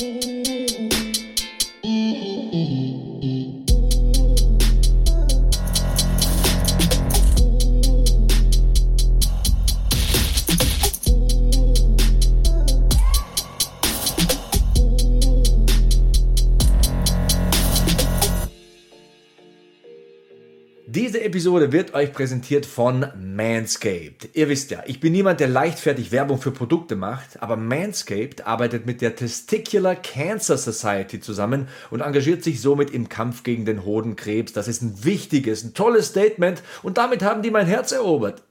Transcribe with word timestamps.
Diese 0.00 0.37
Episode 21.48 21.72
wird 21.72 21.94
euch 21.94 22.12
präsentiert 22.12 22.66
von 22.66 23.06
Manscaped. 23.18 24.28
Ihr 24.34 24.50
wisst 24.50 24.70
ja, 24.70 24.82
ich 24.84 25.00
bin 25.00 25.14
niemand, 25.14 25.40
der 25.40 25.48
leichtfertig 25.48 26.12
Werbung 26.12 26.38
für 26.38 26.50
Produkte 26.50 26.94
macht, 26.94 27.42
aber 27.42 27.56
Manscaped 27.56 28.46
arbeitet 28.46 28.84
mit 28.84 29.00
der 29.00 29.16
Testicular 29.16 29.96
Cancer 29.96 30.58
Society 30.58 31.20
zusammen 31.20 31.68
und 31.88 32.02
engagiert 32.02 32.44
sich 32.44 32.60
somit 32.60 32.90
im 32.90 33.08
Kampf 33.08 33.44
gegen 33.44 33.64
den 33.64 33.86
Hodenkrebs. 33.86 34.52
Das 34.52 34.68
ist 34.68 34.82
ein 34.82 35.04
wichtiges, 35.04 35.64
ein 35.64 35.72
tolles 35.72 36.08
Statement 36.08 36.62
und 36.82 36.98
damit 36.98 37.22
haben 37.22 37.40
die 37.40 37.50
mein 37.50 37.66
Herz 37.66 37.92
erobert. 37.92 38.42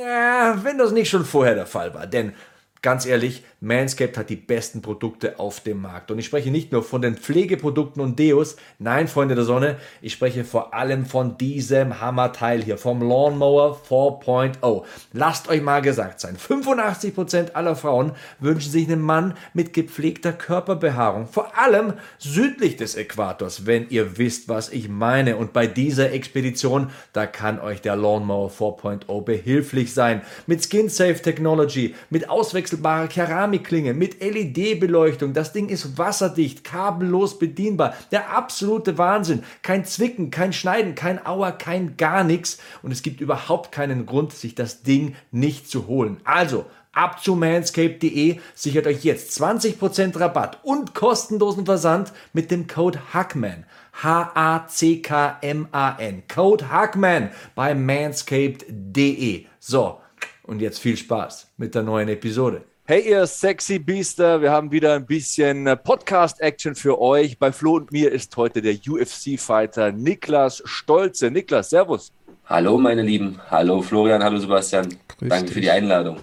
Ja, 0.00 0.60
wenn 0.62 0.78
das 0.78 0.92
nicht 0.92 1.10
schon 1.10 1.24
vorher 1.24 1.56
der 1.56 1.66
Fall 1.66 1.92
war, 1.92 2.06
denn 2.06 2.34
Ganz 2.80 3.06
ehrlich, 3.06 3.42
Manscaped 3.60 4.16
hat 4.16 4.30
die 4.30 4.36
besten 4.36 4.82
Produkte 4.82 5.38
auf 5.38 5.60
dem 5.60 5.82
Markt. 5.82 6.10
Und 6.10 6.18
ich 6.18 6.26
spreche 6.26 6.50
nicht 6.50 6.70
nur 6.70 6.82
von 6.82 7.02
den 7.02 7.16
Pflegeprodukten 7.16 8.00
und 8.00 8.18
Deos, 8.18 8.56
nein, 8.78 9.08
Freunde 9.08 9.34
der 9.34 9.44
Sonne, 9.44 9.76
ich 10.00 10.12
spreche 10.12 10.44
vor 10.44 10.74
allem 10.74 11.06
von 11.06 11.38
diesem 11.38 12.00
Hammerteil 12.00 12.62
hier, 12.62 12.78
vom 12.78 13.02
Lawnmower 13.02 13.80
4.0. 13.88 14.84
Lasst 15.12 15.48
euch 15.48 15.60
mal 15.60 15.82
gesagt 15.82 16.20
sein, 16.20 16.36
85% 16.36 17.54
aller 17.54 17.74
Frauen 17.74 18.12
wünschen 18.38 18.70
sich 18.70 18.86
einen 18.88 19.02
Mann 19.02 19.34
mit 19.54 19.72
gepflegter 19.72 20.32
Körperbehaarung, 20.32 21.26
vor 21.26 21.58
allem 21.58 21.94
südlich 22.18 22.76
des 22.76 22.96
Äquators, 22.96 23.66
wenn 23.66 23.88
ihr 23.88 24.18
wisst, 24.18 24.48
was 24.48 24.70
ich 24.70 24.88
meine. 24.88 25.36
Und 25.36 25.52
bei 25.52 25.66
dieser 25.66 26.12
Expedition, 26.12 26.90
da 27.12 27.26
kann 27.26 27.58
euch 27.58 27.80
der 27.80 27.96
Lawnmower 27.96 28.50
4.0 28.50 29.24
behilflich 29.24 29.92
sein. 29.94 30.22
Mit 30.46 30.62
Skin 30.64 30.88
Safe 30.88 31.20
Technology, 31.20 31.94
mit 32.08 32.30
Auswechslung 32.30 32.68
auswechselbare 32.68 33.08
Keramikklinge 33.48 33.94
mit 33.94 34.20
LED-Beleuchtung. 34.20 35.32
Das 35.32 35.52
Ding 35.52 35.70
ist 35.70 35.96
wasserdicht, 35.96 36.64
kabellos 36.64 37.38
bedienbar. 37.38 37.94
Der 38.10 38.36
absolute 38.36 38.98
Wahnsinn. 38.98 39.42
Kein 39.62 39.86
Zwicken, 39.86 40.30
kein 40.30 40.52
Schneiden, 40.52 40.94
kein 40.94 41.24
Auer, 41.24 41.52
kein 41.52 41.96
gar 41.96 42.24
nichts. 42.24 42.58
Und 42.82 42.90
es 42.92 43.02
gibt 43.02 43.22
überhaupt 43.22 43.72
keinen 43.72 44.04
Grund, 44.04 44.34
sich 44.34 44.54
das 44.54 44.82
Ding 44.82 45.14
nicht 45.30 45.70
zu 45.70 45.86
holen. 45.86 46.18
Also, 46.24 46.66
ab 46.92 47.22
zu 47.22 47.36
manscape.de 47.36 48.38
sichert 48.54 48.86
euch 48.86 49.04
jetzt 49.04 49.40
20% 49.40 50.20
Rabatt 50.20 50.58
und 50.62 50.94
kostenlosen 50.94 51.64
Versand 51.64 52.12
mit 52.34 52.50
dem 52.50 52.66
Code 52.66 53.00
HACKMAN. 53.14 53.64
H-A-C-K-M-A-N. 54.02 54.62
Code 56.32 56.70
HACKMAN 56.70 57.30
bei 57.54 57.74
manscaped.de. 57.74 59.46
So, 59.58 60.00
und 60.42 60.60
jetzt 60.60 60.78
viel 60.80 60.98
Spaß 60.98 61.48
mit 61.56 61.74
der 61.74 61.82
neuen 61.82 62.08
Episode. 62.08 62.64
Hey 62.90 63.06
ihr 63.06 63.26
sexy 63.26 63.78
Biester, 63.78 64.40
wir 64.40 64.50
haben 64.50 64.72
wieder 64.72 64.94
ein 64.94 65.04
bisschen 65.04 65.66
äh, 65.66 65.76
Podcast-Action 65.76 66.74
für 66.74 66.98
euch. 66.98 67.38
Bei 67.38 67.52
Flo 67.52 67.74
und 67.74 67.92
mir 67.92 68.10
ist 68.10 68.34
heute 68.38 68.62
der 68.62 68.76
UFC-Fighter 68.76 69.92
Niklas 69.92 70.62
Stolze. 70.64 71.30
Niklas, 71.30 71.68
Servus. 71.68 72.10
Hallo 72.46 72.78
meine 72.78 73.02
Lieben, 73.02 73.38
hallo 73.50 73.82
Florian, 73.82 74.24
hallo 74.24 74.38
Sebastian. 74.38 74.88
Grüß 75.18 75.28
Danke 75.28 75.44
dich. 75.44 75.52
für 75.52 75.60
die 75.60 75.70
Einladung. 75.70 76.16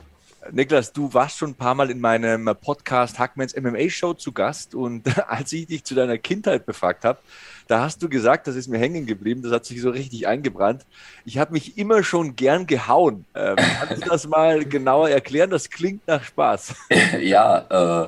Niklas, 0.52 0.94
du 0.94 1.14
warst 1.14 1.38
schon 1.38 1.52
ein 1.52 1.56
paar 1.56 1.76
Mal 1.76 1.90
in 1.90 2.00
meinem 2.00 2.50
Podcast 2.62 3.18
Hackmans 3.18 3.56
MMA 3.56 3.90
Show 3.90 4.14
zu 4.14 4.32
Gast 4.32 4.76
und 4.76 5.04
als 5.28 5.52
ich 5.54 5.68
dich 5.68 5.84
zu 5.84 5.96
deiner 5.96 6.18
Kindheit 6.18 6.66
befragt 6.66 7.04
habe, 7.04 7.20
da 7.68 7.82
hast 7.82 8.04
du 8.04 8.10
gesagt, 8.10 8.48
das 8.48 8.56
ist 8.56 8.68
mir 8.68 8.78
hängen 8.78 9.08
geblieben, 9.08 9.42
das 9.42 9.52
hat 9.52 9.66
sich 9.66 9.82
so 9.82 9.90
richtig 9.90 10.28
eingebrannt. 10.28 10.86
Ich 11.26 11.40
habe 11.40 11.54
mich 11.54 11.78
immer 11.78 12.04
schon 12.04 12.36
gern 12.36 12.68
gehauen. 12.68 13.26
Ähm, 13.34 13.56
kannst 13.56 14.06
du 14.06 14.10
das 14.10 14.28
mal 14.28 14.66
genauer 14.66 15.10
erklären? 15.10 15.50
Das 15.50 15.70
klingt 15.70 16.08
nach 16.08 16.24
Spaß. 16.24 16.76
Ja, 17.20 18.04
äh, 18.04 18.08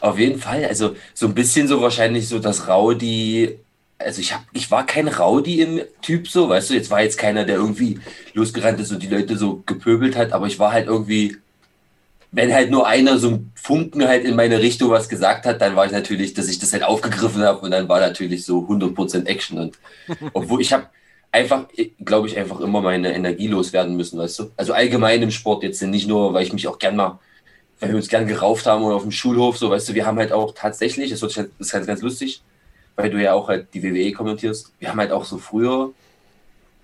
auf 0.00 0.18
jeden 0.18 0.40
Fall. 0.40 0.64
Also 0.64 0.96
so 1.12 1.26
ein 1.26 1.34
bisschen 1.34 1.68
so 1.68 1.80
wahrscheinlich 1.82 2.28
so 2.28 2.38
das 2.38 2.68
Rowdy 2.68 3.58
also 3.98 4.20
ich 4.20 4.34
hab, 4.34 4.42
ich 4.52 4.70
war 4.70 4.84
kein 4.84 5.08
Rowdy 5.08 5.60
im 5.60 5.80
Typ 6.02 6.28
so, 6.28 6.48
weißt 6.48 6.70
du, 6.70 6.74
jetzt 6.74 6.90
war 6.90 7.02
jetzt 7.02 7.16
keiner, 7.16 7.44
der 7.44 7.56
irgendwie 7.56 8.00
losgerannt 8.34 8.80
ist 8.80 8.90
und 8.90 9.02
die 9.02 9.08
Leute 9.08 9.36
so 9.36 9.62
gepöbelt 9.66 10.16
hat, 10.16 10.32
aber 10.32 10.46
ich 10.46 10.58
war 10.58 10.72
halt 10.72 10.88
irgendwie 10.88 11.38
wenn 12.34 12.52
halt 12.52 12.70
nur 12.70 12.86
einer 12.86 13.18
so 13.18 13.30
ein 13.30 13.52
Funken 13.54 14.06
halt 14.08 14.24
in 14.24 14.34
meine 14.34 14.60
Richtung 14.60 14.90
was 14.90 15.08
gesagt 15.08 15.46
hat, 15.46 15.60
dann 15.60 15.76
war 15.76 15.86
ich 15.86 15.92
natürlich, 15.92 16.34
dass 16.34 16.48
ich 16.48 16.58
das 16.58 16.72
halt 16.72 16.82
aufgegriffen 16.82 17.42
habe 17.42 17.60
und 17.60 17.70
dann 17.70 17.88
war 17.88 18.00
natürlich 18.00 18.44
so 18.44 18.58
100% 18.68 19.26
Action. 19.26 19.58
Und 19.58 19.78
obwohl 20.32 20.60
ich 20.60 20.72
habe 20.72 20.88
einfach, 21.30 21.66
glaube 22.04 22.26
ich, 22.26 22.36
einfach 22.36 22.60
immer 22.60 22.80
meine 22.80 23.14
Energie 23.14 23.46
loswerden 23.46 23.96
müssen, 23.96 24.18
weißt 24.18 24.38
du? 24.40 24.50
Also 24.56 24.72
allgemein 24.72 25.22
im 25.22 25.30
Sport 25.30 25.62
jetzt 25.62 25.80
nicht 25.82 26.08
nur, 26.08 26.34
weil 26.34 26.42
ich 26.42 26.52
mich 26.52 26.66
auch 26.66 26.80
gern 26.80 26.96
mal, 26.96 27.20
weil 27.78 27.90
wir 27.90 27.96
uns 27.96 28.08
gern 28.08 28.26
gerauft 28.26 28.66
haben 28.66 28.82
oder 28.82 28.96
auf 28.96 29.02
dem 29.02 29.12
Schulhof, 29.12 29.56
so, 29.56 29.70
weißt 29.70 29.88
du, 29.88 29.94
wir 29.94 30.04
haben 30.04 30.18
halt 30.18 30.32
auch 30.32 30.54
tatsächlich, 30.54 31.10
das 31.10 31.22
ist 31.22 31.72
ganz, 31.72 31.86
ganz 31.86 32.02
lustig, 32.02 32.42
weil 32.96 33.10
du 33.10 33.22
ja 33.22 33.32
auch 33.32 33.48
halt 33.48 33.68
die 33.74 33.82
WWE 33.82 34.12
kommentierst, 34.12 34.72
wir 34.80 34.88
haben 34.88 34.98
halt 34.98 35.12
auch 35.12 35.24
so 35.24 35.38
früher 35.38 35.92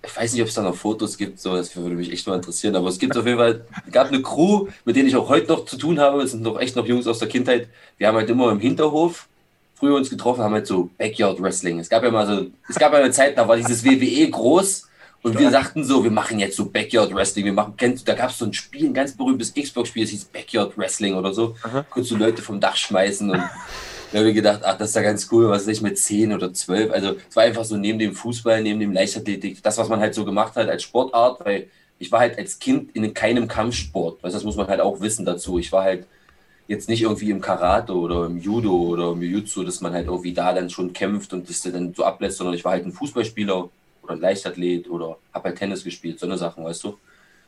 ich 0.03 0.17
weiß 0.17 0.33
nicht, 0.33 0.43
ob 0.43 0.49
es 0.49 0.55
da 0.55 0.63
noch 0.63 0.75
Fotos 0.75 1.17
gibt, 1.19 1.41
so, 1.41 1.55
das 1.55 1.77
würde 1.77 1.95
mich 1.95 2.13
echt 2.13 2.27
mal 2.27 2.37
interessieren, 2.37 2.75
aber 2.77 2.89
es 2.89 2.99
gibt 2.99 3.17
auf 3.17 3.27
jeden 3.27 3.39
Fall, 3.39 3.67
gab 3.93 4.09
eine 4.09 4.23
Crew, 4.23 4.69
mit 4.85 4.97
denen 4.97 5.09
ich 5.09 5.17
auch 5.17 5.29
heute 5.29 5.49
noch 5.49 5.67
zu 5.67 5.77
tun 5.77 6.01
habe, 6.01 6.23
das 6.23 6.31
sind 6.31 6.45
doch 6.45 6.59
echt 6.59 6.77
noch 6.77 6.87
Jungs 6.87 7.07
aus 7.07 7.19
der 7.19 7.29
Kindheit, 7.29 7.69
wir 7.99 8.09
haben 8.09 8.17
halt 8.17 8.31
immer 8.31 8.51
im 8.51 8.61
Hinterhof 8.61 9.29
früher 9.81 9.97
uns 9.97 10.11
getroffen, 10.11 10.43
haben 10.43 10.55
halt 10.55 10.67
so 10.67 10.91
Backyard 10.99 11.41
Wrestling. 11.41 11.81
Es 11.81 11.89
gab 11.89 12.03
ja 12.03 12.11
mal 12.11 12.27
so, 12.27 12.47
es 12.69 12.77
gab 12.77 12.93
ja 12.93 12.99
eine 12.99 13.11
Zeit, 13.11 13.39
da 13.39 13.49
war 13.49 13.57
dieses 13.57 13.83
WWE 13.83 14.29
groß 14.29 14.89
und 15.23 15.39
wir 15.39 15.51
sagten 15.51 15.85
so, 15.85 16.05
wir 16.05 16.11
machen 16.11 16.39
jetzt 16.39 16.57
so 16.57 16.67
Backyard 16.67 17.15
Wrestling, 17.15 17.47
wir 17.47 17.53
machen, 17.53 17.75
kennst 17.77 18.07
da 18.07 18.15
gab 18.15 18.31
es 18.31 18.39
so 18.39 18.45
ein 18.45 18.53
Spiel, 18.53 18.87
ein 18.87 18.95
ganz 18.95 19.17
berühmtes 19.17 19.55
Xbox-Spiel, 19.55 20.05
das 20.05 20.11
hieß 20.11 20.25
Backyard 20.27 20.77
Wrestling 20.77 21.15
oder 21.15 21.33
so, 21.33 21.57
Aha. 21.63 21.85
konntest 21.89 22.13
du 22.13 22.17
Leute 22.17 22.43
vom 22.43 22.61
Dach 22.61 22.77
schmeißen 22.77 23.31
und 23.31 23.43
da 24.13 24.19
habe 24.19 24.29
ich 24.29 24.35
gedacht, 24.35 24.63
ach, 24.65 24.77
das 24.77 24.91
ist 24.91 24.97
ja 24.97 25.03
ganz 25.03 25.29
cool, 25.31 25.49
was 25.49 25.63
ist 25.63 25.69
ich 25.69 25.83
mit 25.83 25.99
10 25.99 26.33
oder 26.33 26.53
12. 26.53 26.93
Also 26.93 27.17
es 27.29 27.37
war 27.37 27.45
einfach 27.45 27.65
so 27.65 27.77
neben 27.77 27.99
dem 27.99 28.15
Fußball, 28.15 28.63
neben 28.63 28.81
dem 28.81 28.93
Leichtathletik, 28.93 29.63
das, 29.63 29.79
was 29.79 29.89
man 29.89 30.01
halt 30.01 30.15
so 30.15 30.25
gemacht 30.25 30.57
hat 30.57 30.69
als 30.69 30.83
Sportart, 30.83 31.45
weil 31.45 31.69
ich 31.99 32.11
war 32.11 32.21
halt 32.21 32.39
als 32.39 32.59
Kind 32.59 32.97
in 32.97 33.15
keinem 33.15 33.47
Kampfsport. 33.47 34.23
Weißt, 34.23 34.35
das 34.35 34.45
muss 34.45 34.57
man 34.57 34.67
halt 34.67 34.81
auch 34.81 35.01
wissen 35.01 35.25
dazu. 35.25 35.59
Ich 35.59 35.71
war 35.71 35.85
halt 35.85 36.07
jetzt 36.67 36.89
nicht 36.89 37.03
irgendwie 37.03 37.31
im 37.31 37.41
Karate 37.41 37.95
oder 37.95 38.27
im 38.27 38.39
Judo 38.39 38.73
oder 38.73 39.13
im 39.13 39.23
Jiu-Jitsu, 39.23 39.65
dass 39.65 39.81
man 39.81 39.93
halt 39.93 40.07
irgendwie 40.07 40.33
da 40.33 40.53
dann 40.53 40.71
schon 40.71 40.93
kämpft 40.93 41.33
und 41.33 41.49
das 41.49 41.63
dann 41.63 41.93
so 41.95 42.05
ablässt, 42.05 42.39
sondern 42.39 42.55
ich 42.55 42.65
war 42.65 42.73
halt 42.73 42.87
ein 42.87 42.93
Fußballspieler 42.93 43.69
oder 44.03 44.13
ein 44.13 44.21
Leichtathlet 44.21 44.89
oder 44.89 45.19
habe 45.35 45.49
halt 45.49 45.59
Tennis 45.59 45.85
gespielt, 45.85 46.19
so 46.19 46.27
eine 46.27 46.39
Sachen, 46.39 46.65
weißt 46.65 46.85
du? 46.85 46.97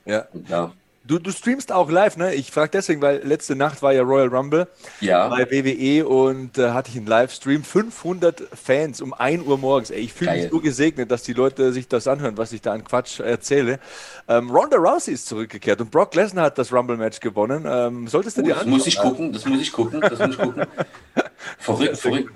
Ja. 0.04 0.26
Und 0.32 0.48
ja, 0.48 0.72
Du, 1.04 1.18
du 1.18 1.32
streamst 1.32 1.72
auch 1.72 1.90
live, 1.90 2.16
ne? 2.16 2.32
Ich 2.34 2.52
frage 2.52 2.70
deswegen, 2.70 3.02
weil 3.02 3.22
letzte 3.24 3.56
Nacht 3.56 3.82
war 3.82 3.92
ja 3.92 4.02
Royal 4.02 4.28
Rumble 4.28 4.68
ja. 5.00 5.28
bei 5.28 5.50
WWE 5.50 6.06
und 6.06 6.58
äh, 6.58 6.70
hatte 6.70 6.90
ich 6.90 6.96
einen 6.96 7.06
Livestream. 7.06 7.64
500 7.64 8.42
Fans 8.54 9.00
um 9.00 9.12
1 9.12 9.44
Uhr 9.44 9.58
morgens. 9.58 9.90
Ey, 9.90 10.00
ich 10.00 10.12
fühle 10.12 10.32
mich 10.32 10.50
so 10.50 10.60
gesegnet, 10.60 11.10
dass 11.10 11.24
die 11.24 11.32
Leute 11.32 11.72
sich 11.72 11.88
das 11.88 12.06
anhören, 12.06 12.38
was 12.38 12.52
ich 12.52 12.60
da 12.60 12.72
an 12.72 12.84
Quatsch 12.84 13.18
erzähle. 13.18 13.80
Ähm, 14.28 14.50
Ronda 14.50 14.76
Rousey 14.76 15.12
ist 15.14 15.26
zurückgekehrt 15.26 15.80
und 15.80 15.90
Brock 15.90 16.14
Lesnar 16.14 16.44
hat 16.44 16.58
das 16.58 16.72
Rumble-Match 16.72 17.18
gewonnen. 17.18 17.64
Ähm, 17.66 18.06
solltest 18.06 18.36
du 18.36 18.42
oh, 18.42 18.44
dir 18.44 18.54
Das 18.54 18.66
muss 18.66 18.86
ich 18.86 18.96
gucken, 18.96 19.32
das 19.32 19.44
muss 19.44 19.60
ich 19.60 19.72
gucken, 19.72 20.00
das 20.00 20.18
muss 20.20 20.30
ich 20.30 20.38
gucken. 20.38 20.66
verrückt, 21.58 21.96
verrückt. 21.96 22.32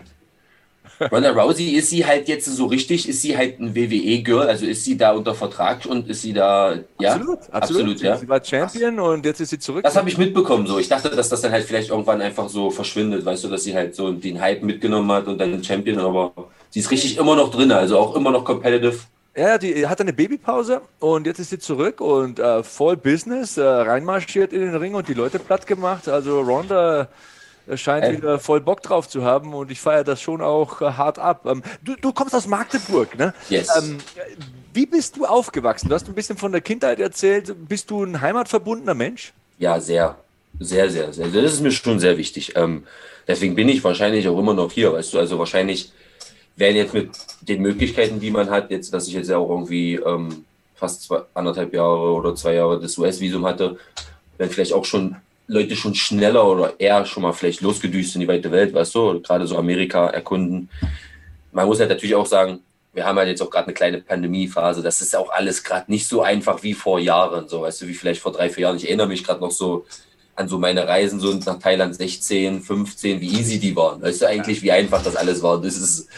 Ronda 1.13 1.31
Rousey 1.31 1.71
ist 1.71 1.91
sie 1.91 2.05
halt 2.07 2.29
jetzt 2.29 2.47
so 2.47 2.67
richtig, 2.67 3.09
ist 3.09 3.23
sie 3.23 3.37
halt 3.37 3.61
ein 3.61 3.75
WWE-Girl, 3.75 4.49
also 4.49 4.67
ist 4.67 4.85
sie 4.85 4.97
da 4.97 5.13
unter 5.13 5.35
Vertrag 5.35 5.87
und 5.87 6.09
ist 6.09 6.23
sie 6.23 6.33
da, 6.33 6.75
ja? 6.99 7.15
Absolut, 7.15 7.39
absolut, 7.51 7.53
absolut 7.53 8.01
ja. 8.01 8.17
Sie 8.17 8.29
war 8.29 8.45
Champion 8.45 8.99
und 9.01 9.25
jetzt 9.25 9.41
ist 9.41 9.51
sie 9.51 9.59
zurück. 9.59 9.83
Das 9.83 9.97
habe 9.97 10.09
ich 10.09 10.19
mitbekommen 10.19 10.67
so. 10.67 10.79
Ich 10.79 10.89
dachte, 10.89 11.11
dass 11.11 11.29
das 11.29 11.41
dann 11.41 11.53
halt 11.53 11.65
vielleicht 11.65 11.91
irgendwann 11.91 12.21
einfach 12.21 12.49
so 12.49 12.71
verschwindet, 12.71 13.25
weißt 13.25 13.45
du, 13.45 13.49
dass 13.49 13.65
sie 13.65 13.75
halt 13.75 13.95
so 13.95 14.13
den 14.13 14.41
Hype 14.41 14.63
mitgenommen 14.63 15.11
hat 15.13 15.27
und 15.27 15.39
dann 15.39 15.63
Champion, 15.63 15.99
aber 15.99 16.33
sie 16.71 16.81
ist 16.81 16.91
richtig 16.91 17.19
immer 17.19 17.37
noch 17.37 17.51
drin, 17.51 17.71
also 17.73 17.99
auch 17.99 18.17
immer 18.17 18.31
noch 18.31 18.45
competitive. 18.45 18.99
Ja, 19.37 19.59
die 19.59 19.87
hat 19.87 20.01
eine 20.01 20.15
Babypause 20.15 20.81
und 20.99 21.27
jetzt 21.27 21.39
ist 21.39 21.51
sie 21.51 21.59
zurück 21.59 22.01
und 22.01 22.39
äh, 22.39 22.63
voll 22.63 22.97
Business, 22.97 23.59
äh, 23.59 23.63
reinmarschiert 23.63 24.55
in 24.55 24.61
den 24.61 24.75
Ring 24.75 24.95
und 24.95 25.09
die 25.09 25.15
Leute 25.15 25.39
platt 25.39 25.67
gemacht. 25.67 26.09
Also 26.09 26.41
Ronda 26.41 27.09
scheint 27.75 28.05
äh. 28.05 28.17
wieder 28.17 28.39
voll 28.39 28.61
Bock 28.61 28.83
drauf 28.83 29.09
zu 29.09 29.25
haben 29.25 29.55
und 29.55 29.71
ich 29.71 29.81
feiere 29.81 30.05
das 30.05 30.21
schon 30.21 30.41
auch 30.41 30.81
äh, 30.81 30.93
hart 30.93 31.19
ab. 31.19 31.47
Ähm, 31.47 31.63
du, 31.83 31.97
du, 31.97 32.13
kommst 32.13 32.35
aus 32.35 32.47
Magdeburg, 32.47 33.19
ne? 33.19 33.35
Yes. 33.49 33.69
Ähm, 33.77 33.99
wie 34.73 34.87
bist 34.87 35.17
du 35.17 35.25
aufgewachsen? 35.25 35.89
Du 35.89 35.95
hast 35.95 36.07
ein 36.07 36.15
bisschen 36.15 36.37
von 36.37 36.53
der 36.53 36.61
Kindheit 36.61 37.01
erzählt. 37.01 37.55
Bist 37.69 37.91
du 37.91 38.05
ein 38.05 38.21
heimatverbundener 38.21 38.95
Mensch? 38.95 39.33
Ja, 39.59 39.81
sehr. 39.81 40.17
Sehr, 40.61 40.91
sehr, 40.91 41.13
sehr. 41.13 41.29
Das 41.29 41.53
ist 41.53 41.61
mir 41.61 41.71
schon 41.71 41.99
sehr 41.99 42.17
wichtig. 42.17 42.57
Ähm, 42.57 42.85
deswegen 43.27 43.55
bin 43.55 43.69
ich 43.69 43.83
wahrscheinlich 43.83 44.29
auch 44.29 44.39
immer 44.39 44.55
noch 44.55 44.73
hier, 44.73 44.93
weißt 44.93 45.15
du. 45.15 45.19
Also 45.19 45.39
wahrscheinlich 45.39 45.93
werden 46.57 46.77
jetzt 46.77 46.95
mit 46.95 47.11
den 47.43 47.63
Möglichkeiten, 47.63 48.21
die 48.21 48.31
man 48.31 48.51
hat, 48.51 48.71
jetzt, 48.71 48.93
dass 48.93 49.09
ich 49.09 49.15
jetzt 49.15 49.29
ja 49.29 49.37
auch 49.37 49.51
irgendwie 49.51 49.97
ähm, 49.97 50.45
fast 50.75 51.03
zwei, 51.03 51.23
anderthalb 51.35 51.75
Jahre 51.75 52.13
oder 52.13 52.35
zwei 52.35 52.55
Jahre 52.55 52.81
das 52.81 52.97
US-Visum 52.97 53.45
hatte, 53.45 53.79
werden 54.39 54.51
vielleicht 54.51 54.73
auch 54.73 54.85
schon 54.85 55.17
Leute 55.47 55.77
schon 55.77 55.95
schneller 55.95 56.47
oder 56.47 56.75
eher 56.79 57.05
schon 57.07 57.23
mal 57.23 57.33
vielleicht 57.33 57.61
losgedüst 57.61 58.15
in 58.15 58.23
die 58.23 58.29
weite 58.29 58.51
Welt, 58.51 58.75
weißt 58.75 58.95
du, 58.95 59.21
gerade 59.21 59.47
so 59.47 59.57
Amerika 59.57 60.09
erkunden. 60.09 60.69
Man 61.53 61.67
muss 61.67 61.81
halt 61.81 61.91
natürlich 61.91 62.15
auch 62.15 62.27
sagen, 62.27 62.61
wir 62.93 63.05
haben 63.05 63.19
halt 63.19 63.29
jetzt 63.29 63.43
auch 63.43 63.51
gerade 63.51 63.67
eine 63.67 63.75
kleine 63.75 64.01
Pandemiephase. 64.01 64.83
Das 64.83 65.01
ist 65.01 65.15
auch 65.15 65.31
alles 65.31 65.63
gerade 65.63 65.91
nicht 65.91 66.09
so 66.09 66.23
einfach 66.23 66.63
wie 66.63 66.75
vor 66.75 66.99
Jahren, 66.99 67.49
so 67.49 67.63
weißt 67.63 67.83
du, 67.83 67.89
wie 67.89 67.95
vielleicht 67.95 68.23
vor 68.23 68.33
drei, 68.33 68.49
vier 68.49 68.63
Jahren. 68.63 68.77
Ich 68.77 68.87
erinnere 68.87 69.07
mich 69.07 69.23
gerade 69.23 69.41
noch 69.41 69.51
so 69.51 69.85
an 70.35 70.49
so 70.49 70.59
meine 70.59 70.87
Reisen 70.87 71.19
so 71.21 71.33
nach 71.33 71.59
Thailand 71.59 71.95
16, 71.95 72.63
15, 72.63 73.21
wie 73.21 73.39
easy 73.39 73.59
die 73.59 73.75
waren. 73.75 74.03
Weißt 74.03 74.23
du 74.23 74.29
eigentlich, 74.29 74.63
wie 74.63 74.73
einfach 74.73 75.03
das 75.03 75.17
alles 75.17 75.43
war. 75.43 75.61
Das 75.61 75.77
ist 75.77 76.09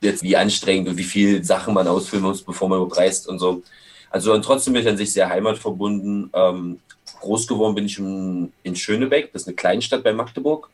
jetzt 0.00 0.22
wie 0.22 0.36
anstrengend 0.36 0.88
und 0.88 0.96
wie 0.96 1.04
viel 1.04 1.44
Sachen 1.44 1.74
man 1.74 1.86
ausfüllen 1.86 2.24
muss, 2.24 2.42
bevor 2.42 2.68
man 2.68 2.80
überpreist 2.80 3.28
und 3.28 3.38
so. 3.38 3.62
Also 4.10 4.32
und 4.32 4.42
trotzdem 4.42 4.74
bin 4.74 4.82
ich 4.82 4.88
an 4.88 4.96
sich 4.96 5.12
sehr 5.12 5.28
heimatverbunden. 5.28 6.30
Ähm, 6.34 6.80
groß 7.22 7.46
geworden 7.46 7.74
bin 7.74 7.86
ich 7.86 7.98
in, 7.98 8.52
in, 8.62 8.76
Schönebeck, 8.76 9.32
das 9.32 9.42
ist 9.42 9.48
eine 9.48 9.56
Kleinstadt 9.56 10.04
bei 10.04 10.12
Magdeburg. 10.12 10.68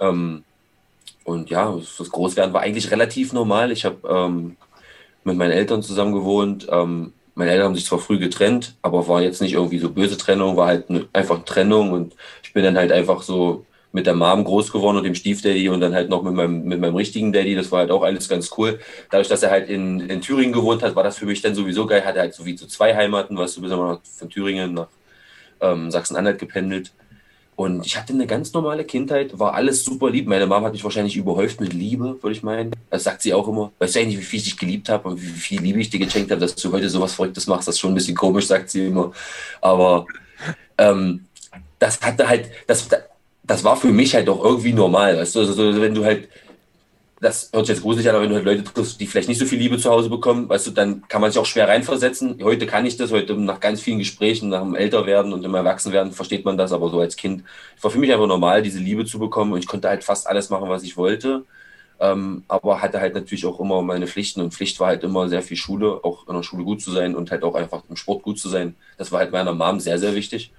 Ähm, 0.00 0.44
und 1.24 1.48
ja, 1.50 1.74
das 1.98 2.10
Großwerden 2.10 2.52
war 2.52 2.62
eigentlich 2.62 2.90
relativ 2.90 3.32
normal. 3.32 3.72
Ich 3.72 3.84
habe 3.84 3.96
ähm, 4.08 4.56
mit 5.22 5.36
meinen 5.36 5.52
Eltern 5.52 5.82
zusammen 5.82 6.12
gewohnt. 6.12 6.66
Ähm, 6.70 7.12
meine 7.34 7.50
Eltern 7.50 7.66
haben 7.68 7.74
sich 7.74 7.86
zwar 7.86 7.98
früh 7.98 8.18
getrennt, 8.18 8.76
aber 8.82 9.08
war 9.08 9.22
jetzt 9.22 9.40
nicht 9.40 9.54
irgendwie 9.54 9.78
so 9.78 9.90
böse 9.90 10.16
Trennung, 10.16 10.56
war 10.56 10.68
halt 10.68 10.90
eine, 10.90 11.08
einfach 11.12 11.36
eine 11.36 11.44
Trennung 11.44 11.92
und 11.92 12.14
ich 12.42 12.52
bin 12.52 12.62
dann 12.62 12.76
halt 12.76 12.92
einfach 12.92 13.22
so 13.22 13.64
mit 13.94 14.06
der 14.06 14.14
Mom 14.14 14.44
groß 14.44 14.72
geworden 14.72 14.96
und 14.96 15.04
dem 15.04 15.14
Stiefdaddy 15.14 15.68
und 15.68 15.80
dann 15.80 15.94
halt 15.94 16.10
noch 16.10 16.22
mit 16.22 16.34
meinem, 16.34 16.64
mit 16.64 16.80
meinem 16.80 16.96
richtigen 16.96 17.32
Daddy. 17.32 17.54
Das 17.54 17.70
war 17.70 17.80
halt 17.80 17.92
auch 17.92 18.02
alles 18.02 18.28
ganz 18.28 18.50
cool. 18.58 18.80
Dadurch, 19.10 19.28
dass 19.28 19.44
er 19.44 19.52
halt 19.52 19.68
in, 19.68 20.00
in 20.00 20.20
Thüringen 20.20 20.52
gewohnt 20.52 20.82
hat, 20.82 20.96
war 20.96 21.04
das 21.04 21.16
für 21.16 21.26
mich 21.26 21.42
dann 21.42 21.54
sowieso 21.54 21.86
geil. 21.86 22.04
Hat 22.04 22.16
er 22.16 22.22
halt 22.22 22.34
so 22.34 22.44
wie 22.44 22.56
zu 22.56 22.66
zwei 22.66 22.94
Heimaten, 22.94 23.36
was 23.36 23.54
du 23.54 23.60
bist 23.60 23.72
immer 23.72 24.00
von 24.02 24.28
Thüringen 24.28 24.74
nach 24.74 24.88
ähm, 25.64 25.90
Sachsen-Anhalt 25.90 26.38
gependelt. 26.38 26.92
Und 27.56 27.86
ich 27.86 27.96
hatte 27.96 28.12
eine 28.12 28.26
ganz 28.26 28.52
normale 28.52 28.84
Kindheit, 28.84 29.38
war 29.38 29.54
alles 29.54 29.84
super 29.84 30.10
lieb. 30.10 30.26
Meine 30.26 30.46
Mama 30.46 30.66
hat 30.66 30.72
mich 30.72 30.82
wahrscheinlich 30.82 31.16
überhäuft 31.16 31.60
mit 31.60 31.72
Liebe, 31.72 32.16
würde 32.20 32.32
ich 32.32 32.42
meinen. 32.42 32.72
Das 32.90 33.04
sagt 33.04 33.22
sie 33.22 33.32
auch 33.32 33.46
immer. 33.46 33.70
Weißt 33.78 33.94
du 33.94 34.00
eigentlich, 34.00 34.18
wie 34.18 34.24
viel 34.24 34.38
ich 34.40 34.44
dich 34.44 34.56
geliebt 34.56 34.88
habe 34.88 35.08
und 35.08 35.22
wie 35.22 35.26
viel 35.26 35.60
Liebe 35.60 35.78
ich 35.78 35.88
dir 35.88 36.00
geschenkt 36.00 36.32
habe, 36.32 36.40
dass 36.40 36.56
du 36.56 36.72
heute 36.72 36.88
sowas 36.88 37.14
Verrücktes 37.14 37.46
machst? 37.46 37.68
Das 37.68 37.76
ist 37.76 37.80
schon 37.80 37.92
ein 37.92 37.94
bisschen 37.94 38.16
komisch, 38.16 38.48
sagt 38.48 38.70
sie 38.70 38.86
immer. 38.86 39.12
Aber 39.60 40.06
ähm, 40.78 41.26
das 41.78 42.00
hatte 42.00 42.28
halt, 42.28 42.50
das, 42.66 42.88
das 43.44 43.62
war 43.62 43.76
für 43.76 43.92
mich 43.92 44.14
halt 44.16 44.28
auch 44.28 44.42
irgendwie 44.42 44.72
normal. 44.72 45.16
Weißt 45.16 45.36
du, 45.36 45.40
also, 45.40 45.80
wenn 45.80 45.94
du 45.94 46.04
halt 46.04 46.28
das 47.24 47.50
hört 47.54 47.66
sich 47.66 47.76
jetzt 47.76 47.82
gruselig 47.82 48.06
an, 48.08 48.16
aber 48.16 48.24
wenn 48.24 48.30
du 48.30 48.36
halt 48.36 48.44
Leute 48.44 48.64
triffst, 48.64 49.00
die 49.00 49.06
vielleicht 49.06 49.28
nicht 49.28 49.38
so 49.38 49.46
viel 49.46 49.58
Liebe 49.58 49.78
zu 49.78 49.90
Hause 49.90 50.10
bekommen, 50.10 50.46
weißt 50.46 50.66
du, 50.66 50.70
dann 50.72 51.08
kann 51.08 51.22
man 51.22 51.30
sich 51.30 51.40
auch 51.40 51.46
schwer 51.46 51.68
reinversetzen. 51.68 52.38
Heute 52.42 52.66
kann 52.66 52.84
ich 52.84 52.98
das, 52.98 53.12
heute 53.12 53.34
nach 53.34 53.60
ganz 53.60 53.80
vielen 53.80 53.98
Gesprächen, 53.98 54.50
nach 54.50 54.60
dem 54.60 54.74
Älterwerden 54.74 55.32
und 55.32 55.42
dem 55.42 55.54
Erwachsenwerden 55.54 56.12
versteht 56.12 56.44
man 56.44 56.58
das, 56.58 56.72
aber 56.72 56.90
so 56.90 57.00
als 57.00 57.16
Kind 57.16 57.42
war 57.80 57.90
für 57.90 57.98
mich 57.98 58.12
einfach 58.12 58.26
normal, 58.26 58.62
diese 58.62 58.78
Liebe 58.78 59.06
zu 59.06 59.18
bekommen 59.18 59.54
und 59.54 59.58
ich 59.58 59.66
konnte 59.66 59.88
halt 59.88 60.04
fast 60.04 60.26
alles 60.26 60.50
machen, 60.50 60.68
was 60.68 60.82
ich 60.82 60.98
wollte. 60.98 61.44
Ähm, 61.98 62.44
aber 62.46 62.82
hatte 62.82 63.00
halt 63.00 63.14
natürlich 63.14 63.46
auch 63.46 63.58
immer 63.58 63.80
meine 63.80 64.06
Pflichten 64.06 64.42
und 64.42 64.52
Pflicht 64.52 64.78
war 64.78 64.88
halt 64.88 65.02
immer 65.02 65.28
sehr 65.30 65.42
viel 65.42 65.56
Schule, 65.56 66.00
auch 66.04 66.28
in 66.28 66.34
der 66.34 66.42
Schule 66.42 66.64
gut 66.64 66.82
zu 66.82 66.90
sein 66.90 67.14
und 67.14 67.30
halt 67.30 67.42
auch 67.42 67.54
einfach 67.54 67.84
im 67.88 67.96
Sport 67.96 68.22
gut 68.22 68.38
zu 68.38 68.50
sein. 68.50 68.74
Das 68.98 69.12
war 69.12 69.20
halt 69.20 69.32
meiner 69.32 69.54
Mom 69.54 69.80
sehr, 69.80 69.98
sehr 69.98 70.14
wichtig. 70.14 70.52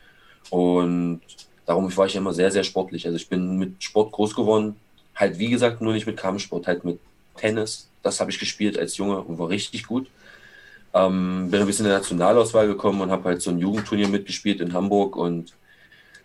Und 0.50 1.22
darum 1.68 1.96
war 1.96 2.08
ich 2.08 2.16
immer 2.16 2.34
sehr, 2.34 2.50
sehr 2.52 2.64
sportlich. 2.64 3.06
Also 3.06 3.18
ich 3.18 3.30
bin 3.30 3.58
mit 3.58 3.84
Sport 3.84 4.14
groß 4.14 4.34
geworden, 4.34 4.78
Halt, 5.16 5.40
wie 5.40 5.50
gesagt, 5.50 5.82
nur 5.82 5.94
nicht 5.94 6.06
mit 6.08 6.18
Kampfsport, 6.18 6.68
halt 6.68 6.84
mit 6.84 7.00
Tennis. 7.38 7.88
Das 8.04 8.20
habe 8.20 8.32
ich 8.32 8.40
gespielt 8.40 8.78
als 8.78 8.98
Junge 8.98 9.20
und 9.22 9.40
war 9.40 9.50
richtig 9.50 9.88
gut. 9.88 10.08
Ähm, 10.94 11.50
bin 11.52 11.60
ein 11.60 11.68
bisschen 11.68 11.86
in 11.86 11.90
der 11.90 12.00
Nationalauswahl 12.00 12.68
gekommen 12.68 13.02
und 13.02 13.12
habe 13.12 13.30
halt 13.30 13.42
so 13.42 13.52
ein 13.52 13.60
Jugendturnier 13.60 14.08
mitgespielt 14.08 14.62
in 14.62 14.74
Hamburg 14.74 15.16
und 15.16 15.54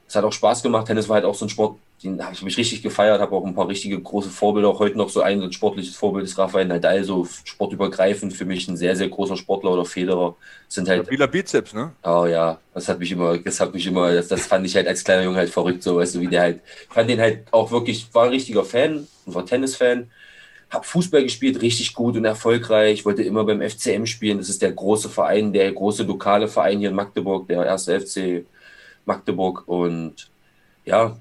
es 0.06 0.14
hat 0.14 0.24
auch 0.24 0.32
Spaß 0.32 0.62
gemacht. 0.62 0.86
Tennis 0.86 1.08
war 1.08 1.16
halt 1.16 1.24
auch 1.24 1.34
so 1.34 1.46
ein 1.46 1.48
Sport, 1.48 1.78
den 2.02 2.22
habe 2.22 2.32
ich 2.32 2.42
mich 2.42 2.56
richtig 2.56 2.82
gefeiert, 2.82 3.20
habe 3.20 3.36
auch 3.36 3.44
ein 3.44 3.54
paar 3.54 3.68
richtige 3.68 4.00
große 4.00 4.30
Vorbilder. 4.30 4.68
Auch 4.68 4.78
heute 4.78 4.96
noch 4.96 5.10
so 5.10 5.20
ein, 5.20 5.40
so 5.40 5.46
ein 5.46 5.52
sportliches 5.52 5.96
Vorbild 5.96 6.24
ist 6.24 6.38
Rafael 6.38 6.64
Nadal, 6.64 7.04
so 7.04 7.26
sportübergreifend 7.44 8.32
für 8.32 8.46
mich 8.46 8.68
ein 8.68 8.76
sehr, 8.76 8.96
sehr 8.96 9.08
großer 9.08 9.36
Sportler 9.36 9.72
oder 9.72 9.84
Federer. 9.84 10.34
Sind 10.68 10.88
halt. 10.88 11.02
Stabiler 11.02 11.26
Bizeps, 11.26 11.74
ne? 11.74 11.92
Oh 12.02 12.24
ja, 12.24 12.58
das 12.72 12.88
hat 12.88 12.98
mich 13.00 13.12
immer, 13.12 13.36
das 13.36 13.60
hat 13.60 13.74
mich 13.74 13.86
immer, 13.86 14.12
das, 14.14 14.28
das 14.28 14.46
fand 14.46 14.64
ich 14.64 14.74
halt 14.74 14.88
als 14.88 15.04
kleiner 15.04 15.24
Junge 15.24 15.36
halt 15.36 15.50
verrückt, 15.50 15.82
so 15.82 15.96
weißt 15.96 16.14
du, 16.14 16.20
wie 16.20 16.28
der 16.28 16.40
halt, 16.40 16.60
fand 16.88 17.10
den 17.10 17.20
halt 17.20 17.52
auch 17.52 17.70
wirklich, 17.70 18.08
war 18.14 18.24
ein 18.24 18.30
richtiger 18.30 18.64
Fan, 18.64 19.06
war 19.26 19.44
Tennisfan. 19.44 20.10
Hab 20.70 20.86
Fußball 20.86 21.24
gespielt, 21.24 21.60
richtig 21.62 21.94
gut 21.94 22.16
und 22.16 22.24
erfolgreich. 22.24 23.04
Wollte 23.04 23.24
immer 23.24 23.42
beim 23.42 23.60
FCM 23.60 24.06
spielen. 24.06 24.38
Das 24.38 24.48
ist 24.48 24.62
der 24.62 24.70
große 24.70 25.08
Verein, 25.08 25.52
der 25.52 25.72
große 25.72 26.04
lokale 26.04 26.46
Verein 26.46 26.78
hier 26.78 26.90
in 26.90 26.94
Magdeburg, 26.94 27.48
der 27.48 27.66
erste 27.66 28.00
FC 28.00 28.46
Magdeburg. 29.04 29.66
Und 29.66 30.30
ja, 30.84 31.16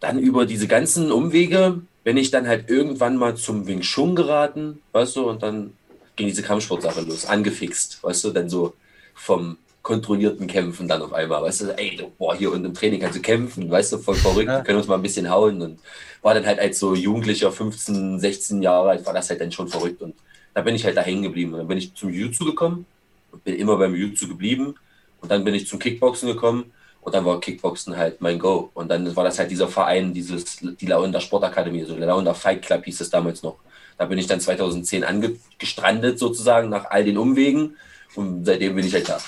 dann 0.00 0.18
über 0.18 0.46
diese 0.46 0.66
ganzen 0.66 1.12
Umwege 1.12 1.82
bin 2.02 2.16
ich 2.16 2.30
dann 2.30 2.48
halt 2.48 2.70
irgendwann 2.70 3.16
mal 3.16 3.36
zum 3.36 3.66
Wing 3.66 3.82
Chun 3.82 4.16
geraten, 4.16 4.80
weißt 4.92 5.16
du, 5.16 5.28
und 5.28 5.42
dann 5.42 5.74
ging 6.16 6.26
diese 6.26 6.42
Kampfsportsache 6.42 7.02
los, 7.02 7.26
angefixt, 7.26 8.02
weißt 8.02 8.24
du, 8.24 8.30
dann 8.30 8.48
so 8.48 8.74
vom 9.14 9.58
kontrollierten 9.82 10.46
Kämpfen 10.46 10.88
dann 10.88 11.02
auf 11.02 11.12
einmal, 11.12 11.42
weißt 11.42 11.62
du, 11.62 11.78
ey, 11.78 11.98
boah, 12.18 12.34
hier 12.34 12.52
und 12.52 12.64
im 12.64 12.74
Training 12.74 13.00
kannst 13.00 13.18
du 13.18 13.22
kämpfen, 13.22 13.70
weißt 13.70 13.92
du, 13.92 13.98
voll 13.98 14.14
verrückt, 14.14 14.48
wir 14.48 14.62
können 14.62 14.78
uns 14.78 14.88
mal 14.88 14.96
ein 14.96 15.02
bisschen 15.02 15.30
hauen 15.30 15.60
und 15.62 15.78
war 16.22 16.34
dann 16.34 16.46
halt 16.46 16.58
als 16.58 16.78
so 16.78 16.94
Jugendlicher, 16.94 17.52
15, 17.52 18.18
16 18.18 18.62
Jahre 18.62 18.90
alt, 18.90 19.06
war 19.06 19.14
das 19.14 19.30
halt 19.30 19.40
dann 19.40 19.52
schon 19.52 19.68
verrückt 19.68 20.02
und 20.02 20.14
da 20.54 20.62
bin 20.62 20.74
ich 20.74 20.84
halt 20.84 20.96
da 20.96 21.02
hängen 21.02 21.22
geblieben 21.22 21.52
und 21.52 21.60
dann 21.60 21.68
bin 21.68 21.78
ich 21.78 21.94
zum 21.94 22.10
Jiu-Jitsu 22.10 22.44
gekommen 22.44 22.86
und 23.32 23.44
bin 23.44 23.56
immer 23.56 23.76
beim 23.76 23.94
Jiu-Jitsu 23.94 24.28
geblieben 24.28 24.74
und 25.20 25.30
dann 25.30 25.44
bin 25.44 25.54
ich 25.54 25.66
zum 25.66 25.78
Kickboxen 25.78 26.28
gekommen 26.28 26.72
und 27.02 27.14
dann 27.14 27.24
war 27.24 27.40
Kickboxen 27.40 27.96
halt 27.96 28.20
mein 28.20 28.38
Go. 28.38 28.70
Und 28.74 28.88
dann 28.90 29.14
war 29.16 29.24
das 29.24 29.38
halt 29.38 29.50
dieser 29.50 29.68
Verein, 29.68 30.12
dieses, 30.12 30.58
die 30.60 30.86
Lauender 30.86 31.20
Sportakademie, 31.20 31.84
so 31.84 31.96
der 31.96 32.06
Lauender 32.06 32.34
Fight 32.34 32.62
Club 32.62 32.84
hieß 32.84 33.00
es 33.00 33.10
damals 33.10 33.42
noch. 33.42 33.56
Da 33.96 34.06
bin 34.06 34.18
ich 34.18 34.26
dann 34.26 34.40
2010 34.40 35.04
angestrandet 35.04 36.18
sozusagen, 36.18 36.68
nach 36.68 36.86
all 36.90 37.04
den 37.04 37.18
Umwegen. 37.18 37.76
Und 38.14 38.44
seitdem 38.44 38.74
bin 38.74 38.86
ich 38.86 38.94
halt 38.94 39.08
da. 39.08 39.18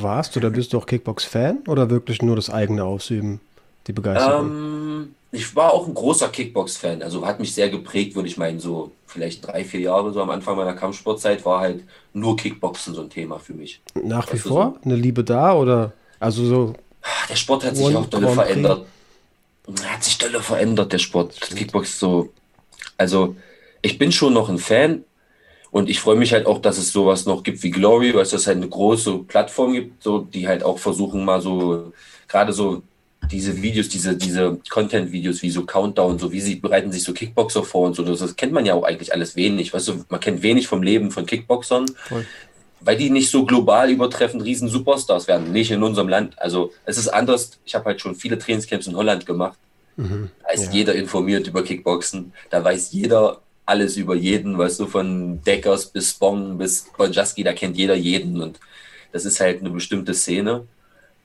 Warst 0.00 0.36
du, 0.36 0.40
da 0.40 0.48
bist 0.48 0.72
du 0.72 0.78
auch 0.78 0.86
Kickbox-Fan 0.86 1.64
oder 1.66 1.90
wirklich 1.90 2.22
nur 2.22 2.36
das 2.36 2.50
eigene 2.50 2.84
Ausüben, 2.84 3.40
die 3.86 3.92
Begeisterung? 3.92 4.46
Ähm, 4.46 5.14
ich 5.32 5.54
war 5.56 5.72
auch 5.72 5.86
ein 5.86 5.94
großer 5.94 6.28
Kickbox-Fan. 6.28 7.02
Also 7.02 7.26
hat 7.26 7.40
mich 7.40 7.54
sehr 7.54 7.68
geprägt, 7.68 8.14
würde 8.14 8.28
ich 8.28 8.36
meinen, 8.36 8.60
so 8.60 8.92
vielleicht 9.06 9.46
drei, 9.46 9.64
vier 9.64 9.80
Jahre, 9.80 10.12
so 10.12 10.22
am 10.22 10.30
Anfang 10.30 10.56
meiner 10.56 10.74
Kampfsportzeit, 10.74 11.44
war 11.44 11.60
halt 11.60 11.84
nur 12.12 12.36
Kickboxen 12.36 12.94
so 12.94 13.02
ein 13.02 13.10
Thema 13.10 13.38
für 13.38 13.54
mich. 13.54 13.80
Nach 14.02 14.32
wie 14.32 14.38
vor? 14.38 14.76
So? 14.76 14.84
Eine 14.84 14.96
Liebe 14.96 15.24
da 15.24 15.54
oder? 15.54 15.92
Also 16.18 16.44
so 16.44 16.74
der 17.28 17.36
Sport 17.36 17.64
hat 17.64 17.76
sich 17.76 17.94
auch 17.94 18.06
dolle 18.06 18.28
verändert. 18.28 18.86
Hat 19.84 20.04
sich 20.04 20.18
dolle 20.18 20.40
verändert, 20.40 20.92
der 20.92 20.98
Sport. 20.98 21.40
Kickbox 21.40 21.98
so. 21.98 22.30
Also, 22.96 23.36
ich 23.82 23.98
bin 23.98 24.12
schon 24.12 24.32
noch 24.32 24.48
ein 24.48 24.58
Fan 24.58 25.04
und 25.70 25.88
ich 25.88 26.00
freue 26.00 26.16
mich 26.16 26.32
halt 26.32 26.46
auch, 26.46 26.58
dass 26.58 26.78
es 26.78 26.92
sowas 26.92 27.26
noch 27.26 27.42
gibt 27.42 27.62
wie 27.62 27.70
Glory, 27.70 28.14
weil 28.14 28.22
es 28.22 28.30
das 28.30 28.46
halt 28.46 28.56
eine 28.56 28.68
große 28.68 29.18
Plattform 29.18 29.72
gibt, 29.72 30.02
so, 30.02 30.18
die 30.18 30.48
halt 30.48 30.62
auch 30.62 30.78
versuchen, 30.78 31.24
mal 31.24 31.40
so, 31.40 31.92
gerade 32.28 32.52
so 32.52 32.82
diese 33.30 33.62
Videos, 33.62 33.88
diese, 33.88 34.16
diese 34.16 34.58
Content-Videos 34.70 35.42
wie 35.42 35.50
so 35.50 35.64
Countdown, 35.64 36.18
so 36.18 36.32
wie 36.32 36.40
sie 36.40 36.56
bereiten 36.56 36.90
sich 36.90 37.04
so 37.04 37.12
Kickboxer 37.12 37.62
vor 37.62 37.86
und 37.86 37.94
so, 37.94 38.02
das, 38.02 38.18
das 38.18 38.34
kennt 38.34 38.52
man 38.52 38.66
ja 38.66 38.74
auch 38.74 38.82
eigentlich 38.82 39.12
alles 39.12 39.36
wenig. 39.36 39.72
Weißt 39.72 39.88
du, 39.88 40.04
man 40.08 40.20
kennt 40.20 40.42
wenig 40.42 40.66
vom 40.66 40.82
Leben 40.82 41.10
von 41.10 41.26
Kickboxern. 41.26 41.86
Voll 42.08 42.26
weil 42.80 42.96
die 42.96 43.10
nicht 43.10 43.30
so 43.30 43.44
global 43.44 43.90
übertreffend 43.90 44.44
riesen 44.44 44.68
Superstars 44.68 45.28
werden, 45.28 45.52
nicht 45.52 45.70
in 45.70 45.82
unserem 45.82 46.08
Land. 46.08 46.38
Also 46.38 46.72
es 46.84 46.96
ist 46.96 47.08
anders. 47.08 47.58
Ich 47.64 47.74
habe 47.74 47.86
halt 47.86 48.00
schon 48.00 48.14
viele 48.14 48.38
Trainingscamps 48.38 48.86
in 48.86 48.96
Holland 48.96 49.26
gemacht. 49.26 49.58
Mhm, 49.96 50.30
da 50.42 50.52
ist 50.52 50.66
ja. 50.66 50.72
jeder 50.72 50.94
informiert 50.94 51.46
über 51.46 51.62
Kickboxen. 51.62 52.32
Da 52.48 52.64
weiß 52.64 52.92
jeder 52.92 53.40
alles 53.66 53.96
über 53.96 54.14
jeden, 54.14 54.58
weißt 54.58 54.80
du, 54.80 54.86
von 54.86 55.42
Deckers 55.42 55.86
bis 55.86 56.14
Bong 56.14 56.58
bis 56.58 56.86
Bonjaski, 56.96 57.44
da 57.44 57.52
kennt 57.52 57.76
jeder 57.76 57.94
jeden. 57.94 58.40
Und 58.40 58.58
das 59.12 59.24
ist 59.24 59.40
halt 59.40 59.60
eine 59.60 59.70
bestimmte 59.70 60.14
Szene. 60.14 60.66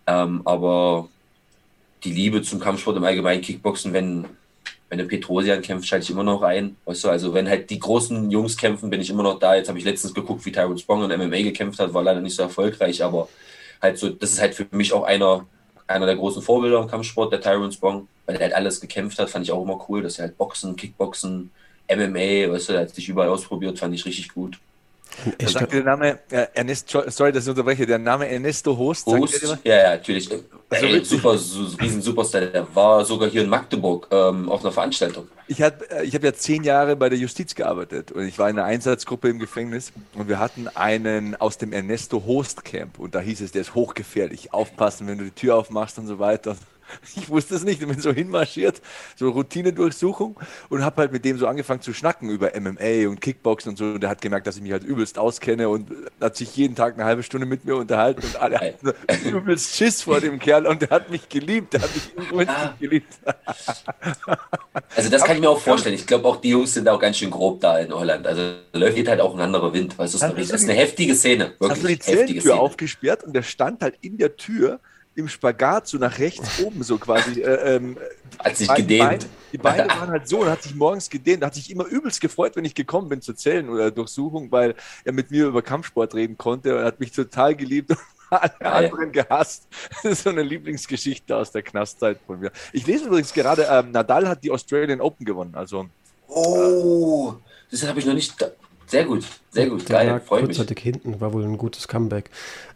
Ähm, 0.08 0.42
aber 0.46 1.10
die 2.04 2.12
Liebe 2.12 2.42
zum 2.44 2.60
Kampfsport 2.60 2.98
im 2.98 3.04
Allgemeinen, 3.04 3.42
Kickboxen, 3.42 3.94
wenn 3.94 4.26
wenn 4.90 5.00
der 5.00 5.06
Petrosian 5.06 5.62
kämpft, 5.62 5.88
schalte 5.88 6.04
ich 6.04 6.12
immer 6.12 6.24
noch 6.24 6.42
ein. 6.44 6.76
Weißt 6.86 7.04
du, 7.04 7.10
also 7.10 7.34
wenn 7.34 7.50
halt 7.50 7.70
die 7.70 7.80
großen 7.80 8.30
Jungs 8.30 8.56
kämpfen, 8.56 8.90
bin 8.90 9.02
ich 9.02 9.10
immer 9.10 9.24
noch 9.24 9.40
da. 9.40 9.56
Jetzt 9.56 9.68
habe 9.68 9.80
ich 9.80 9.86
letztens 9.86 10.14
geguckt, 10.14 10.46
wie 10.46 10.52
Tyrone 10.52 10.78
Spong 10.78 11.10
in 11.10 11.20
MMA 11.20 11.42
gekämpft 11.42 11.80
hat, 11.80 11.94
war 11.94 12.04
leider 12.04 12.22
nicht 12.22 12.36
so 12.36 12.44
erfolgreich, 12.44 13.04
aber 13.04 13.28
halt 13.82 13.98
so, 13.98 14.10
das 14.10 14.32
ist 14.32 14.42
halt 14.42 14.54
für 14.54 14.68
mich 14.72 14.94
auch 14.94 15.04
einer, 15.04 15.46
einer 15.88 16.06
der 16.06 16.16
großen 16.16 16.42
Vorbilder 16.42 16.82
im 16.82 16.88
Kampfsport, 16.88 17.34
der 17.34 17.42
Tyrone 17.42 17.72
Spong, 17.72 18.08
weil 18.26 18.36
er 18.36 18.42
halt 18.44 18.54
alles 18.54 18.80
gekämpft 18.80 19.18
hat, 19.20 19.30
fand 19.30 19.46
ich 19.46 19.52
auch 19.52 19.64
immer 19.64 19.84
cool, 19.90 20.02
dass 20.04 20.20
er 20.20 20.26
halt 20.26 20.38
Boxen, 20.38 20.76
Kickboxen, 20.76 21.52
MMA, 21.90 22.52
weißt 22.52 22.70
du, 22.70 22.74
er 22.74 22.82
hat 22.82 22.90
sich 22.96 23.10
überall 23.10 23.30
ausprobiert, 23.30 23.78
fand 23.78 23.94
ich 23.94 24.06
richtig 24.06 24.34
gut. 24.34 24.60
Da 25.38 25.48
sagt 25.48 25.72
der 25.72 25.84
Name, 25.84 26.20
äh, 26.30 26.48
Ernesto, 26.54 27.04
sorry, 27.10 27.32
dass 27.32 27.44
ich 27.44 27.50
unterbreche, 27.50 27.86
der 27.86 28.00
Name 28.00 28.28
Ernesto 28.28 28.76
Host. 28.78 29.06
Host, 29.06 29.58
ja, 29.64 29.76
ja, 29.76 29.90
natürlich. 29.92 30.30
Also 30.70 30.86
Ey, 30.88 31.06
super, 31.06 31.38
so, 31.38 31.64
riesen 31.80 32.02
Superstar. 32.02 32.42
Der 32.42 32.76
war 32.76 33.06
sogar 33.06 33.30
hier 33.30 33.44
in 33.44 33.50
Magdeburg 33.50 34.08
ähm, 34.12 34.50
auf 34.50 34.62
einer 34.62 34.72
Veranstaltung. 34.72 35.28
Ich 35.48 35.62
habe 35.62 35.90
äh, 35.92 36.04
ich 36.06 36.16
hab 36.16 36.24
ja 36.24 36.34
zehn 36.34 36.64
Jahre 36.64 36.96
bei 36.96 37.08
der 37.08 37.20
Justiz 37.20 37.54
gearbeitet 37.54 38.12
und 38.12 38.26
ich 38.28 38.40
war 38.40 38.50
in 38.50 38.58
einer 38.58 38.68
Einsatzgruppe 38.68 39.30
im 39.30 39.38
Gefängnis 39.38 39.94
und 40.16 40.28
wir 40.28 40.40
hatten 40.40 40.68
einen 40.68 41.36
aus 41.36 41.60
dem 41.60 41.72
Ernesto 41.72 42.24
Host 42.26 42.66
Camp 42.66 42.98
und 42.98 43.14
da 43.14 43.20
hieß 43.20 43.42
es, 43.42 43.52
der 43.52 43.62
ist 43.62 43.76
hochgefährlich, 43.76 44.54
aufpassen, 44.54 45.08
wenn 45.08 45.20
du 45.20 45.26
die 45.26 45.32
Tür 45.32 45.56
aufmachst 45.56 46.00
und 46.00 46.08
so 46.08 46.18
weiter. 46.18 46.58
Ich 47.16 47.30
wusste 47.30 47.56
es 47.56 47.64
nicht, 47.64 47.82
ich 47.82 47.88
bin 47.88 48.00
so 48.00 48.12
hinmarschiert, 48.12 48.82
so 49.16 49.30
Routine-Durchsuchung 49.30 50.40
und 50.70 50.84
habe 50.84 51.02
halt 51.02 51.12
mit 51.12 51.26
dem 51.26 51.38
so 51.38 51.48
angefangen 51.48 51.82
zu 51.82 51.94
schnacken 51.94 52.30
über 52.30 52.52
MMA 52.60 53.08
und 53.08 53.22
Kickboxen 53.22 53.72
und 53.72 53.78
so. 53.78 53.86
Und 53.86 54.02
der 54.02 54.10
hat 54.10 54.22
gemerkt, 54.22 54.48
dass 54.48 54.58
ich 54.58 54.62
mich 54.62 54.72
halt 54.72 54.84
übelst 54.84 55.18
auskenne 55.18 55.70
und 55.70 55.90
hat 56.20 56.36
sich 56.36 56.56
jeden 56.56 56.76
Tag 56.76 56.96
eine 56.96 57.06
halbe 57.06 57.24
Stunde 57.24 57.46
mit 57.46 57.66
mir 57.66 57.76
unterhalten 57.76 58.22
und 58.26 58.36
alle 58.38 58.60
hatten 58.60 58.94
übelst 59.24 59.76
Schiss 59.76 60.02
vor 60.02 60.20
dem 60.20 60.40
Kerl 60.40 60.66
und 60.68 60.82
der 60.82 60.90
hat 60.90 61.10
mich 61.10 61.30
geliebt, 61.30 61.74
der 61.74 61.82
hat 61.82 61.90
mich 61.94 62.30
übelst 62.32 62.52
ah. 62.52 62.74
geliebt. 62.80 63.14
Also 64.96 65.10
das 65.10 65.24
kann 65.24 65.36
ich 65.36 65.42
mir 65.42 65.50
auch 65.50 65.60
vorstellen. 65.60 65.96
Ich 65.96 66.08
glaube 66.08 66.28
auch 66.28 66.38
die 66.38 66.50
Jungs 66.50 66.74
sind 66.74 66.88
auch 66.90 67.00
ganz 67.00 67.18
schön 67.18 67.32
grob 67.32 67.62
da 67.62 67.80
in 67.80 67.94
Holland. 67.94 68.28
Also 68.28 68.54
da 68.72 68.80
läuft 68.80 69.08
halt 69.08 69.22
auch 69.22 69.34
ein 69.34 69.42
anderer 69.42 69.74
Wind. 69.74 69.98
Weißt 69.98 70.14
du, 70.14 70.18
das 70.20 70.50
ist 70.52 70.64
eine 70.64 70.74
heftige 70.74 71.16
Szene. 71.16 71.54
Wirklich 71.60 71.72
hast 71.72 71.84
du 71.84 71.88
die 71.88 72.00
Zellentür 72.00 72.60
aufgesperrt 72.60 73.24
und 73.24 73.34
der 73.34 73.44
stand 73.44 73.82
halt 73.82 73.96
in 74.02 74.18
der 74.18 74.36
Tür 74.36 74.80
im 75.16 75.30
Spagat 75.30 75.88
so 75.88 75.98
nach 75.98 76.20
rechts 76.20 76.60
oben 76.64 76.84
so 76.84 76.98
quasi. 76.98 77.42
Äh, 77.42 77.76
ähm, 77.76 77.98
hat 78.40 78.58
sich 78.58 78.74
gedehnt. 78.74 79.00
Beine, 79.00 79.26
die 79.52 79.58
Beine 79.58 79.88
waren 80.00 80.10
halt 80.10 80.28
so 80.28 80.42
und 80.42 80.50
hat 80.50 80.64
sich 80.64 80.76
morgens 80.76 81.10
gedehnt. 81.10 81.44
Hat 81.44 81.56
sich 81.56 81.72
immer 81.72 81.86
übelst 81.86 82.22
gefreut, 82.22 82.56
wenn 82.56 82.66
ich 82.66 82.76
gekommen 82.76 83.10
bin 83.10 83.22
zur 83.22 83.36
Zellen- 83.36 83.70
oder 83.70 83.92
Durchsuchung, 83.92 84.52
weil 84.52 84.76
er 85.04 85.14
mit 85.14 85.32
mir 85.32 85.48
über 85.48 85.62
Kampfsport 85.62 86.14
reden 86.14 86.38
konnte. 86.38 86.78
Er 86.78 86.86
hat 86.86 87.00
mich 87.00 87.12
total 87.12 87.56
geliebt 87.56 87.92
und 87.92 88.00
alle 88.30 88.62
anderen 88.62 89.12
gehasst. 89.12 89.68
Das 90.04 90.12
ist 90.12 90.24
so 90.24 90.30
eine 90.30 90.44
Lieblingsgeschichte 90.44 91.36
aus 91.36 91.52
der 91.52 91.64
Knastzeit 91.64 92.20
von 92.26 92.40
mir. 92.40 92.52
Ich 92.74 92.86
lese 92.86 93.06
übrigens 93.06 93.34
gerade, 93.34 93.68
ähm, 93.70 93.92
Nadal 93.92 94.28
hat 94.28 94.44
die 94.44 94.52
Australian 94.52 95.00
Open 95.00 95.26
gewonnen. 95.26 95.56
Also, 95.56 95.88
oh, 96.28 97.36
das 97.72 97.88
habe 97.88 98.00
ich 98.00 98.06
noch 98.06 98.14
nicht. 98.14 98.36
Sehr 98.88 99.06
gut, 99.06 99.26
sehr 99.50 99.68
gut, 99.68 99.90
Der 99.90 100.06
geil, 100.06 100.22
freut 100.24 100.46
kurzzeitig 100.46 100.78
mich. 100.78 100.84
hinten, 100.84 101.20
war 101.20 101.34
wohl 101.34 101.44
ein 101.44 101.58
gutes 101.58 101.88
Comeback. 101.88 102.30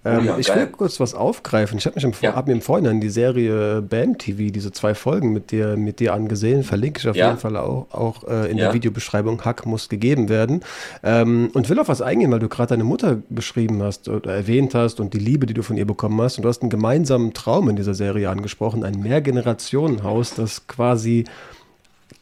Ähm, 0.04 0.20
oh 0.22 0.26
ja, 0.26 0.38
ich 0.40 0.48
geil. 0.48 0.58
will 0.58 0.68
kurz 0.68 1.00
was 1.00 1.14
aufgreifen. 1.14 1.78
Ich 1.78 1.86
habe 1.86 1.96
mich 1.96 2.04
im 2.04 2.14
ja. 2.22 2.36
hab 2.36 2.48
mir 2.48 2.54
im 2.54 2.62
Vorhinein 2.62 3.00
die 3.00 3.10
Serie 3.10 3.82
Bam 3.82 4.18
TV, 4.18 4.52
diese 4.52 4.72
zwei 4.72 4.96
Folgen 4.96 5.34
mit 5.34 5.52
dir, 5.52 5.78
mit 5.78 6.00
dir 6.00 6.14
angesehen. 6.14 6.64
Verlinke 6.64 7.00
ich 7.00 7.08
auf 7.08 7.16
ja. 7.16 7.28
jeden 7.28 7.40
Fall 7.40 7.58
auch, 7.58 7.88
auch 7.92 8.24
äh, 8.28 8.50
in 8.50 8.58
der 8.58 8.74
Videobeschreibung. 8.74 9.44
Hack 9.46 9.66
muss 9.66 9.88
gegeben 9.90 10.30
werden. 10.30 10.62
Ähm, 11.04 11.52
und 11.54 11.70
will 11.70 11.80
auf 11.80 11.90
was 11.90 12.02
eingehen, 12.02 12.32
weil 12.32 12.40
du 12.40 12.50
gerade 12.50 12.70
deine 12.70 12.86
Mutter 12.86 13.22
beschrieben 13.30 13.84
hast 13.84 14.10
oder 14.10 14.34
erwähnt 14.34 14.74
hast 14.74 15.00
und 15.00 15.14
die 15.14 15.20
Liebe, 15.20 15.46
die 15.46 15.54
du 15.54 15.62
von 15.62 15.78
ihr 15.78 15.86
bekommen 15.86 16.20
hast. 16.22 16.38
Und 16.38 16.44
du 16.44 16.50
hast 16.50 16.62
einen 16.62 16.72
gemeinsamen 16.72 17.34
Traum 17.34 17.70
in 17.70 17.76
dieser 17.76 17.94
Serie 17.94 18.30
angesprochen, 18.30 18.84
ein 18.84 19.00
Mehrgenerationenhaus, 19.00 20.34
das 20.34 20.66
quasi 20.66 21.26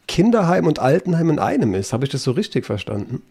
Kinderheim 0.07 0.65
und 0.67 0.79
Altenheim 0.79 1.29
in 1.29 1.39
einem 1.39 1.73
ist. 1.75 1.93
Habe 1.93 2.05
ich 2.05 2.11
das 2.11 2.23
so 2.23 2.31
richtig 2.31 2.65
verstanden? 2.65 3.21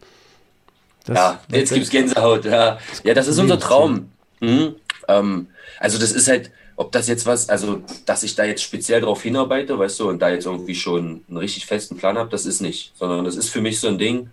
Das, 1.06 1.16
ja, 1.16 1.40
jetzt 1.50 1.72
gibt 1.72 1.84
es 1.84 1.90
Gänsehaut. 1.90 2.44
Ja. 2.44 2.78
ja, 3.04 3.14
das 3.14 3.28
ist 3.28 3.38
unser 3.38 3.58
Traum. 3.58 4.10
Mhm. 4.40 4.75
Ähm, 5.08 5.48
also 5.78 5.98
das 5.98 6.12
ist 6.12 6.28
halt, 6.28 6.50
ob 6.76 6.92
das 6.92 7.08
jetzt 7.08 7.26
was, 7.26 7.48
also 7.48 7.82
dass 8.04 8.22
ich 8.22 8.34
da 8.34 8.44
jetzt 8.44 8.62
speziell 8.62 9.00
drauf 9.00 9.22
hinarbeite, 9.22 9.78
weißt 9.78 10.00
du, 10.00 10.08
und 10.08 10.20
da 10.20 10.28
jetzt 10.28 10.46
irgendwie 10.46 10.75
schon 10.75 11.25
einen 11.28 11.38
richtig 11.38 11.66
festen 11.66 11.96
Plan 11.96 12.18
habe, 12.18 12.30
das 12.30 12.44
ist 12.44 12.60
nicht. 12.60 12.92
Sondern 12.96 13.25
das 13.25 13.36
ist 13.36 13.48
für 13.48 13.60
mich 13.60 13.80
so 13.80 13.88
ein 13.88 13.98
Ding, 13.98 14.30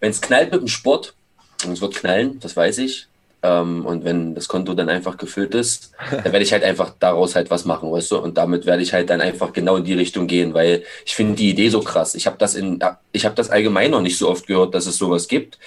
wenn 0.00 0.10
es 0.10 0.20
knallt 0.20 0.52
mit 0.52 0.60
dem 0.60 0.68
Sport, 0.68 1.14
und 1.64 1.72
es 1.72 1.80
wird 1.80 1.94
knallen, 1.94 2.40
das 2.40 2.56
weiß 2.56 2.78
ich, 2.78 3.08
ähm, 3.44 3.84
und 3.84 4.04
wenn 4.04 4.34
das 4.34 4.48
Konto 4.48 4.72
dann 4.72 4.88
einfach 4.88 5.18
gefüllt 5.18 5.54
ist, 5.54 5.92
dann 6.10 6.24
werde 6.24 6.42
ich 6.42 6.52
halt 6.52 6.64
einfach 6.64 6.94
daraus 6.98 7.36
halt 7.36 7.50
was 7.50 7.66
machen, 7.66 7.92
weißt 7.92 8.10
du? 8.12 8.18
Und 8.18 8.38
damit 8.38 8.64
werde 8.64 8.82
ich 8.82 8.94
halt 8.94 9.10
dann 9.10 9.20
einfach 9.20 9.52
genau 9.52 9.76
in 9.76 9.84
die 9.84 9.92
Richtung 9.92 10.26
gehen, 10.26 10.54
weil 10.54 10.82
ich 11.04 11.14
finde 11.14 11.34
die 11.34 11.50
Idee 11.50 11.68
so 11.68 11.80
krass. 11.80 12.14
Ich 12.14 12.26
habe 12.26 12.38
das 12.38 12.54
in, 12.54 12.78
ich 13.12 13.26
habe 13.26 13.34
das 13.34 13.50
allgemein 13.50 13.90
noch 13.90 14.00
nicht 14.00 14.16
so 14.16 14.30
oft 14.30 14.46
gehört, 14.46 14.74
dass 14.74 14.86
es 14.86 14.96
sowas 14.96 15.28
gibt. 15.28 15.58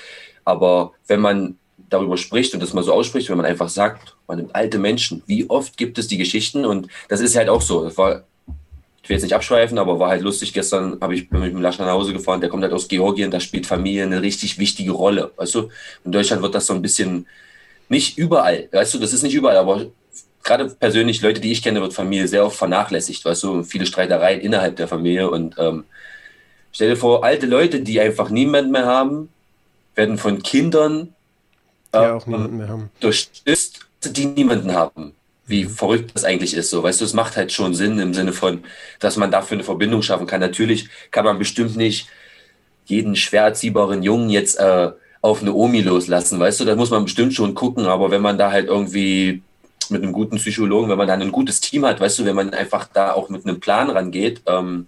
Aber 0.43 0.93
wenn 1.05 1.21
man 1.21 1.57
darüber 1.89 2.17
spricht 2.17 2.55
und 2.55 2.63
das 2.63 2.73
mal 2.73 2.83
so 2.83 2.93
ausspricht, 2.93 3.29
wenn 3.29 3.37
man 3.37 3.45
einfach 3.45 3.69
sagt, 3.69 4.15
man 4.27 4.39
nimmt 4.39 4.55
alte 4.55 4.79
Menschen, 4.79 5.21
wie 5.27 5.47
oft 5.47 5.77
gibt 5.77 5.99
es 5.99 6.07
die 6.07 6.17
Geschichten? 6.17 6.65
Und 6.65 6.87
das 7.09 7.21
ist 7.21 7.35
halt 7.35 7.47
auch 7.47 7.61
so. 7.61 7.83
Das 7.83 7.95
war, 7.95 8.23
ich 9.03 9.07
will 9.07 9.17
jetzt 9.17 9.23
nicht 9.23 9.35
abschweifen, 9.35 9.77
aber 9.77 9.99
war 9.99 10.09
halt 10.09 10.23
lustig. 10.23 10.51
Gestern 10.51 10.97
habe 10.99 11.13
ich 11.13 11.29
mit 11.29 11.43
dem 11.43 11.61
Laschner 11.61 11.85
nach 11.85 11.93
Hause 11.93 12.11
gefahren, 12.11 12.41
der 12.41 12.49
kommt 12.49 12.63
halt 12.63 12.73
aus 12.73 12.87
Georgien, 12.87 13.29
da 13.29 13.39
spielt 13.39 13.67
Familie 13.67 14.01
eine 14.01 14.23
richtig 14.23 14.57
wichtige 14.57 14.93
Rolle. 14.93 15.31
Weißt 15.37 15.53
du? 15.53 15.69
In 16.03 16.11
Deutschland 16.11 16.41
wird 16.41 16.55
das 16.55 16.65
so 16.65 16.73
ein 16.73 16.81
bisschen 16.81 17.27
nicht 17.89 18.17
überall, 18.17 18.67
weißt 18.71 18.93
du, 18.93 18.99
das 18.99 19.13
ist 19.13 19.23
nicht 19.23 19.35
überall, 19.35 19.57
aber 19.57 19.85
gerade 20.43 20.69
persönlich, 20.69 21.21
Leute, 21.21 21.41
die 21.41 21.51
ich 21.51 21.61
kenne, 21.61 21.81
wird 21.81 21.93
Familie 21.93 22.27
sehr 22.27 22.45
oft 22.45 22.57
vernachlässigt, 22.57 23.23
weißt 23.25 23.43
du, 23.43 23.63
viele 23.63 23.85
Streitereien 23.85 24.39
innerhalb 24.41 24.75
der 24.75 24.87
Familie 24.87 25.29
und 25.29 25.55
ähm, 25.57 25.85
stell 26.71 26.89
dir 26.89 26.97
vor, 26.97 27.23
alte 27.23 27.45
Leute, 27.45 27.81
die 27.81 27.99
einfach 27.99 28.29
niemanden 28.29 28.71
mehr 28.71 28.85
haben, 28.85 29.29
werden 29.95 30.17
von 30.17 30.41
Kindern 30.41 31.13
äh, 31.91 31.97
ja, 31.97 32.13
auch 32.15 32.25
niemanden 32.25 32.57
mehr 32.57 32.69
haben. 32.69 32.89
durchstützt, 32.99 33.81
die 34.03 34.25
niemanden 34.25 34.73
haben. 34.73 35.13
Wie 35.45 35.65
mhm. 35.65 35.69
verrückt 35.69 36.11
das 36.13 36.23
eigentlich 36.23 36.53
ist, 36.53 36.69
so, 36.69 36.83
weißt 36.83 37.01
du, 37.01 37.05
es 37.05 37.13
macht 37.13 37.37
halt 37.37 37.51
schon 37.51 37.73
Sinn 37.73 37.99
im 37.99 38.13
Sinne 38.13 38.33
von, 38.33 38.63
dass 38.99 39.17
man 39.17 39.31
dafür 39.31 39.55
eine 39.55 39.63
Verbindung 39.63 40.01
schaffen 40.01 40.27
kann. 40.27 40.41
Natürlich 40.41 40.89
kann 41.11 41.25
man 41.25 41.39
bestimmt 41.39 41.75
nicht 41.75 42.07
jeden 42.85 43.15
schwer 43.15 43.43
erziehbaren 43.43 44.03
Jungen 44.03 44.29
jetzt 44.29 44.59
äh, 44.59 44.91
auf 45.21 45.41
eine 45.41 45.53
Omi 45.53 45.81
loslassen, 45.81 46.39
weißt 46.39 46.59
du, 46.59 46.65
da 46.65 46.75
muss 46.75 46.91
man 46.91 47.03
bestimmt 47.03 47.33
schon 47.33 47.55
gucken, 47.55 47.85
aber 47.85 48.11
wenn 48.11 48.21
man 48.21 48.37
da 48.37 48.51
halt 48.51 48.67
irgendwie 48.67 49.41
mit 49.89 50.03
einem 50.03 50.13
guten 50.13 50.37
Psychologen, 50.37 50.89
wenn 50.89 50.97
man 50.97 51.07
dann 51.07 51.21
ein 51.21 51.31
gutes 51.31 51.61
Team 51.61 51.85
hat, 51.85 51.99
weißt 51.99 52.19
du, 52.19 52.25
wenn 52.25 52.35
man 52.35 52.53
einfach 52.53 52.87
da 52.93 53.13
auch 53.13 53.29
mit 53.29 53.45
einem 53.45 53.59
Plan 53.59 53.89
rangeht, 53.89 54.41
ähm, 54.45 54.87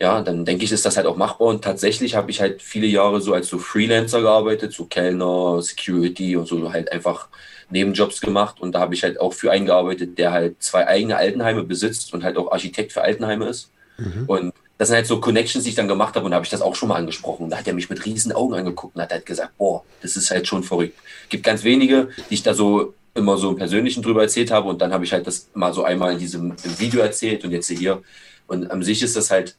ja, 0.00 0.22
dann 0.22 0.46
denke 0.46 0.64
ich, 0.64 0.72
ist 0.72 0.86
das 0.86 0.96
halt 0.96 1.06
auch 1.06 1.16
machbar. 1.16 1.48
Und 1.48 1.62
tatsächlich 1.62 2.14
habe 2.14 2.30
ich 2.30 2.40
halt 2.40 2.62
viele 2.62 2.86
Jahre 2.86 3.20
so 3.20 3.34
als 3.34 3.48
so 3.48 3.58
Freelancer 3.58 4.22
gearbeitet, 4.22 4.72
so 4.72 4.86
Kellner, 4.86 5.60
Security 5.60 6.36
und 6.36 6.48
so 6.48 6.72
halt 6.72 6.90
einfach 6.90 7.28
Nebenjobs 7.68 8.22
gemacht. 8.22 8.60
Und 8.60 8.74
da 8.74 8.80
habe 8.80 8.94
ich 8.94 9.02
halt 9.02 9.20
auch 9.20 9.34
für 9.34 9.50
einen 9.52 9.66
gearbeitet, 9.66 10.16
der 10.16 10.32
halt 10.32 10.62
zwei 10.62 10.86
eigene 10.86 11.16
Altenheime 11.16 11.64
besitzt 11.64 12.14
und 12.14 12.24
halt 12.24 12.38
auch 12.38 12.50
Architekt 12.50 12.92
für 12.92 13.02
Altenheime 13.02 13.46
ist. 13.46 13.70
Mhm. 13.98 14.24
Und 14.26 14.54
das 14.80 14.88
sind 14.88 14.96
halt 14.96 15.06
so 15.06 15.20
Connections, 15.20 15.64
die 15.64 15.70
ich 15.70 15.76
dann 15.76 15.88
gemacht 15.88 16.14
habe 16.14 16.24
und 16.24 16.30
da 16.30 16.36
habe 16.36 16.46
ich 16.46 16.50
das 16.50 16.62
auch 16.62 16.74
schon 16.74 16.88
mal 16.88 16.94
angesprochen. 16.94 17.50
Da 17.50 17.58
hat 17.58 17.68
er 17.68 17.74
mich 17.74 17.90
mit 17.90 18.02
riesen 18.06 18.32
Augen 18.32 18.54
angeguckt 18.54 18.96
und 18.96 19.02
hat 19.02 19.12
halt 19.12 19.26
gesagt, 19.26 19.58
boah, 19.58 19.84
das 20.00 20.16
ist 20.16 20.30
halt 20.30 20.48
schon 20.48 20.62
verrückt. 20.62 20.98
Gibt 21.28 21.44
ganz 21.44 21.64
wenige, 21.64 22.08
die 22.30 22.34
ich 22.34 22.42
da 22.42 22.54
so 22.54 22.94
immer 23.12 23.36
so 23.36 23.50
im 23.50 23.56
Persönlichen 23.56 24.02
drüber 24.02 24.22
erzählt 24.22 24.50
habe 24.50 24.70
und 24.70 24.80
dann 24.80 24.94
habe 24.94 25.04
ich 25.04 25.12
halt 25.12 25.26
das 25.26 25.48
mal 25.52 25.74
so 25.74 25.84
einmal 25.84 26.14
in 26.14 26.18
diesem 26.18 26.54
Video 26.78 27.02
erzählt 27.02 27.44
und 27.44 27.50
jetzt 27.50 27.68
hier. 27.68 28.00
Und 28.46 28.70
an 28.70 28.82
sich 28.82 29.02
ist 29.02 29.16
das 29.16 29.30
halt, 29.30 29.54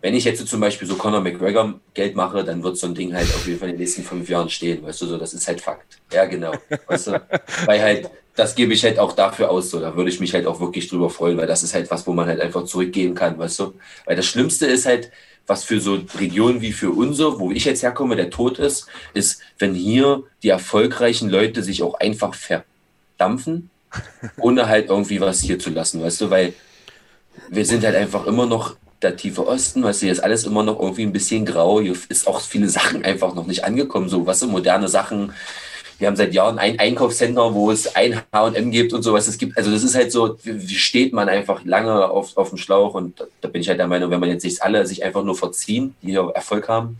wenn 0.00 0.16
ich 0.16 0.24
jetzt 0.24 0.44
zum 0.48 0.58
Beispiel 0.58 0.88
so 0.88 0.96
Conor 0.96 1.20
McGregor 1.20 1.74
Geld 1.94 2.16
mache, 2.16 2.42
dann 2.42 2.64
wird 2.64 2.76
so 2.78 2.88
ein 2.88 2.96
Ding 2.96 3.14
halt 3.14 3.32
auf 3.32 3.46
jeden 3.46 3.60
Fall 3.60 3.68
in 3.68 3.76
den 3.76 3.82
nächsten 3.82 4.02
fünf 4.02 4.28
Jahren 4.28 4.50
stehen, 4.50 4.82
weißt 4.82 5.00
du, 5.02 5.06
so, 5.06 5.16
das 5.16 5.32
ist 5.32 5.46
halt 5.46 5.60
Fakt. 5.60 6.00
Ja, 6.12 6.24
genau. 6.24 6.54
Weißt 6.88 7.06
du, 7.06 7.22
weil 7.66 7.80
halt, 7.80 8.10
das 8.34 8.54
gebe 8.54 8.72
ich 8.72 8.82
halt 8.84 8.98
auch 8.98 9.12
dafür 9.12 9.50
aus, 9.50 9.70
so, 9.70 9.80
da 9.80 9.94
würde 9.96 10.10
ich 10.10 10.20
mich 10.20 10.32
halt 10.32 10.46
auch 10.46 10.60
wirklich 10.60 10.88
drüber 10.88 11.10
freuen, 11.10 11.36
weil 11.36 11.46
das 11.46 11.62
ist 11.62 11.74
halt 11.74 11.90
was, 11.90 12.06
wo 12.06 12.12
man 12.12 12.26
halt 12.26 12.40
einfach 12.40 12.64
zurückgehen 12.64 13.14
kann, 13.14 13.38
weißt 13.38 13.58
du, 13.58 13.74
weil 14.06 14.16
das 14.16 14.26
Schlimmste 14.26 14.66
ist 14.66 14.86
halt, 14.86 15.10
was 15.46 15.64
für 15.64 15.80
so 15.80 16.00
Regionen 16.18 16.60
wie 16.60 16.72
für 16.72 16.90
unsere, 16.90 17.38
wo 17.38 17.50
ich 17.50 17.64
jetzt 17.64 17.82
herkomme, 17.82 18.16
der 18.16 18.30
Tod 18.30 18.58
ist, 18.58 18.86
ist, 19.12 19.40
wenn 19.58 19.74
hier 19.74 20.22
die 20.42 20.48
erfolgreichen 20.48 21.28
Leute 21.28 21.62
sich 21.62 21.82
auch 21.82 21.94
einfach 21.94 22.34
verdampfen, 22.34 23.70
ohne 24.38 24.68
halt 24.68 24.88
irgendwie 24.88 25.20
was 25.20 25.40
hier 25.40 25.58
zu 25.58 25.70
lassen, 25.70 26.02
weißt 26.02 26.22
du, 26.22 26.30
weil 26.30 26.54
wir 27.48 27.66
sind 27.66 27.84
halt 27.84 27.96
einfach 27.96 28.26
immer 28.26 28.46
noch 28.46 28.76
der 29.02 29.16
tiefe 29.16 29.46
Osten, 29.46 29.82
weißt 29.82 30.02
du, 30.02 30.06
hier 30.06 30.12
ist 30.12 30.20
alles 30.20 30.44
immer 30.44 30.62
noch 30.62 30.80
irgendwie 30.80 31.02
ein 31.02 31.12
bisschen 31.12 31.44
grau, 31.44 31.80
hier 31.80 31.96
ist 32.08 32.26
auch 32.26 32.40
viele 32.40 32.68
Sachen 32.68 33.04
einfach 33.04 33.34
noch 33.34 33.46
nicht 33.46 33.64
angekommen, 33.64 34.08
so, 34.08 34.20
was 34.20 34.36
weißt 34.36 34.42
du, 34.42 34.46
moderne 34.48 34.88
Sachen. 34.88 35.32
Wir 35.98 36.08
haben 36.08 36.16
seit 36.16 36.34
Jahren 36.34 36.58
ein 36.58 36.78
Einkaufscenter, 36.78 37.54
wo 37.54 37.70
es 37.70 37.94
ein 37.94 38.20
H&M 38.32 38.70
gibt 38.70 38.92
und 38.92 39.02
sowas. 39.02 39.28
Es 39.28 39.38
gibt, 39.38 39.56
also 39.56 39.70
das 39.70 39.84
ist 39.84 39.94
halt 39.94 40.10
so, 40.10 40.36
wie 40.42 40.74
steht 40.74 41.12
man 41.12 41.28
einfach 41.28 41.64
lange 41.64 42.10
auf, 42.10 42.36
auf 42.36 42.48
dem 42.48 42.58
Schlauch 42.58 42.94
und 42.94 43.24
da, 43.40 43.48
bin 43.48 43.60
ich 43.60 43.68
halt 43.68 43.78
der 43.78 43.86
Meinung, 43.86 44.10
wenn 44.10 44.20
man 44.20 44.28
jetzt 44.28 44.44
nicht 44.44 44.62
alle 44.62 44.86
sich 44.86 45.04
einfach 45.04 45.22
nur 45.22 45.36
verziehen, 45.36 45.94
die 46.02 46.10
hier 46.10 46.30
Erfolg 46.34 46.68
haben. 46.68 46.98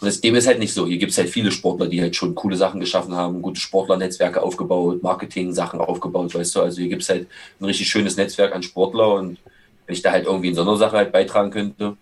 Und 0.00 0.06
das, 0.06 0.20
dem 0.20 0.34
ist 0.34 0.46
halt 0.46 0.58
nicht 0.58 0.74
so. 0.74 0.86
Hier 0.86 0.98
gibt 0.98 1.12
es 1.12 1.18
halt 1.18 1.30
viele 1.30 1.50
Sportler, 1.50 1.86
die 1.86 2.02
halt 2.02 2.14
schon 2.14 2.34
coole 2.34 2.56
Sachen 2.56 2.80
geschaffen 2.80 3.14
haben, 3.14 3.40
gute 3.40 3.60
Sportlernetzwerke 3.60 4.42
aufgebaut, 4.42 5.02
Marketing-Sachen 5.02 5.80
aufgebaut, 5.80 6.34
weißt 6.34 6.56
du. 6.56 6.60
Also 6.60 6.80
hier 6.80 6.90
gibt 6.90 7.02
es 7.02 7.08
halt 7.08 7.26
ein 7.60 7.64
richtig 7.64 7.88
schönes 7.88 8.16
Netzwerk 8.16 8.54
an 8.54 8.62
Sportler 8.62 9.14
und 9.14 9.38
wenn 9.86 9.94
ich 9.94 10.02
da 10.02 10.10
halt 10.10 10.26
irgendwie 10.26 10.48
in 10.48 10.54
so 10.54 10.62
einer 10.62 10.76
Sache 10.76 10.96
halt 10.96 11.12
beitragen 11.12 11.50
könnte, 11.50 11.96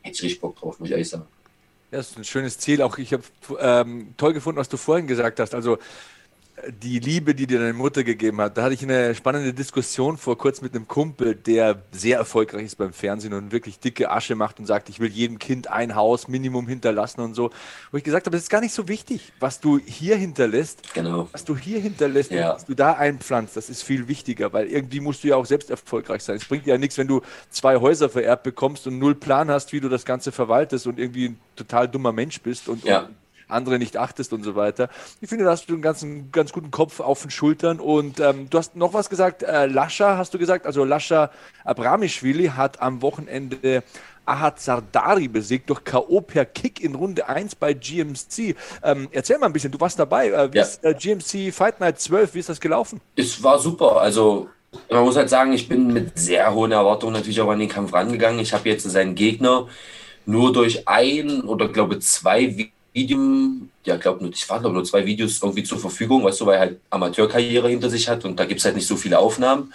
hätte 0.00 0.16
ich 0.16 0.22
richtig 0.22 0.40
Bock 0.40 0.58
drauf, 0.58 0.78
muss 0.78 0.88
ich 0.88 0.92
ehrlich 0.92 1.08
sagen. 1.08 1.26
Das 1.94 2.10
ist 2.10 2.18
ein 2.18 2.24
schönes 2.24 2.58
Ziel. 2.58 2.82
Auch 2.82 2.98
ich 2.98 3.12
habe 3.12 3.22
ähm, 3.60 4.14
toll 4.16 4.32
gefunden, 4.32 4.58
was 4.58 4.68
du 4.68 4.76
vorhin 4.76 5.06
gesagt 5.06 5.38
hast. 5.38 5.54
Also 5.54 5.78
die 6.68 7.00
Liebe, 7.00 7.34
die 7.34 7.46
dir 7.46 7.58
deine 7.58 7.72
Mutter 7.72 8.04
gegeben 8.04 8.40
hat. 8.40 8.56
Da 8.56 8.62
hatte 8.62 8.74
ich 8.74 8.82
eine 8.82 9.14
spannende 9.14 9.52
Diskussion 9.52 10.16
vor 10.16 10.38
kurzem 10.38 10.64
mit 10.64 10.74
einem 10.74 10.86
Kumpel, 10.86 11.34
der 11.34 11.82
sehr 11.90 12.18
erfolgreich 12.18 12.64
ist 12.66 12.76
beim 12.76 12.92
Fernsehen 12.92 13.34
und 13.34 13.50
wirklich 13.52 13.80
dicke 13.80 14.10
Asche 14.10 14.34
macht 14.36 14.60
und 14.60 14.66
sagt, 14.66 14.88
ich 14.88 15.00
will 15.00 15.10
jedem 15.10 15.38
Kind 15.38 15.68
ein 15.68 15.94
Haus 15.94 16.28
Minimum 16.28 16.68
hinterlassen 16.68 17.20
und 17.20 17.34
so. 17.34 17.50
Wo 17.90 17.96
ich 17.96 18.04
gesagt 18.04 18.26
habe, 18.26 18.36
es 18.36 18.44
ist 18.44 18.50
gar 18.50 18.60
nicht 18.60 18.72
so 18.72 18.88
wichtig, 18.88 19.32
was 19.40 19.60
du 19.60 19.78
hier 19.78 20.16
hinterlässt. 20.16 20.94
Genau. 20.94 21.28
Was 21.32 21.44
du 21.44 21.56
hier 21.56 21.80
hinterlässt 21.80 22.30
ja. 22.30 22.54
was 22.54 22.66
du 22.66 22.74
da 22.74 22.92
einpflanzt, 22.92 23.56
das 23.56 23.68
ist 23.68 23.82
viel 23.82 24.06
wichtiger, 24.06 24.52
weil 24.52 24.68
irgendwie 24.68 25.00
musst 25.00 25.24
du 25.24 25.28
ja 25.28 25.36
auch 25.36 25.46
selbst 25.46 25.70
erfolgreich 25.70 26.22
sein. 26.22 26.36
Es 26.36 26.44
bringt 26.44 26.66
dir 26.66 26.70
ja 26.70 26.78
nichts, 26.78 26.96
wenn 26.98 27.08
du 27.08 27.20
zwei 27.50 27.76
Häuser 27.76 28.08
vererbt 28.08 28.44
bekommst 28.44 28.86
und 28.86 28.98
null 28.98 29.16
Plan 29.16 29.50
hast, 29.50 29.72
wie 29.72 29.80
du 29.80 29.88
das 29.88 30.04
Ganze 30.04 30.30
verwaltest 30.30 30.86
und 30.86 30.98
irgendwie 30.98 31.30
ein 31.30 31.40
total 31.56 31.88
dummer 31.88 32.12
Mensch 32.12 32.40
bist 32.40 32.68
und, 32.68 32.84
ja. 32.84 33.00
und 33.00 33.14
andere 33.48 33.78
nicht 33.78 33.96
achtest 33.96 34.32
und 34.32 34.42
so 34.42 34.54
weiter. 34.54 34.88
Ich 35.20 35.28
finde, 35.28 35.44
da 35.44 35.50
hast 35.50 35.68
du 35.68 35.74
einen 35.74 35.82
ganz, 35.82 36.04
ganz 36.32 36.52
guten 36.52 36.70
Kopf 36.70 37.00
auf 37.00 37.22
den 37.22 37.30
Schultern. 37.30 37.80
Und 37.80 38.20
ähm, 38.20 38.48
du 38.50 38.58
hast 38.58 38.76
noch 38.76 38.94
was 38.94 39.10
gesagt, 39.10 39.42
äh, 39.42 39.66
Lascha 39.66 40.16
hast 40.16 40.34
du 40.34 40.38
gesagt, 40.38 40.66
also 40.66 40.84
Lascha 40.84 41.30
Abramischwili 41.64 42.48
hat 42.48 42.80
am 42.80 43.02
Wochenende 43.02 43.82
Ahad 44.26 44.60
Sardari 44.60 45.28
besiegt 45.28 45.68
durch 45.68 45.84
K.O. 45.84 46.20
per 46.20 46.44
Kick 46.44 46.82
in 46.82 46.94
Runde 46.94 47.28
1 47.28 47.56
bei 47.56 47.74
GMC. 47.74 48.56
Ähm, 48.82 49.08
erzähl 49.12 49.38
mal 49.38 49.46
ein 49.46 49.52
bisschen, 49.52 49.70
du 49.70 49.80
warst 49.80 49.98
dabei. 49.98 50.28
Äh, 50.30 50.52
wie 50.52 50.58
ja. 50.58 50.62
ist 50.62 50.84
äh, 50.84 50.94
GMC 50.94 51.52
Fight 51.52 51.80
Night 51.80 52.00
12, 52.00 52.34
wie 52.34 52.38
ist 52.38 52.48
das 52.48 52.60
gelaufen? 52.60 53.00
Es 53.16 53.42
war 53.42 53.58
super. 53.58 54.00
Also 54.00 54.48
man 54.90 55.04
muss 55.04 55.16
halt 55.16 55.28
sagen, 55.28 55.52
ich 55.52 55.68
bin 55.68 55.92
mit 55.92 56.18
sehr 56.18 56.52
hohen 56.54 56.72
Erwartungen 56.72 57.12
natürlich 57.12 57.40
auch 57.40 57.50
an 57.50 57.58
den 57.58 57.68
Kampf 57.68 57.92
rangegangen. 57.92 58.40
Ich 58.40 58.52
habe 58.52 58.68
jetzt 58.68 58.84
seinen 58.84 59.14
Gegner 59.14 59.68
nur 60.26 60.52
durch 60.52 60.88
ein 60.88 61.42
oder 61.42 61.68
glaube 61.68 61.98
zwei 61.98 62.70
Video, 62.94 63.18
ja, 63.84 63.96
glaube 63.96 64.30
ich 64.32 64.48
war 64.48 64.60
glaube 64.60 64.74
nur 64.74 64.84
zwei 64.84 65.04
Videos 65.04 65.42
irgendwie 65.42 65.64
zur 65.64 65.78
Verfügung, 65.78 66.24
weißt 66.24 66.40
du, 66.40 66.46
weil 66.46 66.54
er 66.54 66.60
halt 66.60 66.80
Amateurkarriere 66.90 67.68
hinter 67.68 67.90
sich 67.90 68.08
hat 68.08 68.24
und 68.24 68.38
da 68.38 68.44
gibt 68.44 68.60
es 68.60 68.64
halt 68.64 68.76
nicht 68.76 68.86
so 68.86 68.96
viele 68.96 69.18
Aufnahmen. 69.18 69.72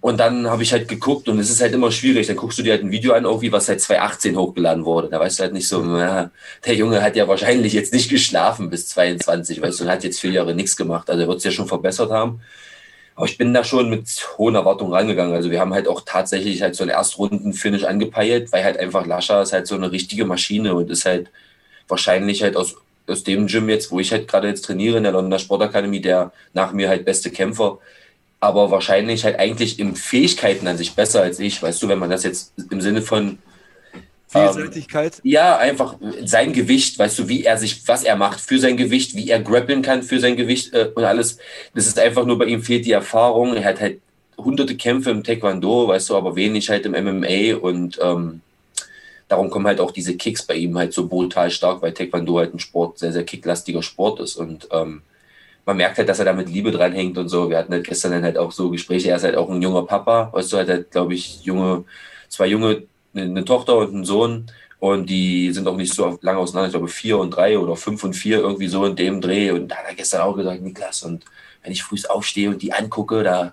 Und 0.00 0.18
dann 0.20 0.48
habe 0.48 0.62
ich 0.62 0.72
halt 0.72 0.88
geguckt 0.88 1.28
und 1.28 1.38
es 1.38 1.50
ist 1.50 1.60
halt 1.60 1.72
immer 1.72 1.90
schwierig. 1.90 2.26
Dann 2.26 2.36
guckst 2.36 2.58
du 2.58 2.62
dir 2.62 2.72
halt 2.72 2.82
ein 2.82 2.90
Video 2.90 3.14
an, 3.14 3.24
irgendwie, 3.24 3.52
was 3.52 3.66
seit 3.66 3.80
2018 3.80 4.36
hochgeladen 4.36 4.84
wurde. 4.84 5.08
Da 5.08 5.18
weißt 5.20 5.38
du 5.38 5.42
halt 5.44 5.52
nicht 5.52 5.68
so, 5.68 5.80
na, 5.82 6.30
der 6.66 6.74
Junge 6.74 7.02
hat 7.02 7.16
ja 7.16 7.26
wahrscheinlich 7.26 7.72
jetzt 7.72 7.92
nicht 7.92 8.10
geschlafen 8.10 8.70
bis 8.70 8.88
22, 8.88 9.62
weißt 9.62 9.80
du, 9.80 9.84
und 9.84 9.90
hat 9.90 10.04
jetzt 10.04 10.20
vier 10.20 10.30
Jahre 10.30 10.54
nichts 10.54 10.76
gemacht. 10.76 11.08
Also 11.10 11.22
er 11.22 11.28
wird 11.28 11.38
es 11.38 11.44
ja 11.44 11.50
schon 11.50 11.68
verbessert 11.68 12.10
haben. 12.10 12.40
Aber 13.14 13.26
ich 13.26 13.36
bin 13.36 13.52
da 13.52 13.64
schon 13.64 13.90
mit 13.90 14.06
hohen 14.38 14.54
Erwartungen 14.54 14.92
rangegangen. 14.92 15.34
Also 15.34 15.50
wir 15.50 15.58
haben 15.60 15.74
halt 15.74 15.88
auch 15.88 16.02
tatsächlich 16.04 16.62
halt 16.62 16.76
so 16.76 16.84
einen 16.84 16.90
Erstrunden-Finish 16.90 17.84
angepeilt, 17.84 18.52
weil 18.52 18.64
halt 18.64 18.78
einfach 18.78 19.06
Lascha 19.06 19.42
ist 19.42 19.52
halt 19.52 19.66
so 19.66 19.74
eine 19.74 19.90
richtige 19.90 20.24
Maschine 20.24 20.74
und 20.74 20.90
ist 20.90 21.04
halt 21.04 21.30
wahrscheinlich 21.88 22.42
halt 22.42 22.56
aus, 22.56 22.76
aus 23.06 23.24
dem 23.24 23.46
Gym 23.46 23.68
jetzt, 23.68 23.90
wo 23.90 24.00
ich 24.00 24.12
halt 24.12 24.28
gerade 24.28 24.48
jetzt 24.48 24.64
trainiere 24.64 24.98
in 24.98 25.02
der 25.02 25.12
Londoner 25.12 25.38
Sportakademie, 25.38 26.00
der 26.00 26.32
nach 26.52 26.72
mir 26.72 26.88
halt 26.88 27.04
beste 27.04 27.30
Kämpfer, 27.30 27.78
aber 28.40 28.70
wahrscheinlich 28.70 29.24
halt 29.24 29.38
eigentlich 29.38 29.78
in 29.78 29.96
Fähigkeiten 29.96 30.66
an 30.68 30.76
sich 30.76 30.94
besser 30.94 31.22
als 31.22 31.40
ich, 31.40 31.62
weißt 31.62 31.82
du, 31.82 31.88
wenn 31.88 31.98
man 31.98 32.10
das 32.10 32.24
jetzt 32.24 32.52
im 32.70 32.80
Sinne 32.80 33.02
von 33.02 33.38
Vielseitigkeit? 34.28 35.16
Ähm, 35.24 35.30
ja, 35.30 35.56
einfach 35.56 35.96
sein 36.24 36.52
Gewicht, 36.52 36.98
weißt 36.98 37.18
du, 37.18 37.28
wie 37.28 37.44
er 37.44 37.56
sich, 37.56 37.88
was 37.88 38.04
er 38.04 38.16
macht 38.16 38.40
für 38.40 38.58
sein 38.58 38.76
Gewicht, 38.76 39.16
wie 39.16 39.30
er 39.30 39.40
grappeln 39.40 39.82
kann 39.82 40.02
für 40.02 40.20
sein 40.20 40.36
Gewicht 40.36 40.74
äh, 40.74 40.90
und 40.94 41.04
alles. 41.04 41.38
Das 41.74 41.86
ist 41.86 41.98
einfach 41.98 42.26
nur 42.26 42.38
bei 42.38 42.44
ihm 42.44 42.62
fehlt 42.62 42.84
die 42.84 42.92
Erfahrung. 42.92 43.54
Er 43.56 43.64
hat 43.64 43.80
halt 43.80 44.00
hunderte 44.36 44.76
Kämpfe 44.76 45.10
im 45.10 45.24
Taekwondo, 45.24 45.88
weißt 45.88 46.10
du, 46.10 46.16
aber 46.16 46.36
wenig 46.36 46.68
halt 46.68 46.86
im 46.86 46.92
MMA 46.92 47.56
und 47.56 47.98
ähm, 48.02 48.40
darum 49.28 49.50
kommen 49.50 49.66
halt 49.66 49.80
auch 49.80 49.90
diese 49.90 50.16
Kicks 50.16 50.42
bei 50.42 50.54
ihm 50.54 50.76
halt 50.76 50.92
so 50.92 51.06
brutal 51.06 51.50
stark, 51.50 51.82
weil 51.82 51.92
Taekwondo 51.92 52.38
halt 52.38 52.54
ein 52.54 52.58
Sport, 52.58 52.98
sehr, 52.98 53.12
sehr 53.12 53.24
kicklastiger 53.24 53.82
Sport 53.82 54.20
ist 54.20 54.36
und 54.36 54.68
ähm, 54.72 55.02
man 55.68 55.76
merkt 55.76 55.98
halt, 55.98 56.08
dass 56.08 56.18
er 56.18 56.24
da 56.24 56.32
mit 56.32 56.48
Liebe 56.48 56.70
dranhängt 56.70 57.18
und 57.18 57.28
so. 57.28 57.50
Wir 57.50 57.58
hatten 57.58 57.74
halt 57.74 57.86
gestern 57.86 58.12
dann 58.12 58.22
halt 58.22 58.38
auch 58.38 58.52
so 58.52 58.70
Gespräche. 58.70 59.10
Er 59.10 59.16
ist 59.16 59.24
halt 59.24 59.36
auch 59.36 59.50
ein 59.50 59.60
junger 59.60 59.84
Papa, 59.84 60.30
weißt 60.32 60.50
du, 60.50 60.56
halt, 60.56 60.70
halt 60.70 60.90
glaube 60.90 61.12
ich, 61.12 61.42
junge, 61.42 61.84
zwei 62.30 62.46
junge, 62.46 62.84
eine 63.14 63.44
Tochter 63.44 63.76
und 63.76 63.92
einen 63.92 64.04
Sohn. 64.06 64.46
Und 64.78 65.10
die 65.10 65.52
sind 65.52 65.68
auch 65.68 65.76
nicht 65.76 65.92
so 65.92 66.18
lange 66.22 66.38
auseinander. 66.38 66.68
Ich 66.68 66.72
glaube, 66.72 66.88
vier 66.88 67.18
und 67.18 67.32
drei 67.32 67.58
oder 67.58 67.76
fünf 67.76 68.02
und 68.02 68.14
vier, 68.14 68.38
irgendwie 68.38 68.68
so 68.68 68.86
in 68.86 68.96
dem 68.96 69.20
Dreh. 69.20 69.50
Und 69.50 69.68
da 69.68 69.76
hat 69.76 69.84
er 69.88 69.94
gestern 69.94 70.22
auch 70.22 70.36
gesagt, 70.36 70.62
Niklas, 70.62 71.02
und 71.02 71.26
wenn 71.62 71.72
ich 71.72 71.82
früh 71.82 71.98
aufstehe 72.08 72.48
und 72.48 72.62
die 72.62 72.72
angucke, 72.72 73.22
da 73.22 73.52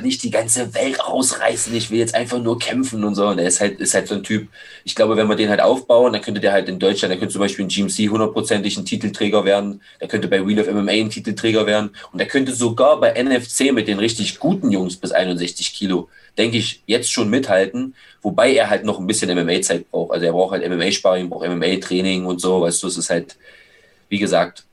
nicht 0.00 0.22
die 0.22 0.30
ganze 0.30 0.74
Welt 0.74 1.06
rausreißen, 1.06 1.74
ich 1.74 1.90
will 1.90 1.98
jetzt 1.98 2.14
einfach 2.14 2.38
nur 2.38 2.58
kämpfen 2.58 3.04
und 3.04 3.14
so. 3.14 3.28
Und 3.28 3.38
er 3.38 3.46
ist 3.46 3.60
halt, 3.60 3.80
ist 3.80 3.94
halt 3.94 4.08
so 4.08 4.14
ein 4.14 4.22
Typ, 4.22 4.48
ich 4.84 4.94
glaube, 4.94 5.16
wenn 5.16 5.28
wir 5.28 5.36
den 5.36 5.48
halt 5.48 5.60
aufbauen, 5.60 6.12
dann 6.12 6.22
könnte 6.22 6.40
der 6.40 6.52
halt 6.52 6.68
in 6.68 6.78
Deutschland, 6.78 7.10
der 7.10 7.18
könnte 7.18 7.32
zum 7.32 7.40
Beispiel 7.40 7.64
in 7.64 7.68
GMC 7.68 8.10
hundertprozentig 8.10 8.76
ein 8.76 8.84
Titelträger 8.84 9.44
werden, 9.44 9.82
der 10.00 10.08
könnte 10.08 10.28
bei 10.28 10.46
Wheel 10.46 10.60
of 10.60 10.72
MMA 10.72 10.92
ein 10.92 11.10
Titelträger 11.10 11.66
werden. 11.66 11.90
Und 12.12 12.18
der 12.18 12.28
könnte 12.28 12.54
sogar 12.54 13.00
bei 13.00 13.20
NFC 13.22 13.72
mit 13.72 13.88
den 13.88 13.98
richtig 13.98 14.38
guten 14.38 14.70
Jungs 14.70 14.96
bis 14.96 15.12
61 15.12 15.72
Kilo, 15.72 16.08
denke 16.38 16.58
ich, 16.58 16.82
jetzt 16.86 17.10
schon 17.10 17.30
mithalten, 17.30 17.94
wobei 18.22 18.52
er 18.52 18.70
halt 18.70 18.84
noch 18.84 18.98
ein 18.98 19.06
bisschen 19.06 19.30
MMA-Zeit 19.36 19.90
braucht. 19.90 20.12
Also 20.12 20.26
er 20.26 20.32
braucht 20.32 20.52
halt 20.52 20.68
MMA-Sparring, 20.68 21.28
braucht 21.28 21.48
MMA-Training 21.48 22.26
und 22.26 22.40
so, 22.40 22.60
weißt 22.62 22.82
du, 22.82 22.86
es 22.86 22.96
ist 22.96 23.10
halt, 23.10 23.36
wie 24.08 24.18
gesagt, 24.18 24.64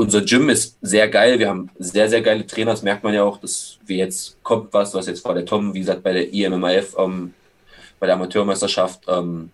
unser 0.00 0.22
Gym 0.22 0.48
ist 0.48 0.76
sehr 0.80 1.08
geil. 1.08 1.38
Wir 1.38 1.48
haben 1.48 1.70
sehr, 1.78 2.08
sehr 2.08 2.22
geile 2.22 2.46
Trainer. 2.46 2.72
Das 2.72 2.82
merkt 2.82 3.04
man 3.04 3.14
ja 3.14 3.22
auch, 3.22 3.38
dass 3.38 3.78
wir 3.86 3.96
jetzt 3.96 4.42
kommt 4.42 4.72
was, 4.72 4.94
was 4.94 5.06
jetzt 5.06 5.24
war 5.24 5.34
der 5.34 5.44
Tom, 5.44 5.74
wie 5.74 5.80
gesagt, 5.80 6.02
bei 6.02 6.12
der 6.12 6.32
IMMAF, 6.32 6.96
ähm, 6.98 7.34
bei 7.98 8.06
der 8.06 8.16
Amateurmeisterschaft. 8.16 9.02
Ähm, 9.08 9.50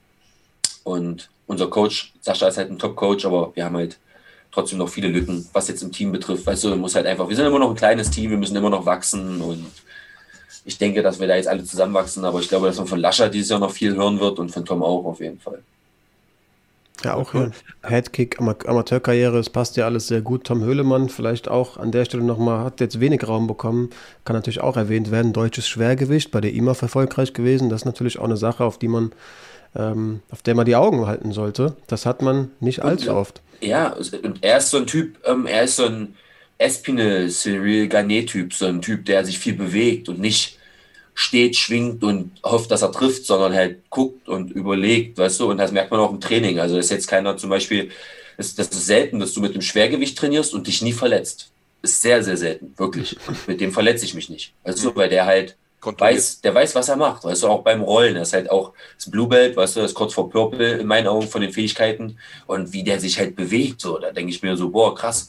und 0.84 1.28
unser 1.46 1.68
Coach, 1.68 2.12
Sascha 2.20 2.48
ist 2.48 2.58
halt 2.58 2.70
ein 2.70 2.78
Top-Coach, 2.78 3.24
aber 3.24 3.52
wir 3.54 3.64
haben 3.64 3.76
halt 3.76 3.98
trotzdem 4.52 4.78
noch 4.78 4.88
viele 4.88 5.08
Lücken, 5.08 5.48
was 5.52 5.68
jetzt 5.68 5.82
im 5.82 5.92
Team 5.92 6.12
betrifft. 6.12 6.46
Weißt 6.46 6.64
du, 6.64 6.76
muss 6.76 6.94
halt 6.94 7.06
einfach, 7.06 7.28
wir 7.28 7.36
sind 7.36 7.46
immer 7.46 7.58
noch 7.58 7.70
ein 7.70 7.76
kleines 7.76 8.10
Team, 8.10 8.30
wir 8.30 8.38
müssen 8.38 8.56
immer 8.56 8.70
noch 8.70 8.86
wachsen 8.86 9.40
und 9.40 9.66
ich 10.64 10.78
denke, 10.78 11.02
dass 11.02 11.20
wir 11.20 11.28
da 11.28 11.36
jetzt 11.36 11.48
alle 11.48 11.64
zusammenwachsen, 11.64 12.24
aber 12.24 12.40
ich 12.40 12.48
glaube, 12.48 12.66
dass 12.66 12.78
man 12.78 12.86
von 12.86 12.98
Lascha 12.98 13.28
dieses 13.28 13.50
Jahr 13.50 13.60
noch 13.60 13.70
viel 13.70 13.94
hören 13.94 14.18
wird 14.18 14.38
und 14.38 14.50
von 14.50 14.64
Tom 14.64 14.82
auch 14.82 15.04
auf 15.04 15.20
jeden 15.20 15.38
Fall. 15.38 15.62
Ja, 17.04 17.14
auch 17.14 17.34
cool. 17.34 17.50
Headkick, 17.82 18.40
Am 18.40 18.48
Amateurkarriere, 18.48 19.38
es 19.38 19.50
passt 19.50 19.76
ja 19.76 19.84
alles 19.84 20.08
sehr 20.08 20.22
gut. 20.22 20.44
Tom 20.44 20.64
Höhlemann 20.64 21.08
vielleicht 21.08 21.48
auch 21.48 21.76
an 21.76 21.92
der 21.92 22.04
Stelle 22.04 22.22
nochmal, 22.24 22.64
hat 22.64 22.80
jetzt 22.80 23.00
wenig 23.00 23.26
Raum 23.26 23.46
bekommen, 23.46 23.90
kann 24.24 24.34
natürlich 24.34 24.60
auch 24.60 24.76
erwähnt 24.76 25.10
werden. 25.10 25.32
Deutsches 25.32 25.68
Schwergewicht, 25.68 26.30
bei 26.30 26.40
der 26.40 26.52
IMAF 26.52 26.82
erfolgreich 26.82 27.32
gewesen. 27.32 27.68
Das 27.68 27.82
ist 27.82 27.86
natürlich 27.86 28.18
auch 28.18 28.24
eine 28.24 28.36
Sache, 28.36 28.64
auf 28.64 28.78
die 28.78 28.88
man, 28.88 29.12
ähm, 29.74 30.20
auf 30.30 30.42
der 30.42 30.54
man 30.54 30.64
die 30.64 30.76
Augen 30.76 31.06
halten 31.06 31.32
sollte. 31.32 31.76
Das 31.86 32.06
hat 32.06 32.22
man 32.22 32.50
nicht 32.60 32.82
allzu 32.82 33.10
und, 33.10 33.16
oft. 33.16 33.42
Ja, 33.60 33.92
und 34.22 34.42
er 34.42 34.58
ist 34.58 34.70
so 34.70 34.78
ein 34.78 34.86
Typ, 34.86 35.18
ähm, 35.26 35.46
er 35.46 35.64
ist 35.64 35.76
so 35.76 35.86
ein 35.86 36.16
Espinel, 36.58 37.28
Cyril 37.30 37.88
Garnet-Typ, 37.88 38.54
so 38.54 38.66
ein 38.66 38.80
Typ, 38.80 39.04
der 39.04 39.24
sich 39.24 39.38
viel 39.38 39.54
bewegt 39.54 40.08
und 40.08 40.18
nicht 40.18 40.55
steht, 41.16 41.56
schwingt 41.56 42.04
und 42.04 42.30
hofft, 42.44 42.70
dass 42.70 42.82
er 42.82 42.92
trifft, 42.92 43.24
sondern 43.24 43.54
halt 43.54 43.88
guckt 43.88 44.28
und 44.28 44.50
überlegt, 44.50 45.16
weißt 45.16 45.40
du, 45.40 45.50
und 45.50 45.56
das 45.56 45.72
merkt 45.72 45.90
man 45.90 45.98
auch 45.98 46.12
im 46.12 46.20
Training. 46.20 46.60
Also 46.60 46.76
ist 46.76 46.90
jetzt 46.90 47.08
keiner 47.08 47.38
zum 47.38 47.48
Beispiel, 47.48 47.90
das, 48.36 48.54
das 48.54 48.68
ist 48.68 48.86
selten, 48.86 49.18
dass 49.18 49.32
du 49.32 49.40
mit 49.40 49.54
dem 49.54 49.62
Schwergewicht 49.62 50.18
trainierst 50.18 50.52
und 50.52 50.66
dich 50.66 50.82
nie 50.82 50.92
verletzt. 50.92 51.50
Ist 51.80 52.02
sehr, 52.02 52.22
sehr 52.22 52.36
selten, 52.36 52.74
wirklich. 52.76 53.16
mit 53.46 53.62
dem 53.62 53.72
verletze 53.72 54.04
ich 54.04 54.12
mich 54.12 54.28
nicht. 54.28 54.52
Du, 54.64 54.94
weil 54.94 55.08
der 55.08 55.24
halt 55.24 55.56
weiß, 55.82 56.42
der 56.42 56.54
weiß, 56.54 56.74
was 56.74 56.90
er 56.90 56.96
macht. 56.96 57.24
Weißt 57.24 57.44
du, 57.44 57.48
auch 57.48 57.62
beim 57.62 57.80
Rollen. 57.80 58.16
Er 58.16 58.22
ist 58.22 58.34
halt 58.34 58.50
auch 58.50 58.72
das 58.96 59.10
Blue 59.10 59.28
Belt, 59.28 59.56
weißt 59.56 59.76
du, 59.76 59.80
das 59.80 59.92
ist 59.92 59.94
kurz 59.94 60.12
vor 60.12 60.28
Purple 60.28 60.78
in 60.78 60.86
meinen 60.86 61.06
Augen 61.06 61.28
von 61.28 61.40
den 61.40 61.52
Fähigkeiten. 61.52 62.18
Und 62.46 62.74
wie 62.74 62.82
der 62.82 63.00
sich 63.00 63.18
halt 63.18 63.36
bewegt, 63.36 63.80
so, 63.80 63.98
da 63.98 64.12
denke 64.12 64.30
ich 64.30 64.42
mir 64.42 64.56
so, 64.56 64.68
boah, 64.68 64.94
krass. 64.94 65.28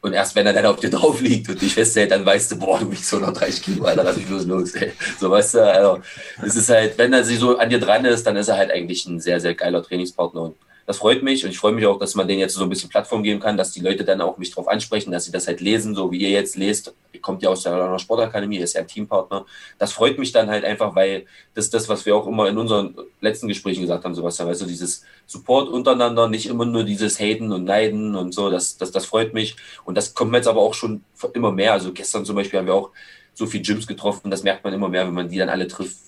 Und 0.00 0.12
erst 0.12 0.36
wenn 0.36 0.46
er 0.46 0.52
dann 0.52 0.66
auf 0.66 0.78
dir 0.78 0.90
drauf 0.90 1.20
liegt 1.20 1.48
und 1.48 1.60
dich 1.60 1.74
festhält, 1.74 2.12
dann 2.12 2.24
weißt 2.24 2.52
du, 2.52 2.58
boah, 2.58 2.78
du 2.78 2.90
wiegst 2.90 3.12
130 3.12 3.62
Kilo, 3.62 3.84
Alter, 3.84 4.04
lass 4.04 4.16
mich 4.16 4.26
bloß 4.26 4.46
los, 4.46 4.74
ey. 4.74 4.92
So, 5.18 5.30
weißt 5.30 5.54
du, 5.54 5.72
also, 5.72 6.00
es 6.44 6.54
ist 6.54 6.68
halt, 6.68 6.96
wenn 6.98 7.12
er 7.12 7.24
so 7.24 7.58
an 7.58 7.68
dir 7.68 7.80
dran 7.80 8.04
ist, 8.04 8.24
dann 8.24 8.36
ist 8.36 8.48
er 8.48 8.56
halt 8.56 8.70
eigentlich 8.70 9.06
ein 9.06 9.20
sehr, 9.20 9.40
sehr 9.40 9.54
geiler 9.54 9.82
Trainingspartner 9.82 10.42
und 10.42 10.56
das 10.88 10.96
freut 10.96 11.22
mich 11.22 11.44
und 11.44 11.50
ich 11.50 11.58
freue 11.58 11.72
mich 11.72 11.84
auch, 11.84 11.98
dass 11.98 12.14
man 12.14 12.26
denen 12.26 12.40
jetzt 12.40 12.54
so 12.54 12.62
ein 12.62 12.70
bisschen 12.70 12.88
Plattform 12.88 13.22
geben 13.22 13.40
kann, 13.40 13.58
dass 13.58 13.72
die 13.72 13.80
Leute 13.80 14.06
dann 14.06 14.22
auch 14.22 14.38
mich 14.38 14.52
drauf 14.52 14.68
ansprechen, 14.68 15.12
dass 15.12 15.26
sie 15.26 15.30
das 15.30 15.46
halt 15.46 15.60
lesen, 15.60 15.94
so 15.94 16.10
wie 16.10 16.16
ihr 16.16 16.30
jetzt 16.30 16.56
lest. 16.56 16.94
Ihr 17.12 17.20
kommt 17.20 17.42
ja 17.42 17.50
aus 17.50 17.62
der 17.62 17.98
Sportakademie, 17.98 18.56
ist 18.56 18.72
ja 18.72 18.80
ein 18.80 18.86
Teampartner. 18.86 19.44
Das 19.78 19.92
freut 19.92 20.18
mich 20.18 20.32
dann 20.32 20.48
halt 20.48 20.64
einfach, 20.64 20.96
weil 20.96 21.26
das 21.52 21.66
ist 21.66 21.74
das, 21.74 21.90
was 21.90 22.06
wir 22.06 22.16
auch 22.16 22.26
immer 22.26 22.48
in 22.48 22.56
unseren 22.56 22.94
letzten 23.20 23.48
Gesprächen 23.48 23.82
gesagt 23.82 24.02
haben, 24.02 24.14
Sebastian, 24.14 24.48
weißt 24.48 24.62
du, 24.62 24.64
dieses 24.64 25.04
Support 25.26 25.68
untereinander, 25.68 26.26
nicht 26.26 26.46
immer 26.46 26.64
nur 26.64 26.84
dieses 26.84 27.20
Haten 27.20 27.52
und 27.52 27.64
Neiden 27.64 28.14
und 28.14 28.32
so, 28.32 28.48
das, 28.48 28.78
das, 28.78 28.90
das 28.90 29.04
freut 29.04 29.34
mich. 29.34 29.56
Und 29.84 29.94
das 29.94 30.14
kommt 30.14 30.32
jetzt 30.32 30.48
aber 30.48 30.62
auch 30.62 30.72
schon 30.72 31.04
immer 31.34 31.52
mehr. 31.52 31.74
Also 31.74 31.92
gestern 31.92 32.24
zum 32.24 32.34
Beispiel 32.34 32.60
haben 32.60 32.66
wir 32.66 32.74
auch 32.74 32.92
so 33.34 33.44
viele 33.44 33.62
Gyms 33.62 33.86
getroffen, 33.86 34.30
das 34.30 34.42
merkt 34.42 34.64
man 34.64 34.72
immer 34.72 34.88
mehr, 34.88 35.06
wenn 35.06 35.12
man 35.12 35.28
die 35.28 35.36
dann 35.36 35.50
alle 35.50 35.68
trifft, 35.68 35.98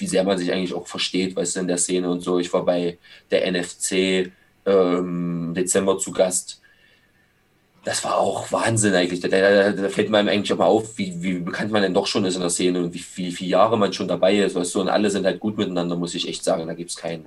wie 0.00 0.06
sehr 0.06 0.24
man 0.24 0.38
sich 0.38 0.52
eigentlich 0.52 0.74
auch 0.74 0.86
versteht, 0.86 1.36
weißt 1.36 1.56
du, 1.56 1.60
in 1.60 1.68
der 1.68 1.78
Szene 1.78 2.10
und 2.10 2.20
so. 2.20 2.38
Ich 2.38 2.52
war 2.52 2.64
bei 2.64 2.98
der 3.30 3.50
NFC 3.50 4.32
ähm, 4.66 5.52
Dezember 5.54 5.98
zu 5.98 6.12
Gast. 6.12 6.60
Das 7.84 8.04
war 8.04 8.18
auch 8.18 8.50
Wahnsinn 8.52 8.94
eigentlich. 8.94 9.20
Da, 9.20 9.28
da, 9.28 9.72
da 9.72 9.88
fällt 9.88 10.10
man 10.10 10.28
eigentlich 10.28 10.52
auch 10.52 10.58
mal 10.58 10.66
auf, 10.66 10.98
wie, 10.98 11.22
wie 11.22 11.38
bekannt 11.38 11.72
man 11.72 11.82
denn 11.82 11.94
doch 11.94 12.06
schon 12.06 12.24
ist 12.24 12.34
in 12.34 12.40
der 12.42 12.50
Szene 12.50 12.82
und 12.82 12.92
wie, 12.92 12.98
viele 12.98 13.50
Jahre 13.50 13.78
man 13.78 13.92
schon 13.92 14.08
dabei 14.08 14.36
ist, 14.36 14.54
weißt 14.54 14.74
du, 14.74 14.80
und 14.82 14.88
alle 14.88 15.10
sind 15.10 15.24
halt 15.24 15.40
gut 15.40 15.56
miteinander, 15.56 15.96
muss 15.96 16.14
ich 16.14 16.28
echt 16.28 16.44
sagen. 16.44 16.66
Da 16.66 16.74
gibt 16.74 16.90
es 16.90 16.96
keinen. 16.96 17.26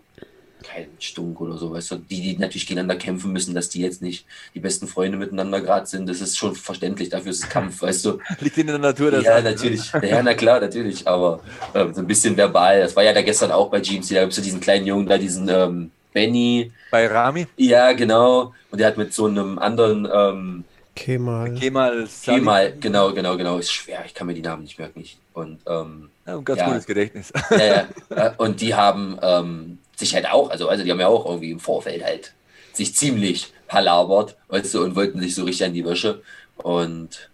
Kein 0.63 0.87
Stunk 0.99 1.39
oder 1.41 1.57
so, 1.57 1.71
weißt 1.71 1.91
du, 1.91 1.95
die, 1.97 2.21
die 2.21 2.37
natürlich 2.37 2.65
gegeneinander 2.65 2.95
kämpfen 2.95 3.31
müssen, 3.31 3.53
dass 3.53 3.69
die 3.69 3.81
jetzt 3.81 4.01
nicht 4.01 4.25
die 4.55 4.59
besten 4.59 4.87
Freunde 4.87 5.17
miteinander 5.17 5.61
gerade 5.61 5.85
sind, 5.85 6.07
das 6.07 6.21
ist 6.21 6.37
schon 6.37 6.55
verständlich, 6.55 7.09
dafür 7.09 7.31
ist 7.31 7.43
es 7.43 7.49
Kampf, 7.49 7.81
weißt 7.81 8.05
du. 8.05 8.19
Liegt 8.39 8.57
in 8.57 8.67
der 8.67 8.77
Natur 8.77 9.11
das 9.11 9.23
Ja, 9.23 9.41
natürlich, 9.41 9.91
ja, 10.01 10.23
na 10.23 10.33
klar, 10.33 10.59
natürlich, 10.59 11.07
aber 11.07 11.41
ähm, 11.75 11.93
so 11.93 12.01
ein 12.01 12.07
bisschen 12.07 12.35
verbal, 12.35 12.81
das 12.81 12.95
war 12.95 13.03
ja 13.03 13.13
da 13.13 13.21
gestern 13.21 13.51
auch 13.51 13.69
bei 13.69 13.79
GMC, 13.79 14.09
da 14.15 14.21
gibt 14.21 14.31
es 14.31 14.37
ja 14.37 14.43
diesen 14.43 14.59
kleinen 14.59 14.87
Jungen 14.87 15.05
da, 15.05 15.17
diesen 15.17 15.47
ähm, 15.49 15.91
Benny. 16.13 16.71
Bei 16.91 17.07
Rami? 17.07 17.47
Ja, 17.57 17.91
genau, 17.93 18.53
und 18.71 18.79
der 18.79 18.87
hat 18.87 18.97
mit 18.97 19.13
so 19.13 19.25
einem 19.25 19.59
anderen... 19.59 20.07
Ähm, 20.11 20.63
Kemal. 20.95 21.55
Kemal, 21.55 22.07
Kemal, 22.23 22.73
genau, 22.79 23.13
genau, 23.13 23.35
genau, 23.35 23.57
ist 23.57 23.71
schwer, 23.71 24.03
ich 24.05 24.13
kann 24.13 24.27
mir 24.27 24.35
die 24.35 24.41
Namen 24.41 24.63
nicht 24.63 24.77
merken. 24.77 25.03
Und, 25.33 25.59
ähm, 25.67 26.09
ja, 26.25 26.37
ein 26.37 26.45
ganz 26.45 26.59
ja, 26.59 26.67
gutes 26.67 26.85
Gedächtnis. 26.85 27.33
Ja, 27.49 27.65
ja. 27.65 27.87
Äh, 28.09 28.31
und 28.37 28.61
die 28.61 28.75
haben 28.75 29.17
ähm, 29.21 29.79
sich 30.03 30.15
halt 30.15 30.29
auch, 30.29 30.49
also, 30.49 30.67
also 30.67 30.83
die 30.83 30.91
haben 30.91 30.99
ja 30.99 31.07
auch 31.07 31.25
irgendwie 31.25 31.51
im 31.51 31.59
Vorfeld 31.59 32.03
halt 32.03 32.33
sich 32.73 32.95
ziemlich 32.95 33.53
palabert, 33.67 34.35
weißt 34.49 34.73
du, 34.73 34.83
und 34.83 34.95
wollten 34.95 35.19
sich 35.19 35.35
so 35.35 35.43
richtig 35.43 35.65
an 35.65 35.73
die 35.73 35.85
Wäsche. 35.85 36.21
Und 36.57 37.29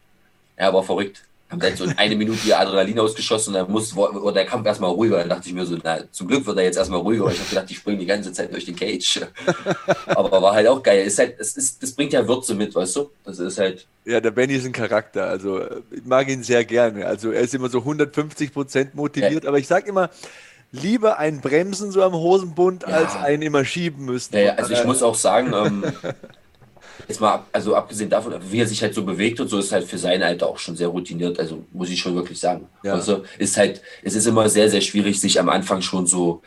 er 0.56 0.74
war 0.74 0.84
verrückt. 0.84 1.24
Haben 1.50 1.62
dann 1.62 1.76
so 1.76 1.84
in 1.84 1.98
eine 1.98 2.16
Minute 2.16 2.48
ihr 2.48 2.60
Adrenalin 2.60 3.00
ausgeschossen 3.00 3.56
und 3.56 3.62
dann 3.62 3.72
muss, 3.72 3.96
wurde 3.96 4.34
der 4.34 4.46
Kampf 4.46 4.68
erstmal 4.68 4.92
ruhiger. 4.92 5.18
Dann 5.18 5.30
dachte 5.30 5.50
ich 5.50 5.56
mir 5.56 5.66
so, 5.66 5.76
na, 5.84 6.04
zum 6.12 6.28
Glück 6.28 6.46
wird 6.46 6.60
er 6.60 6.64
jetzt 6.64 6.78
erstmal 6.78 7.00
ruhiger. 7.00 7.26
Ich 7.32 7.40
habe 7.40 7.50
gedacht, 7.50 7.70
die 7.72 7.74
springen 7.74 7.98
die 7.98 8.06
ganze 8.06 8.32
Zeit 8.32 8.54
durch 8.54 8.66
den 8.66 8.76
Cage. 8.76 9.22
Aber 10.06 10.44
war 10.44 10.54
halt 10.54 10.68
auch 10.68 10.84
geil. 10.84 11.04
Ist 11.08 11.18
halt, 11.18 11.40
es 11.40 11.58
ist, 11.58 11.82
das 11.82 11.94
bringt 11.94 12.14
ja 12.14 12.28
Würze 12.28 12.54
mit, 12.54 12.76
weißt 12.76 12.98
du? 12.98 13.10
Das 13.26 13.40
ist 13.40 13.58
halt. 13.58 13.88
Ja, 14.06 14.22
der 14.22 14.30
Benny 14.30 14.54
ist 14.54 14.66
ein 14.66 14.74
Charakter. 14.74 15.26
Also 15.26 15.60
ich 15.90 16.06
mag 16.06 16.30
ihn 16.30 16.44
sehr 16.44 16.64
gerne. 16.66 17.08
Also 17.08 17.32
er 17.32 17.42
ist 17.42 17.56
immer 17.56 17.70
so 17.70 17.80
150 17.80 18.54
Prozent 18.54 18.94
motiviert. 18.94 19.44
Ja. 19.44 19.50
Aber 19.50 19.58
ich 19.58 19.68
sag 19.68 19.88
immer, 19.88 20.12
lieber 20.72 21.18
ein 21.18 21.42
Bremsen 21.42 21.92
so 21.92 22.04
am 22.04 22.14
Hosenbund, 22.14 22.84
ja. 22.84 22.90
als 22.90 23.16
ein 23.16 23.42
immer 23.42 23.66
schieben 23.66 24.06
müssen. 24.06 24.36
Ja, 24.36 24.42
ja 24.42 24.54
also 24.56 24.74
ich 24.74 24.84
muss 24.84 25.02
auch 25.02 25.16
sagen, 25.16 25.52
ähm, 25.54 25.84
jetzt 27.08 27.20
mal, 27.20 27.44
also 27.52 27.76
abgesehen 27.76 28.10
davon, 28.10 28.34
wie 28.50 28.60
er 28.60 28.68
sich 28.68 28.82
halt 28.82 28.94
so 28.94 29.04
bewegt 29.04 29.40
und 29.40 29.48
so, 29.48 29.58
ist 29.58 29.72
halt 29.72 29.86
für 29.86 29.98
sein 29.98 30.22
Alter 30.22 30.48
auch 30.48 30.60
schon 30.60 30.76
sehr 30.76 30.90
routiniert. 30.90 31.40
Also 31.40 31.64
muss 31.72 31.90
ich 31.90 32.00
schon 32.00 32.16
wirklich 32.16 32.40
sagen. 32.40 32.68
Ja. 32.84 32.94
Also 32.94 33.24
ist 33.38 33.58
halt, 33.58 33.82
es 34.04 34.16
ist 34.16 34.28
immer 34.28 34.48
sehr, 34.50 34.70
sehr 34.70 34.82
schwierig, 34.82 35.20
sich 35.20 35.40
am 35.40 35.50
Anfang 35.50 35.82
schon 35.82 36.06
so 36.06 36.42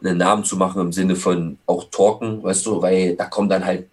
einen 0.00 0.18
Namen 0.18 0.44
zu 0.44 0.56
machen 0.56 0.80
im 0.80 0.92
Sinne 0.92 1.16
von 1.16 1.58
auch 1.66 1.84
Talken, 1.90 2.42
weißt 2.42 2.64
du, 2.66 2.80
weil 2.80 3.16
da 3.16 3.24
kommen 3.24 3.48
dann 3.48 3.64
halt, 3.64 3.88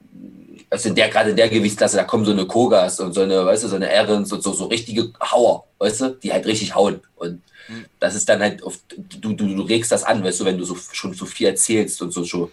also 0.70 0.94
der, 0.94 1.10
gerade 1.10 1.32
in 1.32 1.36
der 1.36 1.50
Gewichtsklasse, 1.50 1.98
da 1.98 2.04
kommen 2.04 2.26
so 2.26 2.32
eine 2.32 2.46
Kogas 2.46 3.00
und 3.00 3.14
so 3.14 3.22
eine, 3.22 3.46
weißt 3.46 3.64
du, 3.64 3.68
so 3.68 3.76
eine 3.76 3.90
Erens 3.90 4.32
und 4.32 4.44
so, 4.44 4.54
so 4.54 4.66
richtige 4.66 5.12
Hauer, 5.22 5.66
weißt 5.80 6.02
du, 6.02 6.10
die 6.10 6.34
halt 6.34 6.46
richtig 6.46 6.76
hauen. 6.76 7.02
Und 7.16 7.42
hm. 7.68 7.86
das 8.00 8.16
ist 8.16 8.28
dann 8.30 8.42
halt, 8.42 8.64
oft, 8.64 8.82
du, 8.98 9.34
du, 9.34 9.56
du 9.56 9.62
regst 9.64 9.92
das 9.92 10.04
an, 10.04 10.24
weißt 10.24 10.42
du, 10.42 10.46
wenn 10.46 10.58
du 10.58 10.66
so 10.66 10.76
schon 10.92 11.14
so 11.14 11.26
viel 11.26 11.48
erzählst 11.48 12.02
und 12.02 12.12
so 12.12 12.26
schon 12.26 12.52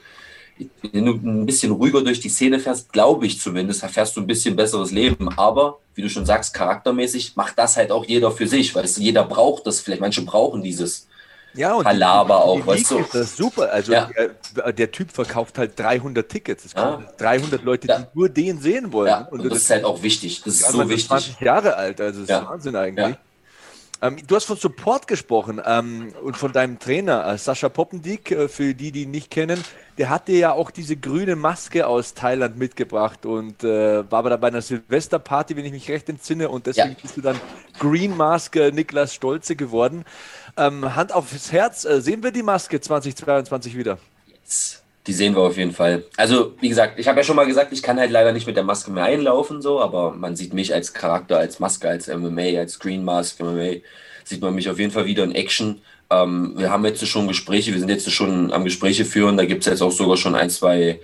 wenn 0.92 1.06
du 1.06 1.12
ein 1.12 1.46
bisschen 1.46 1.72
ruhiger 1.72 2.02
durch 2.02 2.20
die 2.20 2.28
Szene 2.28 2.58
fährst, 2.58 2.92
glaube 2.92 3.26
ich 3.26 3.40
zumindest, 3.40 3.82
erfährst 3.82 4.16
du 4.16 4.20
ein 4.20 4.26
bisschen 4.26 4.56
besseres 4.56 4.90
Leben. 4.90 5.28
Aber, 5.36 5.78
wie 5.94 6.02
du 6.02 6.08
schon 6.08 6.26
sagst, 6.26 6.54
charaktermäßig 6.54 7.36
macht 7.36 7.58
das 7.58 7.76
halt 7.76 7.90
auch 7.90 8.04
jeder 8.04 8.30
für 8.30 8.46
sich. 8.46 8.74
Weißt 8.74 8.98
du, 8.98 9.00
jeder 9.00 9.24
braucht 9.24 9.66
das 9.66 9.80
vielleicht. 9.80 10.00
Manche 10.00 10.22
brauchen 10.22 10.62
dieses 10.62 11.08
ja, 11.54 11.74
und 11.74 11.84
Palaver 11.84 12.26
die, 12.26 12.62
auch. 12.62 12.66
weißt 12.66 12.90
du? 12.90 12.98
ist 12.98 13.14
das 13.14 13.36
super. 13.36 13.70
Also 13.70 13.92
ja. 13.92 14.08
der, 14.56 14.72
der, 14.72 14.90
Typ 14.90 15.12
verkauft 15.12 15.58
halt 15.58 15.78
300 15.78 16.28
Tickets. 16.28 16.64
Es 16.64 16.74
kommen 16.74 17.04
ja. 17.04 17.12
300 17.18 17.62
Leute, 17.62 17.88
die 17.88 18.04
nur 18.14 18.28
den 18.28 18.60
sehen 18.60 18.92
wollen. 18.92 19.08
Ja, 19.08 19.28
und, 19.30 19.40
und 19.40 19.44
das, 19.44 19.54
das, 19.54 19.62
ist 19.62 19.70
halt 19.70 19.84
auch 19.84 20.02
wichtig. 20.02 20.42
Das 20.44 20.54
ist 20.54 20.68
so 20.68 20.88
wichtig. 20.88 21.08
20 21.08 21.40
Jahre 21.40 21.76
alt, 21.76 22.00
also 22.00 22.20
das 22.20 22.30
ist 22.30 22.46
Wahnsinn 22.46 22.76
eigentlich. 22.76 23.16
Ähm, 24.02 24.16
du 24.26 24.34
hast 24.34 24.46
von 24.46 24.56
Support 24.56 25.06
gesprochen 25.06 25.62
ähm, 25.64 26.12
und 26.24 26.36
von 26.36 26.52
deinem 26.52 26.80
Trainer, 26.80 27.24
äh, 27.24 27.38
Sascha 27.38 27.68
Poppendick, 27.68 28.32
äh, 28.32 28.48
für 28.48 28.74
die, 28.74 28.90
die 28.90 29.04
ihn 29.04 29.12
nicht 29.12 29.30
kennen. 29.30 29.62
Der 29.96 30.10
hatte 30.10 30.32
ja 30.32 30.50
auch 30.52 30.72
diese 30.72 30.96
grüne 30.96 31.36
Maske 31.36 31.86
aus 31.86 32.12
Thailand 32.12 32.58
mitgebracht 32.58 33.24
und 33.24 33.62
äh, 33.62 34.10
war 34.10 34.18
aber 34.18 34.30
da 34.30 34.36
bei 34.38 34.48
einer 34.48 34.60
Silvesterparty, 34.60 35.56
wenn 35.56 35.64
ich 35.66 35.72
mich 35.72 35.88
recht 35.88 36.08
entsinne. 36.08 36.48
Und 36.48 36.66
deswegen 36.66 36.96
bist 37.00 37.16
du 37.16 37.20
dann 37.20 37.40
Green 37.78 38.16
Mask 38.16 38.56
Niklas 38.56 39.14
Stolze 39.14 39.54
geworden. 39.54 40.04
Ähm, 40.56 40.94
Hand 40.94 41.12
aufs 41.12 41.50
Herz, 41.50 41.84
äh, 41.84 42.00
sehen 42.00 42.22
wir 42.22 42.30
die 42.30 42.42
Maske 42.42 42.80
2022 42.80 43.76
wieder? 43.76 43.98
Yes. 44.26 44.82
Die 45.06 45.12
sehen 45.12 45.34
wir 45.34 45.42
auf 45.42 45.56
jeden 45.56 45.72
Fall. 45.72 46.04
Also, 46.16 46.54
wie 46.60 46.68
gesagt, 46.68 46.98
ich 46.98 47.08
habe 47.08 47.18
ja 47.18 47.24
schon 47.24 47.34
mal 47.34 47.46
gesagt, 47.46 47.72
ich 47.72 47.82
kann 47.82 47.98
halt 47.98 48.12
leider 48.12 48.32
nicht 48.32 48.46
mit 48.46 48.56
der 48.56 48.62
Maske 48.62 48.92
mehr 48.92 49.04
einlaufen, 49.04 49.60
so, 49.60 49.80
aber 49.80 50.12
man 50.12 50.36
sieht 50.36 50.54
mich 50.54 50.72
als 50.72 50.92
Charakter, 50.92 51.38
als 51.38 51.58
Maske, 51.58 51.88
als 51.88 52.06
MMA, 52.06 52.58
als 52.58 52.78
Green 52.78 53.04
Mask 53.04 53.40
MMA, 53.40 53.80
sieht 54.24 54.40
man 54.40 54.54
mich 54.54 54.70
auf 54.70 54.78
jeden 54.78 54.92
Fall 54.92 55.06
wieder 55.06 55.24
in 55.24 55.34
Action. 55.34 55.80
Ähm, 56.08 56.54
wir 56.56 56.70
haben 56.70 56.84
jetzt 56.84 57.04
schon 57.06 57.26
Gespräche, 57.26 57.72
wir 57.72 57.80
sind 57.80 57.88
jetzt 57.88 58.08
schon 58.12 58.52
am 58.52 58.62
Gespräche 58.62 59.04
führen, 59.04 59.36
da 59.36 59.44
gibt 59.44 59.62
es 59.62 59.66
jetzt 59.66 59.82
auch 59.82 59.90
sogar 59.90 60.16
schon 60.16 60.36
ein, 60.36 60.50
zwei 60.50 61.00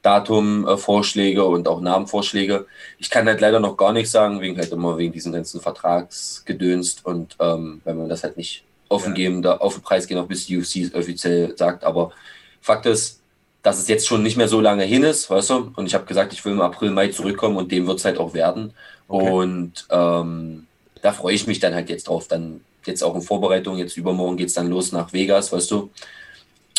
Datumvorschläge 0.00 1.44
und 1.44 1.68
auch 1.68 1.80
Namenvorschläge. 1.80 2.66
Ich 2.98 3.10
kann 3.10 3.26
halt 3.26 3.40
leider 3.40 3.60
noch 3.60 3.76
gar 3.76 3.92
nichts 3.92 4.12
sagen, 4.12 4.40
wegen 4.40 4.56
halt 4.56 4.72
immer 4.72 4.96
wegen 4.96 5.12
diesen 5.12 5.32
ganzen 5.32 5.60
Vertragsgedönst 5.60 7.04
und 7.04 7.36
ähm, 7.40 7.82
wenn 7.84 7.98
man 7.98 8.08
das 8.08 8.22
halt 8.22 8.38
nicht 8.38 8.64
offen 8.88 9.14
geben, 9.14 9.42
da 9.42 9.56
auf 9.56 9.74
den 9.74 9.82
Preis 9.82 10.06
gehen, 10.06 10.18
auch 10.18 10.26
bis 10.26 10.46
die 10.46 10.58
UFC 10.58 10.94
offiziell 10.94 11.56
sagt. 11.56 11.84
Aber 11.84 12.12
Fakt 12.60 12.86
ist, 12.86 13.20
dass 13.62 13.78
es 13.78 13.88
jetzt 13.88 14.06
schon 14.06 14.22
nicht 14.22 14.36
mehr 14.36 14.48
so 14.48 14.60
lange 14.60 14.84
hin 14.84 15.02
ist, 15.02 15.30
weißt 15.30 15.50
du? 15.50 15.72
Und 15.74 15.86
ich 15.86 15.94
habe 15.94 16.04
gesagt, 16.04 16.32
ich 16.32 16.44
will 16.44 16.52
im 16.52 16.60
April, 16.60 16.90
Mai 16.90 17.08
zurückkommen 17.08 17.56
und 17.56 17.72
dem 17.72 17.86
wird 17.86 17.98
es 17.98 18.04
halt 18.04 18.18
auch 18.18 18.34
werden. 18.34 18.74
Okay. 19.08 19.30
Und 19.30 19.86
ähm, 19.90 20.66
da 21.00 21.12
freue 21.12 21.34
ich 21.34 21.46
mich 21.46 21.60
dann 21.60 21.74
halt 21.74 21.88
jetzt 21.88 22.08
drauf. 22.08 22.28
Dann 22.28 22.60
jetzt 22.86 23.02
auch 23.02 23.14
in 23.14 23.22
Vorbereitung, 23.22 23.78
jetzt 23.78 23.96
übermorgen 23.96 24.36
geht 24.36 24.48
es 24.48 24.54
dann 24.54 24.68
los 24.68 24.92
nach 24.92 25.12
Vegas, 25.12 25.52
weißt 25.52 25.70
du? 25.70 25.90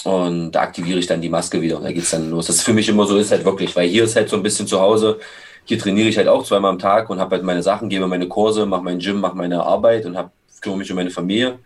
Und 0.04 0.52
da 0.52 0.62
aktiviere 0.62 1.00
ich 1.00 1.08
dann 1.08 1.22
die 1.22 1.30
Maske 1.30 1.60
wieder 1.62 1.78
und 1.78 1.84
da 1.84 1.92
geht 1.92 2.04
es 2.04 2.12
dann 2.12 2.30
los. 2.30 2.46
Das 2.46 2.58
ist 2.58 2.64
für 2.64 2.74
mich 2.74 2.88
immer 2.88 3.08
so, 3.08 3.18
ist 3.18 3.32
halt 3.32 3.44
wirklich, 3.44 3.76
weil 3.76 3.90
hier 3.90 4.04
ist 4.04 4.16
halt 4.16 4.30
so 4.30 4.36
ein 4.36 4.44
bisschen 4.44 4.68
zu 4.68 4.80
Hause. 4.80 5.20
Hier 5.64 5.80
trainiere 5.80 6.10
ich 6.10 6.18
halt 6.18 6.28
auch 6.28 6.44
zweimal 6.44 6.70
am 6.70 6.78
Tag 6.78 7.10
und 7.10 7.20
habe 7.20 7.36
halt 7.36 7.44
meine 7.44 7.64
Sachen, 7.64 7.90
gebe 7.90 8.06
meine 8.06 8.28
Kurse, 8.28 8.68
mache 8.68 8.84
mein 8.84 9.00
Gym, 9.00 9.20
mache 9.20 9.36
meine 9.36 9.64
Arbeit 9.64 10.06
und 10.06 10.16
hab, 10.16 10.32
kümmere 10.62 10.78
mich 10.78 10.92
um 10.92 10.98
meine 10.98 11.10
Familie. 11.10 11.58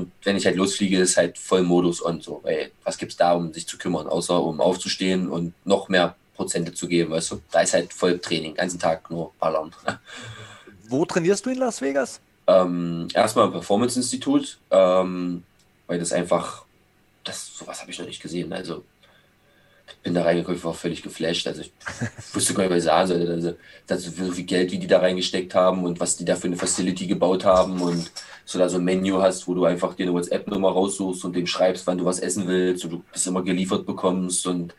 Und 0.00 0.12
wenn 0.22 0.36
ich 0.36 0.46
halt 0.46 0.56
losfliege, 0.56 0.98
ist 0.98 1.16
halt 1.18 1.36
voll 1.36 1.62
Modus 1.62 2.00
und 2.00 2.22
so. 2.22 2.40
Weil 2.42 2.70
was 2.84 2.96
gibt 2.96 3.12
es 3.12 3.18
da, 3.18 3.34
um 3.34 3.52
sich 3.52 3.66
zu 3.66 3.76
kümmern, 3.76 4.06
außer 4.06 4.42
um 4.42 4.60
aufzustehen 4.60 5.28
und 5.28 5.52
noch 5.66 5.88
mehr 5.88 6.16
Prozente 6.34 6.72
zu 6.72 6.88
geben, 6.88 7.10
weißt 7.10 7.32
du? 7.32 7.42
Da 7.50 7.60
ist 7.60 7.74
halt 7.74 7.92
voll 7.92 8.18
Training, 8.18 8.54
ganzen 8.54 8.78
Tag 8.78 9.10
nur 9.10 9.32
ballern. 9.38 9.72
Wo 10.88 11.04
trainierst 11.04 11.44
du 11.44 11.50
in 11.50 11.58
Las 11.58 11.82
Vegas? 11.82 12.20
Ähm, 12.46 13.08
erstmal 13.12 13.46
im 13.46 13.52
Performance 13.52 13.98
Institut, 13.98 14.58
ähm, 14.70 15.44
weil 15.86 15.98
das 15.98 16.12
einfach, 16.12 16.64
das 17.24 17.56
sowas 17.56 17.80
habe 17.82 17.90
ich 17.90 17.98
noch 17.98 18.06
nicht 18.06 18.22
gesehen. 18.22 18.52
Also 18.52 18.84
bin 20.02 20.14
da 20.14 20.22
reingekommen, 20.22 20.58
ich 20.58 20.64
war 20.64 20.74
völlig 20.74 21.02
geflasht. 21.02 21.46
Also 21.46 21.62
ich 21.62 21.72
wusste 22.34 22.54
gar 22.54 22.64
nicht, 22.64 22.72
was 22.72 22.78
ich 22.78 22.84
sagen 22.84 23.08
sollte. 23.08 23.32
Also, 23.32 23.54
das 23.86 24.02
so 24.04 24.32
viel 24.32 24.44
Geld, 24.44 24.72
wie 24.72 24.78
die 24.78 24.86
da 24.86 24.98
reingesteckt 24.98 25.54
haben 25.54 25.84
und 25.84 26.00
was 26.00 26.16
die 26.16 26.24
da 26.24 26.36
für 26.36 26.46
eine 26.46 26.56
Facility 26.56 27.06
gebaut 27.06 27.44
haben 27.44 27.80
und 27.80 28.10
so 28.44 28.58
da 28.58 28.68
so 28.68 28.78
ein 28.78 28.84
Menü 28.84 29.12
hast, 29.20 29.46
wo 29.46 29.54
du 29.54 29.64
einfach 29.64 29.94
dir 29.94 30.04
eine 30.04 30.12
WhatsApp-Nummer 30.12 30.70
raussuchst 30.70 31.24
und 31.24 31.36
dem 31.36 31.46
schreibst, 31.46 31.86
wann 31.86 31.98
du 31.98 32.04
was 32.04 32.18
essen 32.18 32.48
willst 32.48 32.84
und 32.84 32.90
du 32.90 33.04
das 33.12 33.26
immer 33.26 33.42
geliefert 33.42 33.86
bekommst 33.86 34.46
und 34.46 34.74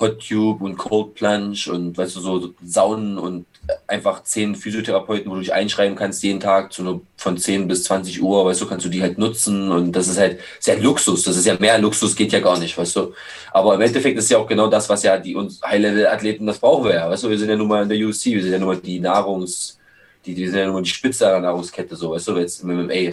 Hot 0.00 0.26
Tube 0.26 0.62
und 0.62 0.76
Cold 0.76 1.14
Plunge 1.14 1.58
und 1.70 1.96
weißt 1.96 2.16
du, 2.16 2.20
so 2.20 2.54
Saunen 2.64 3.18
und 3.18 3.46
einfach 3.86 4.22
zehn 4.24 4.56
Physiotherapeuten, 4.56 5.30
wo 5.30 5.34
du 5.34 5.40
dich 5.40 5.52
einschreiben 5.52 5.96
kannst 5.96 6.22
jeden 6.22 6.40
Tag 6.40 6.72
zu 6.72 6.82
nur 6.82 7.02
von 7.16 7.36
10 7.36 7.68
bis 7.68 7.84
20 7.84 8.22
Uhr, 8.22 8.44
weißt 8.46 8.60
du, 8.62 8.66
kannst 8.66 8.86
du 8.86 8.88
die 8.88 9.02
halt 9.02 9.18
nutzen 9.18 9.70
und 9.70 9.92
das 9.92 10.08
ist 10.08 10.18
halt 10.18 10.40
sehr 10.58 10.80
Luxus. 10.80 11.22
Das 11.22 11.36
ist 11.36 11.46
ja 11.46 11.56
mehr 11.58 11.78
Luxus, 11.78 12.16
geht 12.16 12.32
ja 12.32 12.40
gar 12.40 12.58
nicht, 12.58 12.76
weißt 12.76 12.96
du. 12.96 13.12
Aber 13.52 13.74
im 13.74 13.80
Endeffekt 13.82 14.18
ist 14.18 14.30
ja 14.30 14.38
auch 14.38 14.46
genau 14.46 14.68
das, 14.68 14.88
was 14.88 15.02
ja 15.02 15.18
die 15.18 15.36
uns 15.36 15.60
High-Level-Athleten, 15.62 16.46
das 16.46 16.58
brauchen 16.58 16.84
wir 16.84 16.94
ja, 16.94 17.10
weißt 17.10 17.24
du, 17.24 17.30
wir 17.30 17.38
sind 17.38 17.50
ja 17.50 17.56
nun 17.56 17.68
mal 17.68 17.82
in 17.82 17.88
der 17.88 17.98
UFC, 17.98 18.26
wir 18.26 18.42
sind 18.42 18.52
ja 18.52 18.58
nun 18.58 18.68
mal 18.68 18.76
die 18.78 19.00
Nahrungs- 19.00 19.76
die, 20.24 20.34
die 20.34 20.46
sind 20.46 20.58
ja 20.58 20.66
nur 20.66 20.82
die 20.82 20.90
Spitze 20.90 21.24
der 21.24 21.40
Nahrungskette, 21.40 21.96
so, 21.96 22.10
weißt 22.10 22.28
du, 22.28 22.36
jetzt 22.38 22.62
im 22.62 22.70
MMA. 22.70 23.12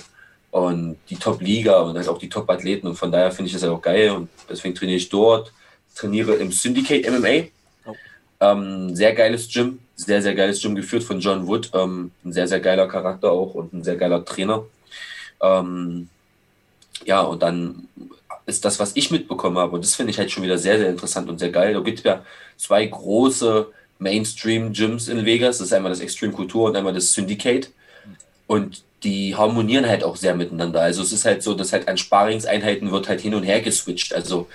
Und 0.51 0.97
die 1.09 1.17
Top-Liga 1.17 1.81
und 1.81 1.97
halt 1.97 2.07
auch 2.07 2.17
die 2.17 2.29
Top-Athleten. 2.29 2.87
Und 2.87 2.95
von 2.95 3.11
daher 3.11 3.31
finde 3.31 3.47
ich 3.47 3.53
das 3.53 3.63
ja 3.63 3.71
auch 3.71 3.81
geil. 3.81 4.11
Und 4.11 4.29
deswegen 4.49 4.73
trainiere 4.73 4.97
ich 4.97 5.09
dort, 5.09 5.53
trainiere 5.97 6.35
im 6.35 6.51
Syndicate 6.51 7.09
MMA. 7.09 7.47
Oh. 7.85 7.95
Ähm, 8.39 8.95
sehr 8.95 9.13
geiles 9.13 9.49
Gym, 9.51 9.79
sehr, 9.95 10.21
sehr 10.21 10.35
geiles 10.35 10.61
Gym 10.61 10.75
geführt 10.75 11.03
von 11.03 11.19
John 11.19 11.47
Wood. 11.47 11.71
Ähm, 11.73 12.11
ein 12.23 12.33
sehr, 12.33 12.47
sehr 12.47 12.59
geiler 12.59 12.87
Charakter 12.87 13.31
auch 13.31 13.55
und 13.55 13.73
ein 13.73 13.83
sehr 13.83 13.95
geiler 13.95 14.23
Trainer. 14.23 14.63
Ähm, 15.41 16.09
ja, 17.05 17.21
und 17.21 17.41
dann 17.41 17.87
ist 18.45 18.63
das, 18.63 18.79
was 18.79 18.95
ich 18.95 19.11
mitbekommen 19.11 19.57
habe, 19.57 19.75
und 19.75 19.83
das 19.83 19.95
finde 19.95 20.11
ich 20.11 20.17
halt 20.17 20.31
schon 20.31 20.43
wieder 20.43 20.57
sehr, 20.57 20.77
sehr 20.79 20.89
interessant 20.89 21.29
und 21.29 21.39
sehr 21.39 21.51
geil. 21.51 21.73
Da 21.73 21.81
gibt 21.81 21.99
es 21.99 22.03
ja 22.03 22.23
zwei 22.55 22.85
große 22.85 23.67
Mainstream-Gyms 23.99 25.07
in 25.09 25.25
Vegas. 25.25 25.57
Das 25.57 25.67
ist 25.67 25.73
einmal 25.73 25.91
das 25.91 25.99
Extreme 25.99 26.33
Kultur 26.33 26.69
und 26.69 26.75
einmal 26.75 26.93
das 26.93 27.13
Syndicate. 27.13 27.71
Und 28.45 28.83
die 29.03 29.35
harmonieren 29.35 29.87
halt 29.87 30.03
auch 30.03 30.15
sehr 30.15 30.35
miteinander. 30.35 30.81
Also 30.81 31.03
es 31.03 31.11
ist 31.11 31.25
halt 31.25 31.43
so, 31.43 31.53
dass 31.53 31.73
halt 31.73 31.87
an 31.87 31.97
Sparingseinheiten 31.97 32.91
wird 32.91 33.09
halt 33.09 33.21
hin 33.21 33.35
und 33.35 33.43
her 33.43 33.61
geswitcht. 33.61 34.13
Also 34.13 34.47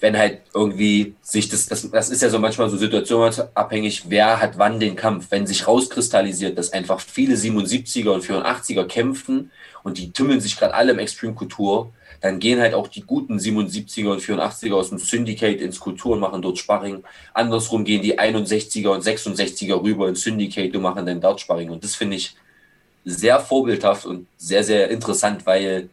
wenn 0.00 0.16
halt 0.16 0.42
irgendwie 0.54 1.14
sich 1.22 1.48
das, 1.48 1.66
das, 1.66 1.90
das 1.90 2.10
ist 2.10 2.22
ja 2.22 2.30
so 2.30 2.38
manchmal 2.38 2.70
so 2.70 2.76
situationsabhängig, 2.76 4.04
wer 4.08 4.40
hat 4.40 4.58
wann 4.58 4.80
den 4.80 4.96
Kampf. 4.96 5.26
Wenn 5.30 5.46
sich 5.46 5.66
rauskristallisiert, 5.66 6.56
dass 6.56 6.72
einfach 6.72 7.00
viele 7.00 7.34
77er 7.34 8.10
und 8.10 8.24
84er 8.24 8.84
kämpfen 8.84 9.50
und 9.82 9.98
die 9.98 10.12
tümmeln 10.12 10.40
sich 10.40 10.56
gerade 10.56 10.74
alle 10.74 10.92
im 10.92 10.98
Extreme 10.98 11.34
Kultur, 11.34 11.92
dann 12.20 12.38
gehen 12.38 12.60
halt 12.60 12.74
auch 12.74 12.88
die 12.88 13.02
guten 13.02 13.38
77er 13.38 14.10
und 14.10 14.20
84er 14.20 14.74
aus 14.74 14.88
dem 14.88 14.98
Syndicate 14.98 15.60
ins 15.60 15.78
Kultur 15.78 16.12
und 16.12 16.20
machen 16.20 16.42
dort 16.42 16.58
Sparring. 16.58 17.04
Andersrum 17.32 17.84
gehen 17.84 18.02
die 18.02 18.18
61er 18.18 18.88
und 18.88 19.04
66er 19.04 19.82
rüber 19.82 20.08
ins 20.08 20.22
Syndicate 20.22 20.74
und 20.74 20.82
machen 20.82 21.06
dann 21.06 21.20
dort 21.20 21.40
Sparring. 21.40 21.70
Und 21.70 21.84
das 21.84 21.94
finde 21.94 22.16
ich 22.16 22.34
sehr 23.04 23.38
vorbildhaft 23.40 24.04
und 24.04 24.26
sehr, 24.36 24.64
sehr 24.64 24.90
interessant, 24.90 25.46
weil 25.46 25.88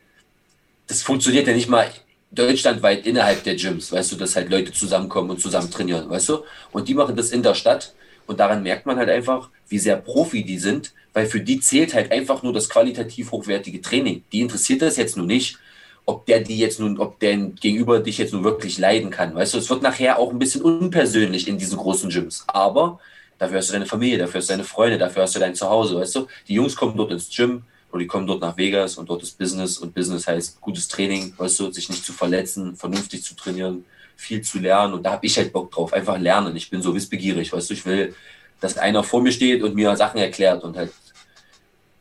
das 0.88 1.04
funktioniert 1.04 1.48
ja 1.48 1.54
nicht 1.54 1.70
mal 1.70 1.88
deutschlandweit 2.36 3.06
innerhalb 3.06 3.44
der 3.44 3.56
Gyms, 3.56 3.92
weißt 3.92 4.12
du, 4.12 4.16
dass 4.18 4.36
halt 4.36 4.50
Leute 4.50 4.72
zusammenkommen 4.72 5.32
und 5.32 5.42
zusammen 5.42 5.72
trainieren, 5.72 6.10
weißt 6.10 6.30
du? 6.30 6.44
Und 6.72 6.88
die 6.88 6.94
machen 6.94 7.16
das 7.16 7.32
in 7.32 7.44
der 7.44 7.56
Stadt 7.56 7.94
und 8.28 8.40
daran 8.40 8.64
merkt 8.64 8.86
man 8.86 8.98
halt 8.98 9.10
einfach, 9.10 9.50
wie 9.70 9.80
sehr 9.80 9.96
Profi 9.98 10.44
die 10.44 10.60
sind, 10.60 10.94
weil 11.14 11.26
für 11.26 11.40
die 11.40 11.60
zählt 11.60 11.94
halt 11.94 12.12
einfach 12.12 12.44
nur 12.44 12.54
das 12.54 12.70
qualitativ 12.70 13.32
hochwertige 13.32 13.82
Training. 13.82 14.24
Die 14.32 14.42
interessiert 14.42 14.82
das 14.82 14.98
jetzt 14.98 15.18
nur 15.18 15.26
nicht, 15.26 15.58
ob 16.06 16.26
der 16.26 16.42
die 16.42 16.58
jetzt 16.58 16.80
nun, 16.80 17.00
ob 17.00 17.20
der 17.20 17.36
gegenüber 17.38 18.00
dich 18.00 18.18
jetzt 18.18 18.34
nun 18.34 18.44
wirklich 18.44 18.78
leiden 18.78 19.10
kann. 19.10 19.34
Weißt 19.34 19.54
du, 19.54 19.58
es 19.58 19.70
wird 19.70 19.82
nachher 19.82 20.20
auch 20.20 20.32
ein 20.32 20.40
bisschen 20.40 20.62
unpersönlich 20.62 21.48
in 21.48 21.58
diesen 21.58 21.78
großen 21.78 22.10
Gyms. 22.10 22.44
Aber 22.48 23.00
dafür 23.40 23.58
hast 23.58 23.70
du 23.70 23.74
deine 23.74 23.86
Familie, 23.86 24.18
dafür 24.18 24.40
hast 24.40 24.50
du 24.50 24.54
deine 24.54 24.64
Freunde, 24.64 24.98
dafür 24.98 25.24
hast 25.24 25.36
du 25.36 25.40
dein 25.40 25.56
Zuhause, 25.56 25.96
weißt 25.96 26.16
du? 26.16 26.28
Die 26.48 26.54
Jungs 26.54 26.76
kommen 26.76 26.96
dort 26.96 27.12
ins 27.12 27.30
Gym 27.30 27.64
oder 27.96 28.02
die 28.02 28.08
kommen 28.08 28.28
dort 28.28 28.42
nach 28.42 28.58
Vegas 28.58 28.98
und 28.98 29.10
dort 29.10 29.24
ist 29.24 29.38
Business 29.38 29.78
und 29.78 29.96
Business 29.96 30.28
heißt 30.28 30.60
gutes 30.60 30.90
Training, 30.90 31.34
weißt 31.38 31.62
du, 31.62 31.72
sich 31.72 31.88
nicht 31.88 32.04
zu 32.04 32.12
verletzen, 32.12 32.76
vernünftig 32.76 33.24
zu 33.24 33.38
trainieren, 33.38 33.86
viel 34.18 34.42
zu 34.42 34.60
lernen 34.60 34.96
und 34.96 35.04
da 35.04 35.14
habe 35.14 35.26
ich 35.26 35.38
halt 35.38 35.54
Bock 35.54 35.72
drauf, 35.72 35.94
einfach 35.94 36.20
lernen. 36.20 36.58
Ich 36.58 36.70
bin 36.70 36.82
so 36.82 36.94
wissbegierig, 36.94 37.54
weißt 37.54 37.70
du, 37.70 37.74
ich 37.74 37.86
will, 37.86 38.14
dass 38.60 38.78
einer 38.78 39.02
vor 39.02 39.22
mir 39.22 39.32
steht 39.32 39.64
und 39.64 39.76
mir 39.76 39.96
Sachen 39.96 40.20
erklärt 40.20 40.62
und 40.66 40.76
halt, 40.76 40.92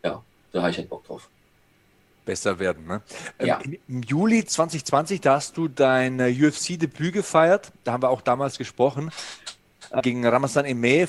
ja, 0.03 0.21
da 0.53 0.63
habe 0.63 0.71
ich 0.73 0.79
halt 0.79 0.89
Bock 0.89 1.07
drauf 1.07 1.29
besser 2.25 2.59
werden. 2.59 2.87
Ne? 2.87 3.03
Ähm, 3.39 3.47
ja. 3.47 3.61
Im 3.87 4.03
Juli 4.03 4.45
2020, 4.45 5.21
da 5.21 5.35
hast 5.35 5.57
du 5.59 5.69
dein 5.69 6.19
äh, 6.21 6.31
UFC-Debüt 6.31 7.13
gefeiert. 7.13 7.71
Da 7.85 7.93
haben 7.93 8.03
wir 8.03 8.09
auch 8.09 8.23
damals 8.23 8.57
gesprochen. 8.57 9.11
Gegen 10.03 10.27
Ramazan 10.27 10.65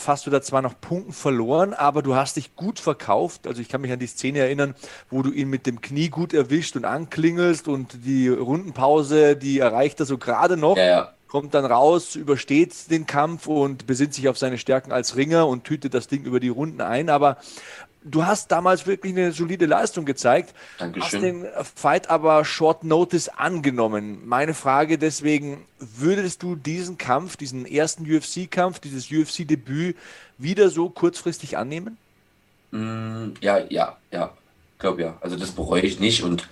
hast 0.08 0.26
du 0.26 0.30
da 0.30 0.42
zwar 0.42 0.62
noch 0.62 0.80
Punkten 0.80 1.14
verloren, 1.14 1.74
aber 1.74 2.02
du 2.02 2.16
hast 2.16 2.38
dich 2.38 2.56
gut 2.56 2.80
verkauft. 2.80 3.48
Also 3.48 3.62
ich 3.62 3.70
kann 3.70 3.82
mich 3.82 3.92
an 3.92 4.00
die 4.00 4.08
Szene 4.08 4.40
erinnern, 4.40 4.76
wo 5.10 5.22
du 5.22 5.32
ihn 5.32 5.50
mit 5.50 5.66
dem 5.66 5.82
Knie 5.82 6.10
gut 6.10 6.34
erwischt 6.34 6.76
und 6.76 6.86
anklingelst 6.86 7.68
und 7.68 8.06
die 8.06 8.28
Rundenpause, 8.30 9.36
die 9.36 9.60
erreicht 9.60 10.00
er 10.00 10.06
so 10.06 10.18
gerade 10.18 10.58
noch. 10.58 10.78
Ja, 10.78 10.86
ja. 10.86 11.14
Kommt 11.36 11.54
dann 11.54 11.66
raus, 11.66 12.16
übersteht 12.16 12.90
den 12.90 13.06
Kampf 13.06 13.48
und 13.48 13.86
besinnt 13.88 14.14
sich 14.14 14.30
auf 14.30 14.38
seine 14.38 14.58
Stärken 14.58 14.94
als 14.94 15.18
Ringer 15.18 15.50
und 15.50 15.66
tütet 15.66 15.94
das 15.94 16.08
Ding 16.08 16.24
über 16.24 16.40
die 16.40 16.48
Runden 16.48 16.80
ein. 16.80 17.10
Aber 17.10 17.36
du 18.06 18.26
hast 18.26 18.54
damals 18.54 18.88
wirklich 18.88 19.12
eine 19.12 19.34
solide 19.34 19.66
Leistung 19.66 20.06
gezeigt. 20.06 20.56
Dankeschön. 20.78 21.04
Hast 21.04 21.22
den 21.22 21.46
Fight 21.76 22.10
aber 22.10 22.46
Short 22.46 22.86
Notice 22.86 23.28
angenommen. 23.28 24.26
Meine 24.26 24.54
Frage 24.54 24.98
deswegen, 24.98 25.66
würdest 25.78 26.42
du 26.42 26.56
diesen 26.56 26.98
Kampf, 26.98 27.36
diesen 27.36 27.66
ersten 27.66 28.10
UFC-Kampf, 28.10 28.80
dieses 28.80 29.12
UFC-Debüt 29.12 29.98
wieder 30.38 30.70
so 30.70 30.88
kurzfristig 30.90 31.58
annehmen? 31.58 31.98
Mm, 32.72 33.32
ja, 33.42 33.58
ja, 33.68 33.98
ja. 34.10 34.32
Ich 34.76 34.80
glaube 34.80 35.02
ja. 35.02 35.18
Also 35.20 35.36
das 35.36 35.52
bereue 35.52 35.82
ich 35.82 36.00
nicht 36.00 36.24
und 36.24 36.48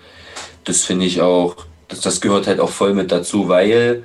das 0.65 0.84
finde 0.84 1.06
ich 1.06 1.22
auch, 1.22 1.56
das, 1.88 2.02
das 2.02 2.19
gehört 2.19 2.48
halt 2.48 2.60
auch 2.60 2.72
voll 2.72 2.93
mit 2.93 3.13
dazu, 3.13 3.48
weil 3.48 4.04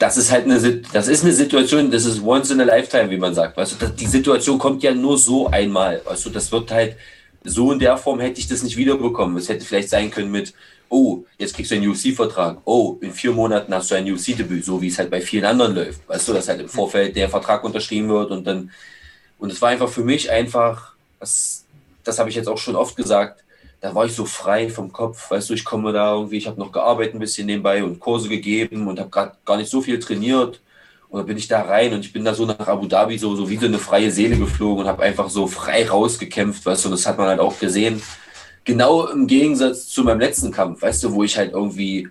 das 0.00 0.16
ist 0.16 0.30
halt 0.30 0.46
eine, 0.46 0.58
das 0.92 1.08
ist 1.08 1.22
eine 1.24 1.32
Situation, 1.34 1.90
das 1.90 2.06
ist 2.06 2.22
once 2.22 2.50
in 2.50 2.60
a 2.60 2.64
lifetime, 2.64 3.10
wie 3.10 3.18
man 3.18 3.34
sagt. 3.34 3.54
Weißt 3.58 3.80
du, 3.80 3.86
die 3.86 4.06
Situation 4.06 4.58
kommt 4.58 4.82
ja 4.82 4.94
nur 4.94 5.18
so 5.18 5.48
einmal. 5.48 6.00
Weißt 6.06 6.24
du, 6.24 6.30
das 6.30 6.50
wird 6.50 6.70
halt 6.70 6.96
so 7.44 7.70
in 7.70 7.78
der 7.78 7.98
Form 7.98 8.18
hätte 8.18 8.40
ich 8.40 8.48
das 8.48 8.62
nicht 8.62 8.78
wiederbekommen. 8.78 9.36
Es 9.36 9.50
hätte 9.50 9.64
vielleicht 9.64 9.90
sein 9.90 10.10
können 10.10 10.30
mit, 10.30 10.54
oh, 10.88 11.24
jetzt 11.36 11.54
kriegst 11.54 11.70
du 11.70 11.74
einen 11.74 11.86
UFC-Vertrag. 11.86 12.62
Oh, 12.64 12.96
in 13.02 13.12
vier 13.12 13.32
Monaten 13.32 13.74
hast 13.74 13.90
du 13.90 13.94
ein 13.94 14.10
UFC-Debüt, 14.10 14.64
so 14.64 14.80
wie 14.80 14.88
es 14.88 14.98
halt 14.98 15.10
bei 15.10 15.20
vielen 15.20 15.44
anderen 15.44 15.74
läuft. 15.74 16.08
Weißt 16.08 16.26
du, 16.28 16.32
dass 16.32 16.48
halt 16.48 16.62
im 16.62 16.68
Vorfeld 16.70 17.14
der 17.14 17.28
Vertrag 17.28 17.62
unterschrieben 17.62 18.08
wird 18.08 18.30
und 18.30 18.46
dann, 18.46 18.70
und 19.38 19.52
es 19.52 19.60
war 19.60 19.68
einfach 19.68 19.90
für 19.90 20.02
mich 20.02 20.30
einfach, 20.30 20.94
das, 21.18 21.66
das 22.04 22.18
habe 22.18 22.30
ich 22.30 22.36
jetzt 22.36 22.48
auch 22.48 22.58
schon 22.58 22.74
oft 22.74 22.96
gesagt, 22.96 23.44
da 23.80 23.94
war 23.94 24.04
ich 24.04 24.14
so 24.14 24.26
frei 24.26 24.68
vom 24.68 24.92
Kopf, 24.92 25.30
weißt 25.30 25.50
du, 25.50 25.54
ich 25.54 25.64
komme 25.64 25.92
da 25.92 26.14
irgendwie, 26.14 26.36
ich 26.36 26.46
habe 26.46 26.60
noch 26.60 26.70
gearbeitet 26.70 27.14
ein 27.14 27.18
bisschen 27.18 27.46
nebenbei 27.46 27.82
und 27.82 27.98
Kurse 27.98 28.28
gegeben 28.28 28.86
und 28.86 29.00
habe 29.00 29.10
gerade 29.10 29.32
gar 29.44 29.56
nicht 29.56 29.70
so 29.70 29.80
viel 29.80 29.98
trainiert. 29.98 30.60
Und 31.08 31.18
dann 31.18 31.26
bin 31.26 31.38
ich 31.38 31.48
da 31.48 31.62
rein 31.62 31.92
und 31.92 32.04
ich 32.04 32.12
bin 32.12 32.24
da 32.24 32.34
so 32.34 32.46
nach 32.46 32.68
Abu 32.68 32.86
Dhabi 32.86 33.18
so, 33.18 33.34
so 33.34 33.48
wie 33.48 33.56
so 33.56 33.66
eine 33.66 33.78
freie 33.78 34.12
Seele 34.12 34.36
geflogen 34.36 34.84
und 34.84 34.88
habe 34.88 35.02
einfach 35.02 35.28
so 35.28 35.46
frei 35.46 35.88
rausgekämpft, 35.88 36.64
weißt 36.64 36.84
du, 36.84 36.88
und 36.88 36.92
das 36.92 37.06
hat 37.06 37.18
man 37.18 37.26
halt 37.26 37.40
auch 37.40 37.58
gesehen. 37.58 38.00
Genau 38.64 39.08
im 39.08 39.26
Gegensatz 39.26 39.88
zu 39.88 40.04
meinem 40.04 40.20
letzten 40.20 40.52
Kampf, 40.52 40.82
weißt 40.82 41.02
du, 41.02 41.12
wo 41.12 41.24
ich 41.24 41.36
halt 41.36 41.52
irgendwie 41.52 42.08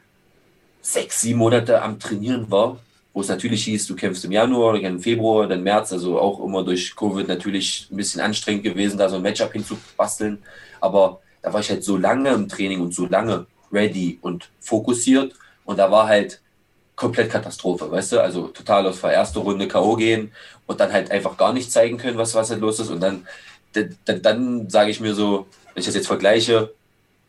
sechs, 0.81 1.21
sieben 1.21 1.39
Monate 1.39 1.81
am 1.81 1.99
Trainieren 1.99 2.49
war, 2.51 2.77
wo 3.13 3.21
es 3.21 3.29
natürlich 3.29 3.63
hieß, 3.65 3.87
du 3.87 3.95
kämpfst 3.95 4.25
im 4.25 4.31
Januar, 4.31 4.73
dann 4.73 4.83
im 4.95 4.99
Februar, 4.99 5.47
dann 5.47 5.63
März, 5.63 5.93
also 5.93 6.19
auch 6.19 6.43
immer 6.43 6.63
durch 6.63 6.95
Covid 6.95 7.27
natürlich 7.27 7.87
ein 7.91 7.97
bisschen 7.97 8.21
anstrengend 8.21 8.63
gewesen, 8.63 8.97
da 8.97 9.07
so 9.07 9.17
ein 9.17 9.21
Matchup 9.21 9.53
hinzubasteln. 9.53 10.39
Aber 10.81 11.21
da 11.41 11.53
war 11.53 11.61
ich 11.61 11.69
halt 11.69 11.83
so 11.83 11.97
lange 11.97 12.29
im 12.29 12.47
Training 12.47 12.81
und 12.81 12.93
so 12.93 13.05
lange 13.05 13.45
ready 13.71 14.19
und 14.21 14.49
fokussiert 14.59 15.33
und 15.65 15.77
da 15.77 15.91
war 15.91 16.07
halt 16.07 16.41
komplett 16.95 17.31
Katastrophe, 17.31 17.89
weißt 17.89 18.11
du? 18.13 18.19
Also 18.19 18.47
total 18.47 18.85
aus 18.87 18.99
der 18.99 19.11
ersten 19.11 19.39
Runde 19.39 19.67
K.O. 19.67 19.95
gehen 19.95 20.31
und 20.67 20.79
dann 20.81 20.91
halt 20.91 21.11
einfach 21.11 21.37
gar 21.37 21.53
nicht 21.53 21.71
zeigen 21.71 21.97
können, 21.97 22.17
was, 22.17 22.35
was 22.35 22.49
halt 22.49 22.59
los 22.59 22.79
ist. 22.79 22.89
Und 22.89 22.99
dann, 22.99 23.25
dann, 24.05 24.21
dann 24.21 24.69
sage 24.69 24.91
ich 24.91 24.99
mir 24.99 25.13
so, 25.13 25.47
wenn 25.73 25.79
ich 25.79 25.85
das 25.85 25.95
jetzt 25.95 26.07
vergleiche, 26.07 26.73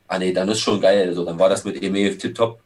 ah 0.09 0.19
nee, 0.19 0.33
dann 0.33 0.49
ist 0.49 0.59
schon 0.59 0.81
geil. 0.81 1.07
Also 1.07 1.25
dann 1.25 1.39
war 1.39 1.49
das 1.49 1.65
mit 1.65 1.81
EMF 1.81 2.19
tipptopp, 2.19 2.61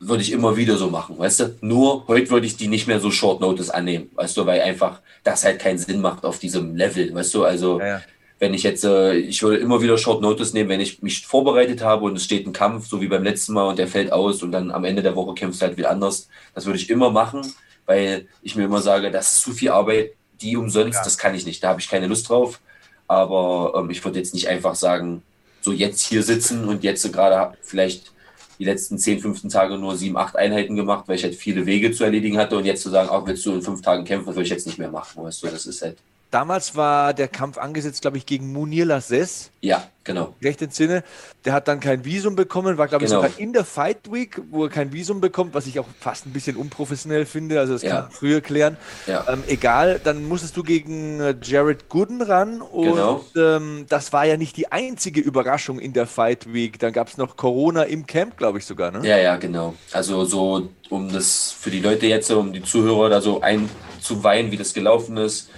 würde 0.00 0.22
ich 0.22 0.32
immer 0.32 0.56
wieder 0.56 0.76
so 0.76 0.90
machen, 0.90 1.16
weißt 1.16 1.40
du? 1.40 1.56
Nur 1.60 2.06
heute 2.08 2.30
würde 2.30 2.46
ich 2.46 2.56
die 2.56 2.68
nicht 2.68 2.88
mehr 2.88 2.98
so 2.98 3.12
Short 3.12 3.40
Notice 3.40 3.70
annehmen, 3.70 4.10
weißt 4.14 4.36
du, 4.36 4.46
weil 4.46 4.60
einfach 4.62 5.00
das 5.22 5.44
halt 5.44 5.60
keinen 5.60 5.78
Sinn 5.78 6.00
macht 6.00 6.24
auf 6.24 6.40
diesem 6.40 6.74
Level, 6.74 7.14
weißt 7.14 7.34
du? 7.34 7.44
Also 7.44 7.78
ja, 7.78 7.86
ja 7.86 8.02
wenn 8.38 8.54
ich 8.54 8.62
jetzt, 8.62 8.84
äh, 8.84 9.14
ich 9.14 9.42
würde 9.42 9.58
immer 9.58 9.80
wieder 9.80 9.96
Short 9.96 10.20
Notice 10.20 10.52
nehmen, 10.52 10.68
wenn 10.68 10.80
ich 10.80 11.02
mich 11.02 11.26
vorbereitet 11.26 11.82
habe 11.82 12.04
und 12.04 12.16
es 12.16 12.24
steht 12.24 12.46
ein 12.46 12.52
Kampf, 12.52 12.86
so 12.86 13.00
wie 13.00 13.08
beim 13.08 13.24
letzten 13.24 13.54
Mal 13.54 13.68
und 13.68 13.78
der 13.78 13.88
fällt 13.88 14.12
aus 14.12 14.42
und 14.42 14.52
dann 14.52 14.70
am 14.70 14.84
Ende 14.84 15.02
der 15.02 15.16
Woche 15.16 15.34
kämpft 15.34 15.62
halt 15.62 15.76
wieder 15.76 15.90
anders. 15.90 16.28
Das 16.54 16.66
würde 16.66 16.78
ich 16.78 16.90
immer 16.90 17.10
machen, 17.10 17.40
weil 17.86 18.28
ich 18.42 18.56
mir 18.56 18.64
immer 18.64 18.82
sage, 18.82 19.10
das 19.10 19.36
ist 19.36 19.42
zu 19.42 19.52
viel 19.52 19.70
Arbeit, 19.70 20.12
die 20.40 20.56
umsonst, 20.56 20.98
ja. 20.98 21.04
das 21.04 21.16
kann 21.16 21.34
ich 21.34 21.46
nicht, 21.46 21.62
da 21.62 21.68
habe 21.68 21.80
ich 21.80 21.88
keine 21.88 22.08
Lust 22.08 22.28
drauf. 22.28 22.60
Aber 23.08 23.74
ähm, 23.76 23.90
ich 23.90 24.04
würde 24.04 24.18
jetzt 24.18 24.34
nicht 24.34 24.48
einfach 24.48 24.74
sagen, 24.74 25.22
so 25.62 25.72
jetzt 25.72 26.06
hier 26.06 26.22
sitzen 26.22 26.68
und 26.68 26.84
jetzt 26.84 27.10
gerade 27.12 27.56
vielleicht 27.62 28.12
die 28.58 28.64
letzten 28.64 28.98
10, 28.98 29.20
15 29.20 29.50
Tage 29.50 29.78
nur 29.78 29.96
7, 29.96 30.16
8 30.16 30.36
Einheiten 30.36 30.76
gemacht, 30.76 31.04
weil 31.06 31.16
ich 31.16 31.24
halt 31.24 31.34
viele 31.34 31.66
Wege 31.66 31.92
zu 31.92 32.04
erledigen 32.04 32.38
hatte 32.38 32.56
und 32.56 32.64
jetzt 32.64 32.82
zu 32.82 32.90
sagen, 32.90 33.08
auch 33.08 33.26
willst 33.26 33.44
du 33.46 33.52
in 33.52 33.62
fünf 33.62 33.82
Tagen 33.82 34.04
kämpfen, 34.04 34.26
das 34.26 34.36
würde 34.36 34.46
ich 34.46 34.52
jetzt 34.52 34.66
nicht 34.66 34.78
mehr 34.78 34.90
machen. 34.90 35.22
Weißt 35.22 35.42
du, 35.42 35.48
das 35.48 35.66
ist 35.66 35.82
halt 35.82 35.96
Damals 36.32 36.74
war 36.74 37.14
der 37.14 37.28
Kampf 37.28 37.56
angesetzt, 37.56 38.02
glaube 38.02 38.16
ich, 38.16 38.26
gegen 38.26 38.52
Munir 38.52 38.84
Lasses. 38.84 39.52
Ja, 39.60 39.84
genau. 40.02 40.34
Recht 40.42 40.60
im 40.60 40.70
Sinne. 40.70 41.04
Der 41.44 41.52
hat 41.52 41.68
dann 41.68 41.78
kein 41.78 42.04
Visum 42.04 42.34
bekommen, 42.34 42.78
war, 42.78 42.88
glaube 42.88 43.04
ich, 43.04 43.10
genau. 43.10 43.22
sogar 43.22 43.38
in 43.38 43.52
der 43.52 43.64
Fight 43.64 44.12
Week, 44.12 44.40
wo 44.50 44.64
er 44.64 44.70
kein 44.70 44.92
Visum 44.92 45.20
bekommt, 45.20 45.54
was 45.54 45.68
ich 45.68 45.78
auch 45.78 45.86
fast 46.00 46.26
ein 46.26 46.32
bisschen 46.32 46.56
unprofessionell 46.56 47.26
finde. 47.26 47.60
Also, 47.60 47.74
das 47.74 47.82
ja. 47.82 47.90
kann 47.90 48.02
man 48.02 48.10
früher 48.10 48.40
klären. 48.40 48.76
Ja. 49.06 49.24
Ähm, 49.28 49.44
egal, 49.46 50.00
dann 50.02 50.26
musstest 50.26 50.56
du 50.56 50.64
gegen 50.64 51.20
äh, 51.20 51.36
Jared 51.40 51.88
Gooden 51.88 52.20
ran. 52.20 52.60
Und 52.60 52.90
genau. 52.90 53.24
ähm, 53.36 53.86
das 53.88 54.12
war 54.12 54.26
ja 54.26 54.36
nicht 54.36 54.56
die 54.56 54.72
einzige 54.72 55.20
Überraschung 55.20 55.78
in 55.78 55.92
der 55.92 56.08
Fight 56.08 56.52
Week. 56.52 56.80
Dann 56.80 56.92
gab 56.92 57.06
es 57.06 57.18
noch 57.18 57.36
Corona 57.36 57.84
im 57.84 58.06
Camp, 58.06 58.36
glaube 58.36 58.58
ich 58.58 58.66
sogar. 58.66 58.90
Ne? 58.90 59.06
Ja, 59.08 59.16
ja, 59.16 59.36
genau. 59.36 59.74
Also, 59.92 60.24
so, 60.24 60.70
um 60.90 61.12
das 61.12 61.54
für 61.56 61.70
die 61.70 61.80
Leute 61.80 62.06
jetzt, 62.06 62.32
um 62.32 62.52
die 62.52 62.62
Zuhörer 62.62 63.08
da 63.10 63.20
so 63.20 63.42
einzuweihen, 63.42 64.50
wie 64.50 64.56
das 64.56 64.74
gelaufen 64.74 65.16
ist 65.18 65.50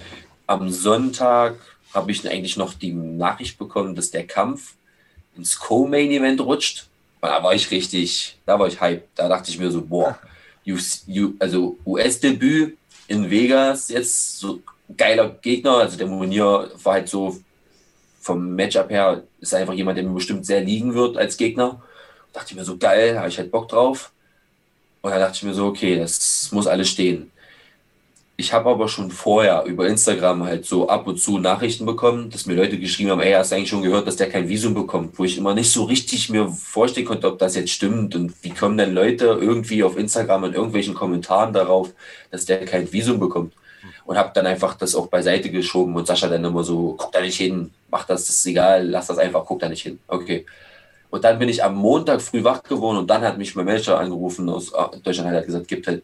am 0.49 0.71
Sonntag 0.71 1.59
habe 1.93 2.11
ich 2.11 2.27
eigentlich 2.27 2.57
noch 2.57 2.73
die 2.73 2.91
Nachricht 2.91 3.59
bekommen, 3.59 3.93
dass 3.95 4.09
der 4.09 4.25
Kampf 4.25 4.73
ins 5.37 5.59
Co-Main-Event 5.59 6.41
rutscht. 6.41 6.87
Da 7.21 7.43
war 7.43 7.53
ich 7.53 7.69
richtig, 7.69 8.35
da 8.47 8.57
war 8.57 8.67
ich 8.67 8.81
hype. 8.81 9.07
Da 9.13 9.29
dachte 9.29 9.51
ich 9.51 9.59
mir 9.59 9.69
so, 9.69 9.81
boah, 9.83 10.17
also 11.39 11.77
US-Debüt 11.85 12.77
in 13.07 13.29
Vegas, 13.29 13.89
jetzt 13.89 14.39
so 14.39 14.59
geiler 14.97 15.29
Gegner. 15.29 15.77
Also 15.77 15.97
der 15.97 16.07
Monier 16.07 16.71
war 16.83 16.93
halt 16.93 17.09
so 17.09 17.37
vom 18.19 18.55
Matchup 18.55 18.89
her, 18.89 19.23
ist 19.39 19.53
einfach 19.53 19.73
jemand, 19.73 19.97
der 19.97 20.05
mir 20.05 20.15
bestimmt 20.15 20.47
sehr 20.47 20.61
liegen 20.61 20.95
wird 20.95 21.15
als 21.15 21.37
Gegner. 21.37 21.81
Da 22.33 22.39
dachte 22.39 22.53
ich 22.53 22.57
mir 22.57 22.65
so, 22.65 22.77
geil, 22.77 23.19
habe 23.19 23.29
ich 23.29 23.37
halt 23.37 23.51
Bock 23.51 23.69
drauf. 23.69 24.11
Und 25.01 25.11
dann 25.11 25.19
dachte 25.19 25.35
ich 25.35 25.43
mir 25.43 25.53
so, 25.53 25.67
okay, 25.67 25.95
das 25.95 26.51
muss 26.51 26.65
alles 26.65 26.89
stehen. 26.89 27.31
Ich 28.39 28.53
habe 28.53 28.69
aber 28.69 28.87
schon 28.87 29.11
vorher 29.11 29.65
über 29.65 29.85
Instagram 29.85 30.45
halt 30.45 30.63
so 30.65 30.87
ab 30.87 31.07
und 31.07 31.19
zu 31.19 31.39
Nachrichten 31.39 31.85
bekommen, 31.85 32.29
dass 32.29 32.45
mir 32.45 32.53
Leute 32.53 32.79
geschrieben 32.79 33.09
haben, 33.11 33.19
ey, 33.19 33.33
hast 33.33 33.51
du 33.51 33.57
eigentlich 33.57 33.67
schon 33.67 33.81
gehört, 33.81 34.07
dass 34.07 34.15
der 34.15 34.29
kein 34.29 34.47
Visum 34.47 34.73
bekommt, 34.73 35.19
wo 35.19 35.25
ich 35.25 35.37
immer 35.37 35.53
nicht 35.53 35.69
so 35.69 35.83
richtig 35.83 36.29
mir 36.29 36.47
vorstellen 36.47 37.05
konnte, 37.05 37.27
ob 37.27 37.37
das 37.37 37.57
jetzt 37.57 37.71
stimmt 37.71 38.15
und 38.15 38.33
wie 38.41 38.51
kommen 38.51 38.77
denn 38.77 38.93
Leute 38.93 39.25
irgendwie 39.25 39.83
auf 39.83 39.97
Instagram 39.97 40.45
in 40.45 40.53
irgendwelchen 40.53 40.93
Kommentaren 40.93 41.51
darauf, 41.51 41.89
dass 42.31 42.45
der 42.45 42.63
kein 42.63 42.89
Visum 42.93 43.19
bekommt. 43.19 43.51
Und 44.05 44.17
habe 44.17 44.31
dann 44.33 44.47
einfach 44.47 44.75
das 44.75 44.95
auch 44.95 45.07
beiseite 45.07 45.49
geschoben 45.49 45.93
und 45.97 46.07
Sascha 46.07 46.29
dann 46.29 46.45
immer 46.45 46.63
so, 46.63 46.95
guck 46.97 47.11
da 47.11 47.19
nicht 47.19 47.35
hin, 47.35 47.71
mach 47.91 48.05
das, 48.05 48.25
das 48.27 48.37
ist 48.37 48.45
egal, 48.45 48.87
lass 48.87 49.07
das 49.07 49.17
einfach, 49.17 49.43
guck 49.45 49.59
da 49.59 49.67
nicht 49.67 49.81
hin. 49.81 49.99
Okay. 50.07 50.45
Und 51.09 51.25
dann 51.25 51.39
bin 51.39 51.49
ich 51.49 51.61
am 51.61 51.75
Montag 51.75 52.21
früh 52.21 52.41
wach 52.41 52.63
geworden 52.63 52.99
und 52.99 53.09
dann 53.09 53.21
hat 53.21 53.37
mich 53.37 53.53
mein 53.55 53.65
Manager 53.65 53.99
angerufen 53.99 54.47
aus 54.47 54.71
äh, 54.71 54.97
Deutschland, 55.03 55.29
hat 55.29 55.45
gesagt, 55.45 55.67
gibt 55.67 55.87
halt 55.87 56.03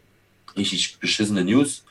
richtig 0.58 1.00
beschissene 1.00 1.46
News. 1.46 1.86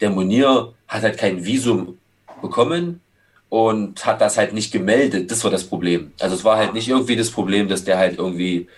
Der 0.00 0.10
Monier 0.10 0.74
hat 0.86 1.02
halt 1.02 1.18
kein 1.18 1.44
Visum 1.44 1.98
bekommen 2.40 3.00
und 3.48 4.04
hat 4.04 4.20
das 4.20 4.36
halt 4.36 4.52
nicht 4.52 4.72
gemeldet. 4.72 5.30
Das 5.30 5.42
war 5.44 5.50
das 5.50 5.64
Problem. 5.64 6.12
Also 6.20 6.36
es 6.36 6.44
war 6.44 6.58
halt 6.58 6.74
nicht 6.74 6.88
irgendwie 6.88 7.16
das 7.16 7.30
Problem, 7.30 7.68
dass 7.68 7.84
der 7.84 7.98
halt 7.98 8.18
irgendwie, 8.18 8.68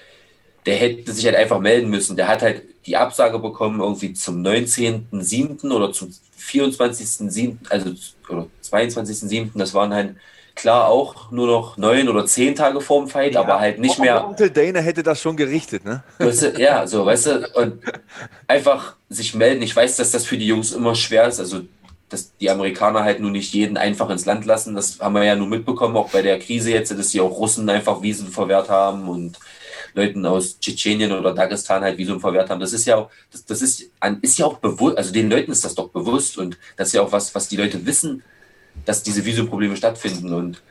der 0.66 0.76
hätte 0.76 1.12
sich 1.12 1.26
halt 1.26 1.36
einfach 1.36 1.60
melden 1.60 1.90
müssen. 1.90 2.16
Der 2.16 2.28
hat 2.28 2.42
halt 2.42 2.62
die 2.86 2.96
Absage 2.96 3.38
bekommen 3.38 3.80
irgendwie 3.80 4.12
zum 4.14 4.42
19.07. 4.42 5.70
oder 5.70 5.92
zum 5.92 6.12
24.07., 6.38 7.56
also 7.68 7.92
oder 8.28 8.46
22.07. 8.62 9.50
Das 9.54 9.74
waren 9.74 9.92
halt 9.92 10.16
klar 10.54 10.88
auch 10.88 11.30
nur 11.30 11.46
noch 11.46 11.76
neun 11.76 12.08
oder 12.08 12.26
zehn 12.26 12.54
Tage 12.54 12.80
vorm 12.80 13.08
Fight, 13.08 13.34
ja, 13.34 13.40
aber 13.40 13.60
halt 13.60 13.78
nicht 13.78 13.98
mehr. 13.98 14.26
Onkel 14.26 14.50
Dana 14.50 14.80
hätte 14.80 15.02
das 15.02 15.20
schon 15.20 15.36
gerichtet, 15.36 15.84
ne? 15.84 16.02
Weißt 16.18 16.42
du, 16.42 16.60
ja, 16.60 16.86
so, 16.86 17.04
weißt 17.06 17.26
du, 17.26 17.48
und 17.54 17.82
einfach 18.46 18.96
sich 19.08 19.34
melden. 19.34 19.62
Ich 19.62 19.74
weiß, 19.74 19.96
dass 19.96 20.10
das 20.10 20.26
für 20.26 20.38
die 20.38 20.46
Jungs 20.46 20.72
immer 20.72 20.94
schwer 20.94 21.28
ist. 21.28 21.40
Also, 21.40 21.60
dass 22.08 22.36
die 22.36 22.50
Amerikaner 22.50 23.04
halt 23.04 23.20
nur 23.20 23.30
nicht 23.30 23.54
jeden 23.54 23.76
einfach 23.76 24.10
ins 24.10 24.26
Land 24.26 24.44
lassen. 24.44 24.74
Das 24.74 24.98
haben 25.00 25.14
wir 25.14 25.24
ja 25.24 25.36
nur 25.36 25.46
mitbekommen, 25.46 25.96
auch 25.96 26.10
bei 26.10 26.22
der 26.22 26.38
Krise 26.38 26.72
jetzt, 26.72 26.90
dass 26.90 27.08
die 27.08 27.20
auch 27.20 27.38
Russen 27.38 27.68
einfach 27.68 28.02
Wiesen 28.02 28.28
verwehrt 28.28 28.68
haben 28.68 29.08
und 29.08 29.38
Leuten 29.94 30.24
aus 30.26 30.58
Tschetschenien 30.60 31.12
oder 31.12 31.34
Dagestan 31.34 31.82
halt 31.82 31.98
Visum 31.98 32.20
verwehrt 32.20 32.50
haben. 32.50 32.60
Das 32.60 32.72
ist 32.72 32.86
ja 32.86 32.96
auch, 32.96 33.10
das, 33.32 33.44
das 33.44 33.62
ist, 33.62 33.90
ist 34.22 34.38
ja 34.38 34.46
auch 34.46 34.58
bewusst, 34.58 34.98
also 34.98 35.12
den 35.12 35.30
Leuten 35.30 35.52
ist 35.52 35.64
das 35.64 35.74
doch 35.74 35.88
bewusst 35.88 36.38
und 36.38 36.58
das 36.76 36.88
ist 36.88 36.94
ja 36.94 37.02
auch 37.02 37.12
was, 37.12 37.34
was 37.34 37.48
die 37.48 37.56
Leute 37.56 37.84
wissen, 37.86 38.22
dass 38.84 39.02
diese 39.02 39.24
Visumprobleme 39.24 39.76
stattfinden. 39.76 40.32
Und 40.32 40.62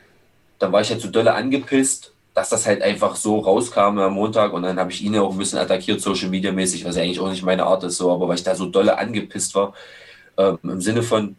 dann 0.60 0.72
war 0.72 0.82
ich 0.82 0.90
halt 0.90 1.02
so 1.02 1.10
dolle 1.10 1.34
angepisst, 1.34 2.14
dass 2.34 2.50
das 2.50 2.66
halt 2.66 2.82
einfach 2.82 3.16
so 3.16 3.40
rauskam 3.40 4.00
am 4.00 4.14
Montag 4.14 4.54
und 4.54 4.64
dann 4.64 4.80
habe 4.80 4.92
ich 4.92 5.04
ihn 5.04 5.14
ja 5.14 5.22
auch 5.22 5.32
ein 5.32 5.38
bisschen 5.38 5.60
attackiert, 5.60 6.00
Social 6.00 6.30
Media 6.30 6.52
mäßig, 6.52 6.86
was 6.86 6.96
ja 6.96 7.04
eigentlich 7.04 7.20
auch 7.20 7.30
nicht 7.30 7.44
meine 7.44 7.66
Art 7.66 7.84
ist, 7.84 7.98
so, 7.98 8.12
aber 8.12 8.28
weil 8.28 8.36
ich 8.36 8.44
da 8.44 8.56
so 8.56 8.68
dolle 8.68 8.98
angepisst 8.98 9.56
war, 9.56 9.74
ähm, 10.38 10.58
im 10.64 10.80
Sinne 10.80 11.04
von, 11.04 11.36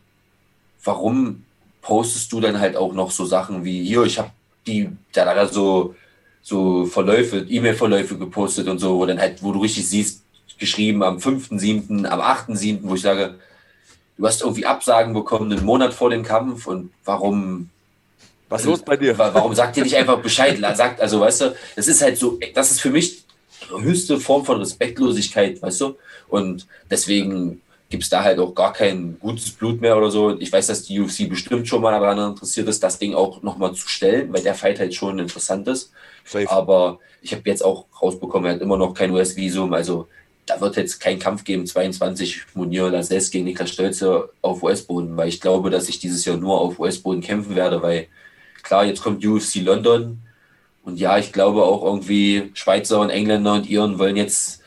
warum 0.84 1.44
postest 1.80 2.30
du 2.32 2.40
dann 2.40 2.60
halt 2.60 2.76
auch 2.76 2.92
noch 2.92 3.10
so 3.10 3.24
Sachen 3.24 3.64
wie 3.64 3.82
hier, 3.82 4.02
ich 4.02 4.18
habe 4.18 4.30
die, 4.66 4.90
da 5.12 5.24
er 5.32 5.48
so, 5.48 5.94
so 6.42 6.84
Verläufe, 6.84 7.46
E-Mail-Verläufe 7.48 8.18
gepostet 8.18 8.68
und 8.68 8.78
so, 8.78 8.98
wo 8.98 9.06
dann 9.06 9.20
halt, 9.20 9.42
wo 9.42 9.52
du 9.52 9.60
richtig 9.60 9.88
siehst, 9.88 10.22
geschrieben 10.58 11.02
am 11.02 11.16
5.7., 11.16 12.04
am 12.06 12.20
8.7., 12.20 12.80
wo 12.82 12.94
ich 12.94 13.00
sage, 13.00 13.36
du 14.20 14.26
hast 14.26 14.42
irgendwie 14.42 14.66
Absagen 14.66 15.14
bekommen 15.14 15.50
einen 15.50 15.64
Monat 15.64 15.94
vor 15.94 16.10
dem 16.10 16.22
Kampf 16.22 16.66
und 16.66 16.90
warum. 17.04 17.70
Was 18.50 18.62
ist 18.62 18.66
los 18.66 18.82
bei 18.82 18.96
dir? 18.96 19.16
Warum 19.16 19.54
sagt 19.54 19.76
ihr 19.76 19.84
nicht 19.84 19.96
einfach 19.96 20.20
Bescheid? 20.20 20.58
Sagt, 20.74 21.00
also, 21.00 21.20
weißt 21.20 21.40
du, 21.40 21.54
das 21.76 21.88
ist 21.88 22.02
halt 22.02 22.18
so, 22.18 22.38
das 22.54 22.70
ist 22.70 22.80
für 22.80 22.90
mich 22.90 23.24
höchste 23.70 24.18
Form 24.18 24.44
von 24.44 24.58
Respektlosigkeit, 24.58 25.62
weißt 25.62 25.80
du? 25.80 25.96
Und 26.28 26.66
deswegen 26.90 27.62
gibt 27.88 28.02
es 28.02 28.08
da 28.08 28.22
halt 28.22 28.38
auch 28.38 28.54
gar 28.54 28.72
kein 28.72 29.18
gutes 29.20 29.52
Blut 29.52 29.80
mehr 29.80 29.96
oder 29.96 30.10
so. 30.10 30.38
Ich 30.38 30.52
weiß, 30.52 30.66
dass 30.66 30.82
die 30.82 31.00
UFC 31.00 31.28
bestimmt 31.28 31.68
schon 31.68 31.80
mal 31.80 31.92
daran 31.92 32.32
interessiert 32.32 32.68
ist, 32.68 32.82
das 32.82 32.98
Ding 32.98 33.14
auch 33.14 33.42
nochmal 33.42 33.72
zu 33.74 33.88
stellen, 33.88 34.32
weil 34.32 34.42
der 34.42 34.54
Fight 34.54 34.80
halt 34.80 34.94
schon 34.94 35.18
interessant 35.18 35.66
ist. 35.68 35.92
Safe. 36.24 36.50
Aber 36.50 36.98
ich 37.22 37.32
habe 37.32 37.42
jetzt 37.46 37.64
auch 37.64 37.86
rausbekommen, 38.02 38.48
er 38.48 38.54
hat 38.56 38.62
immer 38.62 38.76
noch 38.76 38.94
kein 38.94 39.12
US-Visum. 39.12 39.72
Also 39.72 40.08
da 40.50 40.60
wird 40.60 40.76
jetzt 40.76 40.98
kein 40.98 41.20
Kampf 41.20 41.44
geben, 41.44 41.64
22 41.64 42.42
Munir 42.54 42.90
Lazes 42.90 43.30
gegen 43.30 43.44
Niklas 43.44 43.70
Stölze 43.70 44.30
auf 44.42 44.62
US-Boden, 44.64 45.16
weil 45.16 45.28
ich 45.28 45.40
glaube, 45.40 45.70
dass 45.70 45.88
ich 45.88 46.00
dieses 46.00 46.24
Jahr 46.24 46.36
nur 46.36 46.60
auf 46.60 46.80
US-Boden 46.80 47.20
kämpfen 47.20 47.54
werde, 47.54 47.82
weil 47.82 48.08
klar, 48.64 48.84
jetzt 48.84 49.00
kommt 49.00 49.24
UFC 49.24 49.56
London 49.56 50.18
und 50.82 50.98
ja, 50.98 51.18
ich 51.18 51.32
glaube 51.32 51.62
auch 51.62 51.84
irgendwie 51.84 52.50
Schweizer 52.54 53.00
und 53.00 53.10
Engländer 53.10 53.54
und 53.54 53.70
Iren 53.70 54.00
wollen 54.00 54.16
jetzt 54.16 54.60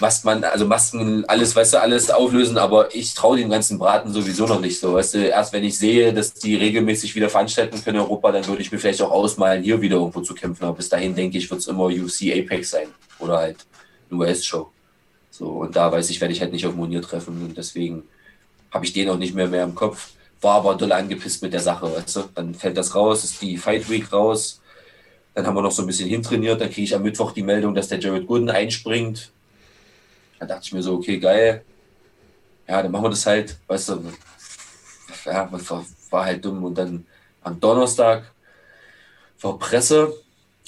was 0.00 0.26
also 0.26 0.66
Masken, 0.66 1.24
alles, 1.26 1.54
weißt 1.54 1.74
du, 1.74 1.80
alles 1.80 2.10
auflösen, 2.10 2.58
aber 2.58 2.92
ich 2.94 3.14
traue 3.14 3.36
dem 3.36 3.50
ganzen 3.50 3.78
Braten 3.78 4.12
sowieso 4.12 4.46
noch 4.46 4.60
nicht 4.60 4.80
so, 4.80 4.94
weißt 4.94 5.14
du, 5.14 5.18
erst 5.28 5.52
wenn 5.52 5.62
ich 5.62 5.78
sehe, 5.78 6.12
dass 6.12 6.34
die 6.34 6.56
regelmäßig 6.56 7.14
wieder 7.14 7.28
veranstalten 7.28 7.80
können 7.84 7.98
in 7.98 8.02
Europa, 8.02 8.32
dann 8.32 8.46
würde 8.46 8.62
ich 8.62 8.72
mir 8.72 8.78
vielleicht 8.78 9.02
auch 9.02 9.12
ausmalen, 9.12 9.62
hier 9.62 9.80
wieder 9.80 9.96
irgendwo 9.96 10.22
zu 10.22 10.34
kämpfen, 10.34 10.64
aber 10.64 10.76
bis 10.76 10.88
dahin 10.88 11.14
denke 11.14 11.38
ich, 11.38 11.48
wird 11.50 11.60
es 11.60 11.68
immer 11.68 11.84
UFC 11.84 12.32
Apex 12.32 12.70
sein 12.70 12.88
oder 13.20 13.36
halt 13.36 13.58
eine 14.10 14.18
US-Show. 14.18 14.70
So, 15.40 15.48
und 15.48 15.74
da 15.74 15.90
weiß 15.90 16.10
ich, 16.10 16.20
werde 16.20 16.34
ich 16.34 16.42
halt 16.42 16.52
nicht 16.52 16.66
auf 16.66 16.74
Monier 16.74 17.00
treffen. 17.00 17.42
Und 17.42 17.56
deswegen 17.56 18.02
habe 18.70 18.84
ich 18.84 18.92
den 18.92 19.08
auch 19.08 19.16
nicht 19.16 19.34
mehr 19.34 19.48
mehr 19.48 19.64
im 19.64 19.74
Kopf. 19.74 20.10
War 20.42 20.56
aber 20.56 20.74
doll 20.74 20.92
angepisst 20.92 21.42
mit 21.42 21.54
der 21.54 21.60
Sache, 21.60 21.90
weißt 21.90 22.16
du? 22.16 22.24
Dann 22.34 22.54
fällt 22.54 22.76
das 22.76 22.94
raus, 22.94 23.24
ist 23.24 23.40
die 23.40 23.56
Fight 23.56 23.88
Week 23.88 24.12
raus. 24.12 24.60
Dann 25.32 25.46
haben 25.46 25.54
wir 25.54 25.62
noch 25.62 25.70
so 25.70 25.82
ein 25.82 25.86
bisschen 25.86 26.10
hintrainiert. 26.10 26.60
Dann 26.60 26.68
kriege 26.68 26.82
ich 26.82 26.94
am 26.94 27.02
Mittwoch 27.02 27.32
die 27.32 27.42
Meldung, 27.42 27.74
dass 27.74 27.88
der 27.88 27.98
Jared 27.98 28.26
Gooden 28.26 28.50
einspringt. 28.50 29.30
Dann 30.38 30.48
dachte 30.48 30.64
ich 30.64 30.74
mir 30.74 30.82
so, 30.82 30.96
okay, 30.96 31.18
geil. 31.18 31.64
Ja, 32.68 32.82
dann 32.82 32.92
machen 32.92 33.04
wir 33.04 33.10
das 33.10 33.24
halt, 33.24 33.56
weißt 33.66 33.88
du. 33.88 34.12
Ja, 35.24 35.50
war 36.10 36.24
halt 36.26 36.44
dumm. 36.44 36.64
Und 36.64 36.76
dann 36.76 37.06
am 37.42 37.58
Donnerstag 37.58 38.30
war 39.40 39.58
Presse 39.58 40.12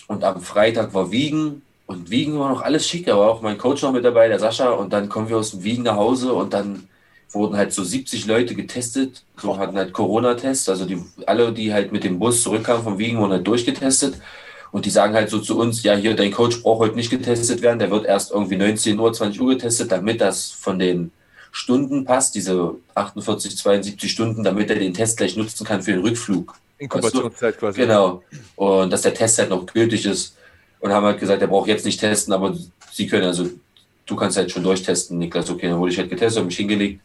und 0.09 0.25
am 0.25 0.41
Freitag 0.41 0.95
war 0.95 1.11
Wiegen 1.11 1.61
und 1.93 2.11
Wiegen 2.11 2.39
war 2.39 2.49
noch 2.49 2.63
alles 2.63 2.89
schick, 2.89 3.07
war 3.07 3.19
auch 3.19 3.43
mein 3.43 3.59
Coach 3.59 3.83
noch 3.83 3.93
mit 3.93 4.05
dabei, 4.05 4.27
der 4.27 4.39
Sascha. 4.39 4.71
Und 4.71 4.95
dann 4.95 5.11
kommen 5.11 5.29
wir 5.29 5.37
aus 5.37 5.51
dem 5.51 5.63
Wiegen 5.63 5.83
nach 5.83 5.97
Hause 5.97 6.33
und 6.33 6.55
dann 6.55 6.89
wurden 7.33 7.57
halt 7.57 7.73
so 7.73 7.85
70 7.85 8.27
Leute 8.27 8.55
getestet, 8.55 9.25
so 9.37 9.59
hatten 9.59 9.77
halt 9.77 9.93
Corona-Tests. 9.93 10.71
Also 10.71 10.87
die, 10.87 11.03
alle, 11.27 11.53
die 11.53 11.73
halt 11.73 11.93
mit 11.93 12.05
dem 12.05 12.19
Bus 12.19 12.43
zurückkamen 12.43 12.83
vom 12.83 12.99
Wiegen, 12.99 13.19
wurden 13.19 13.33
halt 13.33 13.47
durchgetestet. 13.47 14.15
Und 14.71 14.87
die 14.87 14.91
sagen 14.91 15.13
halt 15.13 15.29
so 15.29 15.39
zu 15.39 15.59
uns, 15.59 15.83
ja, 15.83 15.95
hier, 15.95 16.17
dein 16.17 16.33
Coach 16.33 16.63
braucht 16.63 16.81
heute 16.81 16.97
nicht 16.97 17.11
getestet 17.11 17.61
werden, 17.61 17.79
der 17.79 17.91
wird 17.91 18.07
erst 18.07 18.31
irgendwie 18.33 18.57
19 18.57 18.99
Uhr, 18.99 19.13
20 19.13 19.41
Uhr 19.43 19.51
getestet, 19.51 19.93
damit 19.93 20.23
das 20.23 20.51
von 20.51 20.79
den 20.79 21.13
Stunden 21.51 22.07
passt, 22.07 22.35
diese 22.35 22.75
48, 22.95 23.59
72 23.59 24.11
Stunden, 24.11 24.43
damit 24.43 24.71
er 24.71 24.77
den 24.77 24.95
Test 24.95 25.19
gleich 25.19 25.37
nutzen 25.37 25.67
kann 25.67 25.83
für 25.83 25.93
den 25.93 26.01
Rückflug. 26.01 26.55
Inkubationszeit 26.79 27.59
quasi. 27.59 27.81
Genau. 27.83 28.23
Und 28.57 28.91
dass 28.91 29.03
der 29.03 29.13
Test 29.13 29.39
halt 29.39 29.51
noch 29.51 29.67
gültig 29.67 30.07
ist 30.07 30.37
und 30.83 30.93
haben 30.93 31.07
halt 31.07 31.21
gesagt, 31.21 31.41
er 31.41 31.49
braucht 31.49 31.69
jetzt 31.69 31.87
nicht 31.87 32.01
testen, 32.01 32.35
aber 32.35 32.55
sie 32.91 33.07
können, 33.07 33.25
also 33.25 33.49
du 34.05 34.17
kannst 34.17 34.37
halt 34.37 34.51
schon 34.51 34.65
durchtesten, 34.65 35.17
Niklas. 35.17 35.49
Okay, 35.49 35.69
dann 35.69 35.79
wurde 35.79 35.93
ich 35.93 35.99
halt 35.99 36.11
getestet, 36.11 36.39
habe 36.39 36.47
mich 36.47 36.57
hingelegt. 36.57 37.01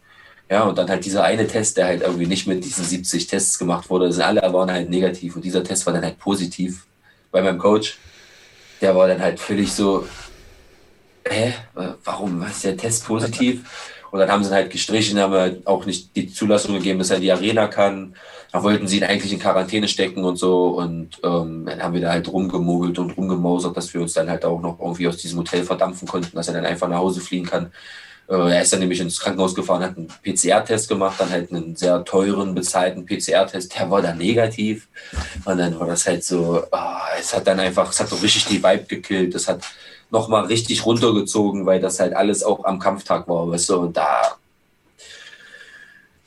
Ja, 0.49 0.63
und 0.63 0.77
dann 0.77 0.89
halt 0.89 1.05
dieser 1.05 1.23
eine 1.23 1.45
Test, 1.45 1.77
der 1.77 1.85
halt 1.85 2.01
irgendwie 2.01 2.25
nicht 2.25 2.47
mit 2.47 2.65
diesen 2.65 2.83
70 2.83 3.27
Tests 3.27 3.59
gemacht 3.59 3.89
wurde, 3.89 4.11
sind 4.11 4.23
alle 4.23 4.41
waren 4.41 4.71
halt 4.71 4.89
negativ 4.89 5.35
und 5.35 5.45
dieser 5.45 5.63
Test 5.63 5.85
war 5.85 5.93
dann 5.93 6.03
halt 6.03 6.17
positiv 6.17 6.85
bei 7.31 7.41
meinem 7.41 7.59
Coach. 7.59 7.97
Der 8.81 8.95
war 8.95 9.07
dann 9.07 9.21
halt 9.21 9.39
völlig 9.39 9.71
so, 9.71 10.07
hä, 11.27 11.53
warum 12.03 12.41
ist 12.43 12.63
der 12.63 12.77
Test 12.77 13.05
positiv? 13.05 13.61
Und 14.11 14.19
dann 14.19 14.31
haben 14.31 14.43
sie 14.43 14.49
ihn 14.49 14.55
halt 14.55 14.69
gestrichen, 14.71 15.19
haben 15.19 15.65
auch 15.65 15.85
nicht 15.85 16.15
die 16.15 16.31
Zulassung 16.31 16.75
gegeben, 16.75 16.99
dass 16.99 17.09
er 17.09 17.17
in 17.17 17.23
die 17.23 17.31
Arena 17.31 17.67
kann. 17.67 18.15
Da 18.51 18.63
wollten 18.63 18.87
sie 18.87 18.97
ihn 18.97 19.03
eigentlich 19.03 19.33
in 19.33 19.39
Quarantäne 19.39 19.87
stecken 19.87 20.23
und 20.23 20.37
so. 20.37 20.69
Und 20.69 21.19
ähm, 21.23 21.65
dann 21.65 21.83
haben 21.83 21.93
wir 21.93 22.01
da 22.01 22.11
halt 22.11 22.31
rumgemogelt 22.31 22.97
und 22.99 23.17
rumgemausert, 23.17 23.75
dass 23.75 23.93
wir 23.93 24.01
uns 24.01 24.13
dann 24.13 24.29
halt 24.29 24.45
auch 24.45 24.61
noch 24.61 24.79
irgendwie 24.79 25.07
aus 25.07 25.17
diesem 25.17 25.39
Hotel 25.39 25.63
verdampfen 25.63 26.07
konnten, 26.07 26.35
dass 26.35 26.47
er 26.47 26.53
dann 26.53 26.65
einfach 26.65 26.87
nach 26.87 26.99
Hause 26.99 27.21
fliehen 27.21 27.45
kann. 27.45 27.71
Äh, 28.29 28.35
er 28.35 28.61
ist 28.61 28.73
dann 28.73 28.79
nämlich 28.79 28.99
ins 28.99 29.19
Krankenhaus 29.19 29.55
gefahren, 29.55 29.83
hat 29.83 29.97
einen 29.97 30.07
PCR-Test 30.07 30.89
gemacht, 30.89 31.19
dann 31.19 31.29
halt 31.29 31.51
einen 31.51 31.75
sehr 31.75 32.03
teuren, 32.03 32.55
bezahlten 32.55 33.05
PCR-Test. 33.05 33.77
Der 33.77 33.89
war 33.89 34.01
dann 34.01 34.17
negativ. 34.17 34.87
Und 35.45 35.57
dann 35.57 35.79
war 35.79 35.87
das 35.87 36.05
halt 36.07 36.23
so, 36.23 36.63
oh, 36.71 36.77
es 37.19 37.33
hat 37.35 37.47
dann 37.47 37.59
einfach, 37.59 37.91
es 37.91 37.99
hat 37.99 38.09
so 38.09 38.17
richtig 38.17 38.45
die 38.45 38.63
Vibe 38.63 38.85
gekillt. 38.85 39.35
Das 39.35 39.47
hat 39.47 39.63
nochmal 40.09 40.45
richtig 40.45 40.85
runtergezogen, 40.85 41.65
weil 41.65 41.79
das 41.79 41.99
halt 41.99 42.13
alles 42.15 42.43
auch 42.43 42.63
am 42.65 42.79
Kampftag 42.79 43.27
war, 43.27 43.49
weißt 43.49 43.69
du, 43.69 43.77
und 43.77 43.97
da 43.97 44.37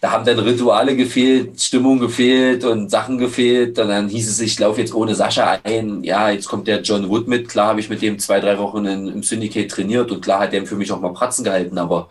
da 0.01 0.13
haben 0.13 0.25
dann 0.25 0.39
Rituale 0.39 0.97
gefehlt, 0.97 1.61
Stimmung 1.61 1.99
gefehlt 1.99 2.65
und 2.65 2.91
Sachen 2.91 3.19
gefehlt. 3.19 3.79
Und 3.79 3.89
dann 3.89 4.09
hieß 4.09 4.31
es, 4.31 4.41
ich 4.41 4.59
laufe 4.59 4.81
jetzt 4.81 4.95
ohne 4.95 5.15
Sascha 5.15 5.59
ein. 5.63 6.03
Ja, 6.05 6.31
jetzt 6.31 6.49
kommt 6.49 6.67
der 6.69 6.81
John 6.81 7.11
Wood 7.11 7.29
mit. 7.29 7.49
Klar 7.49 7.69
habe 7.69 7.81
ich 7.81 7.91
mit 7.91 8.01
dem 8.01 8.19
zwei, 8.19 8.41
drei 8.41 8.59
Wochen 8.59 8.87
in, 8.87 9.09
im 9.09 9.23
Syndicate 9.23 9.71
trainiert 9.71 10.11
und 10.11 10.23
klar 10.23 10.41
hat 10.41 10.55
der 10.55 10.67
für 10.67 10.77
mich 10.77 10.91
auch 10.91 11.01
mal 11.01 11.13
Pratzen 11.13 11.45
gehalten. 11.45 11.77
Aber 11.77 12.09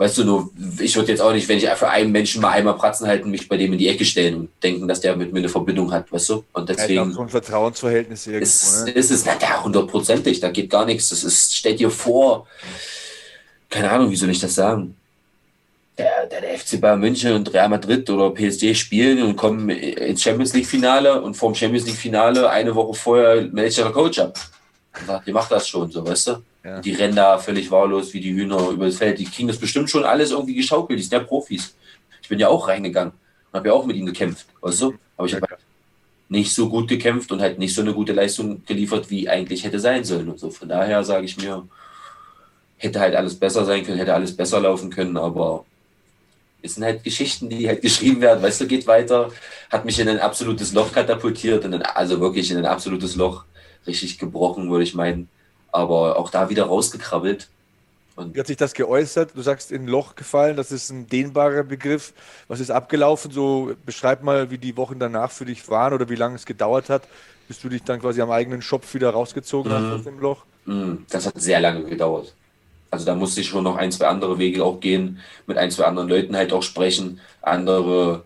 weißt 0.00 0.16
du 0.16 0.24
nur, 0.24 0.50
ich 0.78 0.96
würde 0.96 1.12
jetzt 1.12 1.20
auch 1.20 1.34
nicht, 1.34 1.46
wenn 1.46 1.58
ich 1.58 1.68
für 1.68 1.90
einen 1.90 2.10
Menschen 2.10 2.40
mal 2.40 2.52
einmal 2.52 2.74
Pratzen 2.74 3.06
halten, 3.06 3.30
mich 3.30 3.46
bei 3.50 3.58
dem 3.58 3.74
in 3.74 3.78
die 3.78 3.86
Ecke 3.86 4.06
stellen 4.06 4.34
und 4.34 4.48
denken, 4.62 4.88
dass 4.88 5.02
der 5.02 5.14
mit 5.14 5.30
mir 5.30 5.40
eine 5.40 5.50
Verbindung 5.50 5.92
hat, 5.92 6.10
weißt 6.10 6.30
du? 6.30 6.44
Und 6.54 6.70
deswegen. 6.70 7.10
Ja, 7.10 7.10
so 7.10 7.20
ein 7.20 7.28
Vertrauensverhältnis 7.28 8.26
irgendwo, 8.26 8.42
ist, 8.42 8.86
ne? 8.86 8.92
ist 8.92 9.10
es, 9.10 9.26
na, 9.26 9.32
ja, 9.38 9.62
hundertprozentig, 9.62 10.40
da 10.40 10.50
geht 10.50 10.70
gar 10.70 10.86
nichts. 10.86 11.10
Das 11.10 11.22
ist, 11.22 11.54
stell 11.54 11.76
dir 11.76 11.90
vor, 11.90 12.46
keine 13.68 13.90
Ahnung, 13.90 14.10
wie 14.10 14.16
soll 14.16 14.30
ich 14.30 14.40
das 14.40 14.54
sagen? 14.54 14.96
der, 15.98 16.26
der, 16.40 16.58
FC 16.58 16.80
Bayern 16.80 16.98
München 16.98 17.34
und 17.34 17.52
Real 17.52 17.68
Madrid 17.68 18.08
oder 18.08 18.30
PSG 18.30 18.74
spielen 18.74 19.22
und 19.22 19.36
kommen 19.36 19.68
ins 19.68 20.22
Champions 20.22 20.54
League 20.54 20.66
Finale 20.66 21.20
und 21.20 21.34
vorm 21.34 21.54
Champions 21.54 21.84
League 21.84 21.96
Finale 21.96 22.48
eine 22.48 22.74
Woche 22.74 22.94
vorher 22.94 23.42
meldet 23.52 23.76
der 23.76 23.90
Coach 23.90 24.18
ab. 24.18 24.38
Und 24.98 25.06
sagt, 25.06 25.28
ihr 25.28 25.34
macht 25.34 25.52
das 25.52 25.68
schon, 25.68 25.90
so 25.90 26.06
weißt 26.06 26.28
du? 26.28 26.42
Ja. 26.62 26.80
Die 26.80 26.92
rennen 26.92 27.16
da 27.16 27.38
völlig 27.38 27.70
wahllos 27.70 28.12
wie 28.12 28.20
die 28.20 28.34
Hühner 28.34 28.70
über 28.70 28.86
das 28.86 28.96
Feld. 28.96 29.18
Die 29.18 29.24
kriegen 29.24 29.48
das 29.48 29.58
bestimmt 29.58 29.88
schon 29.88 30.04
alles 30.04 30.30
irgendwie 30.30 30.54
geschaukelt. 30.54 30.98
Die 30.98 31.02
sind 31.02 31.12
ja 31.12 31.20
Profis. 31.20 31.74
Ich 32.22 32.28
bin 32.28 32.38
ja 32.38 32.48
auch 32.48 32.68
reingegangen 32.68 33.12
und 33.12 33.58
habe 33.58 33.68
ja 33.68 33.74
auch 33.74 33.86
mit 33.86 33.96
ihnen 33.96 34.06
gekämpft, 34.06 34.46
weißt 34.60 34.82
du? 34.82 34.94
Aber 35.16 35.26
ich 35.26 35.34
habe 35.34 35.46
nicht 36.28 36.54
so 36.54 36.68
gut 36.68 36.88
gekämpft 36.88 37.32
und 37.32 37.40
halt 37.40 37.58
nicht 37.58 37.74
so 37.74 37.80
eine 37.80 37.92
gute 37.92 38.12
Leistung 38.12 38.64
geliefert, 38.64 39.10
wie 39.10 39.28
eigentlich 39.28 39.64
hätte 39.64 39.80
sein 39.80 40.04
sollen. 40.04 40.28
Und 40.28 40.38
so 40.38 40.50
von 40.50 40.68
daher 40.68 41.02
sage 41.02 41.24
ich 41.24 41.36
mir, 41.36 41.66
hätte 42.76 43.00
halt 43.00 43.16
alles 43.16 43.34
besser 43.34 43.64
sein 43.64 43.84
können, 43.84 43.98
hätte 43.98 44.14
alles 44.14 44.36
besser 44.36 44.60
laufen 44.60 44.90
können, 44.90 45.16
aber 45.16 45.64
es 46.62 46.74
sind 46.74 46.84
halt 46.84 47.04
Geschichten, 47.04 47.48
die 47.48 47.68
halt 47.68 47.82
geschrieben 47.82 48.20
werden, 48.20 48.42
weißt 48.42 48.60
du, 48.60 48.66
geht 48.66 48.86
weiter, 48.86 49.30
hat 49.70 49.84
mich 49.84 49.98
in 49.98 50.08
ein 50.08 50.20
absolutes 50.20 50.72
Loch 50.72 50.92
katapultiert, 50.92 51.64
in 51.64 51.74
ein, 51.74 51.82
also 51.82 52.20
wirklich 52.20 52.50
in 52.50 52.58
ein 52.58 52.66
absolutes 52.66 53.16
Loch, 53.16 53.44
richtig 53.86 54.18
gebrochen, 54.18 54.70
würde 54.70 54.84
ich 54.84 54.94
meinen, 54.94 55.28
aber 55.72 56.18
auch 56.18 56.30
da 56.30 56.48
wieder 56.50 56.64
rausgekrabbelt 56.64 57.48
und 58.20 58.34
Wie 58.34 58.40
hat 58.40 58.46
sich 58.46 58.56
das 58.56 58.74
geäußert? 58.74 59.30
Du 59.34 59.42
sagst 59.42 59.72
in 59.72 59.86
Loch 59.86 60.14
gefallen, 60.14 60.56
das 60.56 60.72
ist 60.72 60.90
ein 60.90 61.08
dehnbarer 61.08 61.62
Begriff. 61.62 62.12
Was 62.48 62.60
ist 62.60 62.70
abgelaufen? 62.70 63.30
So 63.30 63.72
beschreib 63.86 64.22
mal, 64.22 64.50
wie 64.50 64.58
die 64.58 64.76
Wochen 64.76 64.98
danach 64.98 65.30
für 65.30 65.46
dich 65.46 65.68
waren 65.68 65.94
oder 65.94 66.08
wie 66.08 66.16
lange 66.16 66.36
es 66.36 66.44
gedauert 66.44 66.90
hat, 66.90 67.02
bis 67.48 67.60
du 67.60 67.68
dich 67.68 67.82
dann 67.82 68.00
quasi 68.00 68.20
am 68.20 68.30
eigenen 68.30 68.62
Schopf 68.62 68.92
wieder 68.94 69.10
rausgezogen 69.10 69.72
mhm. 69.72 69.76
hast 69.76 69.92
aus 69.92 70.04
dem 70.04 70.18
Loch. 70.20 70.44
Mhm. 70.66 71.06
Das 71.08 71.26
hat 71.26 71.40
sehr 71.40 71.60
lange 71.60 71.84
gedauert. 71.84 72.34
Also 72.90 73.06
da 73.06 73.14
musste 73.14 73.40
ich 73.40 73.48
schon 73.48 73.64
noch 73.64 73.76
ein, 73.76 73.92
zwei 73.92 74.08
andere 74.08 74.38
Wege 74.38 74.64
auch 74.64 74.80
gehen, 74.80 75.20
mit 75.46 75.56
ein, 75.56 75.70
zwei 75.70 75.84
anderen 75.84 76.08
Leuten 76.08 76.36
halt 76.36 76.52
auch 76.52 76.62
sprechen, 76.62 77.20
andere, 77.40 78.24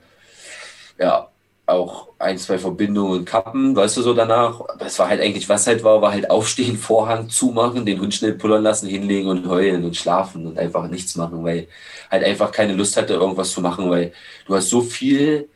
ja, 0.99 1.29
auch 1.67 2.09
ein, 2.19 2.37
zwei 2.37 2.59
Verbindungen 2.59 3.25
kappen, 3.25 3.75
weißt 3.75 3.97
du, 3.97 4.03
so 4.03 4.13
danach. 4.13 4.61
Das 4.79 4.99
war 4.99 5.09
halt 5.09 5.21
eigentlich, 5.21 5.49
was 5.49 5.67
halt 5.67 5.83
war, 5.83 6.03
war 6.03 6.13
halt 6.13 6.31
aufstehen, 6.31 6.77
Vorhang 6.77 7.31
zumachen, 7.31 7.87
den 7.87 8.01
Hund 8.01 8.15
schnell 8.15 8.35
pullern 8.35 8.63
lassen, 8.63 8.89
hinlegen 8.89 9.29
und 9.29 9.49
heulen 9.49 9.85
und 9.85 9.97
schlafen 9.97 10.47
und 10.47 10.59
einfach 10.59 10.89
nichts 10.89 11.17
machen, 11.17 11.43
weil 11.45 11.69
halt 12.11 12.25
einfach 12.25 12.53
keine 12.53 12.75
Lust 12.75 12.97
hatte, 12.97 13.15
irgendwas 13.15 13.53
zu 13.53 13.61
machen, 13.63 13.91
weil 13.91 14.13
du 14.47 14.55
hast 14.55 14.69
so 14.69 14.83
viel 14.83 15.49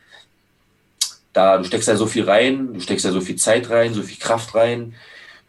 da, 1.33 1.57
du 1.57 1.63
steckst 1.63 1.87
da 1.87 1.95
so 1.95 2.07
viel 2.07 2.23
rein, 2.23 2.73
du 2.73 2.79
steckst 2.79 3.05
da 3.05 3.11
so 3.11 3.21
viel 3.21 3.35
Zeit 3.35 3.69
rein, 3.69 3.93
so 3.93 4.01
viel 4.01 4.17
Kraft 4.17 4.55
rein. 4.55 4.95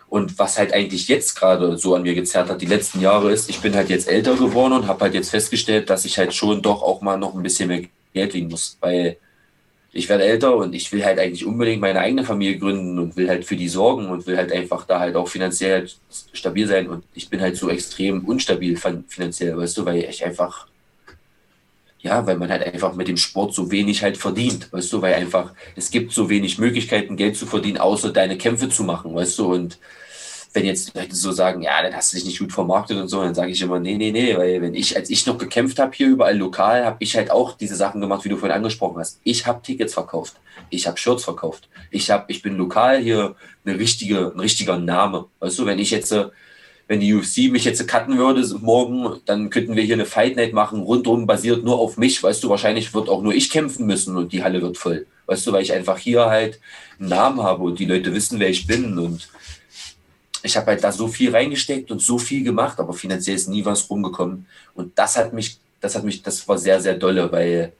Und 0.08 0.38
was 0.38 0.58
halt 0.58 0.72
eigentlich 0.72 1.08
jetzt 1.08 1.36
gerade 1.36 1.78
so 1.78 1.94
an 1.94 2.02
mir 2.02 2.14
gezerrt 2.14 2.50
hat, 2.50 2.60
die 2.60 2.66
letzten 2.66 3.00
Jahre 3.00 3.30
ist, 3.32 3.48
ich 3.48 3.60
bin 3.60 3.74
halt 3.74 3.90
jetzt 3.90 4.08
älter 4.08 4.34
geworden 4.34 4.72
und 4.72 4.88
habe 4.88 5.00
halt 5.02 5.14
jetzt 5.14 5.30
festgestellt, 5.30 5.88
dass 5.88 6.04
ich 6.04 6.18
halt 6.18 6.34
schon 6.34 6.62
doch 6.62 6.82
auch 6.82 7.00
mal 7.00 7.16
noch 7.16 7.34
ein 7.34 7.42
bisschen 7.42 7.68
mehr 7.68 7.84
Geld 8.12 8.32
kriegen 8.32 8.48
muss, 8.48 8.76
weil 8.80 9.16
ich 9.92 10.08
werde 10.08 10.24
älter 10.24 10.56
und 10.56 10.72
ich 10.72 10.92
will 10.92 11.04
halt 11.04 11.18
eigentlich 11.18 11.44
unbedingt 11.44 11.80
meine 11.80 11.98
eigene 11.98 12.24
Familie 12.24 12.58
gründen 12.58 12.98
und 12.98 13.16
will 13.16 13.28
halt 13.28 13.44
für 13.44 13.56
die 13.56 13.68
sorgen 13.68 14.08
und 14.08 14.26
will 14.26 14.36
halt 14.36 14.52
einfach 14.52 14.86
da 14.86 15.00
halt 15.00 15.16
auch 15.16 15.26
finanziell 15.26 15.80
halt 15.80 15.96
stabil 16.32 16.66
sein. 16.66 16.88
Und 16.88 17.04
ich 17.14 17.28
bin 17.28 17.40
halt 17.40 17.56
so 17.56 17.68
extrem 17.68 18.24
unstabil 18.24 18.76
finanziell, 18.76 19.56
weißt 19.56 19.78
du, 19.78 19.84
weil 19.84 20.04
ich 20.04 20.24
einfach, 20.24 20.68
ja, 22.00 22.24
weil 22.24 22.36
man 22.36 22.50
halt 22.50 22.62
einfach 22.62 22.94
mit 22.94 23.08
dem 23.08 23.16
Sport 23.16 23.52
so 23.52 23.70
wenig 23.72 24.02
halt 24.02 24.16
verdient, 24.16 24.72
weißt 24.72 24.92
du, 24.92 25.02
weil 25.02 25.14
einfach, 25.14 25.54
es 25.74 25.90
gibt 25.90 26.12
so 26.12 26.30
wenig 26.30 26.58
Möglichkeiten, 26.58 27.16
Geld 27.16 27.36
zu 27.36 27.46
verdienen, 27.46 27.78
außer 27.78 28.12
deine 28.12 28.38
Kämpfe 28.38 28.68
zu 28.68 28.84
machen, 28.84 29.14
weißt 29.14 29.40
du, 29.40 29.52
und 29.52 29.78
wenn 30.52 30.66
jetzt 30.66 30.94
Leute 30.94 31.14
so 31.14 31.30
sagen, 31.30 31.62
ja, 31.62 31.80
dann 31.82 31.94
hast 31.94 32.12
du 32.12 32.16
dich 32.16 32.26
nicht 32.26 32.38
gut 32.40 32.52
vermarktet 32.52 32.98
und 32.98 33.08
so, 33.08 33.22
dann 33.22 33.34
sage 33.34 33.52
ich 33.52 33.62
immer, 33.62 33.78
nee, 33.78 33.96
nee, 33.96 34.10
nee, 34.10 34.36
weil 34.36 34.60
wenn 34.60 34.74
ich, 34.74 34.96
als 34.96 35.08
ich 35.08 35.24
noch 35.26 35.38
gekämpft 35.38 35.78
habe 35.78 35.92
hier 35.94 36.08
überall 36.08 36.36
lokal, 36.36 36.84
habe 36.84 36.96
ich 37.00 37.16
halt 37.16 37.30
auch 37.30 37.56
diese 37.56 37.76
Sachen 37.76 38.00
gemacht, 38.00 38.24
wie 38.24 38.28
du 38.28 38.36
vorhin 38.36 38.56
angesprochen 38.56 38.98
hast. 38.98 39.20
Ich 39.22 39.46
habe 39.46 39.62
Tickets 39.62 39.94
verkauft, 39.94 40.34
ich 40.68 40.88
habe 40.88 40.98
Shirts 40.98 41.22
verkauft, 41.22 41.68
ich 41.90 42.10
habe, 42.10 42.24
ich 42.28 42.42
bin 42.42 42.56
lokal 42.56 42.98
hier 42.98 43.36
eine 43.64 43.78
richtige, 43.78 44.32
ein 44.34 44.40
richtiger 44.40 44.76
Name. 44.76 45.26
Weißt 45.38 45.58
du, 45.58 45.66
wenn 45.66 45.78
ich 45.78 45.92
jetzt, 45.92 46.12
wenn 46.88 46.98
die 46.98 47.14
UFC 47.14 47.50
mich 47.50 47.64
jetzt 47.64 47.86
cutten 47.86 48.18
würde 48.18 48.44
morgen, 48.60 49.20
dann 49.26 49.50
könnten 49.50 49.76
wir 49.76 49.84
hier 49.84 49.94
eine 49.94 50.06
Fight 50.06 50.34
Night 50.34 50.52
machen, 50.52 50.80
rundum 50.80 51.28
basiert 51.28 51.62
nur 51.62 51.78
auf 51.78 51.96
mich. 51.96 52.20
Weißt 52.20 52.42
du, 52.42 52.48
wahrscheinlich 52.48 52.92
wird 52.92 53.08
auch 53.08 53.22
nur 53.22 53.34
ich 53.34 53.50
kämpfen 53.50 53.86
müssen 53.86 54.16
und 54.16 54.32
die 54.32 54.42
Halle 54.42 54.60
wird 54.62 54.78
voll. 54.78 55.06
Weißt 55.26 55.46
du, 55.46 55.52
weil 55.52 55.62
ich 55.62 55.72
einfach 55.72 55.96
hier 55.96 56.26
halt 56.26 56.58
einen 56.98 57.08
Namen 57.08 57.40
habe 57.40 57.62
und 57.62 57.78
die 57.78 57.84
Leute 57.84 58.12
wissen, 58.12 58.40
wer 58.40 58.50
ich 58.50 58.66
bin 58.66 58.98
und 58.98 59.28
ich 60.42 60.56
habe 60.56 60.68
halt 60.68 60.84
da 60.84 60.92
so 60.92 61.08
viel 61.08 61.34
reingesteckt 61.34 61.90
und 61.90 62.00
so 62.00 62.18
viel 62.18 62.44
gemacht, 62.44 62.78
aber 62.78 62.92
finanziell 62.92 63.36
ist 63.36 63.48
nie 63.48 63.64
was 63.64 63.88
rumgekommen. 63.88 64.46
Und 64.74 64.98
das 64.98 65.16
hat 65.16 65.32
mich, 65.32 65.58
das 65.80 65.94
hat 65.94 66.04
mich, 66.04 66.22
das 66.22 66.46
war 66.48 66.58
sehr, 66.58 66.80
sehr 66.80 66.94
dolle, 66.94 67.30
weil 67.30 67.72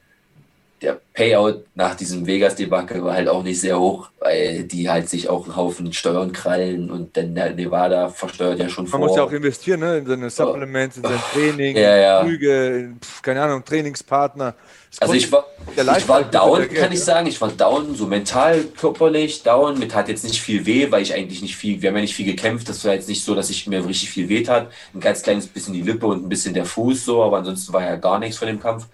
der 0.81 0.99
Payout 1.13 1.63
nach 1.75 1.95
diesem 1.95 2.25
Vegas-Debakel 2.25 3.03
war 3.03 3.13
halt 3.13 3.27
auch 3.27 3.43
nicht 3.43 3.61
sehr 3.61 3.79
hoch, 3.79 4.09
weil 4.19 4.63
die 4.63 4.89
halt 4.89 5.09
sich 5.09 5.29
auch 5.29 5.45
einen 5.45 5.55
Haufen 5.55 5.93
Steuern 5.93 6.31
krallen 6.31 6.89
und 6.89 7.15
dann 7.15 7.35
der 7.35 7.53
Nevada 7.53 8.09
versteuert 8.09 8.59
ja 8.59 8.67
schon 8.67 8.85
Man 8.85 8.91
vor. 8.91 8.99
Man 8.99 9.09
muss 9.09 9.17
ja 9.17 9.23
auch 9.23 9.31
investieren, 9.31 9.81
ne? 9.81 9.99
in 9.99 10.07
seine 10.07 10.29
Supplements, 10.29 10.97
in 10.97 11.03
sein 11.03 11.19
Training, 11.33 11.77
ja, 11.77 11.97
ja. 11.97 12.23
Flüge, 12.23 12.67
in, 12.79 12.99
keine 13.21 13.43
Ahnung, 13.43 13.63
Trainingspartner. 13.63 14.55
Also 14.99 15.13
ich 15.13 15.31
war, 15.31 15.45
ich 15.75 16.07
war 16.07 16.23
down, 16.23 16.67
kann 16.69 16.91
ich 16.91 17.01
sagen. 17.03 17.27
Ich 17.27 17.39
war 17.39 17.49
down, 17.49 17.95
so 17.95 18.05
mental, 18.07 18.65
körperlich 18.77 19.41
down. 19.41 19.79
Mit 19.79 19.95
hat 19.95 20.09
jetzt 20.09 20.23
nicht 20.23 20.41
viel 20.41 20.65
weh, 20.65 20.91
weil 20.91 21.01
ich 21.01 21.13
eigentlich 21.13 21.41
nicht 21.41 21.55
viel, 21.55 21.81
wir 21.81 21.89
haben 21.89 21.95
ja 21.95 22.01
nicht 22.01 22.15
viel 22.15 22.25
gekämpft. 22.25 22.67
Das 22.67 22.83
war 22.83 22.93
jetzt 22.93 23.07
nicht 23.07 23.23
so, 23.23 23.33
dass 23.33 23.49
ich 23.49 23.67
mir 23.67 23.85
richtig 23.85 24.09
viel 24.09 24.27
weh 24.27 24.43
tat. 24.43 24.69
Ein 24.93 24.99
ganz 24.99 25.23
kleines 25.23 25.47
bisschen 25.47 25.73
die 25.73 25.81
Lippe 25.81 26.07
und 26.07 26.25
ein 26.25 26.29
bisschen 26.29 26.53
der 26.53 26.65
Fuß 26.65 27.05
so, 27.05 27.23
aber 27.23 27.37
ansonsten 27.37 27.71
war 27.71 27.83
ja 27.83 27.95
gar 27.95 28.19
nichts 28.19 28.37
von 28.37 28.47
dem 28.47 28.59
Kampf. 28.59 28.87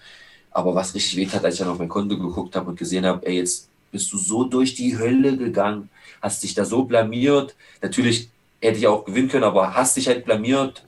Aber 0.52 0.74
was 0.74 0.94
richtig 0.94 1.16
weh 1.16 1.26
tat, 1.26 1.44
als 1.44 1.54
ich 1.54 1.60
dann 1.60 1.68
auf 1.68 1.78
mein 1.78 1.88
Konto 1.88 2.16
geguckt 2.16 2.54
habe 2.54 2.70
und 2.70 2.78
gesehen 2.78 3.04
habe, 3.04 3.26
ey, 3.26 3.38
jetzt 3.38 3.68
bist 3.90 4.12
du 4.12 4.18
so 4.18 4.44
durch 4.44 4.74
die 4.74 4.96
Hölle 4.98 5.36
gegangen, 5.36 5.88
hast 6.22 6.42
dich 6.42 6.54
da 6.54 6.64
so 6.64 6.84
blamiert. 6.84 7.56
Natürlich 7.82 8.28
hätte 8.60 8.78
ich 8.78 8.86
auch 8.86 9.04
gewinnen 9.04 9.28
können, 9.28 9.44
aber 9.44 9.74
hast 9.74 9.96
dich 9.96 10.06
halt 10.06 10.24
blamiert. 10.24 10.84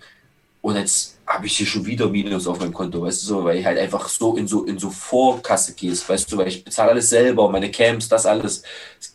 Und 0.62 0.76
jetzt 0.76 1.18
habe 1.30 1.46
ich 1.46 1.56
hier 1.56 1.66
schon 1.66 1.86
wieder 1.86 2.08
Minus 2.08 2.48
auf 2.48 2.58
meinem 2.58 2.72
Konto, 2.72 3.02
weißt 3.02 3.22
du 3.22 3.26
so, 3.26 3.44
weil 3.44 3.58
ich 3.58 3.64
halt 3.64 3.78
einfach 3.78 4.08
so 4.08 4.36
in 4.36 4.48
so 4.48 4.64
in 4.64 4.80
so 4.80 4.90
Vorkasse 4.90 5.74
gehst, 5.74 6.08
weißt 6.08 6.30
du, 6.30 6.36
weil 6.36 6.48
ich 6.48 6.64
bezahle 6.64 6.90
alles 6.90 7.08
selber, 7.08 7.48
meine 7.48 7.70
Camps, 7.70 8.08
das 8.08 8.26
alles, 8.26 8.64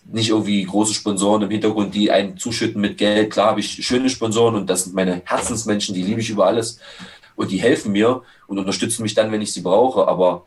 nicht 0.09 0.29
irgendwie 0.29 0.63
große 0.63 0.93
Sponsoren 0.93 1.41
im 1.41 1.49
Hintergrund, 1.49 1.93
die 1.93 2.11
einen 2.11 2.37
zuschütten 2.37 2.79
mit 2.79 2.97
Geld. 2.97 3.33
Klar 3.33 3.47
habe 3.47 3.59
ich 3.59 3.85
schöne 3.85 4.09
Sponsoren 4.09 4.55
und 4.55 4.69
das 4.69 4.85
sind 4.85 4.95
meine 4.95 5.23
Herzensmenschen, 5.25 5.93
die 5.93 6.03
liebe 6.03 6.21
ich 6.21 6.29
über 6.29 6.45
alles. 6.47 6.79
Und 7.35 7.51
die 7.51 7.57
helfen 7.57 7.91
mir 7.91 8.21
und 8.47 8.59
unterstützen 8.59 9.03
mich 9.03 9.13
dann, 9.13 9.33
wenn 9.33 9.41
ich 9.41 9.51
sie 9.51 9.61
brauche, 9.61 10.07
aber 10.07 10.45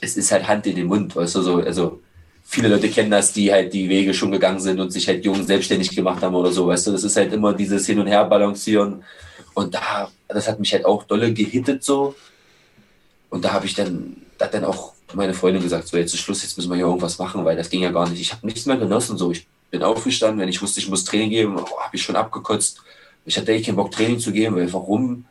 es 0.00 0.16
ist 0.16 0.30
halt 0.30 0.46
Hand 0.46 0.68
in 0.68 0.76
den 0.76 0.86
Mund, 0.86 1.16
weißt 1.16 1.34
du, 1.34 1.42
so, 1.42 1.56
also 1.56 2.00
viele 2.44 2.68
Leute 2.68 2.88
kennen 2.88 3.10
das, 3.10 3.32
die 3.32 3.52
halt 3.52 3.74
die 3.74 3.88
Wege 3.88 4.14
schon 4.14 4.30
gegangen 4.30 4.60
sind 4.60 4.78
und 4.78 4.92
sich 4.92 5.08
halt 5.08 5.24
jung 5.24 5.42
selbstständig 5.42 5.96
gemacht 5.96 6.22
haben 6.22 6.36
oder 6.36 6.52
so, 6.52 6.68
weißt 6.68 6.86
du, 6.86 6.92
das 6.92 7.02
ist 7.02 7.16
halt 7.16 7.32
immer 7.32 7.54
dieses 7.54 7.86
Hin 7.86 7.98
und 7.98 8.06
Her 8.06 8.24
balancieren 8.24 9.02
und 9.56 9.74
da, 9.74 10.10
das 10.28 10.48
hat 10.48 10.60
mich 10.60 10.70
halt 10.74 10.84
auch 10.84 11.04
dolle 11.04 11.32
gehittet 11.32 11.82
so. 11.82 12.14
Und 13.30 13.42
da 13.42 13.54
habe 13.54 13.64
ich 13.64 13.74
dann, 13.74 14.18
da 14.36 14.44
hat 14.44 14.54
dann 14.54 14.66
auch 14.66 14.92
meine 15.14 15.32
Freundin 15.32 15.62
gesagt, 15.62 15.88
so 15.88 15.96
jetzt 15.96 16.12
ist 16.12 16.20
Schluss, 16.20 16.42
jetzt 16.42 16.58
müssen 16.58 16.68
wir 16.68 16.76
hier 16.76 16.84
irgendwas 16.84 17.18
machen, 17.18 17.42
weil 17.42 17.56
das 17.56 17.70
ging 17.70 17.80
ja 17.80 17.90
gar 17.90 18.06
nicht. 18.06 18.20
Ich 18.20 18.32
habe 18.32 18.44
nichts 18.46 18.66
mehr 18.66 18.76
genossen 18.76 19.16
so. 19.16 19.32
Ich 19.32 19.46
bin 19.70 19.82
aufgestanden, 19.82 20.40
wenn 20.40 20.50
ich 20.50 20.60
wusste, 20.60 20.80
ich 20.80 20.90
muss 20.90 21.04
Training 21.04 21.30
geben, 21.30 21.56
oh, 21.58 21.80
habe 21.80 21.96
ich 21.96 22.02
schon 22.02 22.16
abgekotzt. 22.16 22.82
Ich 23.24 23.38
hatte 23.38 23.50
eh 23.50 23.62
keinen 23.62 23.76
Bock 23.76 23.92
Training 23.92 24.18
zu 24.18 24.30
geben, 24.30 24.56
weil 24.56 24.70
warum? 24.74 25.24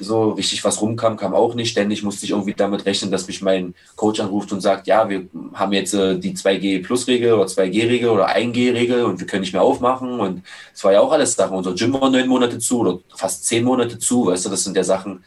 So 0.00 0.30
richtig 0.30 0.64
was 0.64 0.80
rumkam, 0.80 1.16
kam 1.16 1.34
auch 1.34 1.54
nicht. 1.54 1.70
Ständig 1.70 2.02
musste 2.02 2.24
ich 2.24 2.32
irgendwie 2.32 2.54
damit 2.54 2.84
rechnen, 2.84 3.10
dass 3.10 3.26
mich 3.26 3.42
mein 3.42 3.74
Coach 3.96 4.20
anruft 4.20 4.52
und 4.52 4.60
sagt, 4.60 4.86
ja, 4.86 5.08
wir 5.08 5.26
haben 5.54 5.72
jetzt 5.72 5.94
äh, 5.94 6.18
die 6.18 6.34
2G-Plus-Regel 6.34 7.34
oder 7.34 7.44
2G-Regel 7.44 8.08
oder 8.08 8.34
1G-Regel 8.34 9.04
und 9.04 9.20
wir 9.20 9.26
können 9.26 9.42
nicht 9.42 9.52
mehr 9.52 9.62
aufmachen. 9.62 10.20
Und 10.20 10.42
es 10.74 10.82
war 10.82 10.92
ja 10.92 11.00
auch 11.00 11.12
alles 11.12 11.34
Sachen. 11.34 11.56
Unser 11.56 11.74
Gym 11.74 11.92
war 11.92 12.10
neun 12.10 12.26
Monate 12.26 12.58
zu 12.58 12.80
oder 12.80 12.98
fast 13.14 13.44
zehn 13.46 13.64
Monate 13.64 13.98
zu. 13.98 14.26
Weißt 14.26 14.46
du, 14.46 14.50
das 14.50 14.64
sind 14.64 14.76
ja 14.76 14.84
Sachen. 14.84 15.22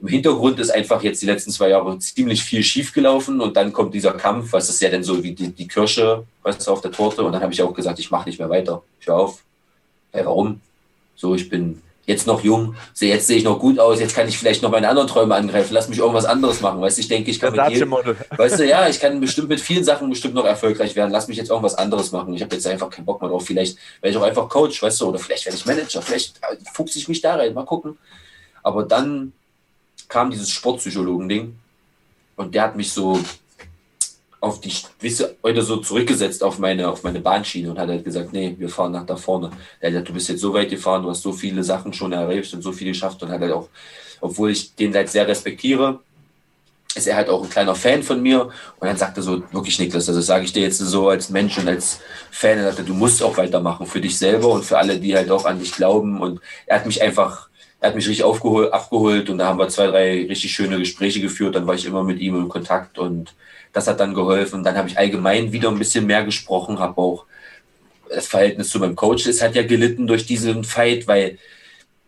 Im 0.00 0.08
Hintergrund 0.08 0.58
ist 0.58 0.70
einfach 0.70 1.02
jetzt 1.02 1.22
die 1.22 1.26
letzten 1.26 1.50
zwei 1.50 1.68
Jahre 1.68 1.98
ziemlich 1.98 2.42
viel 2.42 2.62
schief 2.62 2.92
gelaufen 2.92 3.40
und 3.40 3.56
dann 3.56 3.72
kommt 3.72 3.94
dieser 3.94 4.12
Kampf, 4.12 4.52
was 4.52 4.68
ist 4.68 4.82
ja 4.82 4.90
dann 4.90 5.04
so 5.04 5.22
wie 5.22 5.32
die, 5.32 5.50
die 5.50 5.68
Kirsche, 5.68 6.24
weißt 6.42 6.66
du, 6.66 6.72
auf 6.72 6.80
der 6.80 6.90
Torte. 6.90 7.22
Und 7.22 7.32
dann 7.32 7.42
habe 7.42 7.52
ich 7.52 7.62
auch 7.62 7.72
gesagt, 7.72 7.98
ich 8.00 8.10
mache 8.10 8.28
nicht 8.28 8.38
mehr 8.38 8.50
weiter. 8.50 8.82
Ich 9.00 9.06
höre 9.06 9.16
auf. 9.16 9.42
Hey, 10.12 10.26
warum? 10.26 10.60
So, 11.16 11.34
ich 11.34 11.48
bin 11.48 11.80
jetzt 12.06 12.26
noch 12.26 12.42
jung, 12.42 12.74
jetzt 12.98 13.26
sehe 13.26 13.36
ich 13.36 13.44
noch 13.44 13.58
gut 13.58 13.78
aus, 13.78 14.00
jetzt 14.00 14.14
kann 14.14 14.28
ich 14.28 14.38
vielleicht 14.38 14.62
noch 14.62 14.70
meine 14.70 14.88
anderen 14.88 15.08
Träume 15.08 15.34
angreifen, 15.34 15.72
lass 15.72 15.88
mich 15.88 15.98
irgendwas 15.98 16.24
anderes 16.24 16.60
machen, 16.60 16.80
weißt 16.80 16.98
du, 16.98 17.00
ich 17.00 17.08
denke, 17.08 17.30
ich 17.30 17.40
kann 17.40 17.54
mit 17.54 17.68
jedem, 17.68 17.92
weißt 18.36 18.58
du, 18.58 18.66
ja, 18.66 18.88
ich 18.88 19.00
kann 19.00 19.20
bestimmt 19.20 19.48
mit 19.48 19.60
vielen 19.60 19.84
Sachen 19.84 20.10
bestimmt 20.10 20.34
noch 20.34 20.44
erfolgreich 20.44 20.94
werden, 20.96 21.10
lass 21.10 21.28
mich 21.28 21.36
jetzt 21.36 21.50
irgendwas 21.50 21.74
anderes 21.74 22.12
machen, 22.12 22.34
ich 22.34 22.42
habe 22.42 22.54
jetzt 22.54 22.66
einfach 22.66 22.90
keinen 22.90 23.04
Bock 23.04 23.20
mehr 23.20 23.30
drauf, 23.30 23.46
vielleicht 23.46 23.78
werde 24.00 24.16
ich 24.16 24.22
auch 24.22 24.26
einfach 24.26 24.48
Coach, 24.48 24.82
weißt 24.82 25.00
du, 25.00 25.08
oder 25.08 25.18
vielleicht 25.18 25.46
werde 25.46 25.56
ich 25.56 25.66
Manager, 25.66 26.02
vielleicht 26.02 26.40
fuchse 26.72 26.98
ich 26.98 27.08
mich 27.08 27.20
da 27.20 27.36
rein, 27.36 27.54
mal 27.54 27.64
gucken, 27.64 27.96
aber 28.62 28.82
dann 28.82 29.32
kam 30.08 30.30
dieses 30.30 30.50
Sportpsychologen-Ding 30.50 31.56
und 32.36 32.54
der 32.54 32.62
hat 32.62 32.76
mich 32.76 32.92
so 32.92 33.18
auf 34.44 34.60
die, 34.60 34.72
wisse, 35.00 35.36
heute 35.42 35.62
so 35.62 35.78
zurückgesetzt 35.78 36.42
auf 36.44 36.58
meine, 36.58 36.88
auf 36.88 37.02
meine 37.02 37.20
Bahnschiene 37.20 37.70
und 37.70 37.78
hat 37.78 37.88
halt 37.88 38.04
gesagt, 38.04 38.32
nee, 38.32 38.54
wir 38.58 38.68
fahren 38.68 38.92
nach 38.92 39.06
da 39.06 39.16
vorne. 39.16 39.50
Er 39.80 39.88
hat 39.88 39.92
gesagt, 39.92 40.08
du 40.10 40.12
bist 40.12 40.28
jetzt 40.28 40.40
so 40.40 40.52
weit 40.52 40.68
gefahren, 40.68 41.02
du 41.02 41.10
hast 41.10 41.22
so 41.22 41.32
viele 41.32 41.64
Sachen 41.64 41.92
schon 41.92 42.12
erreicht 42.12 42.52
und 42.52 42.62
so 42.62 42.70
viel 42.70 42.88
geschafft 42.88 43.22
und 43.22 43.30
hat 43.30 43.40
halt 43.40 43.52
auch, 43.52 43.68
obwohl 44.20 44.50
ich 44.50 44.74
den 44.74 44.94
halt 44.94 45.08
sehr 45.08 45.26
respektiere, 45.26 46.00
ist 46.94 47.06
er 47.06 47.16
halt 47.16 47.28
auch 47.30 47.42
ein 47.42 47.48
kleiner 47.48 47.74
Fan 47.74 48.02
von 48.02 48.22
mir. 48.22 48.44
Und 48.44 48.86
dann 48.86 48.96
sagte 48.96 49.22
so, 49.22 49.42
wirklich 49.50 49.78
Niklas, 49.78 50.08
also 50.08 50.20
sage 50.20 50.44
ich 50.44 50.52
dir 50.52 50.62
jetzt 50.62 50.78
so 50.78 51.08
als 51.08 51.30
Mensch 51.30 51.58
und 51.58 51.66
als 51.66 52.00
Fan, 52.30 52.58
er 52.58 52.64
sagte, 52.64 52.84
du 52.84 52.94
musst 52.94 53.22
auch 53.22 53.36
weitermachen 53.38 53.86
für 53.86 54.00
dich 54.00 54.18
selber 54.18 54.48
und 54.48 54.64
für 54.64 54.78
alle, 54.78 55.00
die 55.00 55.16
halt 55.16 55.30
auch 55.30 55.46
an 55.46 55.58
dich 55.58 55.72
glauben. 55.72 56.20
Und 56.20 56.40
er 56.66 56.76
hat 56.76 56.86
mich 56.86 57.02
einfach 57.02 57.48
er 57.80 57.88
hat 57.88 57.96
mich 57.96 58.08
richtig 58.08 58.24
aufgeholt, 58.24 58.72
abgeholt 58.72 59.28
und 59.28 59.36
da 59.36 59.46
haben 59.46 59.58
wir 59.58 59.68
zwei, 59.68 59.88
drei 59.88 60.26
richtig 60.26 60.50
schöne 60.52 60.78
Gespräche 60.78 61.20
geführt. 61.20 61.54
Dann 61.54 61.66
war 61.66 61.74
ich 61.74 61.84
immer 61.84 62.02
mit 62.02 62.18
ihm 62.18 62.34
in 62.34 62.48
Kontakt 62.48 62.98
und 62.98 63.34
das 63.74 63.86
hat 63.86 64.00
dann 64.00 64.14
geholfen. 64.14 64.64
Dann 64.64 64.76
habe 64.76 64.88
ich 64.88 64.96
allgemein 64.96 65.52
wieder 65.52 65.68
ein 65.68 65.78
bisschen 65.78 66.06
mehr 66.06 66.24
gesprochen, 66.24 66.78
habe 66.78 66.98
auch 66.98 67.26
das 68.08 68.28
Verhältnis 68.28 68.70
zu 68.70 68.78
meinem 68.78 68.96
Coach 68.96 69.26
ist 69.26 69.42
halt 69.42 69.56
ja 69.56 69.62
gelitten 69.62 70.06
durch 70.06 70.24
diesen 70.24 70.64
Fight, 70.64 71.08
weil 71.08 71.38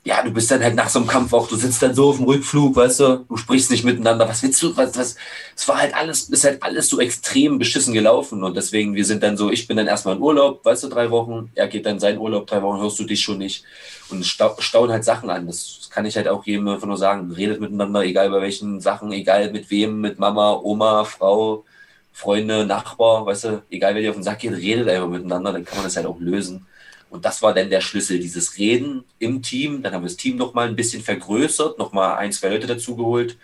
ja, 0.06 0.22
du 0.22 0.30
bist 0.30 0.48
dann 0.52 0.62
halt 0.62 0.76
nach 0.76 0.88
so 0.88 1.00
einem 1.00 1.08
Kampf 1.08 1.32
auch, 1.32 1.48
du 1.48 1.56
sitzt 1.56 1.82
dann 1.82 1.92
so 1.92 2.10
auf 2.10 2.16
dem 2.18 2.26
Rückflug, 2.26 2.76
weißt 2.76 3.00
du, 3.00 3.24
du 3.28 3.36
sprichst 3.36 3.72
nicht 3.72 3.82
miteinander, 3.82 4.28
was 4.28 4.40
willst 4.40 4.62
du, 4.62 4.76
was, 4.76 4.96
was, 4.96 5.16
es 5.56 5.66
war 5.66 5.78
halt 5.78 5.96
alles, 5.96 6.28
ist 6.28 6.44
halt 6.44 6.62
alles 6.62 6.88
so 6.88 7.00
extrem 7.00 7.58
beschissen 7.58 7.92
gelaufen 7.92 8.44
und 8.44 8.56
deswegen, 8.56 8.94
wir 8.94 9.04
sind 9.04 9.24
dann 9.24 9.36
so, 9.36 9.50
ich 9.50 9.66
bin 9.66 9.76
dann 9.76 9.88
erstmal 9.88 10.14
in 10.14 10.22
Urlaub, 10.22 10.64
weißt 10.64 10.84
du, 10.84 10.88
drei 10.88 11.10
Wochen, 11.10 11.50
er 11.56 11.66
geht 11.66 11.86
dann 11.86 11.94
in 11.94 11.98
seinen 11.98 12.18
Urlaub, 12.18 12.46
drei 12.46 12.62
Wochen 12.62 12.80
hörst 12.80 13.00
du 13.00 13.04
dich 13.04 13.20
schon 13.20 13.38
nicht 13.38 13.64
und 14.08 14.24
stauen 14.24 14.92
halt 14.92 15.02
Sachen 15.02 15.28
an, 15.28 15.48
das 15.48 15.88
kann 15.90 16.06
ich 16.06 16.16
halt 16.16 16.28
auch 16.28 16.46
jedem 16.46 16.68
einfach 16.68 16.86
nur 16.86 16.98
sagen, 16.98 17.32
redet 17.32 17.60
miteinander, 17.60 18.04
egal 18.04 18.30
bei 18.30 18.40
welchen 18.40 18.80
Sachen, 18.80 19.10
egal 19.10 19.50
mit 19.50 19.70
wem, 19.70 20.00
mit 20.00 20.20
Mama, 20.20 20.60
Oma, 20.62 21.02
Frau, 21.02 21.64
Freunde, 22.12 22.64
Nachbar, 22.64 23.26
weißt 23.26 23.44
du, 23.44 23.62
egal 23.70 23.96
wer 23.96 24.02
dir 24.02 24.10
auf 24.10 24.16
den 24.16 24.22
Sack 24.22 24.38
geht, 24.38 24.52
redet 24.52 24.88
einfach 24.88 25.08
miteinander, 25.08 25.52
dann 25.52 25.64
kann 25.64 25.78
man 25.78 25.84
das 25.84 25.96
halt 25.96 26.06
auch 26.06 26.20
lösen. 26.20 26.64
Und 27.10 27.24
das 27.24 27.42
war 27.42 27.54
dann 27.54 27.70
der 27.70 27.80
Schlüssel, 27.80 28.18
dieses 28.18 28.58
Reden 28.58 29.04
im 29.18 29.42
Team. 29.42 29.82
Dann 29.82 29.94
haben 29.94 30.02
wir 30.02 30.08
das 30.08 30.16
Team 30.16 30.36
nochmal 30.36 30.68
ein 30.68 30.76
bisschen 30.76 31.02
vergrößert, 31.02 31.78
nochmal 31.78 32.16
ein, 32.16 32.32
zwei 32.32 32.48
Leute 32.48 32.66
dazugeholt, 32.66 33.36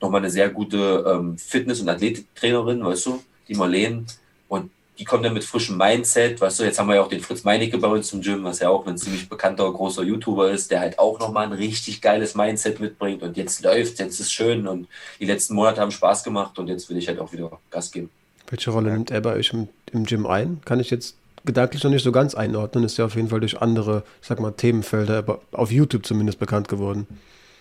nochmal 0.00 0.20
eine 0.20 0.30
sehr 0.30 0.50
gute 0.50 1.04
ähm, 1.06 1.38
Fitness- 1.38 1.80
und 1.80 1.88
Athletiktrainerin, 1.88 2.84
weißt 2.84 3.06
du, 3.06 3.22
die 3.48 3.54
Marlene. 3.54 4.04
Und 4.48 4.70
die 4.98 5.04
kommt 5.04 5.24
dann 5.24 5.34
mit 5.34 5.44
frischem 5.44 5.76
Mindset, 5.76 6.40
weißt 6.40 6.60
du, 6.60 6.64
jetzt 6.64 6.78
haben 6.78 6.88
wir 6.88 6.96
ja 6.96 7.02
auch 7.02 7.08
den 7.08 7.20
Fritz 7.20 7.44
Meinecke 7.44 7.78
bei 7.78 7.88
uns 7.88 8.12
im 8.12 8.22
Gym, 8.22 8.44
was 8.44 8.60
ja 8.60 8.70
auch 8.70 8.86
ein 8.86 8.96
ziemlich 8.96 9.28
bekannter, 9.28 9.70
großer 9.70 10.02
YouTuber 10.02 10.50
ist, 10.50 10.70
der 10.70 10.80
halt 10.80 10.98
auch 10.98 11.18
nochmal 11.20 11.46
ein 11.46 11.52
richtig 11.52 12.00
geiles 12.00 12.34
Mindset 12.34 12.80
mitbringt 12.80 13.22
und 13.22 13.36
jetzt 13.36 13.62
läuft, 13.62 13.98
jetzt 13.98 14.20
ist 14.20 14.32
schön 14.32 14.66
und 14.66 14.88
die 15.20 15.26
letzten 15.26 15.54
Monate 15.54 15.80
haben 15.80 15.90
Spaß 15.90 16.24
gemacht 16.24 16.58
und 16.58 16.68
jetzt 16.68 16.88
will 16.88 16.96
ich 16.96 17.08
halt 17.08 17.18
auch 17.18 17.32
wieder 17.32 17.50
Gas 17.70 17.92
geben. 17.92 18.10
Welche 18.48 18.70
Rolle 18.70 18.92
nimmt 18.92 19.10
er 19.10 19.20
bei 19.20 19.34
euch 19.34 19.52
im, 19.52 19.68
im 19.92 20.04
Gym 20.04 20.24
ein? 20.26 20.60
Kann 20.64 20.80
ich 20.80 20.90
jetzt 20.90 21.16
gedanklich 21.46 21.82
noch 21.84 21.90
nicht 21.90 22.02
so 22.02 22.12
ganz 22.12 22.34
einordnen, 22.34 22.84
ist 22.84 22.98
ja 22.98 23.04
auf 23.04 23.14
jeden 23.14 23.28
Fall 23.28 23.40
durch 23.40 23.60
andere, 23.60 24.02
sag 24.20 24.40
mal, 24.40 24.50
Themenfelder, 24.52 25.40
auf 25.52 25.70
YouTube 25.70 26.04
zumindest 26.04 26.38
bekannt 26.38 26.68
geworden. 26.68 27.06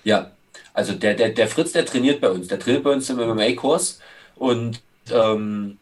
Ja, 0.04 0.32
also 0.74 0.94
der, 0.94 1.14
der, 1.14 1.30
der 1.30 1.48
Fritz, 1.48 1.72
der 1.72 1.86
trainiert 1.86 2.22
bei 2.22 2.30
uns, 2.30 2.48
der 2.48 2.60
trainiert 2.60 2.84
bei 2.84 2.92
uns 2.92 3.10
im 3.10 3.18
MMA-Kurs 3.18 4.00
und 4.36 4.82
ähm, 5.12 5.78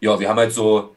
ja, 0.00 0.20
wir 0.20 0.28
haben 0.28 0.38
halt 0.38 0.52
so, 0.52 0.94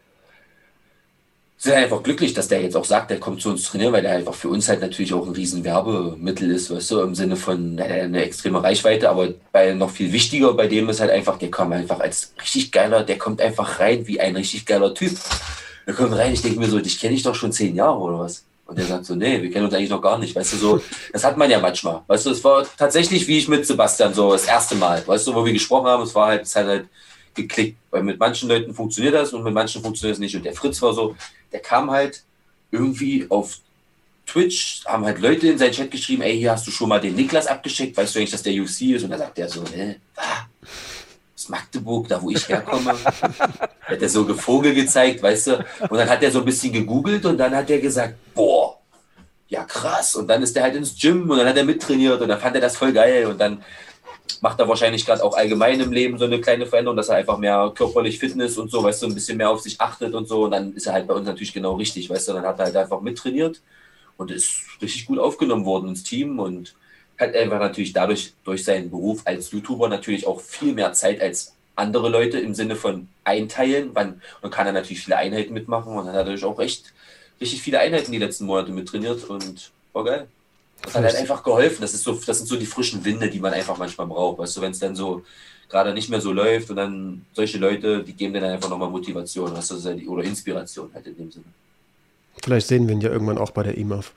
sind 1.58 1.74
halt 1.74 1.86
einfach 1.86 2.04
glücklich, 2.04 2.34
dass 2.34 2.48
der 2.48 2.62
jetzt 2.62 2.78
auch 2.78 2.86
sagt, 2.86 3.12
der 3.12 3.20
kommt 3.20 3.42
zu 3.42 3.50
uns 3.50 3.64
trainieren, 3.64 3.92
weil 3.92 4.02
der 4.02 4.14
einfach 4.14 4.34
für 4.34 4.48
uns 4.48 4.70
halt 4.70 4.82
natürlich 4.82 5.14
auch 5.14 5.28
ein 5.28 5.34
riesen 5.34 5.66
Werbemittel 5.66 6.50
ist, 6.52 6.72
weißt 6.72 6.92
du, 6.92 7.02
im 7.02 7.16
Sinne 7.16 7.36
von 7.36 7.80
eine 7.80 8.24
extreme 8.24 8.64
Reichweite, 8.64 9.10
aber 9.10 9.34
bei 9.52 9.74
noch 9.74 9.90
viel 9.90 10.14
wichtiger 10.14 10.54
bei 10.54 10.68
dem 10.68 10.88
ist 10.88 11.02
halt 11.02 11.12
einfach, 11.12 11.38
der 11.38 11.52
kommt 11.52 11.74
einfach 11.74 12.00
als 12.00 12.34
richtig 12.42 12.72
geiler, 12.72 13.04
der 13.04 13.18
kommt 13.18 13.42
einfach 13.42 13.80
rein 13.80 14.08
wie 14.08 14.22
ein 14.22 14.38
richtig 14.38 14.66
geiler 14.66 14.94
Typ. 14.94 15.18
Wir 15.90 15.96
kommen 15.96 16.14
rein, 16.14 16.34
ich 16.34 16.44
denke 16.44 16.60
mir 16.60 16.70
so, 16.70 16.80
dich 16.80 17.00
kenne 17.00 17.16
ich 17.16 17.24
doch 17.24 17.34
schon 17.34 17.52
zehn 17.52 17.74
Jahre 17.74 17.98
oder 17.98 18.20
was? 18.20 18.46
Und 18.68 18.78
der 18.78 18.86
sagt 18.86 19.06
so, 19.06 19.16
nee, 19.16 19.42
wir 19.42 19.50
kennen 19.50 19.66
uns 19.66 19.74
eigentlich 19.74 19.90
noch 19.90 20.04
gar 20.04 20.20
nicht. 20.20 20.36
Weißt 20.36 20.54
du, 20.54 20.58
so, 20.58 20.82
das 21.12 21.24
hat 21.24 21.36
man 21.36 21.50
ja 21.50 21.60
manchmal. 21.60 22.02
Weißt 22.06 22.28
du, 22.28 22.30
es 22.30 22.44
war 22.44 22.64
tatsächlich 22.78 23.28
wie 23.28 23.40
ich 23.40 23.48
mit 23.48 23.66
Sebastian 23.66 24.14
so 24.14 24.32
das 24.32 24.46
erste 24.46 24.76
Mal. 24.76 25.02
Weißt 25.08 25.26
du, 25.26 25.34
wo 25.34 25.44
wir 25.44 25.52
gesprochen 25.52 25.88
haben, 25.88 26.04
es 26.04 26.14
war 26.14 26.28
halt, 26.28 26.44
es 26.44 26.56
hat 26.56 26.68
halt 26.68 26.86
geklickt. 27.34 27.80
Weil 27.90 28.04
mit 28.04 28.20
manchen 28.20 28.50
Leuten 28.50 28.72
funktioniert 28.72 29.16
das 29.16 29.34
und 29.34 29.44
mit 29.44 29.52
manchen 29.52 29.82
funktioniert 29.82 30.14
es 30.14 30.20
nicht. 30.20 30.36
Und 30.36 30.46
der 30.46 30.54
Fritz 30.54 30.80
war 30.84 30.94
so, 30.94 31.16
der 31.52 31.60
kam 31.60 31.90
halt 31.90 32.22
irgendwie 32.70 33.26
auf 33.28 33.58
Twitch, 34.28 34.86
haben 34.86 35.06
halt 35.06 35.18
Leute 35.18 35.48
in 35.48 35.58
seinen 35.58 35.72
Chat 35.72 35.90
geschrieben, 35.90 36.22
ey, 36.22 36.38
hier 36.38 36.52
hast 36.52 36.68
du 36.68 36.70
schon 36.70 36.90
mal 36.90 37.02
den 37.02 37.16
Niklas 37.16 37.48
abgeschickt, 37.48 37.98
weißt 37.98 38.14
du 38.14 38.20
eigentlich, 38.20 38.30
dass 38.30 38.44
der 38.44 38.54
UFC 38.54 38.82
ist? 38.94 39.06
Und 39.06 39.10
da 39.10 39.18
sagt 39.18 39.40
der 39.40 39.50
so, 39.50 39.64
ne, 39.64 39.96
ah, 40.18 40.46
Magdeburg, 41.50 42.08
da 42.08 42.22
wo 42.22 42.30
ich 42.30 42.48
herkomme. 42.48 42.94
hat 43.04 44.02
er 44.02 44.10
so 44.10 44.26
Vogel 44.34 44.74
gezeigt, 44.74 45.22
weißt 45.22 45.48
du? 45.48 45.66
Und 45.90 45.98
dann 45.98 46.10
hat 46.10 46.24
er 46.24 46.32
so 46.32 46.40
ein 46.40 46.46
bisschen 46.46 46.72
gegoogelt 46.72 47.26
und 47.26 47.38
dann 47.38 47.56
hat 47.56 47.70
er 47.70 47.80
gesagt, 47.80 48.16
boah, 48.34 48.80
ja 49.48 49.64
krass. 49.64 50.16
Und 50.16 50.28
dann 50.28 50.44
ist 50.44 50.56
er 50.56 50.64
halt 50.64 50.76
ins 50.76 50.96
Gym 51.00 51.30
und 51.30 51.38
dann 51.38 51.48
hat 51.48 51.58
er 51.58 51.66
mittrainiert 51.66 52.22
und 52.22 52.30
dann 52.30 52.40
fand 52.40 52.56
er 52.56 52.62
das 52.62 52.78
voll 52.78 52.94
geil 52.94 53.26
und 53.26 53.40
dann 53.40 53.64
macht 54.42 54.60
er 54.60 54.68
wahrscheinlich 54.68 55.06
gerade 55.06 55.24
auch 55.24 55.36
allgemein 55.36 55.80
im 55.80 55.92
Leben 55.92 56.18
so 56.18 56.26
eine 56.26 56.40
kleine 56.40 56.66
Veränderung, 56.66 56.96
dass 56.96 57.10
er 57.10 57.16
einfach 57.16 57.38
mehr 57.38 57.72
körperlich 57.76 58.20
Fitness 58.20 58.58
und 58.58 58.72
so, 58.72 58.84
weißt 58.84 59.02
du, 59.02 59.08
ein 59.08 59.16
bisschen 59.16 59.38
mehr 59.38 59.50
auf 59.50 59.62
sich 59.62 59.82
achtet 59.82 60.14
und 60.14 60.28
so. 60.28 60.44
Und 60.44 60.52
dann 60.52 60.74
ist 60.74 60.88
er 60.88 60.94
halt 60.94 61.08
bei 61.08 61.14
uns 61.14 61.26
natürlich 61.26 61.54
genau 61.54 61.74
richtig, 61.76 62.10
weißt 62.10 62.30
du. 62.30 62.34
Dann 62.34 62.46
hat 62.46 62.60
er 62.60 62.66
halt 62.66 62.76
einfach 62.76 63.02
mittrainiert 63.02 63.62
und 64.18 64.32
ist 64.32 64.62
richtig 64.82 65.08
gut 65.08 65.20
aufgenommen 65.20 65.66
worden 65.66 65.90
ins 65.90 66.04
Team 66.04 66.40
und 66.40 66.76
hat 67.20 67.36
einfach 67.36 67.60
natürlich 67.60 67.94
dadurch, 67.94 68.34
durch 68.44 68.64
seinen 68.64 68.90
Beruf 68.90 69.22
als 69.26 69.52
YouTuber 69.52 69.90
natürlich 69.90 70.26
auch 70.26 70.40
viel 70.40 70.74
mehr 70.74 70.94
Zeit 70.94 71.22
als 71.22 71.54
andere 71.76 72.10
Leute 72.10 72.40
im 72.40 72.56
Sinne 72.56 72.76
von 72.76 73.08
einteilen. 73.24 73.92
Man, 73.94 74.22
man 74.42 74.52
kann 74.52 74.68
er 74.68 74.74
natürlich 74.74 75.04
viele 75.04 75.18
Einheiten 75.18 75.54
mitmachen 75.54 75.94
und 75.94 76.08
hat 76.08 76.14
natürlich 76.14 76.44
auch 76.44 76.60
echt 76.60 76.94
richtig 77.40 77.62
viele 77.62 77.80
Einheiten 77.80 78.12
die 78.12 78.18
letzten 78.18 78.46
Monate 78.46 78.72
mit 78.72 78.88
trainiert 78.88 79.24
und 79.26 79.72
war 79.94 80.04
geil. 80.04 80.28
Das 80.82 80.96
hat 80.96 81.04
halt 81.04 81.16
einfach 81.16 81.44
geholfen. 81.44 81.82
Das, 81.82 81.94
ist 81.94 82.04
so, 82.04 82.14
das 82.14 82.38
sind 82.38 82.48
so 82.48 82.56
die 82.56 82.66
frischen 82.66 83.04
Winde, 83.04 83.30
die 83.30 83.40
man 83.40 83.54
einfach 83.54 83.78
manchmal 83.78 84.08
braucht. 84.08 84.40
Weißt 84.40 84.58
du, 84.58 84.62
wenn 84.62 84.72
es 84.72 84.80
dann 84.80 84.96
so 84.96 85.24
gerade 85.68 85.94
nicht 85.94 86.10
mehr 86.10 86.22
so 86.22 86.32
läuft 86.32 86.70
und 86.70 86.78
dann 86.78 87.26
solche 87.34 87.58
Leute, 87.58 88.04
die 88.04 88.14
geben 88.14 88.34
dann 88.34 88.44
einfach 88.44 88.70
nochmal 88.70 88.90
Motivation, 88.90 89.54
weißt 89.54 89.72
du, 89.72 90.10
oder 90.10 90.24
Inspiration 90.24 90.90
halt 90.94 91.08
in 91.08 91.18
dem 91.18 91.32
Sinne. 91.32 91.46
Vielleicht 92.44 92.68
sehen 92.68 92.88
wir 92.88 92.96
ihn 92.96 93.02
ja 93.02 93.10
irgendwann 93.10 93.38
auch 93.38 93.52
bei 93.52 93.64
der 93.64 93.78
IMAF. 93.78 94.12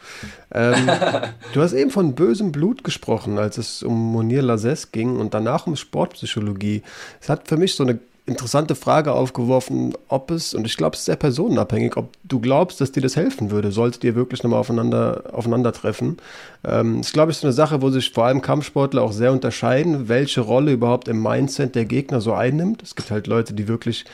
Ähm, 0.52 0.88
du 1.52 1.62
hast 1.62 1.72
eben 1.72 1.90
von 1.90 2.14
bösem 2.14 2.52
Blut 2.52 2.84
gesprochen, 2.84 3.38
als 3.38 3.58
es 3.58 3.82
um 3.82 4.12
Monir 4.12 4.42
Lazes 4.42 4.92
ging 4.92 5.16
und 5.16 5.34
danach 5.34 5.66
um 5.66 5.76
Sportpsychologie. 5.76 6.82
Es 7.20 7.28
hat 7.28 7.48
für 7.48 7.56
mich 7.56 7.74
so 7.74 7.84
eine 7.84 7.98
interessante 8.24 8.76
Frage 8.76 9.12
aufgeworfen, 9.12 9.94
ob 10.06 10.30
es, 10.30 10.54
und 10.54 10.64
ich 10.64 10.76
glaube, 10.76 10.94
es 10.94 11.00
ist 11.00 11.06
sehr 11.06 11.16
personenabhängig, 11.16 11.96
ob 11.96 12.12
du 12.22 12.38
glaubst, 12.38 12.80
dass 12.80 12.92
dir 12.92 13.00
das 13.00 13.16
helfen 13.16 13.50
würde, 13.50 13.72
solltet 13.72 14.04
ihr 14.04 14.14
wirklich 14.14 14.44
nochmal 14.44 14.60
aufeinander, 14.60 15.24
aufeinandertreffen. 15.32 16.18
Ähm, 16.64 17.00
ist, 17.00 17.12
glaube 17.12 17.32
ich, 17.32 17.38
so 17.38 17.48
eine 17.48 17.52
Sache, 17.52 17.82
wo 17.82 17.90
sich 17.90 18.12
vor 18.12 18.26
allem 18.26 18.40
Kampfsportler 18.40 19.02
auch 19.02 19.12
sehr 19.12 19.32
unterscheiden, 19.32 20.08
welche 20.08 20.40
Rolle 20.40 20.72
überhaupt 20.72 21.08
im 21.08 21.20
Mindset 21.20 21.74
der 21.74 21.84
Gegner 21.84 22.20
so 22.20 22.32
einnimmt. 22.32 22.82
Es 22.84 22.94
gibt 22.94 23.10
halt 23.10 23.26
Leute, 23.26 23.54
die 23.54 23.66
wirklich, 23.66 24.04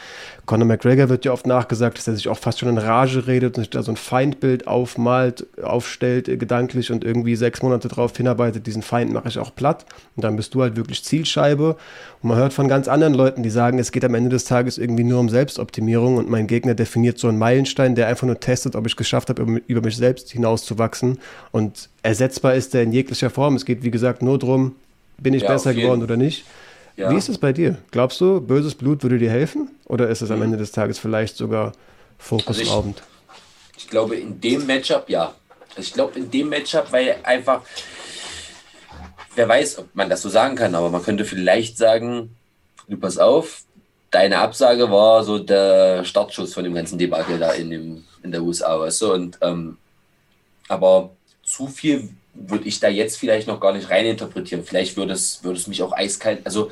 Conor 0.49 0.67
McGregor 0.67 1.11
wird 1.11 1.27
ja 1.27 1.33
oft 1.33 1.47
nachgesagt, 1.47 1.99
dass 1.99 2.09
er 2.09 2.17
sich 2.17 2.27
auch 2.27 2.39
fast 2.39 2.59
schon 2.59 2.71
in 2.71 2.79
Rage 2.79 3.27
redet 3.27 3.59
und 3.59 3.65
sich 3.65 3.71
da 3.71 3.83
so 3.83 3.93
ein 3.93 3.97
Feindbild 3.97 4.67
aufmalt, 4.67 5.47
aufstellt, 5.63 6.27
äh, 6.27 6.39
gedanklich 6.39 6.91
und 6.91 7.05
irgendwie 7.05 7.37
sechs 7.37 7.63
Monate 7.63 7.89
drauf 7.89 8.17
hinarbeitet, 8.17 8.67
diesen 8.67 8.81
Feind 8.81 9.13
mache 9.13 9.29
ich 9.29 9.39
auch 9.39 9.55
platt. 9.55 9.85
Und 10.17 10.25
dann 10.25 10.37
bist 10.37 10.55
du 10.55 10.63
halt 10.63 10.75
wirklich 10.77 11.05
Zielscheibe. 11.05 11.77
Und 12.23 12.31
man 12.31 12.39
hört 12.39 12.55
von 12.55 12.67
ganz 12.67 12.89
anderen 12.89 13.13
Leuten, 13.13 13.43
die 13.43 13.51
sagen, 13.51 13.79
es 13.79 13.93
geht 13.93 14.07
am 14.07 14.15
Ende 14.15 14.31
des 14.31 14.47
Tages 14.47 14.79
irgendwie 14.79 15.05
nur 15.05 15.21
um 15.21 15.29
Selbstoptimierung 15.29 16.17
und 16.17 16.31
mein 16.31 16.47
Gegner 16.47 16.75
definiert 16.75 17.19
so 17.19 17.29
einen 17.29 17.39
Meilenstein, 17.39 17.95
der 17.95 18.09
einfach 18.09 18.27
nur 18.27 18.41
testet, 18.41 18.75
ob 18.75 18.87
ich 18.87 18.97
geschafft 18.97 19.29
habe, 19.29 19.61
über 19.67 19.83
mich 19.83 19.99
selbst 19.99 20.31
hinauszuwachsen 20.31 21.19
und 21.53 21.91
ersetzbar 22.03 22.55
ist 22.55 22.73
der 22.73 22.85
in 22.85 22.93
jeglicher 22.93 23.29
Form. 23.29 23.55
Es 23.55 23.67
geht, 23.67 23.83
wie 23.83 23.91
gesagt, 23.91 24.23
nur 24.23 24.39
darum, 24.39 24.77
bin 25.19 25.35
ich 25.35 25.43
ja, 25.43 25.49
besser 25.49 25.75
geworden 25.75 26.03
oder 26.03 26.17
nicht. 26.17 26.47
Ja. 26.99 27.13
Wie 27.13 27.17
ist 27.17 27.29
es 27.29 27.39
bei 27.39 27.53
dir? 27.53 27.79
Glaubst 27.93 28.21
du, 28.21 28.41
böses 28.41 28.75
Blut 28.75 29.05
würde 29.05 29.19
dir 29.19 29.31
helfen? 29.31 29.71
Oder 29.85 30.09
ist 30.09 30.21
es 30.21 30.33
am 30.33 30.39
mhm. 30.39 30.47
Ende 30.47 30.57
des 30.57 30.73
Tages 30.73 30.99
vielleicht 30.99 31.37
sogar 31.37 31.73
fokusraubend? 32.19 32.99
Also 32.99 33.41
ich, 33.77 33.85
ich, 33.85 33.89
glaube, 33.89 34.17
in 34.17 34.41
dem 34.41 34.67
Matchup 34.67 35.09
ja. 35.09 35.33
Also 35.77 35.81
ich 35.81 35.93
glaube, 35.93 36.19
in 36.19 36.29
dem 36.29 36.49
Matchup, 36.49 36.91
weil 36.91 37.15
einfach, 37.23 37.63
wer 39.37 39.49
weiß, 39.49 39.79
ob 39.79 39.95
man 39.95 40.11
das 40.11 40.23
so 40.23 40.29
sagen 40.29 40.57
kann, 40.57 40.75
aber 40.75 40.91
man 40.91 41.01
könnte 41.01 41.25
vielleicht 41.25 41.79
sagen, 41.79 42.35
du 42.89 42.97
pass 42.97 43.17
auf, 43.17 43.63
deine 44.11 44.39
Absage 44.39 44.91
war 44.91 45.23
so 45.23 45.39
der 45.39 46.05
Startschuss 46.05 46.53
von 46.53 46.65
dem 46.65 46.75
ganzen 46.75 46.99
Debakel 46.99 47.39
da 47.39 47.53
in, 47.53 47.71
dem, 47.71 48.05
in 48.25 48.33
der 48.33 48.43
USA, 48.43 48.81
weißt 48.81 49.03
du? 49.03 49.13
Und, 49.13 49.39
ähm, 49.43 49.79
aber 50.67 51.11
zu 51.45 51.69
viel 51.69 52.09
würde 52.47 52.69
ich 52.69 52.81
da 52.81 52.89
jetzt 52.89 53.19
vielleicht 53.19 53.49
noch 53.49 53.61
gar 53.61 53.73
nicht 53.73 53.91
reininterpretieren. 53.91 54.65
Vielleicht 54.65 54.97
würde 54.97 55.13
es, 55.13 55.43
würde 55.43 55.59
es 55.59 55.67
mich 55.67 55.83
auch 55.83 55.93
eiskalt. 55.93 56.41
Also 56.45 56.71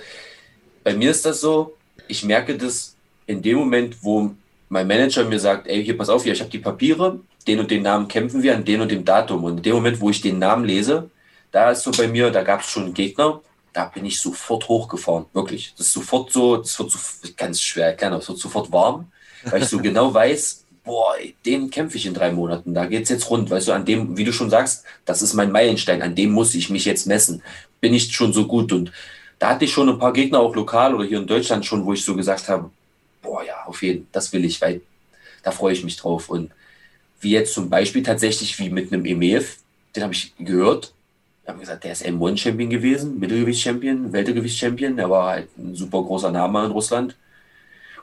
bei 0.85 0.95
mir 0.95 1.11
ist 1.11 1.27
das 1.27 1.41
so, 1.41 1.75
ich 2.09 2.25
merke 2.25 2.57
das 2.57 2.95
in 3.27 3.43
dem 3.43 3.59
Moment, 3.59 3.97
wo 4.03 4.31
mein 4.69 4.87
Manager 4.87 5.25
mir 5.25 5.41
sagt, 5.41 5.67
ey, 5.67 5.85
hier 5.85 5.97
pass 5.97 6.09
auf, 6.09 6.25
hier, 6.25 6.33
ich 6.33 6.41
habe 6.41 6.51
die 6.51 6.59
Papiere, 6.59 7.21
den 7.47 7.61
und 7.61 7.71
den 7.71 7.83
Namen 7.83 8.09
kämpfen 8.09 8.43
wir 8.43 8.55
an 8.55 8.65
den 8.65 8.81
und 8.81 8.91
dem 8.91 9.05
Datum. 9.05 9.45
Und 9.45 9.59
in 9.59 9.63
dem 9.63 9.75
Moment, 9.75 10.01
wo 10.01 10.11
ich 10.11 10.21
den 10.21 10.39
Namen 10.39 10.65
lese, 10.65 11.11
da 11.53 11.71
ist 11.71 11.83
so 11.83 11.91
bei 11.91 12.09
mir, 12.09 12.31
da 12.31 12.43
gab 12.43 12.61
es 12.61 12.67
schon 12.67 12.85
einen 12.85 12.95
Gegner, 12.95 13.41
da 13.73 13.87
bin 13.87 14.05
ich 14.05 14.21
sofort 14.21 14.69
hochgefahren, 14.69 15.27
wirklich. 15.33 15.75
Das 15.77 15.89
ist 15.89 15.93
sofort 15.93 16.33
so, 16.33 16.57
das 16.57 16.79
wird 16.79 16.91
so 16.91 16.99
ganz 17.37 17.61
schwer 17.61 17.87
erklären, 17.87 18.15
aber 18.15 18.23
es 18.23 18.29
wird 18.29 18.39
sofort 18.39 18.73
warm, 18.73 19.11
weil 19.45 19.63
ich 19.63 19.69
so 19.69 19.79
genau 19.83 20.13
weiß, 20.13 20.66
boah, 20.87 21.17
den 21.45 21.69
kämpfe 21.69 21.99
ich 21.99 22.07
in 22.07 22.15
drei 22.15 22.33
Monaten, 22.33 22.73
da 22.73 22.87
geht 22.87 23.03
es 23.03 23.09
jetzt 23.11 23.29
rund, 23.29 23.51
weißt 23.51 23.69
du, 23.69 23.73
an 23.73 23.85
dem, 23.85 24.17
wie 24.17 24.25
du 24.25 24.33
schon 24.33 24.49
sagst, 24.49 24.85
das 25.05 25.21
ist 25.21 25.35
mein 25.35 25.53
Meilenstein, 25.53 26.01
an 26.01 26.15
dem 26.15 26.31
muss 26.31 26.55
ich 26.55 26.71
mich 26.71 26.87
jetzt 26.87 27.07
messen. 27.07 27.43
Bin 27.81 27.93
ich 27.93 28.13
schon 28.13 28.33
so 28.33 28.47
gut 28.47 28.73
und 28.73 28.93
da 29.39 29.51
hatte 29.51 29.67
ich 29.67 29.73
schon 29.73 29.89
ein 29.89 29.99
paar 29.99 30.13
Gegner, 30.13 30.39
auch 30.39 30.55
lokal 30.55 30.95
oder 30.95 31.05
hier 31.05 31.19
in 31.19 31.27
Deutschland 31.27 31.67
schon, 31.67 31.85
wo 31.85 31.93
ich 31.93 32.05
so 32.05 32.15
gesagt 32.17 32.49
habe, 32.49 32.71
boah, 33.21 33.45
ja, 33.45 33.65
auf 33.67 33.83
jeden 33.83 34.05
Fall, 34.05 34.09
das 34.13 34.33
will 34.33 34.45
ich, 34.45 34.61
weil 34.63 34.81
da 35.43 35.51
freue 35.51 35.73
ich 35.73 35.85
mich 35.85 35.97
drauf. 35.97 36.31
Und 36.31 36.53
wie 37.21 37.33
jetzt 37.33 37.53
zum 37.53 37.69
Beispiel 37.69 38.03
tatsächlich 38.03 38.59
wie 38.59 38.71
mit 38.71 38.93
einem 38.93 39.05
EMEF, 39.05 39.59
den 39.95 40.05
habe 40.05 40.15
ich 40.15 40.33
gehört, 40.39 40.93
haben 41.47 41.61
gesagt, 41.61 41.85
der 41.85 41.93
ist 41.93 42.05
M1-Champion 42.05 42.71
gewesen, 42.71 43.19
Mittelgewicht-Champion, 43.19 44.13
Weltergewicht-Champion. 44.13 44.97
Der 44.97 45.11
war 45.11 45.31
halt 45.31 45.49
ein 45.59 45.75
super 45.75 46.03
großer 46.03 46.31
Name 46.31 46.65
in 46.65 46.71
Russland. 46.71 47.15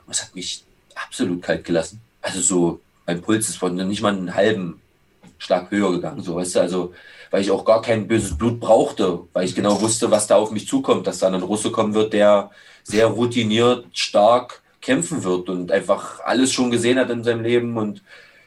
Und 0.06 0.14
das 0.14 0.22
hat 0.22 0.34
mich 0.34 0.62
absolut 0.94 1.42
kalt 1.42 1.64
gelassen. 1.64 2.00
Also 2.24 2.40
so, 2.40 2.80
mein 3.06 3.20
Puls 3.20 3.50
ist 3.50 3.58
von 3.58 3.74
nicht 3.74 4.00
mal 4.00 4.14
einen 4.14 4.34
halben 4.34 4.80
Schlag 5.36 5.70
höher 5.70 5.92
gegangen. 5.92 6.22
So, 6.22 6.36
weißt 6.36 6.56
du, 6.56 6.60
also, 6.60 6.94
weil 7.30 7.42
ich 7.42 7.50
auch 7.50 7.66
gar 7.66 7.82
kein 7.82 8.08
böses 8.08 8.36
Blut 8.36 8.60
brauchte, 8.60 9.20
weil 9.34 9.44
ich 9.44 9.54
genau 9.54 9.78
wusste, 9.82 10.10
was 10.10 10.26
da 10.26 10.36
auf 10.36 10.50
mich 10.50 10.66
zukommt, 10.66 11.06
dass 11.06 11.18
da 11.18 11.28
ein 11.28 11.34
Russe 11.34 11.70
kommen 11.70 11.92
wird, 11.92 12.14
der 12.14 12.50
sehr 12.82 13.08
routiniert, 13.08 13.86
stark 13.92 14.62
kämpfen 14.80 15.22
wird 15.22 15.50
und 15.50 15.70
einfach 15.70 16.20
alles 16.24 16.50
schon 16.50 16.70
gesehen 16.70 16.98
hat 16.98 17.10
in 17.10 17.24
seinem 17.24 17.42
Leben. 17.42 17.76
Und 17.76 18.02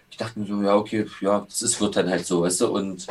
ich 0.10 0.18
dachte 0.18 0.40
mir 0.40 0.48
so, 0.48 0.60
ja, 0.64 0.76
okay, 0.76 1.06
ja, 1.22 1.46
das 1.48 1.62
ist, 1.62 1.80
wird 1.80 1.96
dann 1.96 2.10
halt 2.10 2.26
so, 2.26 2.42
weißt 2.42 2.62
du, 2.62 2.68
und 2.70 3.06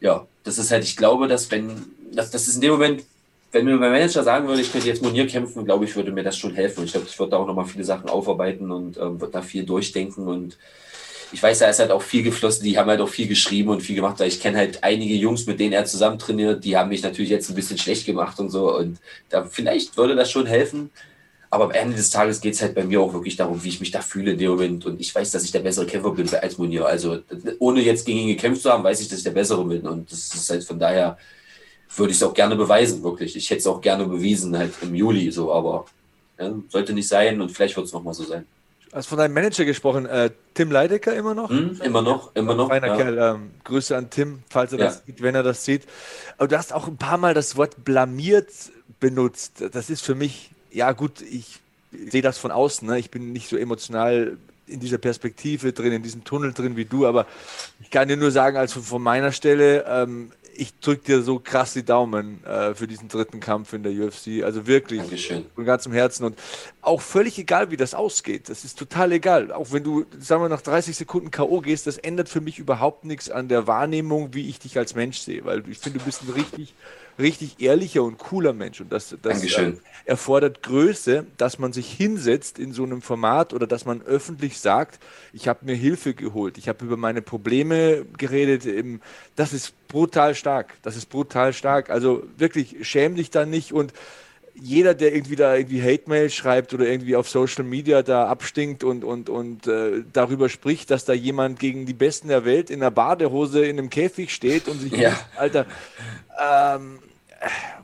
ja, 0.00 0.24
das 0.44 0.58
ist 0.58 0.70
halt, 0.70 0.84
ich 0.84 0.96
glaube, 0.96 1.26
dass 1.26 1.50
wenn, 1.50 1.86
das, 2.12 2.30
das 2.30 2.46
ist 2.46 2.54
in 2.54 2.60
dem 2.60 2.72
Moment, 2.72 3.02
wenn 3.52 3.66
mir 3.66 3.76
mein 3.76 3.92
Manager 3.92 4.24
sagen 4.24 4.48
würde, 4.48 4.62
ich 4.62 4.72
könnte 4.72 4.88
jetzt 4.88 5.02
Monier 5.02 5.26
kämpfen, 5.26 5.64
glaube 5.64 5.84
ich, 5.84 5.94
würde 5.94 6.10
mir 6.10 6.24
das 6.24 6.36
schon 6.36 6.54
helfen. 6.54 6.84
Ich 6.84 6.92
glaube, 6.92 7.06
ich 7.08 7.18
würde 7.18 7.30
da 7.30 7.36
auch 7.36 7.46
nochmal 7.46 7.66
viele 7.66 7.84
Sachen 7.84 8.08
aufarbeiten 8.08 8.70
und 8.70 8.96
ähm, 8.96 9.20
würde 9.20 9.32
da 9.32 9.42
viel 9.42 9.64
durchdenken 9.64 10.26
und 10.26 10.58
ich 11.32 11.42
weiß, 11.42 11.60
da 11.60 11.68
ist 11.68 11.78
halt 11.78 11.90
auch 11.90 12.02
viel 12.02 12.22
geflossen, 12.22 12.64
die 12.64 12.78
haben 12.78 12.90
halt 12.90 13.00
auch 13.00 13.08
viel 13.08 13.26
geschrieben 13.26 13.70
und 13.70 13.80
viel 13.80 13.96
gemacht. 13.96 14.20
Ich 14.20 14.40
kenne 14.40 14.58
halt 14.58 14.84
einige 14.84 15.14
Jungs, 15.14 15.46
mit 15.46 15.60
denen 15.60 15.72
er 15.72 15.86
zusammen 15.86 16.18
trainiert, 16.18 16.62
die 16.62 16.76
haben 16.76 16.90
mich 16.90 17.02
natürlich 17.02 17.30
jetzt 17.30 17.48
ein 17.48 17.54
bisschen 17.54 17.78
schlecht 17.78 18.04
gemacht 18.04 18.38
und 18.38 18.50
so. 18.50 18.76
Und 18.76 18.98
da 19.30 19.44
vielleicht 19.44 19.96
würde 19.96 20.14
das 20.14 20.30
schon 20.30 20.46
helfen. 20.46 20.90
Aber 21.48 21.64
am 21.64 21.70
Ende 21.70 21.96
des 21.96 22.10
Tages 22.10 22.40
geht 22.40 22.54
es 22.54 22.62
halt 22.62 22.74
bei 22.74 22.84
mir 22.84 23.00
auch 23.00 23.12
wirklich 23.14 23.36
darum, 23.36 23.62
wie 23.64 23.68
ich 23.68 23.80
mich 23.80 23.90
da 23.90 24.00
fühle 24.00 24.32
in 24.32 24.38
dem 24.38 24.50
Moment. 24.50 24.86
Und 24.86 25.00
ich 25.00 25.14
weiß, 25.14 25.30
dass 25.30 25.44
ich 25.44 25.52
der 25.52 25.60
bessere 25.60 25.86
Kämpfer 25.86 26.10
bin 26.12 26.28
als 26.34 26.58
Monier. 26.58 26.86
Also 26.86 27.20
ohne 27.58 27.80
jetzt 27.80 28.04
gegen 28.04 28.20
ihn 28.20 28.28
gekämpft 28.28 28.62
zu 28.62 28.70
haben, 28.70 28.84
weiß 28.84 29.00
ich, 29.00 29.08
dass 29.08 29.18
ich 29.18 29.24
der 29.24 29.32
bessere 29.32 29.64
bin. 29.64 29.86
Und 29.86 30.12
das 30.12 30.34
ist 30.34 30.50
halt 30.50 30.64
von 30.64 30.78
daher, 30.78 31.18
würde 31.96 32.12
ich 32.12 32.18
es 32.18 32.22
auch 32.22 32.34
gerne 32.34 32.56
beweisen, 32.56 33.02
wirklich. 33.02 33.36
Ich 33.36 33.50
hätte 33.50 33.60
es 33.60 33.66
auch 33.66 33.80
gerne 33.80 34.06
bewiesen, 34.06 34.56
halt 34.56 34.74
im 34.82 34.94
Juli 34.94 35.30
so, 35.30 35.52
aber 35.52 35.86
ja, 36.38 36.52
sollte 36.68 36.92
nicht 36.92 37.08
sein 37.08 37.40
und 37.40 37.50
vielleicht 37.50 37.76
wird 37.76 37.86
es 37.86 37.92
nochmal 37.92 38.14
so 38.14 38.24
sein. 38.24 38.46
Du 38.90 38.96
hast 38.96 39.06
von 39.06 39.18
deinem 39.18 39.32
Manager 39.32 39.64
gesprochen, 39.64 40.06
äh, 40.06 40.30
Tim 40.54 40.70
Leidecker 40.70 41.14
immer 41.14 41.34
noch? 41.34 41.48
Hm, 41.48 41.80
immer 41.82 42.02
noch, 42.02 42.34
immer 42.34 42.54
noch. 42.54 42.68
Feiner 42.68 42.88
ja. 42.88 42.96
Kerl, 42.96 43.18
ähm, 43.18 43.50
Grüße 43.64 43.96
an 43.96 44.10
Tim, 44.10 44.40
falls 44.50 44.72
er 44.72 44.78
ja. 44.78 44.84
das 44.86 45.02
sieht, 45.06 45.22
wenn 45.22 45.34
er 45.34 45.42
das 45.42 45.64
sieht. 45.64 45.82
Aber 46.36 46.48
du 46.48 46.58
hast 46.58 46.72
auch 46.72 46.88
ein 46.88 46.98
paar 46.98 47.16
Mal 47.16 47.32
das 47.32 47.56
Wort 47.56 47.84
blamiert 47.84 48.50
benutzt. 49.00 49.64
Das 49.72 49.88
ist 49.88 50.02
für 50.02 50.14
mich 50.14 50.50
ja 50.72 50.92
gut, 50.92 51.20
ich 51.20 51.60
sehe 51.90 52.22
das 52.22 52.38
von 52.38 52.50
außen. 52.50 52.88
Ne? 52.88 52.98
Ich 52.98 53.10
bin 53.10 53.32
nicht 53.32 53.48
so 53.48 53.56
emotional 53.56 54.36
in 54.66 54.80
dieser 54.80 54.98
Perspektive 54.98 55.72
drin, 55.72 55.92
in 55.92 56.02
diesem 56.02 56.24
Tunnel 56.24 56.52
drin 56.52 56.76
wie 56.76 56.84
du, 56.84 57.06
aber 57.06 57.26
ich 57.80 57.90
kann 57.90 58.08
dir 58.08 58.16
nur 58.16 58.30
sagen, 58.30 58.56
also 58.56 58.80
von 58.80 59.02
meiner 59.02 59.32
Stelle, 59.32 59.84
ähm, 59.86 60.32
ich 60.54 60.78
drücke 60.80 61.04
dir 61.04 61.22
so 61.22 61.38
krass 61.38 61.72
die 61.72 61.84
Daumen 61.84 62.44
äh, 62.44 62.74
für 62.74 62.86
diesen 62.86 63.08
dritten 63.08 63.40
Kampf 63.40 63.72
in 63.72 63.82
der 63.82 63.92
UFC. 63.92 64.42
Also 64.44 64.66
wirklich 64.66 65.00
Dankeschön. 65.00 65.46
von 65.54 65.64
ganzem 65.64 65.92
Herzen. 65.92 66.24
Und 66.24 66.38
auch 66.80 67.00
völlig 67.00 67.38
egal, 67.38 67.70
wie 67.70 67.76
das 67.76 67.94
ausgeht. 67.94 68.48
Das 68.48 68.64
ist 68.64 68.78
total 68.78 69.12
egal. 69.12 69.52
Auch 69.52 69.72
wenn 69.72 69.84
du, 69.84 70.04
sagen 70.18 70.42
wir, 70.42 70.48
nach 70.48 70.62
30 70.62 70.96
Sekunden 70.96 71.30
K.O. 71.30 71.60
gehst, 71.60 71.86
das 71.86 71.98
ändert 71.98 72.28
für 72.28 72.40
mich 72.40 72.58
überhaupt 72.58 73.04
nichts 73.04 73.30
an 73.30 73.48
der 73.48 73.66
Wahrnehmung, 73.66 74.34
wie 74.34 74.48
ich 74.48 74.58
dich 74.58 74.78
als 74.78 74.94
Mensch 74.94 75.18
sehe. 75.18 75.44
Weil 75.44 75.62
ich 75.68 75.78
finde, 75.78 75.98
du 75.98 76.04
bist 76.04 76.22
ein 76.22 76.30
richtig 76.30 76.74
richtig 77.18 77.60
ehrlicher 77.60 78.02
und 78.02 78.18
cooler 78.18 78.52
Mensch. 78.52 78.80
Und 78.80 78.92
das, 78.92 79.16
das 79.22 79.44
äh, 79.44 79.74
erfordert 80.04 80.62
Größe, 80.62 81.26
dass 81.36 81.58
man 81.58 81.72
sich 81.72 81.90
hinsetzt 81.90 82.58
in 82.58 82.72
so 82.72 82.84
einem 82.84 83.02
Format 83.02 83.52
oder 83.52 83.66
dass 83.66 83.84
man 83.84 84.02
öffentlich 84.02 84.58
sagt, 84.58 84.98
ich 85.32 85.48
habe 85.48 85.64
mir 85.64 85.74
Hilfe 85.74 86.14
geholt, 86.14 86.58
ich 86.58 86.68
habe 86.68 86.84
über 86.84 86.96
meine 86.96 87.22
Probleme 87.22 88.04
geredet. 88.16 88.66
Das 89.36 89.52
ist 89.52 89.74
brutal 89.92 90.34
stark. 90.34 90.74
Das 90.82 90.96
ist 90.96 91.08
brutal 91.08 91.52
stark. 91.52 91.90
Also 91.90 92.24
wirklich, 92.36 92.76
schäm 92.82 93.14
dich 93.14 93.30
da 93.30 93.46
nicht 93.46 93.72
und 93.72 93.92
jeder, 94.54 94.94
der 94.94 95.14
irgendwie 95.14 95.36
da 95.36 95.54
irgendwie 95.54 95.82
Hate-Mail 95.82 96.28
schreibt 96.30 96.74
oder 96.74 96.86
irgendwie 96.86 97.16
auf 97.16 97.28
Social 97.28 97.64
Media 97.64 98.02
da 98.02 98.26
abstinkt 98.26 98.84
und, 98.84 99.02
und, 99.02 99.28
und 99.30 99.66
äh, 99.66 100.04
darüber 100.12 100.48
spricht, 100.48 100.90
dass 100.90 101.04
da 101.04 101.12
jemand 101.12 101.58
gegen 101.58 101.86
die 101.86 101.94
Besten 101.94 102.28
der 102.28 102.44
Welt 102.44 102.68
in 102.68 102.80
der 102.80 102.90
Badehose 102.90 103.64
in 103.64 103.78
einem 103.78 103.88
Käfig 103.88 104.34
steht 104.34 104.68
und 104.68 104.78
sich, 104.78 104.92
ja. 104.92 105.18
Alter, 105.36 105.66
ähm, 106.38 106.98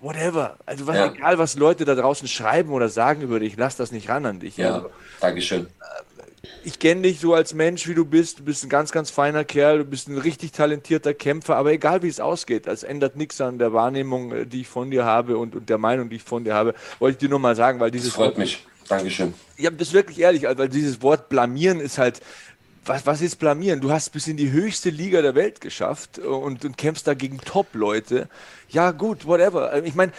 whatever. 0.00 0.56
Also 0.66 0.86
was, 0.86 0.96
ja. 0.96 1.12
egal, 1.12 1.38
was 1.38 1.56
Leute 1.56 1.84
da 1.84 1.94
draußen 1.94 2.28
schreiben 2.28 2.70
oder 2.72 2.88
sagen 2.88 3.22
über 3.22 3.40
dich, 3.40 3.56
lass 3.56 3.76
das 3.76 3.90
nicht 3.90 4.08
ran 4.08 4.26
an 4.26 4.40
dich. 4.40 4.56
Ja, 4.56 4.74
also, 4.74 4.90
Dankeschön. 5.20 5.68
Ich 6.64 6.78
kenne 6.78 7.02
dich 7.02 7.20
so 7.20 7.34
als 7.34 7.54
Mensch, 7.54 7.88
wie 7.88 7.94
du 7.94 8.04
bist. 8.04 8.40
Du 8.40 8.44
bist 8.44 8.64
ein 8.64 8.68
ganz, 8.68 8.92
ganz 8.92 9.10
feiner 9.10 9.44
Kerl. 9.44 9.78
Du 9.78 9.84
bist 9.84 10.08
ein 10.08 10.18
richtig 10.18 10.52
talentierter 10.52 11.14
Kämpfer. 11.14 11.56
Aber 11.56 11.72
egal, 11.72 12.02
wie 12.02 12.08
es 12.08 12.20
ausgeht, 12.20 12.66
es 12.66 12.82
ändert 12.82 13.16
nichts 13.16 13.40
an 13.40 13.58
der 13.58 13.72
Wahrnehmung, 13.72 14.32
äh, 14.32 14.46
die 14.46 14.62
ich 14.62 14.68
von 14.68 14.90
dir 14.90 15.04
habe 15.04 15.38
und, 15.38 15.54
und 15.54 15.68
der 15.68 15.78
Meinung, 15.78 16.08
die 16.10 16.16
ich 16.16 16.22
von 16.22 16.44
dir 16.44 16.54
habe. 16.54 16.74
Wollte 16.98 17.16
ich 17.16 17.18
dir 17.18 17.28
nur 17.28 17.38
mal 17.38 17.56
sagen, 17.56 17.80
weil 17.80 17.90
dieses. 17.90 18.08
Das 18.08 18.16
freut 18.16 18.38
mich. 18.38 18.66
Dankeschön. 18.88 19.34
Ja, 19.58 19.70
das 19.70 19.88
ist 19.88 19.94
wirklich 19.94 20.18
ehrlich, 20.20 20.44
weil 20.44 20.68
dieses 20.68 21.02
Wort 21.02 21.28
blamieren 21.28 21.78
ist 21.78 21.98
halt, 21.98 22.22
was, 22.88 23.06
was 23.06 23.20
ist 23.20 23.36
blamieren? 23.36 23.80
Du 23.80 23.90
hast 23.90 24.10
bis 24.10 24.26
in 24.26 24.36
die 24.36 24.50
höchste 24.50 24.90
Liga 24.90 25.20
der 25.20 25.34
Welt 25.34 25.60
geschafft 25.60 26.18
und, 26.18 26.64
und 26.64 26.78
kämpfst 26.78 27.06
da 27.06 27.14
gegen 27.14 27.38
Top-Leute. 27.38 28.28
Ja, 28.70 28.92
gut, 28.92 29.26
whatever. 29.26 29.84
Ich 29.84 29.94
meine, 29.94 30.12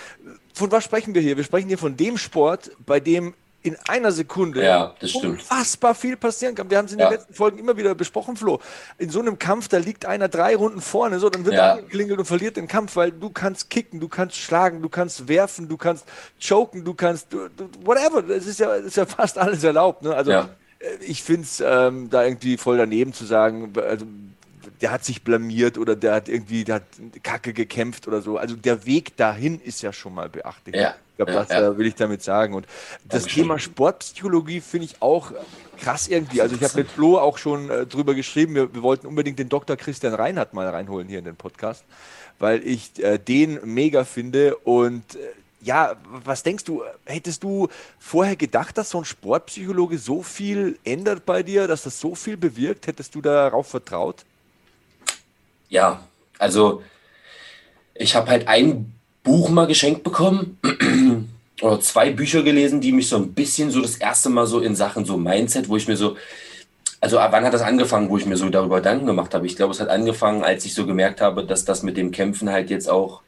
von 0.54 0.72
was 0.72 0.84
sprechen 0.84 1.16
wir 1.16 1.22
hier? 1.22 1.36
Wir 1.36 1.44
sprechen 1.44 1.68
hier 1.68 1.78
von 1.80 1.98
dem 1.98 2.18
Sport, 2.18 2.72
bei 2.86 3.00
dem 3.00 3.34
in 3.62 3.76
einer 3.88 4.12
Sekunde 4.12 4.64
ja, 4.64 4.96
unfassbar 5.22 5.94
viel 5.94 6.16
passieren 6.16 6.56
kann. 6.56 6.70
Wir 6.70 6.78
haben 6.78 6.86
es 6.86 6.94
in 6.94 7.00
ja. 7.00 7.10
den 7.10 7.18
letzten 7.18 7.34
Folgen 7.34 7.58
immer 7.58 7.76
wieder 7.76 7.94
besprochen, 7.94 8.38
Flo. 8.38 8.60
In 8.98 9.10
so 9.10 9.20
einem 9.20 9.38
Kampf, 9.38 9.68
da 9.68 9.78
liegt 9.78 10.06
einer 10.06 10.30
drei 10.30 10.56
Runden 10.56 10.80
vorne, 10.80 11.20
so, 11.20 11.30
dann 11.30 11.44
wird 11.44 11.56
ja. 11.56 11.76
er 11.76 11.82
geklingelt 11.82 12.20
und 12.20 12.26
verliert 12.26 12.56
den 12.56 12.68
Kampf, 12.68 12.96
weil 12.96 13.12
du 13.12 13.30
kannst 13.30 13.70
kicken, 13.70 14.00
du 14.00 14.08
kannst 14.08 14.38
schlagen, 14.38 14.82
du 14.82 14.90
kannst 14.90 15.28
werfen, 15.28 15.68
du 15.68 15.78
kannst 15.78 16.06
choken, 16.42 16.86
du 16.86 16.94
kannst, 16.94 17.34
du, 17.34 17.50
du, 17.50 17.70
whatever. 17.84 18.22
Das 18.22 18.46
ist 18.46 18.60
ja, 18.60 18.78
das 18.78 18.86
ist 18.86 18.98
ja 18.98 19.06
fast 19.06 19.38
alles 19.38 19.64
erlaubt. 19.64 20.04
Ne? 20.04 20.16
Also 20.16 20.32
ja. 20.32 20.50
Äh, 20.80 21.04
ich 21.04 21.24
finde 21.24 21.42
es 21.42 21.62
ähm, 21.66 22.10
da 22.10 22.24
irgendwie 22.24 22.58
voll 22.58 22.78
daneben 22.78 23.14
zu 23.14 23.26
sagen, 23.26 23.74
also, 23.76 24.06
der 24.82 24.92
hat 24.92 25.04
sich 25.04 25.24
blamiert 25.24 25.78
oder 25.78 25.96
der 25.96 26.14
hat 26.14 26.30
irgendwie, 26.30 26.64
der 26.64 26.76
hat 26.76 26.84
Kacke 27.24 27.54
gekämpft 27.54 28.08
oder 28.08 28.22
so. 28.22 28.38
Also 28.38 28.56
der 28.56 28.86
Weg 28.86 29.18
dahin 29.18 29.60
ist 29.60 29.82
ja 29.82 29.92
schon 29.92 30.14
mal 30.14 30.30
beachtlich. 30.30 30.76
Ja. 30.76 30.96
Ich 31.12 31.16
glaube, 31.18 31.34
das 31.34 31.50
ja. 31.50 31.78
will 31.78 31.86
ich 31.86 31.96
damit 31.96 32.24
sagen. 32.24 32.54
Und 32.54 32.66
das 33.04 33.24
Dankeschön. 33.24 33.44
Thema 33.44 33.60
Sportpsychologie 33.60 34.62
finde 34.62 34.86
ich 34.86 35.02
auch 35.02 35.34
krass 35.78 36.08
irgendwie. 36.08 36.42
Also 36.42 36.56
ich 36.56 36.64
habe 36.64 36.78
mit 36.78 36.90
Flo 36.90 37.18
auch 37.18 37.38
schon 37.38 37.70
äh, 37.70 37.86
drüber 37.86 38.14
geschrieben, 38.14 38.56
wir, 38.56 38.74
wir, 38.74 38.84
wollten 38.84 39.06
unbedingt 39.06 39.38
den 39.38 39.50
Dr. 39.50 39.76
Christian 39.76 40.14
Reinhardt 40.14 40.54
mal 40.54 40.68
reinholen 40.70 41.10
hier 41.10 41.20
in 41.20 41.26
den 41.26 41.36
Podcast, 41.36 41.84
weil 42.40 42.66
ich 42.66 43.04
äh, 43.04 43.18
den 43.18 43.60
mega 43.66 44.06
finde 44.06 44.56
und 44.58 45.16
äh, 45.16 45.20
ja, 45.62 45.98
was 46.06 46.44
denkst 46.44 46.64
du, 46.64 46.84
hättest 47.06 47.44
du 47.44 47.68
vorher 48.00 48.38
gedacht, 48.38 48.78
dass 48.78 48.92
so 48.92 49.00
ein 49.00 49.06
Sportpsychologe 49.06 49.98
so 49.98 50.24
viel 50.24 50.80
ändert 50.86 51.26
bei 51.26 51.44
dir, 51.44 51.68
dass 51.68 51.84
das 51.84 52.00
so 52.00 52.16
viel 52.16 52.38
bewirkt? 52.38 52.88
Hättest 52.88 53.14
du 53.14 53.22
darauf 53.22 53.68
vertraut? 53.68 54.24
Ja, 55.70 56.04
also 56.38 56.84
ich 57.94 58.16
habe 58.16 58.30
halt 58.32 58.48
ein 58.48 58.94
Buch 59.24 59.50
mal 59.50 59.68
geschenkt 59.68 60.04
bekommen 60.04 60.58
oder 61.62 61.80
zwei 61.80 62.10
Bücher 62.12 62.44
gelesen, 62.44 62.82
die 62.82 62.92
mich 62.92 63.10
so 63.10 63.18
ein 63.18 63.34
bisschen 63.34 63.70
so 63.70 63.82
das 63.82 63.98
erste 63.98 64.30
Mal 64.30 64.48
so 64.48 64.60
in 64.60 64.76
Sachen 64.76 65.06
so 65.06 65.18
Mindset, 65.18 65.70
wo 65.70 65.78
ich 65.78 65.88
mir 65.88 65.98
so, 65.98 66.18
also 67.02 67.18
wann 67.18 67.46
hat 67.46 67.54
das 67.54 67.62
angefangen, 67.62 68.10
wo 68.10 68.18
ich 68.18 68.26
mir 68.26 68.38
so 68.38 68.50
darüber 68.50 68.78
Gedanken 68.78 69.06
gemacht 69.06 69.34
habe? 69.34 69.46
Ich 69.46 69.56
glaube, 69.56 69.74
es 69.74 69.80
hat 69.80 69.90
angefangen, 69.90 70.44
als 70.44 70.66
ich 70.66 70.74
so 70.74 70.86
gemerkt 70.86 71.22
habe, 71.22 71.46
dass 71.46 71.66
das 71.66 71.84
mit 71.84 71.98
dem 71.98 72.12
Kämpfen 72.12 72.50
halt 72.50 72.70
jetzt 72.70 72.90
auch 72.90 73.22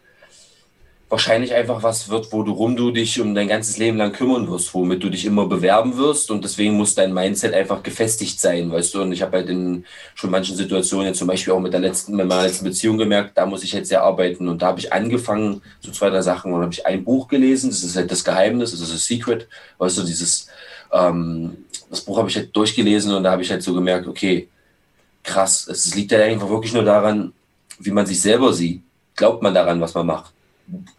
wahrscheinlich 1.12 1.54
einfach 1.54 1.84
was 1.84 2.08
wird, 2.08 2.32
wo 2.32 2.42
du 2.42 2.54
rum 2.54 2.78
du 2.78 2.90
dich 2.90 3.20
um 3.20 3.36
dein 3.36 3.50
ganzes 3.50 3.78
Leben 3.78 3.98
lang 3.98 4.14
kümmern 4.14 4.50
wirst, 4.50 4.74
womit 4.74 5.04
du 5.04 5.10
dich 5.10 5.26
immer 5.26 5.46
bewerben 5.46 5.98
wirst 5.98 6.32
und 6.32 6.42
deswegen 6.46 6.78
muss 6.78 6.96
dein 6.96 7.14
Mindset 7.14 7.54
einfach 7.54 7.84
gefestigt 7.84 8.40
sein, 8.40 8.72
weißt 8.72 8.94
du. 8.94 9.02
Und 9.02 9.12
ich 9.12 9.22
habe 9.22 9.38
halt 9.38 9.50
in 9.50 9.84
schon 10.16 10.32
manchen 10.32 10.56
Situationen, 10.56 11.08
jetzt 11.08 11.18
zum 11.20 11.28
Beispiel 11.28 11.52
auch 11.52 11.60
mit 11.60 11.74
der 11.74 11.82
letzten, 11.82 12.16
mit 12.16 12.28
meiner 12.28 12.44
letzten 12.44 12.64
Beziehung 12.64 12.98
gemerkt, 12.98 13.38
da 13.38 13.46
muss 13.46 13.62
ich 13.62 13.74
jetzt 13.74 13.90
sehr 13.90 14.04
arbeiten 14.04 14.48
und 14.48 14.62
da 14.62 14.68
habe 14.68 14.80
ich 14.80 14.94
angefangen, 14.94 15.62
so 15.82 15.92
zwei, 15.92 16.10
drei 16.10 16.22
Sachen 16.22 16.54
und 16.54 16.62
habe 16.62 16.74
ich 16.74 16.86
ein 16.86 17.04
Buch 17.04 17.28
gelesen, 17.28 17.72
das 17.72 17.84
ist 17.84 17.98
halt 17.98 18.10
das 18.10 18.24
Geheimnis, 18.24 18.72
das 18.72 18.80
ist 18.80 18.94
das 18.94 19.06
Secret, 19.06 19.50
weißt 19.80 19.98
du, 19.98 20.04
dieses, 20.04 20.48
ähm, 20.94 21.66
das 21.90 22.00
Buch 22.00 22.20
habe 22.20 22.30
ich 22.30 22.38
halt 22.38 22.56
durchgelesen 22.56 23.14
und 23.14 23.24
da 23.24 23.32
habe 23.32 23.42
ich 23.42 23.52
halt 23.52 23.64
so 23.64 23.74
gemerkt, 23.74 24.08
okay, 24.08 24.48
krass, 25.24 25.68
es 25.68 25.94
liegt 25.94 26.14
halt 26.14 26.24
einfach 26.24 26.50
wirklich 26.50 26.74
nur 26.74 26.86
daran, 26.86 27.34
wie 27.80 27.92
man 27.92 28.06
sich 28.06 28.22
selber 28.22 28.54
sieht. 28.54 28.82
Glaubt 29.18 29.44
man 29.44 29.54
daran, 29.54 29.82
was 29.82 29.94
man 29.94 30.06
macht? 30.06 30.32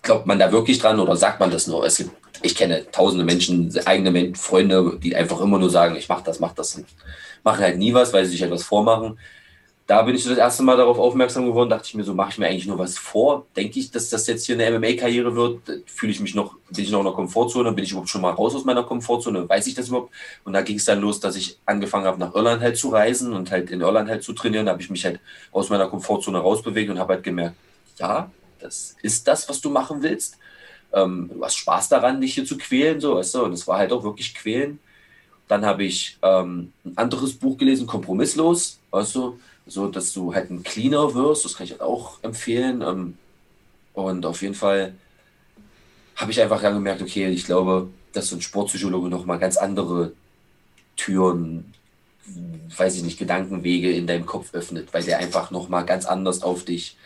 Glaubt 0.02 0.26
man 0.26 0.38
da 0.38 0.52
wirklich 0.52 0.78
dran 0.78 1.00
oder 1.00 1.16
sagt 1.16 1.40
man 1.40 1.50
das 1.50 1.66
nur? 1.66 1.84
Es 1.84 1.98
gibt, 1.98 2.10
ich 2.42 2.54
kenne 2.54 2.90
tausende 2.90 3.24
Menschen, 3.24 3.72
eigene 3.84 4.34
Freunde, 4.34 4.98
die 5.02 5.16
einfach 5.16 5.40
immer 5.40 5.58
nur 5.58 5.70
sagen, 5.70 5.96
ich 5.96 6.08
mache 6.08 6.24
das, 6.24 6.40
mach 6.40 6.52
das, 6.52 6.82
machen 7.42 7.60
halt 7.60 7.78
nie 7.78 7.94
was, 7.94 8.12
weil 8.12 8.24
sie 8.24 8.32
sich 8.32 8.42
etwas 8.42 8.62
vormachen. 8.62 9.18
Da 9.86 10.02
bin 10.02 10.14
ich 10.14 10.24
das 10.24 10.38
erste 10.38 10.62
Mal 10.62 10.76
darauf 10.76 10.98
aufmerksam 10.98 11.44
geworden, 11.44 11.68
dachte 11.68 11.88
ich 11.88 11.94
mir 11.94 12.04
so, 12.04 12.14
mache 12.14 12.30
ich 12.30 12.38
mir 12.38 12.46
eigentlich 12.46 12.66
nur 12.66 12.78
was 12.78 12.96
vor? 12.96 13.46
Denke 13.56 13.80
ich, 13.80 13.90
dass 13.90 14.08
das 14.10 14.26
jetzt 14.28 14.46
hier 14.46 14.54
eine 14.54 14.78
MMA-Karriere 14.78 15.34
wird? 15.34 15.60
Fühle 15.86 16.12
ich 16.12 16.20
mich 16.20 16.34
noch, 16.34 16.54
bin 16.70 16.84
ich 16.84 16.90
noch 16.90 17.00
in 17.00 17.06
der 17.06 17.14
Komfortzone? 17.14 17.72
Bin 17.72 17.84
ich 17.84 17.90
überhaupt 17.90 18.08
schon 18.08 18.22
mal 18.22 18.30
raus 18.30 18.54
aus 18.54 18.64
meiner 18.64 18.84
Komfortzone? 18.84 19.48
Weiß 19.48 19.66
ich 19.66 19.74
das 19.74 19.88
überhaupt? 19.88 20.14
Und 20.44 20.52
da 20.52 20.62
ging 20.62 20.76
es 20.76 20.84
dann 20.84 21.00
los, 21.00 21.18
dass 21.18 21.34
ich 21.34 21.58
angefangen 21.66 22.06
habe, 22.06 22.18
nach 22.18 22.34
Irland 22.34 22.62
halt 22.62 22.76
zu 22.76 22.90
reisen 22.90 23.32
und 23.32 23.50
halt 23.50 23.70
in 23.70 23.80
Irland 23.80 24.08
halt 24.08 24.22
zu 24.22 24.32
trainieren. 24.32 24.66
Da 24.66 24.72
habe 24.72 24.82
ich 24.82 24.88
mich 24.88 25.04
halt 25.04 25.20
aus 25.50 25.68
meiner 25.68 25.88
Komfortzone 25.88 26.38
rausbewegt 26.38 26.88
und 26.88 26.98
habe 27.00 27.14
halt 27.14 27.24
gemerkt, 27.24 27.56
ja, 27.98 28.30
das 28.62 28.96
ist 29.02 29.26
das, 29.26 29.48
was 29.48 29.60
du 29.60 29.70
machen 29.70 30.02
willst. 30.02 30.38
Ähm, 30.92 31.30
du 31.32 31.44
hast 31.44 31.56
Spaß 31.56 31.88
daran, 31.88 32.20
dich 32.20 32.34
hier 32.34 32.44
zu 32.44 32.56
quälen, 32.56 33.00
so, 33.00 33.16
weißt 33.16 33.34
du, 33.34 33.44
und 33.44 33.52
es 33.52 33.66
war 33.66 33.78
halt 33.78 33.92
auch 33.92 34.04
wirklich 34.04 34.34
quälen. 34.34 34.78
Dann 35.48 35.64
habe 35.64 35.84
ich 35.84 36.18
ähm, 36.22 36.72
ein 36.84 36.96
anderes 36.96 37.34
Buch 37.34 37.58
gelesen, 37.58 37.86
Kompromisslos, 37.86 38.78
weißt 38.90 39.14
du, 39.14 39.38
so, 39.66 39.88
dass 39.88 40.12
du 40.12 40.34
halt 40.34 40.50
ein 40.50 40.62
Cleaner 40.62 41.14
wirst, 41.14 41.44
das 41.44 41.54
kann 41.54 41.64
ich 41.64 41.72
halt 41.72 41.82
auch 41.82 42.22
empfehlen. 42.22 42.82
Ähm, 42.82 43.18
und 43.94 44.24
auf 44.26 44.42
jeden 44.42 44.54
Fall 44.54 44.94
habe 46.16 46.30
ich 46.30 46.40
einfach 46.40 46.60
gemerkt, 46.62 47.02
okay, 47.02 47.28
ich 47.28 47.44
glaube, 47.44 47.88
dass 48.12 48.28
so 48.28 48.36
ein 48.36 48.42
Sportpsychologe 48.42 49.08
nochmal 49.08 49.38
ganz 49.38 49.56
andere 49.56 50.12
Türen, 50.96 51.72
weiß 52.76 52.96
ich 52.96 53.02
nicht, 53.02 53.18
Gedankenwege 53.18 53.92
in 53.92 54.06
deinem 54.06 54.26
Kopf 54.26 54.54
öffnet, 54.54 54.92
weil 54.92 55.02
der 55.02 55.18
einfach 55.18 55.50
nochmal 55.50 55.84
ganz 55.84 56.06
anders 56.06 56.42
auf 56.42 56.64
dich, 56.64 56.96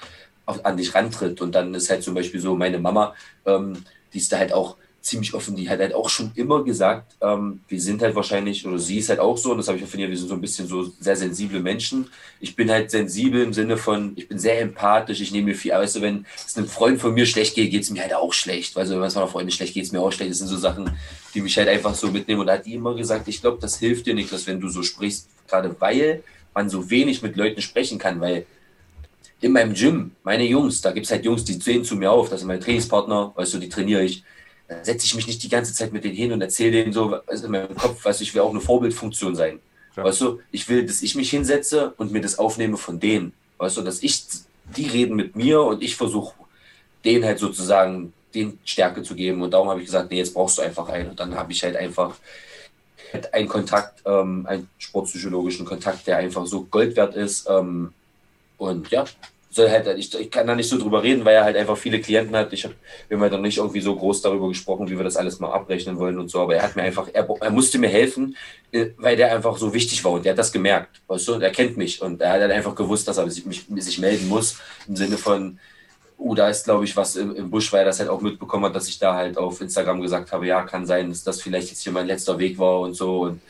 an 0.47 0.77
dich 0.77 0.95
rantritt. 0.95 1.41
Und 1.41 1.55
dann 1.55 1.75
ist 1.75 1.91
halt 1.91 2.03
zum 2.03 2.15
Beispiel 2.15 2.41
so 2.41 2.55
meine 2.55 2.79
Mama, 2.79 3.15
ähm, 3.45 3.85
die 4.13 4.19
ist 4.19 4.33
da 4.33 4.39
halt 4.39 4.53
auch 4.53 4.77
ziemlich 5.07 5.35
offen. 5.35 5.55
Die 5.55 5.71
hat 5.71 5.79
halt 5.79 5.95
auch 5.95 6.09
schon 6.09 6.33
immer 6.35 6.65
gesagt, 6.65 7.17
ähm, 7.21 7.61
wir 7.69 7.81
sind 7.81 8.03
halt 8.03 8.15
wahrscheinlich, 8.17 8.67
oder 8.67 8.79
sie 8.79 8.99
ist 8.99 9.09
halt 9.09 9.21
auch 9.21 9.39
so, 9.39 9.53
und 9.53 9.59
das 9.59 9.69
habe 9.69 9.77
ich 9.79 9.83
ja 9.83 9.89
von 9.89 10.01
ihr, 10.01 10.11
wir 10.11 10.17
sind 10.19 10.29
so 10.29 10.35
ein 10.35 10.41
bisschen 10.41 10.67
so 10.67 10.83
sehr 10.99 11.17
sensible 11.17 11.61
Menschen. 11.61 12.09
Ich 12.41 12.57
bin 12.57 12.71
halt 12.71 12.91
sensibel 12.91 13.43
im 13.43 13.53
Sinne 13.53 13.77
von, 13.77 14.13
ich 14.17 14.29
bin 14.29 14.39
sehr 14.39 14.61
empathisch, 14.61 15.21
ich 15.21 15.31
nehme 15.31 15.47
mir 15.47 15.55
viel, 15.55 15.71
weißt 15.71 15.97
du, 15.97 16.01
wenn 16.03 16.27
es 16.45 16.57
einem 16.57 16.67
Freund 16.67 17.01
von 17.01 17.15
mir 17.15 17.25
schlecht 17.25 17.55
geht, 17.55 17.71
geht 17.71 17.83
es 17.85 17.91
mir 17.91 18.03
halt 18.03 18.15
auch 18.15 18.33
schlecht. 18.33 18.77
Also 18.77 18.97
wenn 18.97 19.05
es 19.05 19.15
meiner 19.15 19.29
Freundin 19.29 19.53
schlecht 19.53 19.75
geht, 19.75 19.83
geht 19.83 19.87
es 19.87 19.93
mir 19.93 20.01
auch 20.01 20.13
schlecht. 20.13 20.33
Das 20.33 20.39
sind 20.39 20.49
so 20.49 20.57
Sachen, 20.57 20.91
die 21.35 21.41
mich 21.41 21.57
halt 21.57 21.69
einfach 21.69 21.95
so 21.95 22.11
mitnehmen. 22.11 22.41
Und 22.41 22.49
da 22.49 22.55
hat 22.55 22.67
die 22.67 22.75
immer 22.75 22.95
gesagt, 22.95 23.29
ich 23.29 23.41
glaube, 23.41 23.59
das 23.61 23.79
hilft 23.79 24.07
dir 24.07 24.15
nicht, 24.15 24.33
dass 24.33 24.47
wenn 24.47 24.61
du 24.61 24.69
so 24.69 24.83
sprichst, 24.83 25.29
gerade 25.47 25.77
weil 25.79 26.25
man 26.53 26.69
so 26.69 26.91
wenig 26.91 27.23
mit 27.23 27.37
Leuten 27.37 27.63
sprechen 27.63 27.99
kann, 27.99 28.21
weil 28.21 28.47
in 29.41 29.53
meinem 29.53 29.75
Gym, 29.75 30.13
meine 30.23 30.45
Jungs, 30.45 30.81
da 30.81 30.93
gibt 30.93 31.07
es 31.07 31.13
halt 31.13 31.25
Jungs, 31.25 31.45
die 31.45 31.55
sehen 31.55 31.85
zu 31.85 31.97
mir 31.97 32.11
auf, 32.11 32.31
das 32.31 32.41
sind 32.41 32.49
meine 32.49 32.61
Trainingspartner, 32.61 33.33
weißt 33.35 33.55
du, 33.55 33.59
die 33.59 33.69
trainiere 33.69 34.03
ich 34.03 34.25
dann 34.69 34.85
setze 34.85 35.07
ich 35.07 35.15
mich 35.15 35.27
nicht 35.27 35.43
die 35.43 35.49
ganze 35.49 35.73
Zeit 35.73 35.93
mit 35.93 36.05
denen 36.05 36.17
hin 36.17 36.33
und 36.33 36.41
erzähle 36.41 36.73
denen 36.73 36.93
so, 36.93 37.21
also 37.27 37.47
in 37.47 37.53
meinem 37.53 37.75
Kopf, 37.75 38.05
weißt 38.05 38.21
du, 38.21 38.25
ich 38.25 38.35
will 38.35 38.43
auch 38.43 38.51
eine 38.51 38.61
Vorbildfunktion 38.61 39.37
sein. 39.37 39.61
Ja. 39.97 40.05
Weißt 40.05 40.21
du, 40.21 40.41
ich 40.51 40.69
will, 40.69 40.85
dass 40.85 41.03
ich 41.03 41.15
mich 41.15 41.31
hinsetze 41.31 41.95
und 41.97 42.13
mir 42.13 42.21
das 42.21 42.39
aufnehme 42.39 42.77
von 42.77 42.99
denen. 42.99 43.33
Weißt 43.59 43.77
du, 43.77 43.83
dass 43.83 44.03
ich, 44.03 44.25
die 44.77 44.87
reden 44.87 45.15
mit 45.15 45.37
mir 45.37 45.63
und 45.63 45.83
ich 45.83 45.97
versuche, 45.97 46.35
denen 47.05 47.25
halt 47.25 47.39
sozusagen 47.39 48.13
den 48.35 48.59
Stärke 48.65 49.03
zu 49.03 49.15
geben. 49.15 49.41
Und 49.41 49.53
darum 49.53 49.69
habe 49.69 49.81
ich 49.81 49.87
gesagt, 49.87 50.11
nee, 50.11 50.19
jetzt 50.19 50.35
brauchst 50.35 50.59
du 50.59 50.63
einfach 50.63 50.89
einen. 50.89 51.11
Und 51.11 51.21
dann 51.21 51.37
habe 51.37 51.53
ich 51.53 51.63
halt 51.63 51.77
einfach 51.77 52.17
einen 53.33 53.49
Kontakt, 53.49 54.03
ähm, 54.05 54.47
einen 54.47 54.69
sportpsychologischen 54.79 55.65
Kontakt, 55.65 56.07
der 56.07 56.19
einfach 56.19 56.45
so 56.47 56.65
Gold 56.65 56.97
wert 56.97 57.15
ist. 57.15 57.49
Ähm, 57.49 57.95
und 58.57 58.91
ja, 58.91 59.05
soll 59.57 59.71
halt, 59.71 59.87
ich, 59.99 60.15
ich 60.15 60.31
kann 60.31 60.47
da 60.47 60.55
nicht 60.55 60.69
so 60.69 60.79
drüber 60.79 61.03
reden, 61.03 61.25
weil 61.25 61.35
er 61.35 61.45
halt 61.45 61.57
einfach 61.57 61.77
viele 61.77 62.01
Klienten 62.01 62.37
hat. 62.37 62.53
Ich 62.53 62.65
habe 62.65 62.75
wir 63.09 63.17
haben 63.17 63.23
halt 63.23 63.33
noch 63.33 63.41
nicht 63.41 63.59
irgendwie 63.59 63.81
so 63.81 63.97
groß 63.97 64.23
darüber 64.23 64.49
gesprochen, 64.49 64.89
wie 64.89 64.97
wir 64.97 65.05
das 65.05 65.17
alles 65.17 65.41
mal 65.41 65.51
abrechnen 65.51 65.99
wollen 65.99 66.19
und 66.19 66.31
so. 66.31 66.41
Aber 66.41 66.55
er 66.55 66.63
hat 66.63 66.77
mir 66.77 66.83
einfach, 66.83 67.09
er, 67.13 67.27
er 67.41 67.51
musste 67.51 67.79
mir 67.79 67.89
helfen, 67.89 68.37
äh, 68.71 68.89
weil 68.99 69.17
der 69.17 69.35
einfach 69.35 69.57
so 69.57 69.73
wichtig 69.75 70.05
war 70.05 70.13
und 70.13 70.25
der 70.25 70.33
hat 70.33 70.39
das 70.39 70.53
gemerkt. 70.53 71.01
Weißt 71.09 71.27
du? 71.27 71.35
Und 71.35 71.43
er 71.43 71.51
kennt 71.51 71.77
mich 71.77 72.01
und 72.03 72.21
er 72.21 72.33
hat 72.33 72.41
halt 72.43 72.53
einfach 72.53 72.75
gewusst, 72.75 73.09
dass 73.09 73.17
er 73.17 73.29
sich, 73.31 73.47
mich, 73.47 73.65
sich 73.77 73.99
melden 73.99 74.29
muss 74.29 74.59
im 74.87 74.95
Sinne 74.95 75.17
von, 75.17 75.59
uh, 76.19 76.35
da 76.35 76.49
ist, 76.49 76.65
glaube 76.65 76.85
ich, 76.85 76.97
was 76.97 77.17
im, 77.17 77.35
im 77.35 77.51
Busch, 77.51 77.73
weil 77.73 77.81
er 77.81 77.87
das 77.87 77.99
halt 77.99 78.11
auch 78.11 78.21
mitbekommen 78.21 78.67
hat, 78.67 78.77
dass 78.77 78.89
ich 78.89 78.99
da 78.99 79.15
halt 79.15 79.39
auf 79.39 79.61
Instagram 79.61 80.01
gesagt 80.01 80.33
habe, 80.33 80.47
ja, 80.47 80.63
kann 80.63 80.87
sein, 80.87 81.09
dass 81.09 81.25
das 81.25 81.41
vielleicht 81.41 81.71
jetzt 81.71 81.83
hier 81.83 81.93
mein 81.93 82.07
letzter 82.07 82.39
Weg 82.39 82.59
war 82.59 82.81
und 82.81 82.95
so. 82.95 83.23
Und 83.23 83.41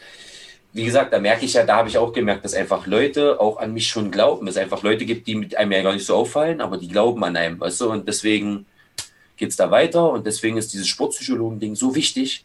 wie 0.77 0.85
gesagt, 0.85 1.11
da 1.15 1.19
merke 1.19 1.47
ich 1.47 1.55
ja, 1.55 1.65
da 1.65 1.77
habe 1.77 1.89
ich 1.89 1.97
auch 1.97 2.13
gemerkt, 2.13 2.45
dass 2.45 2.53
einfach 2.53 2.87
Leute 2.87 3.41
auch 3.41 3.57
an 3.57 3.73
mich 3.73 3.89
schon 3.89 4.11
glauben. 4.11 4.47
Es 4.47 4.59
einfach 4.59 4.83
Leute 4.83 5.07
gibt, 5.07 5.27
die 5.27 5.35
mit 5.35 5.57
einem 5.57 5.73
ja 5.73 5.81
gar 5.81 5.95
nicht 5.95 6.05
so 6.05 6.15
auffallen, 6.15 6.61
aber 6.61 6.77
die 6.77 6.89
glauben 6.89 7.25
an 7.25 7.35
einem, 7.35 7.59
weißt 7.59 7.81
du? 7.81 7.91
Und 7.91 8.07
deswegen 8.07 8.67
geht 9.39 9.49
es 9.49 9.57
da 9.57 9.71
weiter 9.71 10.11
und 10.11 10.27
deswegen 10.27 10.59
ist 10.59 10.75
dieses 10.75 10.87
Sportpsychologen-Ding 10.89 11.77
so 11.77 11.95
wichtig. 11.95 12.45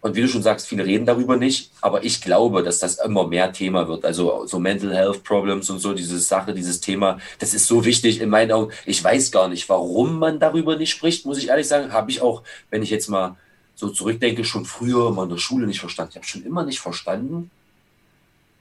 Und 0.00 0.14
wie 0.14 0.22
du 0.22 0.28
schon 0.28 0.44
sagst, 0.44 0.68
viele 0.68 0.86
reden 0.86 1.06
darüber 1.06 1.36
nicht, 1.36 1.72
aber 1.80 2.04
ich 2.04 2.20
glaube, 2.22 2.62
dass 2.62 2.78
das 2.78 3.00
immer 3.00 3.26
mehr 3.26 3.52
Thema 3.52 3.88
wird. 3.88 4.04
Also 4.04 4.46
so 4.46 4.60
Mental 4.60 4.94
Health 4.94 5.24
Problems 5.24 5.68
und 5.70 5.80
so, 5.80 5.92
diese 5.92 6.20
Sache, 6.20 6.54
dieses 6.54 6.80
Thema, 6.80 7.18
das 7.40 7.52
ist 7.52 7.66
so 7.66 7.84
wichtig 7.84 8.20
in 8.20 8.30
meinen 8.30 8.52
Augen. 8.52 8.72
Ich 8.86 9.02
weiß 9.02 9.32
gar 9.32 9.48
nicht, 9.48 9.68
warum 9.68 10.20
man 10.20 10.38
darüber 10.38 10.76
nicht 10.76 10.90
spricht, 10.90 11.26
muss 11.26 11.38
ich 11.38 11.48
ehrlich 11.48 11.66
sagen. 11.66 11.92
Habe 11.92 12.12
ich 12.12 12.22
auch, 12.22 12.44
wenn 12.70 12.84
ich 12.84 12.90
jetzt 12.90 13.08
mal 13.08 13.36
so 13.80 13.88
zurückdenke, 13.88 14.44
schon 14.44 14.64
früher 14.64 15.10
mal 15.10 15.24
in 15.24 15.30
der 15.30 15.38
Schule 15.38 15.66
nicht 15.66 15.80
verstanden. 15.80 16.10
Ich 16.12 16.16
habe 16.16 16.26
schon 16.26 16.44
immer 16.44 16.64
nicht 16.64 16.80
verstanden, 16.80 17.50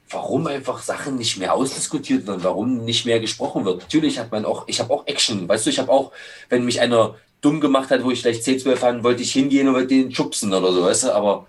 warum 0.09 0.47
einfach 0.47 0.81
Sachen 0.81 1.17
nicht 1.17 1.37
mehr 1.37 1.53
ausdiskutiert 1.53 2.25
werden, 2.25 2.43
warum 2.43 2.85
nicht 2.85 3.05
mehr 3.05 3.19
gesprochen 3.19 3.65
wird. 3.65 3.81
Natürlich 3.81 4.17
hat 4.17 4.31
man 4.31 4.45
auch, 4.45 4.63
ich 4.67 4.79
habe 4.79 4.91
auch 4.93 5.05
Action, 5.07 5.47
weißt 5.47 5.65
du, 5.65 5.69
ich 5.69 5.79
habe 5.79 5.91
auch, 5.91 6.11
wenn 6.47 6.65
mich 6.65 6.79
einer 6.81 7.15
dumm 7.41 7.59
gemacht 7.59 7.91
hat, 7.91 8.03
wo 8.03 8.11
ich 8.11 8.21
vielleicht 8.21 8.43
10, 8.43 8.59
12 8.59 8.81
hatte, 8.81 9.03
wollte 9.03 9.21
ich 9.21 9.31
hingehen 9.31 9.67
und 9.67 9.91
den 9.91 10.13
schubsen 10.13 10.53
oder 10.53 10.71
so, 10.73 10.83
weißt 10.83 11.03
du, 11.03 11.13
aber 11.13 11.47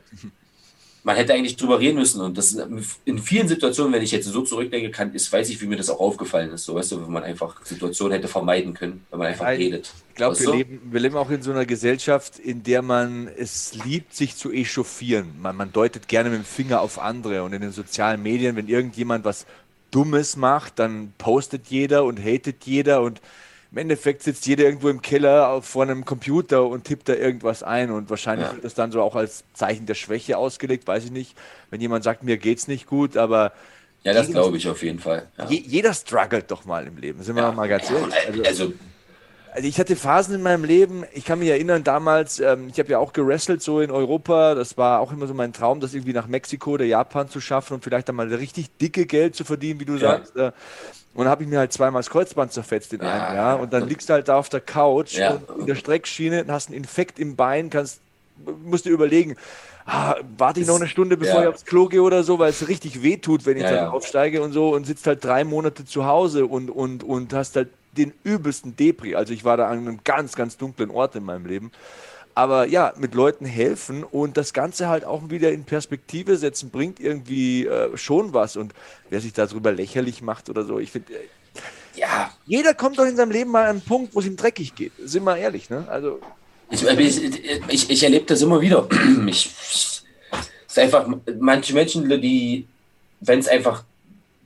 man 1.02 1.16
hätte 1.16 1.32
eigentlich 1.32 1.56
drüber 1.56 1.80
reden 1.80 1.98
müssen. 1.98 2.20
Und 2.20 2.36
das 2.36 2.56
in 3.04 3.18
vielen 3.18 3.48
Situationen, 3.48 3.92
wenn 3.92 4.02
ich 4.02 4.10
jetzt 4.10 4.26
so 4.26 4.42
zurückdenke, 4.42 4.90
kann, 4.90 5.14
ist, 5.14 5.32
weiß 5.32 5.48
ich, 5.48 5.60
wie 5.60 5.66
mir 5.66 5.76
das 5.76 5.88
auch 5.88 6.00
aufgefallen 6.00 6.52
ist. 6.52 6.64
So, 6.64 6.74
weißt 6.74 6.92
du, 6.92 7.02
wenn 7.02 7.12
man 7.12 7.22
einfach 7.22 7.64
Situationen 7.64 8.12
hätte 8.12 8.28
vermeiden 8.28 8.74
können, 8.74 9.04
wenn 9.10 9.18
man 9.18 9.28
einfach 9.28 9.46
Weil, 9.46 9.56
redet. 9.56 9.92
Ich 10.10 10.14
glaube, 10.16 10.38
wir 10.38 10.52
leben, 10.52 10.80
wir 10.90 11.00
leben 11.00 11.16
auch 11.16 11.30
in 11.30 11.42
so 11.42 11.50
einer 11.50 11.64
Gesellschaft, 11.64 12.38
in 12.38 12.62
der 12.62 12.82
man 12.82 13.28
es 13.28 13.74
liebt, 13.84 14.14
sich 14.14 14.36
zu 14.36 14.50
echauffieren. 14.52 15.28
Man, 15.40 15.56
man 15.56 15.72
deutet 15.72 16.08
gerne 16.08 16.28
mit 16.28 16.40
dem 16.40 16.44
Finger 16.44 16.82
auf 16.82 16.98
andere. 16.98 17.42
Und 17.44 17.54
in 17.54 17.62
den 17.62 17.72
sozialen 17.72 18.22
Medien, 18.22 18.56
wenn 18.56 18.68
irgendjemand 18.68 19.24
was 19.24 19.46
Dummes 19.90 20.36
macht, 20.36 20.78
dann 20.78 21.12
postet 21.18 21.68
jeder 21.68 22.04
und 22.04 22.20
hatet 22.20 22.64
jeder 22.64 23.00
und 23.02 23.20
im 23.72 23.78
Endeffekt 23.78 24.22
sitzt 24.22 24.46
jeder 24.46 24.64
irgendwo 24.64 24.88
im 24.88 25.00
Keller 25.00 25.62
vor 25.62 25.84
einem 25.84 26.04
Computer 26.04 26.66
und 26.66 26.84
tippt 26.84 27.08
da 27.08 27.14
irgendwas 27.14 27.62
ein 27.62 27.90
und 27.90 28.10
wahrscheinlich 28.10 28.48
ja. 28.48 28.54
wird 28.54 28.64
das 28.64 28.74
dann 28.74 28.90
so 28.90 29.00
auch 29.00 29.14
als 29.14 29.44
Zeichen 29.54 29.86
der 29.86 29.94
Schwäche 29.94 30.36
ausgelegt, 30.38 30.86
weiß 30.88 31.04
ich 31.04 31.12
nicht. 31.12 31.36
Wenn 31.70 31.80
jemand 31.80 32.02
sagt, 32.02 32.24
mir 32.24 32.36
geht's 32.36 32.66
nicht 32.66 32.86
gut, 32.86 33.16
aber 33.16 33.52
ja, 34.02 34.12
das 34.12 34.28
glaube 34.28 34.56
ich 34.56 34.68
auf 34.68 34.82
jeden 34.82 34.98
Fall. 34.98 35.28
Ja. 35.38 35.46
jeder 35.48 35.94
struggelt 35.94 36.50
doch 36.50 36.64
mal 36.64 36.86
im 36.86 36.96
Leben, 36.96 37.22
sind 37.22 37.36
wir 37.36 37.42
ja. 37.42 37.52
mal 37.52 37.68
ganz 37.68 37.90
ehrlich. 37.90 38.14
Also, 38.26 38.42
also, 38.42 38.72
also, 39.52 39.68
ich 39.68 39.78
hatte 39.78 39.94
Phasen 39.94 40.34
in 40.34 40.42
meinem 40.42 40.64
Leben, 40.64 41.04
ich 41.12 41.24
kann 41.24 41.38
mich 41.38 41.48
erinnern, 41.48 41.84
damals, 41.84 42.40
ähm, 42.40 42.68
ich 42.72 42.78
habe 42.78 42.90
ja 42.90 42.98
auch 42.98 43.12
gewrestelt 43.12 43.62
so 43.62 43.80
in 43.80 43.90
Europa, 43.90 44.54
das 44.54 44.78
war 44.78 45.00
auch 45.00 45.12
immer 45.12 45.26
so 45.26 45.34
mein 45.34 45.52
Traum, 45.52 45.80
das 45.80 45.92
irgendwie 45.92 46.12
nach 46.12 46.28
Mexiko 46.28 46.72
oder 46.72 46.84
Japan 46.84 47.28
zu 47.28 47.40
schaffen 47.40 47.74
und 47.74 47.84
vielleicht 47.84 48.08
dann 48.08 48.16
mal 48.16 48.32
richtig 48.32 48.76
dicke 48.78 49.06
Geld 49.06 49.36
zu 49.36 49.44
verdienen, 49.44 49.80
wie 49.80 49.84
du 49.84 49.98
sagst. 49.98 50.34
Äh, 50.34 50.52
und 51.14 51.24
dann 51.24 51.28
habe 51.28 51.42
ich 51.42 51.48
mir 51.48 51.58
halt 51.58 51.72
zweimal 51.72 52.00
das 52.00 52.10
Kreuzband 52.10 52.52
zerfetzt 52.52 52.92
in 52.92 53.00
einem 53.00 53.36
Jahr. 53.36 53.60
Und 53.60 53.72
dann 53.72 53.88
liegst 53.88 54.08
du 54.08 54.12
halt 54.12 54.28
da 54.28 54.36
auf 54.36 54.48
der 54.48 54.60
Couch 54.60 55.14
ja. 55.14 55.40
in 55.58 55.66
der 55.66 55.74
Streckschiene 55.74 56.44
und 56.44 56.50
hast 56.52 56.68
einen 56.68 56.76
Infekt 56.76 57.18
im 57.18 57.34
Bein, 57.34 57.68
kannst, 57.68 58.00
musst 58.64 58.84
dir 58.84 58.90
überlegen, 58.90 59.36
ah, 59.86 60.14
warte 60.38 60.60
ich 60.60 60.68
noch 60.68 60.76
eine 60.76 60.86
Stunde, 60.86 61.16
bevor 61.16 61.36
ja. 61.36 61.42
ich 61.42 61.48
aufs 61.48 61.64
Klo 61.64 61.86
gehe 61.86 62.02
oder 62.02 62.22
so, 62.22 62.38
weil 62.38 62.50
es 62.50 62.68
richtig 62.68 63.02
weh 63.02 63.16
tut, 63.16 63.44
wenn 63.44 63.56
ich 63.56 63.64
ja, 63.64 63.72
dann 63.72 63.88
aufsteige 63.88 64.40
und 64.40 64.52
so 64.52 64.72
und 64.72 64.86
sitzt 64.86 65.06
halt 65.08 65.24
drei 65.24 65.42
Monate 65.42 65.84
zu 65.84 66.06
Hause 66.06 66.46
und, 66.46 66.70
und, 66.70 67.02
und 67.02 67.32
hast 67.32 67.56
halt 67.56 67.70
den 67.96 68.12
übelsten 68.22 68.76
Depri. 68.76 69.16
Also 69.16 69.32
ich 69.32 69.44
war 69.44 69.56
da 69.56 69.66
an 69.68 69.78
einem 69.78 70.00
ganz, 70.04 70.36
ganz 70.36 70.56
dunklen 70.56 70.90
Ort 70.90 71.16
in 71.16 71.24
meinem 71.24 71.44
Leben. 71.44 71.72
Aber 72.34 72.66
ja, 72.66 72.92
mit 72.96 73.14
Leuten 73.14 73.44
helfen 73.44 74.04
und 74.04 74.36
das 74.36 74.52
Ganze 74.52 74.88
halt 74.88 75.04
auch 75.04 75.30
wieder 75.30 75.52
in 75.52 75.64
Perspektive 75.64 76.36
setzen, 76.36 76.70
bringt 76.70 77.00
irgendwie 77.00 77.66
äh, 77.66 77.96
schon 77.96 78.32
was. 78.32 78.56
Und 78.56 78.72
wer 79.08 79.20
sich 79.20 79.32
darüber 79.32 79.72
lächerlich 79.72 80.22
macht 80.22 80.48
oder 80.48 80.64
so, 80.64 80.78
ich 80.78 80.92
finde, 80.92 81.12
äh, 81.12 81.18
ja, 81.96 82.30
jeder 82.46 82.74
kommt 82.74 82.98
doch 82.98 83.04
in 83.04 83.16
seinem 83.16 83.32
Leben 83.32 83.50
mal 83.50 83.64
an 83.64 83.70
einen 83.70 83.80
Punkt, 83.80 84.14
wo 84.14 84.20
es 84.20 84.26
ihm 84.26 84.36
dreckig 84.36 84.74
geht. 84.74 84.92
Sind 85.04 85.24
wir 85.24 85.36
ehrlich, 85.36 85.70
ne? 85.70 85.84
Also. 85.88 86.20
Ich, 86.70 86.86
ich, 86.86 87.90
ich 87.90 88.02
erlebe 88.02 88.26
das 88.26 88.42
immer 88.42 88.60
wieder. 88.60 88.88
Ich, 89.26 89.50
es 90.70 90.76
ist 90.76 90.78
einfach, 90.78 91.08
manche 91.40 91.74
Menschen, 91.74 92.08
die, 92.08 92.64
wenn 93.20 93.40
es 93.40 93.48
einfach, 93.48 93.82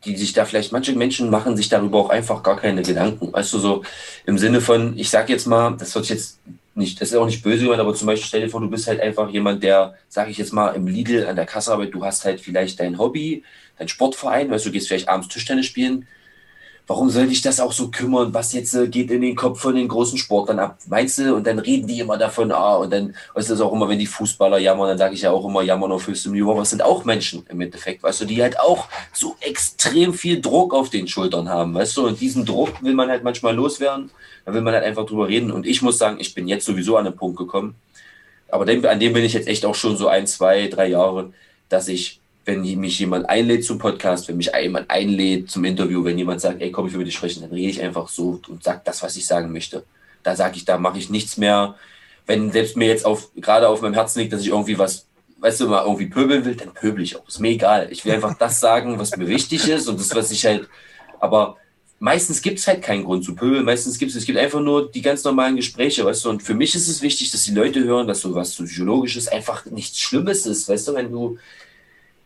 die 0.06 0.16
sich 0.16 0.32
da 0.32 0.46
vielleicht, 0.46 0.72
manche 0.72 0.94
Menschen 0.94 1.28
machen 1.28 1.54
sich 1.54 1.68
darüber 1.68 1.98
auch 1.98 2.08
einfach 2.08 2.42
gar 2.42 2.56
keine 2.56 2.80
Gedanken. 2.80 3.30
Weißt 3.30 3.52
du, 3.52 3.58
so 3.58 3.82
im 4.24 4.38
Sinne 4.38 4.62
von, 4.62 4.96
ich 4.98 5.10
sag 5.10 5.28
jetzt 5.28 5.46
mal, 5.46 5.76
das 5.76 5.94
wird 5.94 6.08
jetzt 6.08 6.38
nicht, 6.76 7.00
das 7.00 7.10
ist 7.10 7.16
auch 7.16 7.26
nicht 7.26 7.42
böse 7.42 7.64
gemeint, 7.64 7.80
aber 7.80 7.94
zum 7.94 8.06
Beispiel 8.06 8.26
stell 8.26 8.40
dir 8.42 8.48
vor, 8.48 8.60
du 8.60 8.68
bist 8.68 8.86
halt 8.86 9.00
einfach 9.00 9.30
jemand, 9.30 9.62
der, 9.62 9.94
sage 10.08 10.30
ich 10.30 10.38
jetzt 10.38 10.52
mal, 10.52 10.70
im 10.70 10.86
Lidl 10.86 11.26
an 11.26 11.36
der 11.36 11.46
Kasse 11.46 11.72
arbeitet, 11.72 11.94
du 11.94 12.04
hast 12.04 12.24
halt 12.24 12.40
vielleicht 12.40 12.80
dein 12.80 12.98
Hobby, 12.98 13.44
dein 13.78 13.88
Sportverein, 13.88 14.50
weißt 14.50 14.66
du, 14.66 14.72
gehst 14.72 14.88
vielleicht 14.88 15.08
abends 15.08 15.28
Tischtennis 15.28 15.66
spielen, 15.66 16.06
warum 16.86 17.08
soll 17.08 17.28
dich 17.28 17.40
das 17.40 17.60
auch 17.60 17.72
so 17.72 17.90
kümmern? 17.90 18.34
Was 18.34 18.52
jetzt 18.52 18.74
äh, 18.74 18.88
geht 18.88 19.10
in 19.10 19.22
den 19.22 19.34
Kopf 19.34 19.60
von 19.60 19.74
den 19.74 19.88
großen 19.88 20.18
Sportlern 20.18 20.58
ab? 20.58 20.78
Meinst 20.86 21.18
du? 21.18 21.34
Und 21.34 21.46
dann 21.46 21.58
reden 21.58 21.86
die 21.86 22.00
immer 22.00 22.18
davon, 22.18 22.52
ah, 22.52 22.76
und 22.76 22.92
dann, 22.92 23.14
weißt 23.34 23.48
du, 23.48 23.54
das 23.54 23.60
auch 23.60 23.72
immer, 23.72 23.88
wenn 23.88 23.98
die 23.98 24.06
Fußballer 24.06 24.58
jammern, 24.58 24.88
dann 24.88 24.98
sage 24.98 25.14
ich 25.14 25.22
ja 25.22 25.30
auch 25.30 25.44
immer, 25.46 25.62
jammern 25.62 25.92
auf 25.92 26.06
höchstem 26.06 26.32
Niveau, 26.32 26.60
es 26.60 26.70
sind 26.70 26.82
auch 26.82 27.04
Menschen 27.04 27.44
im 27.48 27.60
Endeffekt, 27.60 28.02
weißt 28.02 28.22
du, 28.22 28.24
die 28.26 28.42
halt 28.42 28.60
auch 28.60 28.88
so 29.12 29.36
extrem 29.40 30.12
viel 30.12 30.40
Druck 30.40 30.74
auf 30.74 30.90
den 30.90 31.08
Schultern 31.08 31.48
haben, 31.48 31.74
weißt 31.74 31.96
du, 31.96 32.06
und 32.06 32.20
diesen 32.20 32.44
Druck 32.44 32.82
will 32.82 32.94
man 32.94 33.08
halt 33.08 33.24
manchmal 33.24 33.54
loswerden, 33.54 34.10
da 34.44 34.52
will 34.52 34.60
man 34.60 34.74
halt 34.74 34.84
einfach 34.84 35.06
drüber 35.06 35.28
reden. 35.28 35.50
Und 35.50 35.66
ich 35.66 35.80
muss 35.80 35.98
sagen, 35.98 36.18
ich 36.20 36.34
bin 36.34 36.48
jetzt 36.48 36.66
sowieso 36.66 36.96
an 36.96 37.04
den 37.04 37.16
Punkt 37.16 37.38
gekommen, 37.38 37.76
aber 38.48 38.66
an 38.70 39.00
dem 39.00 39.12
bin 39.12 39.24
ich 39.24 39.32
jetzt 39.32 39.48
echt 39.48 39.64
auch 39.64 39.74
schon 39.74 39.96
so 39.96 40.08
ein, 40.08 40.26
zwei, 40.26 40.68
drei 40.68 40.88
Jahre, 40.88 41.32
dass 41.70 41.88
ich 41.88 42.20
wenn 42.44 42.60
mich 42.60 42.98
jemand 42.98 43.28
einlädt 43.28 43.64
zum 43.64 43.78
Podcast, 43.78 44.28
wenn 44.28 44.36
mich 44.36 44.50
jemand 44.60 44.90
einlädt 44.90 45.50
zum 45.50 45.64
Interview, 45.64 46.04
wenn 46.04 46.18
jemand 46.18 46.40
sagt, 46.40 46.60
ey, 46.60 46.70
komm, 46.70 46.86
ich 46.86 46.92
will 46.92 46.98
mit 46.98 47.08
dir 47.08 47.12
sprechen, 47.12 47.42
dann 47.42 47.50
rede 47.50 47.70
ich 47.70 47.82
einfach 47.82 48.08
so 48.08 48.40
und 48.48 48.62
sage 48.62 48.82
das, 48.84 49.02
was 49.02 49.16
ich 49.16 49.26
sagen 49.26 49.52
möchte. 49.52 49.84
da 50.22 50.36
sage 50.36 50.56
ich, 50.56 50.64
da 50.64 50.78
mache 50.78 50.98
ich 50.98 51.10
nichts 51.10 51.36
mehr. 51.36 51.76
Wenn 52.26 52.50
selbst 52.50 52.76
mir 52.76 52.88
jetzt 52.88 53.04
auf, 53.04 53.30
gerade 53.36 53.68
auf 53.68 53.82
meinem 53.82 53.94
Herzen 53.94 54.20
liegt, 54.20 54.32
dass 54.32 54.40
ich 54.40 54.48
irgendwie 54.48 54.78
was, 54.78 55.06
weißt 55.40 55.60
du, 55.60 55.68
mal 55.68 55.84
irgendwie 55.84 56.06
pöbeln 56.06 56.44
will, 56.44 56.54
dann 56.54 56.72
pöbel 56.72 57.04
ich 57.04 57.16
auch. 57.16 57.28
Ist 57.28 57.40
mir 57.40 57.50
egal. 57.50 57.88
Ich 57.90 58.04
will 58.04 58.12
einfach 58.12 58.36
das 58.38 58.60
sagen, 58.60 58.98
was 58.98 59.16
mir 59.16 59.28
wichtig 59.28 59.68
ist 59.68 59.88
und 59.88 60.00
das, 60.00 60.14
was 60.14 60.30
ich 60.30 60.46
halt, 60.46 60.68
aber 61.20 61.56
meistens 61.98 62.42
gibt 62.42 62.58
es 62.58 62.66
halt 62.66 62.82
keinen 62.82 63.04
Grund 63.04 63.24
zu 63.24 63.34
pöbeln. 63.34 63.64
Meistens 63.64 63.98
gibt 63.98 64.10
es, 64.10 64.16
es 64.16 64.26
gibt 64.26 64.38
einfach 64.38 64.60
nur 64.60 64.90
die 64.90 65.02
ganz 65.02 65.24
normalen 65.24 65.56
Gespräche, 65.56 66.04
weißt 66.04 66.24
du. 66.24 66.30
Und 66.30 66.42
für 66.42 66.54
mich 66.54 66.74
ist 66.74 66.88
es 66.88 67.02
wichtig, 67.02 67.30
dass 67.30 67.44
die 67.44 67.54
Leute 67.54 67.82
hören, 67.84 68.06
dass 68.06 68.20
so 68.20 68.34
was 68.34 68.54
Psychologisches 68.54 69.28
einfach 69.28 69.64
nichts 69.66 69.98
Schlimmes 69.98 70.46
ist, 70.46 70.68
weißt 70.68 70.88
du, 70.88 70.94
wenn 70.94 71.10
du 71.10 71.38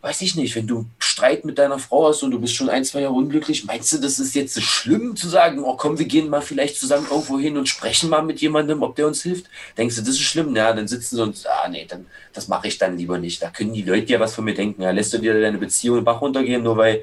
weiß 0.01 0.23
ich 0.23 0.37
nicht, 0.37 0.55
wenn 0.55 0.67
du 0.67 0.87
Streit 1.01 1.45
mit 1.45 1.59
deiner 1.59 1.79
Frau 1.79 2.09
hast 2.09 2.23
und 2.23 2.31
du 2.31 2.41
bist 2.41 2.55
schon 2.55 2.69
ein, 2.69 2.85
zwei 2.85 3.01
Jahre 3.01 3.15
unglücklich, 3.15 3.65
meinst 3.65 3.93
du, 3.93 3.99
das 3.99 4.21
ist 4.21 4.35
jetzt 4.35 4.55
so 4.55 4.61
schlimm 4.61 5.17
zu 5.17 5.29
sagen, 5.29 5.59
oh 5.65 5.77
komm, 5.77 5.99
wir 5.99 6.07
gehen 6.07 6.29
mal 6.29 6.41
vielleicht 6.41 6.77
zusammen 6.77 7.09
irgendwo 7.11 7.39
hin 7.39 7.57
und 7.57 7.69
sprechen 7.69 8.09
mal 8.09 8.23
mit 8.23 8.41
jemandem, 8.41 8.83
ob 8.83 8.95
der 8.95 9.09
uns 9.09 9.23
hilft? 9.23 9.47
Denkst 9.77 9.97
du, 9.97 10.03
das 10.03 10.11
ist 10.11 10.21
schlimm? 10.21 10.55
Ja, 10.55 10.73
dann 10.73 10.87
sitzen 10.87 11.17
sie 11.17 11.23
und, 11.23 11.45
ah 11.47 11.69
nee, 11.69 11.87
dann, 11.89 12.07
das 12.33 12.47
mache 12.47 12.69
ich 12.69 12.79
dann 12.79 12.97
lieber 12.97 13.19
nicht. 13.19 13.43
Da 13.43 13.51
können 13.51 13.73
die 13.73 13.83
Leute 13.83 14.13
ja 14.13 14.21
was 14.21 14.35
von 14.35 14.45
mir 14.45 14.55
denken. 14.55 14.83
Ja, 14.83 14.93
lässt 14.93 15.13
du 15.13 15.19
dir 15.19 15.41
deine 15.41 15.59
Beziehung 15.59 16.05
Bach 16.05 16.21
runtergehen, 16.21 16.63
nur 16.63 16.77
weil 16.77 17.03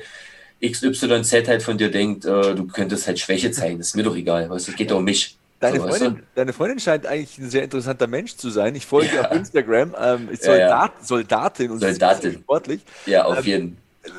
XYZ 0.63 1.47
halt 1.47 1.63
von 1.63 1.77
dir 1.77 1.91
denkt, 1.91 2.23
äh, 2.23 2.55
du 2.55 2.65
könntest 2.67 3.07
halt 3.07 3.19
Schwäche 3.19 3.51
zeigen. 3.51 3.77
Das 3.77 3.87
ist 3.87 3.95
mir 3.95 4.03
doch 4.03 4.15
egal, 4.15 4.47
du, 4.47 4.55
es 4.55 4.73
geht 4.75 4.91
doch 4.91 4.97
um 4.97 5.03
mich. 5.03 5.37
Deine, 5.71 5.79
so, 5.79 5.87
Freundin, 5.87 6.13
weißt 6.13 6.21
du? 6.21 6.27
deine 6.35 6.53
Freundin 6.53 6.79
scheint 6.79 7.05
eigentlich 7.05 7.37
ein 7.37 7.49
sehr 7.49 7.63
interessanter 7.63 8.07
Mensch 8.07 8.35
zu 8.35 8.49
sein. 8.49 8.75
Ich 8.75 8.85
folge 8.85 9.15
ja. 9.15 9.29
auf 9.29 9.35
Instagram. 9.35 9.95
Ähm, 9.99 10.29
ist 10.29 10.43
Soldat, 10.43 10.93
ja. 10.99 11.05
Soldatin 11.05 11.71
und 11.71 11.79
Soldatin. 11.79 12.33
sportlich. 12.33 12.81
Ja, 13.05 13.25
auf 13.25 13.39
ähm, 13.39 13.43
jeden 13.45 13.77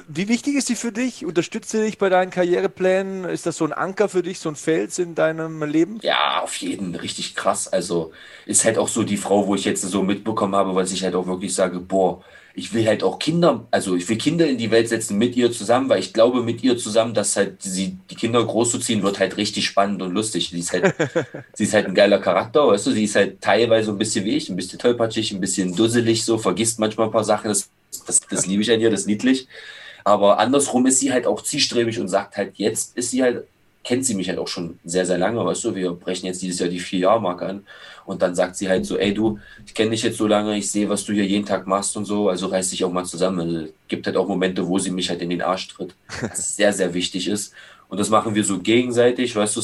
Wie 0.08 0.28
wichtig 0.28 0.56
ist 0.56 0.66
sie 0.66 0.74
für 0.74 0.92
dich? 0.92 1.24
Unterstützt 1.24 1.70
sie 1.70 1.82
dich 1.82 1.98
bei 1.98 2.08
deinen 2.08 2.30
Karriereplänen? 2.30 3.24
Ist 3.24 3.46
das 3.46 3.56
so 3.56 3.64
ein 3.64 3.72
Anker 3.72 4.08
für 4.08 4.22
dich, 4.22 4.38
so 4.40 4.48
ein 4.48 4.56
Fels 4.56 4.98
in 4.98 5.14
deinem 5.14 5.62
Leben? 5.62 5.98
Ja, 6.02 6.40
auf 6.42 6.56
jeden. 6.56 6.94
Richtig 6.94 7.34
krass. 7.34 7.68
Also 7.68 8.12
ist 8.46 8.64
halt 8.64 8.78
auch 8.78 8.88
so 8.88 9.02
die 9.02 9.16
Frau, 9.16 9.46
wo 9.46 9.54
ich 9.54 9.64
jetzt 9.64 9.82
so 9.82 10.02
mitbekommen 10.02 10.54
habe, 10.54 10.74
weil 10.74 10.86
ich 10.86 11.04
halt 11.04 11.14
auch 11.14 11.26
wirklich 11.26 11.54
sage, 11.54 11.78
boah, 11.78 12.22
ich 12.58 12.72
will 12.72 12.86
halt 12.86 13.02
auch 13.02 13.18
Kinder, 13.18 13.66
also 13.70 13.94
ich 13.96 14.08
will 14.08 14.16
Kinder 14.16 14.46
in 14.48 14.56
die 14.56 14.70
Welt 14.70 14.88
setzen 14.88 15.18
mit 15.18 15.36
ihr 15.36 15.52
zusammen, 15.52 15.90
weil 15.90 16.00
ich 16.00 16.14
glaube, 16.14 16.42
mit 16.42 16.64
ihr 16.64 16.78
zusammen, 16.78 17.12
dass 17.12 17.36
halt 17.36 17.60
sie 17.62 17.98
die 18.10 18.14
Kinder 18.14 18.42
großzuziehen, 18.42 19.02
wird 19.02 19.20
halt 19.20 19.36
richtig 19.36 19.66
spannend 19.66 20.00
und 20.00 20.12
lustig. 20.12 20.48
Sie 20.48 20.60
ist 20.60 20.72
halt, 20.72 20.94
sie 21.52 21.64
ist 21.64 21.74
halt 21.74 21.86
ein 21.86 21.94
geiler 21.94 22.18
Charakter, 22.18 22.66
weißt 22.66 22.86
du, 22.86 22.92
sie 22.92 23.04
ist 23.04 23.14
halt 23.14 23.42
teilweise 23.42 23.90
ein 23.90 23.98
bisschen 23.98 24.24
wie 24.24 24.36
ich, 24.36 24.48
ein 24.48 24.56
bisschen 24.56 24.78
tollpatschig, 24.78 25.32
ein 25.32 25.40
bisschen 25.40 25.76
dusselig, 25.76 26.24
so, 26.24 26.38
vergisst 26.38 26.78
manchmal 26.78 27.08
ein 27.08 27.12
paar 27.12 27.24
Sachen, 27.24 27.48
das, 27.48 27.68
das, 28.06 28.20
das 28.20 28.46
liebe 28.46 28.62
ich 28.62 28.72
an 28.72 28.80
ihr, 28.80 28.90
das 28.90 29.00
ist 29.00 29.06
niedlich. 29.06 29.48
Aber 30.02 30.38
andersrum 30.38 30.86
ist 30.86 31.00
sie 31.00 31.12
halt 31.12 31.26
auch 31.26 31.42
zielstrebig 31.42 32.00
und 32.00 32.08
sagt 32.08 32.38
halt, 32.38 32.52
jetzt 32.56 32.96
ist 32.96 33.10
sie 33.10 33.22
halt 33.22 33.44
kennt 33.86 34.04
sie 34.04 34.16
mich 34.16 34.28
halt 34.28 34.38
auch 34.38 34.48
schon 34.48 34.80
sehr, 34.84 35.06
sehr 35.06 35.16
lange, 35.16 35.44
weißt 35.44 35.64
du, 35.64 35.74
wir 35.76 35.92
brechen 35.92 36.26
jetzt 36.26 36.42
dieses 36.42 36.58
Jahr 36.58 36.68
die 36.68 36.80
Vier-Jahr-Marke 36.80 37.46
an. 37.46 37.66
Und 38.04 38.20
dann 38.20 38.34
sagt 38.34 38.56
sie 38.56 38.68
halt 38.68 38.84
so, 38.84 38.98
ey 38.98 39.14
du, 39.14 39.38
ich 39.64 39.74
kenne 39.74 39.90
dich 39.90 40.02
jetzt 40.02 40.18
so 40.18 40.26
lange, 40.26 40.58
ich 40.58 40.70
sehe, 40.70 40.88
was 40.88 41.04
du 41.04 41.12
hier 41.12 41.24
jeden 41.24 41.46
Tag 41.46 41.68
machst 41.68 41.96
und 41.96 42.04
so, 42.04 42.28
also 42.28 42.48
reiß 42.48 42.70
dich 42.70 42.84
auch 42.84 42.92
mal 42.92 43.04
zusammen. 43.04 43.40
Also, 43.40 43.68
gibt 43.86 44.06
halt 44.06 44.16
auch 44.16 44.26
Momente, 44.26 44.66
wo 44.66 44.80
sie 44.80 44.90
mich 44.90 45.08
halt 45.08 45.22
in 45.22 45.30
den 45.30 45.40
Arsch 45.40 45.68
tritt, 45.68 45.94
was 46.20 46.56
sehr, 46.56 46.72
sehr 46.72 46.94
wichtig 46.94 47.28
ist. 47.28 47.54
Und 47.88 47.98
das 47.98 48.10
machen 48.10 48.34
wir 48.34 48.42
so 48.42 48.58
gegenseitig, 48.58 49.36
weißt 49.36 49.56
du, 49.56 49.62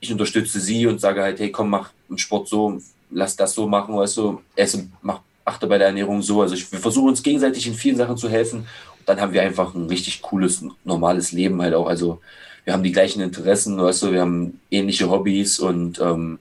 ich 0.00 0.12
unterstütze 0.12 0.60
sie 0.60 0.86
und 0.86 1.00
sage 1.00 1.22
halt, 1.22 1.40
hey 1.40 1.50
komm, 1.50 1.70
mach 1.70 1.92
im 2.10 2.18
Sport 2.18 2.48
so, 2.48 2.78
lass 3.10 3.36
das 3.36 3.54
so 3.54 3.66
machen, 3.66 3.96
weißt 3.96 4.18
du, 4.18 4.42
esse, 4.54 4.86
mach, 5.00 5.20
achte 5.46 5.66
bei 5.66 5.78
der 5.78 5.86
Ernährung 5.86 6.20
so, 6.20 6.42
also 6.42 6.54
ich, 6.54 6.70
wir 6.70 6.78
versuchen 6.78 7.08
uns 7.08 7.22
gegenseitig 7.22 7.66
in 7.66 7.74
vielen 7.74 7.96
Sachen 7.96 8.18
zu 8.18 8.28
helfen. 8.28 8.60
Und 8.98 9.08
dann 9.08 9.18
haben 9.18 9.32
wir 9.32 9.40
einfach 9.40 9.74
ein 9.74 9.86
richtig 9.86 10.20
cooles, 10.20 10.62
normales 10.84 11.32
Leben 11.32 11.62
halt 11.62 11.72
auch, 11.72 11.86
also 11.86 12.20
wir 12.64 12.72
haben 12.72 12.82
die 12.82 12.92
gleichen 12.92 13.20
Interessen, 13.20 13.80
weißt 13.80 14.04
du, 14.04 14.12
wir 14.12 14.20
haben 14.20 14.60
ähnliche 14.70 15.10
Hobbys 15.10 15.58
und 15.58 16.00
ähm, 16.00 16.38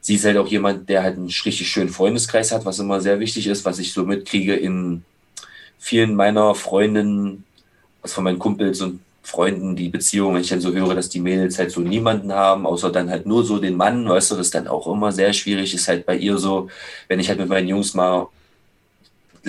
sie 0.00 0.16
ist 0.16 0.24
halt 0.24 0.36
auch 0.36 0.46
jemand, 0.46 0.88
der 0.88 1.02
halt 1.02 1.16
einen 1.16 1.28
richtig 1.28 1.68
schönen 1.68 1.88
Freundeskreis 1.88 2.52
hat, 2.52 2.64
was 2.64 2.78
immer 2.78 3.00
sehr 3.00 3.20
wichtig 3.20 3.46
ist, 3.46 3.64
was 3.64 3.78
ich 3.78 3.92
so 3.92 4.04
mitkriege 4.04 4.54
in 4.54 5.04
vielen 5.78 6.14
meiner 6.14 6.54
Freundinnen, 6.54 7.44
was 8.02 8.12
von 8.12 8.24
meinen 8.24 8.38
Kumpels 8.38 8.80
und 8.80 9.00
Freunden, 9.22 9.76
die 9.76 9.90
Beziehungen, 9.90 10.34
wenn 10.34 10.42
ich 10.42 10.48
dann 10.48 10.60
so 10.60 10.72
höre, 10.72 10.94
dass 10.94 11.10
die 11.10 11.20
Mädels 11.20 11.58
halt 11.58 11.70
so 11.70 11.80
niemanden 11.80 12.32
haben, 12.32 12.66
außer 12.66 12.90
dann 12.90 13.10
halt 13.10 13.26
nur 13.26 13.44
so 13.44 13.58
den 13.58 13.76
Mann, 13.76 14.08
weißt 14.08 14.30
du, 14.30 14.36
das 14.36 14.46
ist 14.46 14.54
dann 14.54 14.68
auch 14.68 14.86
immer 14.86 15.12
sehr 15.12 15.34
schwierig, 15.34 15.74
ist 15.74 15.86
halt 15.86 16.06
bei 16.06 16.16
ihr 16.16 16.38
so, 16.38 16.68
wenn 17.08 17.20
ich 17.20 17.28
halt 17.28 17.38
mit 17.38 17.48
meinen 17.48 17.68
Jungs 17.68 17.92
mal 17.92 18.28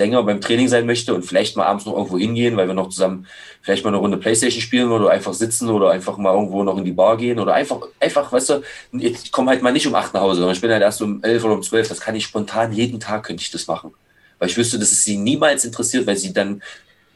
länger 0.00 0.24
beim 0.24 0.40
Training 0.40 0.66
sein 0.66 0.86
möchte 0.86 1.14
und 1.14 1.24
vielleicht 1.24 1.56
mal 1.56 1.66
abends 1.66 1.86
noch 1.86 1.96
irgendwo 1.96 2.18
hingehen, 2.18 2.56
weil 2.56 2.66
wir 2.66 2.74
noch 2.74 2.88
zusammen 2.88 3.26
vielleicht 3.62 3.84
mal 3.84 3.90
eine 3.90 3.98
Runde 3.98 4.16
Playstation 4.16 4.60
spielen 4.60 4.90
oder 4.90 5.10
einfach 5.10 5.34
sitzen 5.34 5.68
oder 5.68 5.90
einfach 5.90 6.16
mal 6.16 6.34
irgendwo 6.34 6.64
noch 6.64 6.76
in 6.78 6.84
die 6.84 6.92
Bar 6.92 7.16
gehen 7.16 7.38
oder 7.38 7.54
einfach, 7.54 7.80
einfach, 8.00 8.32
weißt 8.32 8.50
du, 8.50 8.62
ich 8.98 9.30
komme 9.30 9.50
halt 9.50 9.62
mal 9.62 9.72
nicht 9.72 9.86
um 9.86 9.94
acht 9.94 10.12
nach 10.14 10.22
Hause, 10.22 10.40
sondern 10.40 10.54
ich 10.56 10.60
bin 10.60 10.72
halt 10.72 10.82
erst 10.82 11.02
um 11.02 11.22
elf 11.22 11.44
oder 11.44 11.54
um 11.54 11.62
zwölf. 11.62 11.86
Das 11.86 12.00
kann 12.00 12.16
ich 12.16 12.24
spontan 12.24 12.72
jeden 12.72 12.98
Tag 12.98 13.24
könnte 13.24 13.42
ich 13.42 13.50
das 13.50 13.66
machen. 13.66 13.92
Weil 14.38 14.48
ich 14.48 14.56
wüsste, 14.56 14.78
dass 14.78 14.90
es 14.90 15.04
sie 15.04 15.18
niemals 15.18 15.64
interessiert, 15.64 16.06
weil 16.06 16.16
sie 16.16 16.32
dann 16.32 16.62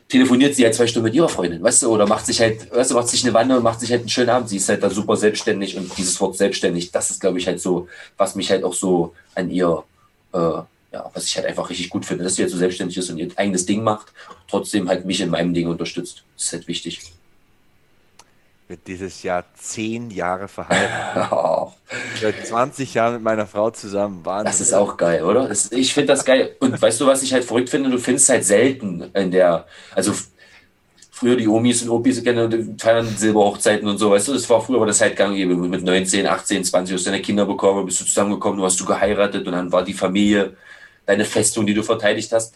telefoniert 0.08 0.54
sie 0.54 0.64
halt 0.64 0.74
zwei 0.74 0.86
Stunden 0.86 1.06
mit 1.06 1.14
ihrer 1.14 1.30
Freundin, 1.30 1.62
weißt 1.62 1.82
du, 1.82 1.90
oder 1.90 2.06
macht 2.06 2.26
sich 2.26 2.40
halt, 2.40 2.70
weißt 2.72 2.90
du, 2.90 2.94
macht 2.94 3.08
sich 3.08 3.24
eine 3.24 3.32
Wanne 3.32 3.56
und 3.56 3.62
macht 3.62 3.80
sich 3.80 3.90
halt 3.90 4.00
einen 4.00 4.10
schönen 4.10 4.28
Abend. 4.28 4.48
Sie 4.48 4.58
ist 4.58 4.68
halt 4.68 4.82
da 4.82 4.90
super 4.90 5.16
selbstständig 5.16 5.76
und 5.76 5.96
dieses 5.96 6.20
Wort 6.20 6.36
selbstständig, 6.36 6.92
das 6.92 7.10
ist, 7.10 7.20
glaube 7.20 7.38
ich, 7.38 7.46
halt 7.46 7.60
so, 7.60 7.88
was 8.18 8.34
mich 8.34 8.50
halt 8.50 8.64
auch 8.64 8.74
so 8.74 9.14
an 9.34 9.50
ihr 9.50 9.82
äh, 10.34 10.60
ja, 10.94 11.10
was 11.12 11.26
ich 11.26 11.36
halt 11.36 11.46
einfach 11.46 11.68
richtig 11.68 11.90
gut 11.90 12.06
finde, 12.06 12.22
dass 12.22 12.36
sie 12.36 12.42
jetzt 12.42 12.52
so 12.52 12.58
selbstständig 12.58 12.96
ist 12.96 13.10
und 13.10 13.18
ihr 13.18 13.28
eigenes 13.34 13.66
Ding 13.66 13.82
macht, 13.82 14.12
trotzdem 14.48 14.88
halt 14.88 15.04
mich 15.04 15.20
in 15.20 15.28
meinem 15.28 15.52
Ding 15.52 15.66
unterstützt. 15.66 16.22
Das 16.36 16.44
ist 16.44 16.52
halt 16.52 16.68
wichtig. 16.68 17.00
Wird 18.68 18.86
dieses 18.86 19.24
Jahr 19.24 19.44
zehn 19.56 20.10
Jahre 20.10 20.46
verheiratet. 20.46 21.32
oh. 21.32 21.72
Seit 22.20 22.46
20 22.46 22.94
Jahren 22.94 23.14
mit 23.14 23.22
meiner 23.22 23.46
Frau 23.46 23.70
zusammen. 23.70 24.24
Wahnsinn. 24.24 24.46
Das 24.46 24.60
ist 24.60 24.72
auch 24.72 24.96
geil, 24.96 25.24
oder? 25.24 25.48
Das, 25.48 25.72
ich 25.72 25.92
finde 25.92 26.12
das 26.12 26.24
geil. 26.24 26.54
Und 26.60 26.80
weißt 26.80 27.00
du, 27.00 27.06
was 27.06 27.24
ich 27.24 27.32
halt 27.32 27.44
verrückt 27.44 27.70
finde? 27.70 27.90
Du 27.90 27.98
findest 27.98 28.28
halt 28.28 28.44
selten 28.44 29.10
in 29.14 29.32
der, 29.32 29.66
also 29.96 30.14
früher 31.10 31.36
die 31.36 31.48
Omis 31.48 31.82
und 31.82 31.90
Opis 31.90 32.22
kennen 32.22 32.76
feiern 32.78 33.06
Silberhochzeiten 33.06 33.88
und 33.88 33.98
so, 33.98 34.10
weißt 34.10 34.28
du, 34.28 34.32
das 34.32 34.48
war 34.50 34.60
früher 34.60 34.76
aber 34.76 34.86
das 34.86 35.00
halt 35.00 35.16
gang 35.16 35.36
eben. 35.36 35.68
Mit 35.68 35.82
19, 35.82 36.26
18, 36.26 36.64
20 36.64 36.94
hast 36.94 37.06
du 37.06 37.10
deine 37.10 37.22
Kinder 37.22 37.46
bekommen, 37.46 37.84
bist 37.84 38.00
du 38.00 38.04
zusammengekommen, 38.04 38.58
du 38.58 38.64
hast 38.64 38.80
du 38.80 38.84
geheiratet 38.84 39.46
und 39.46 39.52
dann 39.52 39.70
war 39.72 39.84
die 39.84 39.92
Familie 39.92 40.56
deine 41.06 41.24
Festung, 41.24 41.66
die 41.66 41.74
du 41.74 41.82
verteidigt 41.82 42.32
hast. 42.32 42.54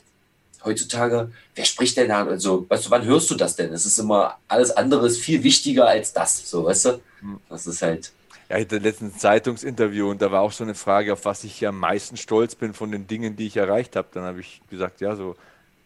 Heutzutage, 0.64 1.30
wer 1.54 1.64
spricht 1.64 1.96
denn 1.96 2.08
da? 2.08 2.26
Also, 2.26 2.66
weißt 2.68 2.86
du, 2.86 2.90
wann 2.90 3.04
hörst 3.04 3.30
du 3.30 3.34
das 3.34 3.54
denn? 3.56 3.72
Es 3.72 3.86
ist 3.86 3.98
immer 3.98 4.38
alles 4.48 4.70
andere 4.70 5.06
ist 5.06 5.20
viel 5.20 5.42
wichtiger 5.44 5.86
als 5.86 6.12
das, 6.12 6.50
so, 6.50 6.64
weißt 6.64 6.84
du? 6.86 7.00
Hm. 7.20 7.40
Das 7.48 7.66
ist 7.66 7.82
halt. 7.82 8.12
Ja, 8.48 8.56
ich 8.56 8.64
hatte 8.64 8.78
letztens 8.78 9.18
Zeitungsinterview 9.18 10.10
und 10.10 10.22
da 10.22 10.32
war 10.32 10.40
auch 10.40 10.52
so 10.52 10.64
eine 10.64 10.74
Frage, 10.74 11.12
auf 11.12 11.24
was 11.26 11.44
ich 11.44 11.66
am 11.66 11.78
meisten 11.78 12.16
stolz 12.16 12.54
bin 12.54 12.72
von 12.72 12.90
den 12.90 13.06
Dingen, 13.06 13.36
die 13.36 13.46
ich 13.46 13.56
erreicht 13.56 13.94
habe. 13.94 14.08
Dann 14.12 14.24
habe 14.24 14.40
ich 14.40 14.62
gesagt, 14.70 15.00
ja, 15.00 15.14
so 15.16 15.36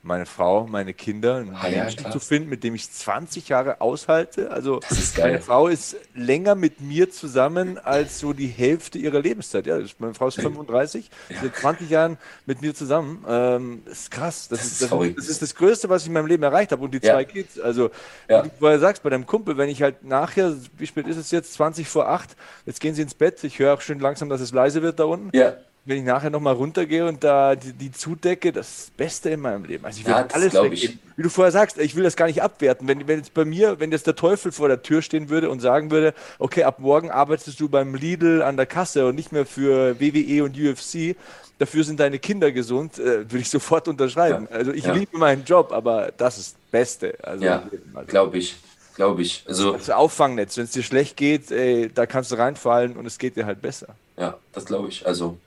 meine 0.03 0.27
Frau, 0.27 0.67
meine 0.67 0.95
Kinder, 0.95 1.37
einen 1.37 1.55
ah, 1.55 1.69
Menschen 1.69 2.05
ja, 2.05 2.11
zu 2.11 2.19
finden, 2.19 2.49
mit 2.49 2.65
dem 2.65 2.75
ich 2.75 2.91
20 2.91 3.49
Jahre 3.49 3.81
aushalte. 3.81 4.51
Also 4.51 4.81
meine 5.19 5.41
Frau 5.41 5.69
ist 5.69 5.97
länger 6.15 6.57
mit 6.57 6.81
mir 6.81 7.11
zusammen 7.11 7.79
als 7.79 8.19
so 8.19 8.33
die 8.33 8.49
Hälfte 8.49 8.99
ihrer 8.99 9.21
Lebenszeit. 9.21 9.67
Ja, 9.67 9.79
meine 9.99 10.15
Frau 10.15 10.27
ist 10.27 10.41
35, 10.41 11.09
ja. 11.29 11.37
seit 11.43 11.57
20 11.57 11.89
Jahren 11.89 12.19
mit 12.47 12.63
mir 12.63 12.75
zusammen. 12.75 13.25
Ähm, 13.29 13.83
das 13.85 14.01
ist 14.01 14.11
krass. 14.11 14.49
Das, 14.49 14.59
das, 14.59 14.73
ist, 14.73 14.83
das, 14.83 15.15
das, 15.15 15.29
ist 15.29 15.43
das 15.43 15.55
Größte, 15.55 15.89
was 15.89 16.03
ich 16.03 16.09
in 16.09 16.15
meinem 16.15 16.27
Leben 16.27 16.43
erreicht 16.43 16.73
habe. 16.73 16.83
Und 16.83 16.93
die 16.93 16.99
ja. 16.99 17.15
zwei 17.15 17.25
Kids. 17.25 17.61
Also, 17.61 17.91
ja. 18.29 18.45
wie 18.45 18.49
du 18.49 18.55
vorher 18.59 18.81
sagst, 18.81 19.05
bei 19.05 19.11
deinem 19.11 19.27
Kumpel, 19.27 19.57
wenn 19.57 19.69
ich 19.69 19.83
halt 19.83 20.05
nachher, 20.05 20.57
wie 20.79 20.87
spät 20.87 21.07
ist 21.07 21.17
es 21.17 21.31
jetzt? 21.31 21.55
20 21.55 21.89
vor 21.89 22.09
8, 22.09 22.37
jetzt 22.67 22.81
gehen 22.81 22.95
sie 22.95 23.03
ins 23.03 23.15
Bett. 23.15 23.43
Ich 23.45 23.61
höre 23.61 23.75
auch 23.75 23.81
schön 23.81 24.01
langsam, 24.01 24.29
dass 24.29 24.41
es 24.41 24.53
leise 24.53 24.83
wird 24.83 24.99
da 24.99 25.05
unten. 25.05 25.31
Ja 25.37 25.55
wenn 25.85 25.99
ich 25.99 26.05
nachher 26.05 26.31
nochmal 26.31 26.55
runtergehe 26.55 27.07
und 27.07 27.25
da 27.25 27.57
die, 27.57 27.73
die 27.73 27.91
zudecke, 27.91 28.53
das, 28.53 28.69
ist 28.69 28.89
das 28.89 28.91
Beste 28.91 29.31
in 29.31 29.41
meinem 29.41 29.65
Leben. 29.65 29.85
Also 29.85 30.01
ich 30.01 30.07
will 30.07 30.13
ja, 30.13 30.27
alles 30.33 30.55
weggeben. 30.55 31.01
Wie 31.17 31.23
du 31.23 31.29
vorher 31.29 31.51
sagst, 31.51 31.79
ich 31.79 31.97
will 31.97 32.05
das 32.05 32.15
gar 32.15 32.27
nicht 32.27 32.41
abwerten. 32.41 32.87
Wenn, 32.87 33.09
wenn 33.09 33.19
jetzt 33.19 33.35
bei 33.35 33.45
mir, 33.45 33.81
wenn 33.81 33.91
jetzt 33.91 34.07
der 34.07 34.15
Teufel 34.15 34.53
vor 34.53 34.69
der 34.69 34.83
Tür 34.83 35.03
stehen 35.03 35.29
würde 35.29 35.51
und 35.51 35.61
sagen 35.61 35.91
würde, 35.91 36.15
okay, 36.39 36.63
ab 36.63 36.79
morgen 36.79 37.11
arbeitest 37.11 37.59
du 37.59 37.69
beim 37.69 37.97
Lidl 37.97 38.43
an 38.43 38.57
der 38.57 38.67
Kasse 38.67 39.07
und 39.07 39.17
nicht 39.17 39.33
mehr 39.33 39.45
für 39.45 39.99
WWE 40.01 40.45
und 40.45 40.57
UFC, 40.57 41.17
dafür 41.59 41.83
sind 41.83 41.99
deine 41.99 42.21
Kinder 42.21 42.53
gesund, 42.53 42.99
äh, 42.99 43.31
würde 43.31 43.39
ich 43.39 43.51
sofort 43.51 43.89
unterschreiben. 43.89 44.47
Ja. 44.51 44.57
Also 44.57 44.73
ich 44.73 44.85
ja. 44.85 44.93
liebe 44.93 45.19
meinen 45.19 45.45
Job, 45.45 45.73
aber 45.73 46.13
das 46.17 46.39
ist 46.39 46.55
das 46.55 46.71
Beste. 46.71 47.15
Also, 47.23 47.45
ja, 47.45 47.69
also. 47.95 48.07
glaube 48.07 48.39
ich. 48.39 48.57
Glaube 48.95 49.23
ich. 49.23 49.45
Also, 49.49 49.73
das 49.73 49.89
Auffangnetz, 49.89 50.59
wenn 50.59 50.65
es 50.65 50.73
dir 50.73 50.83
schlecht 50.83 51.17
geht, 51.17 51.51
ey, 51.51 51.91
da 51.93 52.05
kannst 52.05 52.31
du 52.31 52.35
reinfallen 52.37 52.95
und 52.97 53.07
es 53.07 53.19
geht 53.19 53.37
dir 53.37 53.47
halt 53.47 53.63
besser. 53.63 53.89
Ja, 54.19 54.37
das 54.53 54.67
glaube 54.67 54.89
ich. 54.89 55.07
Also 55.07 55.39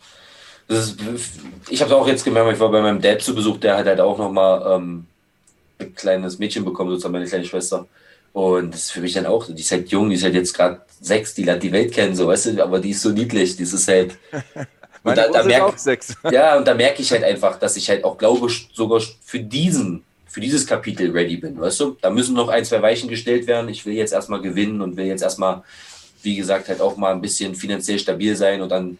ist, 0.68 0.97
ich 1.70 1.82
habe 1.82 1.91
es 1.91 1.97
auch 1.97 2.07
jetzt 2.07 2.24
gemerkt, 2.24 2.53
ich 2.53 2.59
war 2.59 2.72
bei 2.72 2.82
meinem 2.82 3.01
Dad 3.01 3.22
zu 3.22 3.36
Besuch, 3.36 3.57
der 3.57 3.78
hat 3.78 3.86
halt 3.86 3.99
auch 3.99 4.18
nochmal 4.18 4.76
ähm, 4.76 5.05
ein 5.80 5.93
kleines 5.95 6.39
Mädchen 6.39 6.66
bekommen, 6.66 6.89
sozusagen 6.89 7.13
meine 7.13 7.28
kleine 7.28 7.45
Schwester. 7.45 7.88
Und 8.34 8.74
das 8.74 8.84
ist 8.84 8.91
für 8.91 9.01
mich 9.01 9.13
dann 9.13 9.26
auch, 9.26 9.47
die 9.47 9.61
ist 9.61 9.72
halt 9.72 9.89
jung, 9.89 10.09
die 10.09 10.16
ist 10.16 10.24
halt 10.24 10.34
jetzt 10.34 10.53
gerade 10.53 10.82
sechs, 10.99 11.34
die 11.34 11.43
lernt 11.43 11.63
die 11.63 11.72
Welt 11.72 11.93
kennen, 11.93 12.16
so, 12.16 12.28
weißt 12.28 12.47
du, 12.47 12.63
aber 12.63 12.80
die 12.80 12.89
ist 12.89 13.01
so 13.01 13.09
niedlich, 13.09 13.55
die 13.55 13.63
ist 13.63 13.88
halt. 13.88 14.18
und 15.03 15.18
da, 15.18 15.30
da 15.30 15.43
merk, 15.43 15.76
ja, 16.32 16.57
und 16.57 16.68
da 16.68 16.74
merke 16.74 17.01
ich 17.01 17.11
halt 17.11 17.24
einfach, 17.24 17.57
dass 17.59 17.78
ich 17.78 17.89
halt 17.89 18.03
auch 18.03 18.18
glaube, 18.18 18.49
sogar 18.74 19.01
für 19.24 19.39
diesen, 19.39 20.03
für 20.28 20.41
dieses 20.41 20.68
Kapitel 20.68 21.11
ready 21.11 21.38
bin, 21.38 21.59
weißt 21.59 21.80
du? 21.80 21.97
Da 22.01 22.09
müssen 22.09 22.36
noch 22.36 22.49
ein, 22.49 22.66
zwei 22.66 22.82
Weichen 22.82 23.07
gestellt 23.07 23.47
werden. 23.47 23.70
Ich 23.70 23.86
will 23.86 23.93
jetzt 23.93 24.11
erstmal 24.11 24.41
gewinnen 24.41 24.82
und 24.82 24.97
will 24.97 25.05
jetzt 25.05 25.24
erstmal 25.24 25.63
wie 26.26 26.36
gesagt, 26.36 26.68
halt 26.68 26.82
auch 26.82 26.97
mal 26.97 27.13
ein 27.13 27.22
bisschen 27.22 27.55
finanziell 27.55 27.99
stabil 27.99 28.36
sein 28.36 28.61
und 28.61 28.70
dann 28.70 28.97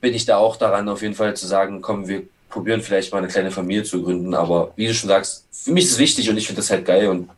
bin 0.00 0.14
ich 0.14 0.24
da 0.24 0.38
auch 0.38 0.56
daran, 0.56 0.88
auf 0.88 1.02
jeden 1.02 1.14
Fall 1.14 1.36
zu 1.36 1.46
sagen, 1.46 1.82
komm, 1.82 2.08
wir 2.08 2.22
probieren 2.48 2.80
vielleicht 2.82 3.12
mal 3.12 3.18
eine 3.18 3.28
kleine 3.28 3.50
Familie 3.50 3.84
zu 3.84 4.02
gründen. 4.02 4.34
Aber 4.34 4.72
wie 4.76 4.86
du 4.86 4.94
schon 4.94 5.08
sagst, 5.08 5.46
für 5.52 5.72
mich 5.72 5.84
ist 5.84 5.92
es 5.92 5.98
wichtig 5.98 6.28
und 6.28 6.36
ich 6.36 6.46
finde 6.46 6.60
das 6.60 6.70
halt 6.70 6.84
geil 6.84 7.08
und 7.08 7.30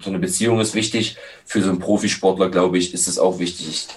so 0.00 0.10
eine 0.10 0.18
Beziehung 0.18 0.60
ist 0.60 0.74
wichtig. 0.74 1.16
Für 1.44 1.62
so 1.62 1.70
einen 1.70 1.78
Profisportler, 1.78 2.50
glaube 2.50 2.78
ich, 2.78 2.92
ist 2.94 3.08
es 3.08 3.18
auch 3.18 3.38
wichtig. 3.38 3.68
Ich 3.68 3.88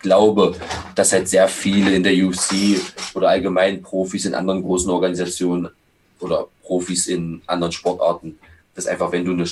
glaube, 0.00 0.54
dass 0.94 1.12
halt 1.12 1.28
sehr 1.28 1.48
viele 1.48 1.94
in 1.94 2.02
der 2.02 2.14
UFC 2.14 2.80
oder 3.14 3.30
allgemein 3.30 3.82
Profis 3.82 4.26
in 4.26 4.34
anderen 4.34 4.62
großen 4.62 4.90
Organisationen 4.90 5.68
oder 6.20 6.48
Profis 6.62 7.06
in 7.06 7.42
anderen 7.46 7.72
Sportarten, 7.72 8.38
dass 8.74 8.86
einfach, 8.86 9.12
wenn 9.12 9.24
du, 9.24 9.32
eine, 9.32 9.44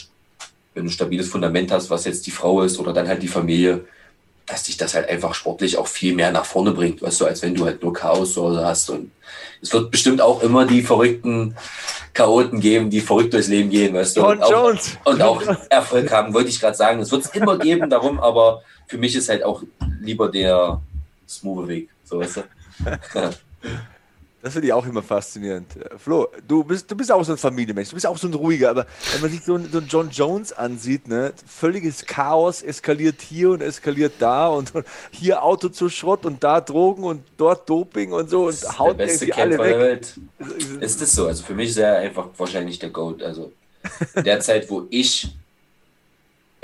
wenn 0.74 0.84
du 0.84 0.88
ein 0.88 0.92
stabiles 0.92 1.28
Fundament 1.28 1.72
hast, 1.72 1.90
was 1.90 2.04
jetzt 2.04 2.26
die 2.26 2.30
Frau 2.30 2.62
ist 2.62 2.78
oder 2.78 2.92
dann 2.92 3.08
halt 3.08 3.22
die 3.22 3.28
Familie, 3.28 3.84
dass 4.46 4.64
dich 4.64 4.76
das 4.76 4.94
halt 4.94 5.08
einfach 5.08 5.34
sportlich 5.34 5.78
auch 5.78 5.86
viel 5.86 6.14
mehr 6.14 6.30
nach 6.30 6.44
vorne 6.44 6.72
bringt, 6.72 7.00
weißt 7.00 7.20
du, 7.20 7.26
als 7.26 7.42
wenn 7.42 7.54
du 7.54 7.64
halt 7.64 7.82
nur 7.82 7.92
Chaos 7.92 8.34
zu 8.34 8.42
Hause 8.42 8.64
hast. 8.64 8.90
Und 8.90 9.10
es 9.62 9.72
wird 9.72 9.90
bestimmt 9.90 10.20
auch 10.20 10.42
immer 10.42 10.66
die 10.66 10.82
verrückten 10.82 11.56
Chaoten 12.12 12.60
geben, 12.60 12.90
die 12.90 13.00
verrückt 13.00 13.32
durchs 13.32 13.48
Leben 13.48 13.70
gehen, 13.70 13.94
weißt 13.94 14.16
du. 14.16 14.26
Und, 14.26 14.42
auch, 14.42 14.74
und 15.04 15.22
auch 15.22 15.42
Erfolg 15.70 16.12
haben, 16.12 16.34
wollte 16.34 16.50
ich 16.50 16.60
gerade 16.60 16.76
sagen. 16.76 17.00
Es 17.00 17.10
wird 17.10 17.24
es 17.24 17.30
immer 17.30 17.58
geben, 17.58 17.88
darum, 17.88 18.20
aber 18.20 18.62
für 18.86 18.98
mich 18.98 19.16
ist 19.16 19.28
halt 19.28 19.42
auch 19.42 19.62
lieber 20.00 20.30
der 20.30 20.80
smooth 21.26 21.68
Weg, 21.68 21.88
so 22.04 22.20
weißt 22.20 22.36
du. 22.36 22.42
Das 24.44 24.52
finde 24.52 24.66
ich 24.66 24.74
auch 24.74 24.84
immer 24.84 25.02
faszinierend. 25.02 25.72
Flo, 25.96 26.28
du 26.46 26.62
bist, 26.64 26.90
du 26.90 26.94
bist 26.94 27.10
auch 27.10 27.24
so 27.24 27.32
ein 27.32 27.38
Familienmensch, 27.38 27.88
du 27.88 27.94
bist 27.94 28.06
auch 28.06 28.18
so 28.18 28.28
ein 28.28 28.34
ruhiger, 28.34 28.68
aber 28.68 28.84
wenn 29.12 29.22
man 29.22 29.30
sich 29.30 29.42
so 29.42 29.54
einen, 29.54 29.72
so 29.72 29.78
einen 29.78 29.86
John 29.86 30.10
Jones 30.10 30.52
ansieht, 30.52 31.08
ne, 31.08 31.32
völliges 31.46 32.04
Chaos, 32.04 32.60
eskaliert 32.60 33.22
hier 33.22 33.52
und 33.52 33.62
eskaliert 33.62 34.12
da 34.18 34.48
und 34.48 34.70
hier 35.10 35.42
Auto 35.42 35.70
zu 35.70 35.88
Schrott 35.88 36.26
und 36.26 36.44
da 36.44 36.60
Drogen 36.60 37.04
und 37.04 37.22
dort 37.38 37.70
Doping 37.70 38.12
und 38.12 38.28
so 38.28 38.42
und 38.48 38.62
das 38.62 38.78
haut 38.78 38.98
der 38.98 39.04
beste 39.06 39.24
irgendwie 39.24 39.40
alle 39.40 39.58
weg. 39.58 39.66
Der 39.66 39.78
Welt. 39.78 40.20
Ist 40.82 41.00
das 41.00 41.12
so? 41.14 41.26
Also 41.26 41.42
für 41.42 41.54
mich 41.54 41.70
ist 41.70 41.78
er 41.78 41.96
einfach 41.96 42.28
wahrscheinlich 42.36 42.78
der 42.78 42.90
Goat. 42.90 43.22
Also 43.22 43.50
in 44.14 44.24
der 44.24 44.40
Zeit, 44.40 44.68
wo 44.68 44.86
ich 44.90 45.34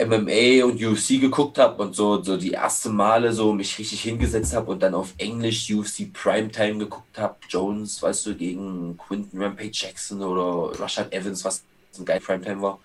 MMA 0.06 0.64
und 0.64 0.82
UFC 0.82 1.20
geguckt 1.20 1.58
habe 1.58 1.82
und 1.82 1.94
so, 1.94 2.22
so 2.22 2.36
die 2.36 2.52
erste 2.52 2.88
Male 2.90 3.32
so 3.32 3.52
mich 3.52 3.78
richtig 3.78 4.02
hingesetzt 4.02 4.54
habe 4.54 4.70
und 4.70 4.82
dann 4.82 4.94
auf 4.94 5.14
Englisch 5.18 5.70
UFC 5.70 6.12
Primetime 6.12 6.78
geguckt 6.78 7.18
habe, 7.18 7.36
Jones, 7.48 8.02
weißt 8.02 8.26
du, 8.26 8.34
gegen 8.34 8.98
Quinton 8.98 9.42
Rampage 9.42 9.70
Jackson 9.72 10.22
oder 10.22 10.78
Rashad 10.80 11.12
Evans, 11.12 11.44
was 11.44 11.62
ein 11.98 12.04
geil 12.04 12.20
Primetime 12.20 12.62
war. 12.62 12.78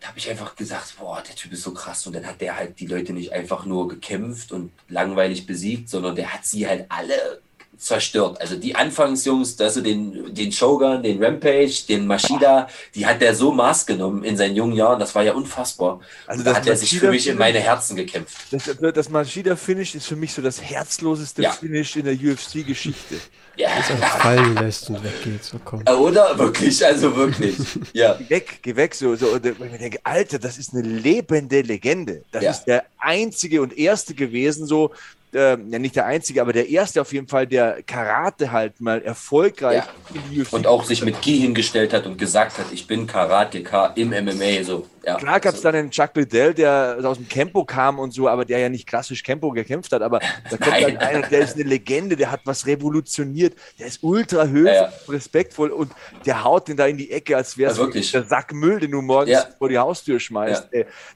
Da 0.00 0.08
habe 0.08 0.18
ich 0.18 0.28
einfach 0.28 0.56
gesagt, 0.56 0.96
boah, 0.98 1.22
der 1.22 1.36
Typ 1.36 1.52
ist 1.52 1.62
so 1.62 1.72
krass. 1.72 2.06
Und 2.08 2.14
dann 2.14 2.26
hat 2.26 2.40
der 2.40 2.56
halt 2.56 2.80
die 2.80 2.88
Leute 2.88 3.12
nicht 3.12 3.32
einfach 3.32 3.64
nur 3.64 3.86
gekämpft 3.86 4.50
und 4.50 4.72
langweilig 4.88 5.46
besiegt, 5.46 5.88
sondern 5.88 6.16
der 6.16 6.34
hat 6.34 6.44
sie 6.44 6.66
halt 6.66 6.86
alle 6.88 7.40
zerstört. 7.82 8.40
Also 8.40 8.56
die 8.56 8.74
Anfangsjungs, 8.74 9.60
also 9.60 9.80
den, 9.80 10.34
den 10.34 10.52
Shogun, 10.52 11.02
den 11.02 11.22
Rampage, 11.22 11.82
den 11.88 12.06
Mashida, 12.06 12.68
die 12.94 13.04
hat 13.04 13.20
der 13.20 13.34
so 13.34 13.52
Maß 13.52 13.86
genommen 13.86 14.24
in 14.24 14.36
seinen 14.36 14.56
jungen 14.56 14.74
Jahren, 14.74 15.00
das 15.00 15.14
war 15.14 15.22
ja 15.22 15.32
unfassbar. 15.32 16.00
Also 16.26 16.44
da 16.44 16.54
hat 16.54 16.66
er 16.66 16.76
sich 16.76 16.98
für 16.98 17.10
mich 17.10 17.26
in 17.26 17.36
meine 17.36 17.58
Herzen 17.58 17.96
gekämpft. 17.96 18.36
Das, 18.50 18.70
das 18.94 19.10
Mashida-Finish 19.10 19.94
ist 19.94 20.06
für 20.06 20.16
mich 20.16 20.32
so 20.32 20.42
das 20.42 20.62
herzloseste 20.62 21.42
ja. 21.42 21.50
Finish 21.50 21.96
in 21.96 22.04
der 22.04 22.14
UFC-Geschichte. 22.14 23.16
Ja. 23.56 23.68
Dass 23.76 23.90
er 23.90 23.96
fallen 23.96 24.54
lässt 24.56 24.88
und 24.88 25.04
weggeht. 25.04 25.44
So 25.44 25.58
komm. 25.62 25.82
Oder? 25.86 26.38
Wirklich, 26.38 26.84
also 26.84 27.14
wirklich. 27.16 27.56
Ja. 27.92 28.14
Geh 28.14 28.30
weg, 28.30 28.58
geh 28.62 28.76
weg. 28.76 28.94
So, 28.94 29.14
so. 29.16 29.26
Und 29.28 29.44
ich 29.44 29.78
denke, 29.78 29.98
Alter, 30.04 30.38
das 30.38 30.56
ist 30.56 30.72
eine 30.72 30.82
lebende 30.82 31.60
Legende. 31.60 32.22
Das 32.30 32.42
ja. 32.42 32.50
ist 32.50 32.64
der 32.64 32.84
einzige 32.98 33.60
und 33.60 33.76
erste 33.76 34.14
gewesen, 34.14 34.66
so, 34.66 34.92
äh, 35.34 35.56
ja 35.56 35.78
nicht 35.78 35.96
der 35.96 36.06
einzige, 36.06 36.40
aber 36.40 36.52
der 36.52 36.68
erste 36.68 37.00
auf 37.00 37.12
jeden 37.12 37.28
Fall, 37.28 37.46
der 37.46 37.82
Karate 37.82 38.52
halt 38.52 38.80
mal 38.80 39.02
erfolgreich 39.02 39.84
ja. 39.84 40.14
in 40.14 40.30
die 40.30 40.40
UFC 40.42 40.52
und 40.52 40.66
auch 40.66 40.84
sich 40.84 41.04
mit 41.04 41.20
Ki 41.22 41.38
hingestellt 41.38 41.92
hat 41.92 42.06
und 42.06 42.18
gesagt 42.18 42.58
hat, 42.58 42.66
ich 42.72 42.86
bin 42.86 43.06
Karateka 43.06 43.92
im 43.96 44.10
MMA. 44.10 44.62
So, 44.62 44.86
ja. 45.04 45.16
Klar 45.16 45.40
gab 45.40 45.54
es 45.54 45.62
dann 45.62 45.74
einen 45.74 45.90
Chuck 45.90 46.10
Liddell, 46.14 46.54
der 46.54 46.98
aus 47.02 47.16
dem 47.16 47.28
Campo 47.28 47.64
kam 47.64 47.98
und 47.98 48.12
so, 48.12 48.28
aber 48.28 48.44
der 48.44 48.58
ja 48.58 48.68
nicht 48.68 48.86
klassisch 48.86 49.22
Campo 49.22 49.50
gekämpft 49.50 49.92
hat, 49.92 50.02
aber 50.02 50.20
da 50.50 50.56
kommt 50.56 50.82
dann 50.82 50.96
einer, 50.98 51.26
der 51.26 51.40
ist 51.40 51.54
eine 51.54 51.64
Legende, 51.64 52.16
der 52.16 52.30
hat 52.30 52.40
was 52.44 52.66
revolutioniert, 52.66 53.54
der 53.78 53.86
ist 53.86 54.02
ultra 54.02 54.46
höflich, 54.46 54.74
ja, 54.74 54.92
respektvoll 55.08 55.70
und 55.70 55.92
der 56.26 56.44
haut 56.44 56.68
den 56.68 56.76
da 56.76 56.86
in 56.86 56.96
die 56.96 57.10
Ecke, 57.10 57.36
als 57.36 57.56
wäre 57.56 57.72
es 57.72 58.12
der 58.12 58.24
Sack 58.24 58.52
Müll, 58.52 58.80
den 58.80 58.90
du 58.90 59.02
morgens 59.02 59.46
vor 59.58 59.68
die 59.68 59.78
Haustür 59.78 60.20
schmeißt. 60.20 60.68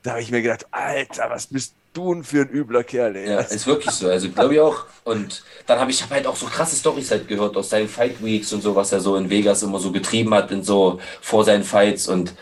Da 0.03 0.11
habe 0.11 0.21
ich 0.21 0.31
mir 0.31 0.43
gedacht, 0.43 0.67
Alter, 0.71 1.31
was 1.31 1.47
bist 1.47 1.73
du? 1.73 1.86
Du 1.97 2.23
für 2.23 2.43
ein 2.43 2.51
übler 2.51 2.85
Kerl, 2.85 3.17
ey. 3.17 3.31
Ja, 3.31 3.41
ist 3.41 3.67
wirklich 3.67 3.91
so. 3.93 4.09
Also 4.09 4.29
glaube 4.31 4.55
ich 4.55 4.61
auch. 4.61 4.85
Und 5.05 5.43
dann 5.67 5.79
habe 5.79 5.91
ich 5.91 6.09
halt 6.09 6.27
auch 6.27 6.37
so 6.37 6.47
krasse 6.47 6.77
Storys 6.77 7.11
halt 7.11 7.29
gehört 7.29 7.57
aus 7.57 7.71
seinen 7.71 7.89
Fight 7.89 8.23
Weeks 8.23 8.53
und 8.53 8.63
so, 8.63 8.75
was 8.75 8.93
er 8.93 9.01
so 9.01 9.17
in 9.17 9.31
Vegas 9.31 9.63
immer 9.63 9.79
so 9.79 9.93
getrieben 9.93 10.35
hat, 10.35 10.51
in 10.51 10.63
so 10.63 11.01
vor 11.21 11.45
seinen 11.45 11.65
Fights. 11.65 12.09
Und 12.09 12.35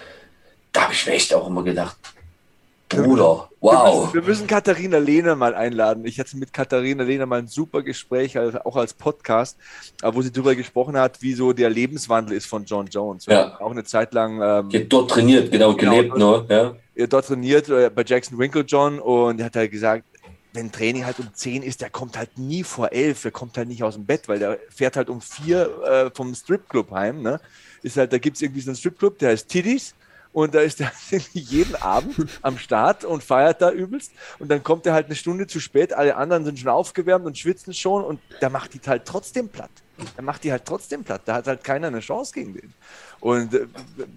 da 0.73 0.83
habe 0.83 0.93
ich 0.93 1.07
mir 1.07 1.13
echt 1.13 1.33
auch 1.35 1.47
immer 1.47 1.63
gedacht, 1.63 1.97
Bruder, 3.03 3.49
wow. 3.61 3.73
Wir 3.73 4.01
müssen, 4.01 4.15
wir 4.15 4.23
müssen 4.23 4.47
Katharina 4.47 4.99
Lehner 4.99 5.37
mal 5.37 5.55
einladen. 5.55 6.05
Ich 6.07 6.19
hatte 6.19 6.37
mit 6.37 6.53
Katharina 6.53 7.05
Lehner 7.05 7.27
mal 7.27 7.41
ein 7.41 7.49
super 7.49 7.83
Gespräch, 7.83 8.39
also 8.39 8.59
auch 8.61 8.77
als 8.77 8.95
Podcast, 8.95 9.59
wo 10.03 10.23
sie 10.23 10.33
darüber 10.33 10.55
gesprochen 10.55 10.97
hat, 10.97 11.23
wie 11.23 11.35
so 11.35 11.53
der 11.53 11.71
Lebenswandel 11.71 12.37
ist 12.37 12.47
von 12.47 12.65
John 12.65 12.87
Jones. 12.87 13.27
Ja. 13.27 13.61
Auch 13.61 13.71
eine 13.71 13.85
Zeit 13.85 14.15
lang. 14.15 14.41
Ähm, 14.43 14.89
dort 14.89 15.11
trainiert, 15.11 15.51
genau, 15.51 15.75
genau 15.75 15.97
gelebt 15.97 16.17
nur. 16.17 16.47
Ja. 16.49 17.07
Dort 17.07 17.27
trainiert 17.27 17.69
äh, 17.69 17.91
bei 17.95 18.05
Jackson 18.05 18.39
Winklejohn 18.39 19.01
und 19.01 19.41
er 19.41 19.47
hat 19.47 19.57
halt 19.57 19.71
gesagt, 19.71 20.05
wenn 20.55 20.71
Training 20.71 21.05
halt 21.05 21.19
um 21.19 21.29
10 21.35 21.63
ist, 21.65 21.81
der 21.81 21.91
kommt 21.91 22.17
halt 22.17 22.39
nie 22.39 22.63
vor 22.63 22.93
11, 22.93 23.23
der 23.23 23.31
kommt 23.33 23.57
halt 23.57 23.69
nicht 23.69 23.83
aus 23.83 23.95
dem 23.95 24.07
Bett, 24.07 24.29
weil 24.29 24.39
der 24.39 24.59
fährt 24.71 24.97
halt 24.97 25.09
um 25.11 25.21
4 25.21 25.83
äh, 25.85 26.11
vom 26.15 26.33
Stripclub 26.35 26.93
heim. 26.93 27.23
Ne? 27.23 27.41
Ist 27.83 27.97
halt, 27.97 28.13
da 28.13 28.19
gibt 28.19 28.37
es 28.37 28.43
irgendwie 28.43 28.61
so 28.61 28.71
einen 28.71 28.77
Stripclub, 28.77 29.19
der 29.19 29.31
heißt 29.31 29.49
Tiddies 29.49 29.95
und 30.35 30.53
da 30.53 30.61
ist 30.61 30.80
er 30.80 30.93
jeden 31.32 31.76
Abend 31.76 32.16
am 32.43 32.59
Start 32.59 33.05
und 33.05 33.22
feiert 33.22 33.62
da 33.62 33.70
übelst. 33.70 34.12
Und 34.41 34.51
dann 34.51 34.62
kommt 34.64 34.85
er 34.85 34.93
halt 34.93 35.07
eine 35.07 35.14
Stunde 35.14 35.47
zu 35.47 35.61
spät, 35.61 35.93
alle 35.93 36.16
anderen 36.16 36.45
sind 36.45 36.59
schon 36.59 36.68
aufgewärmt 36.68 37.24
und 37.24 37.39
schwitzen 37.39 37.72
schon 37.72 38.05
und 38.05 38.20
der 38.43 38.51
macht 38.51 38.74
die 38.74 38.80
halt 38.85 39.05
trotzdem 39.07 39.49
platt. 39.49 39.70
Er 40.16 40.24
macht 40.24 40.43
die 40.43 40.51
halt 40.51 40.64
trotzdem 40.64 41.05
platt. 41.05 41.22
Da 41.24 41.35
hat 41.35 41.47
halt 41.47 41.62
keiner 41.62 41.87
eine 41.87 42.01
Chance 42.01 42.32
gegen 42.35 42.55
den. 42.55 42.74
Und 43.20 43.55
äh, 43.55 43.68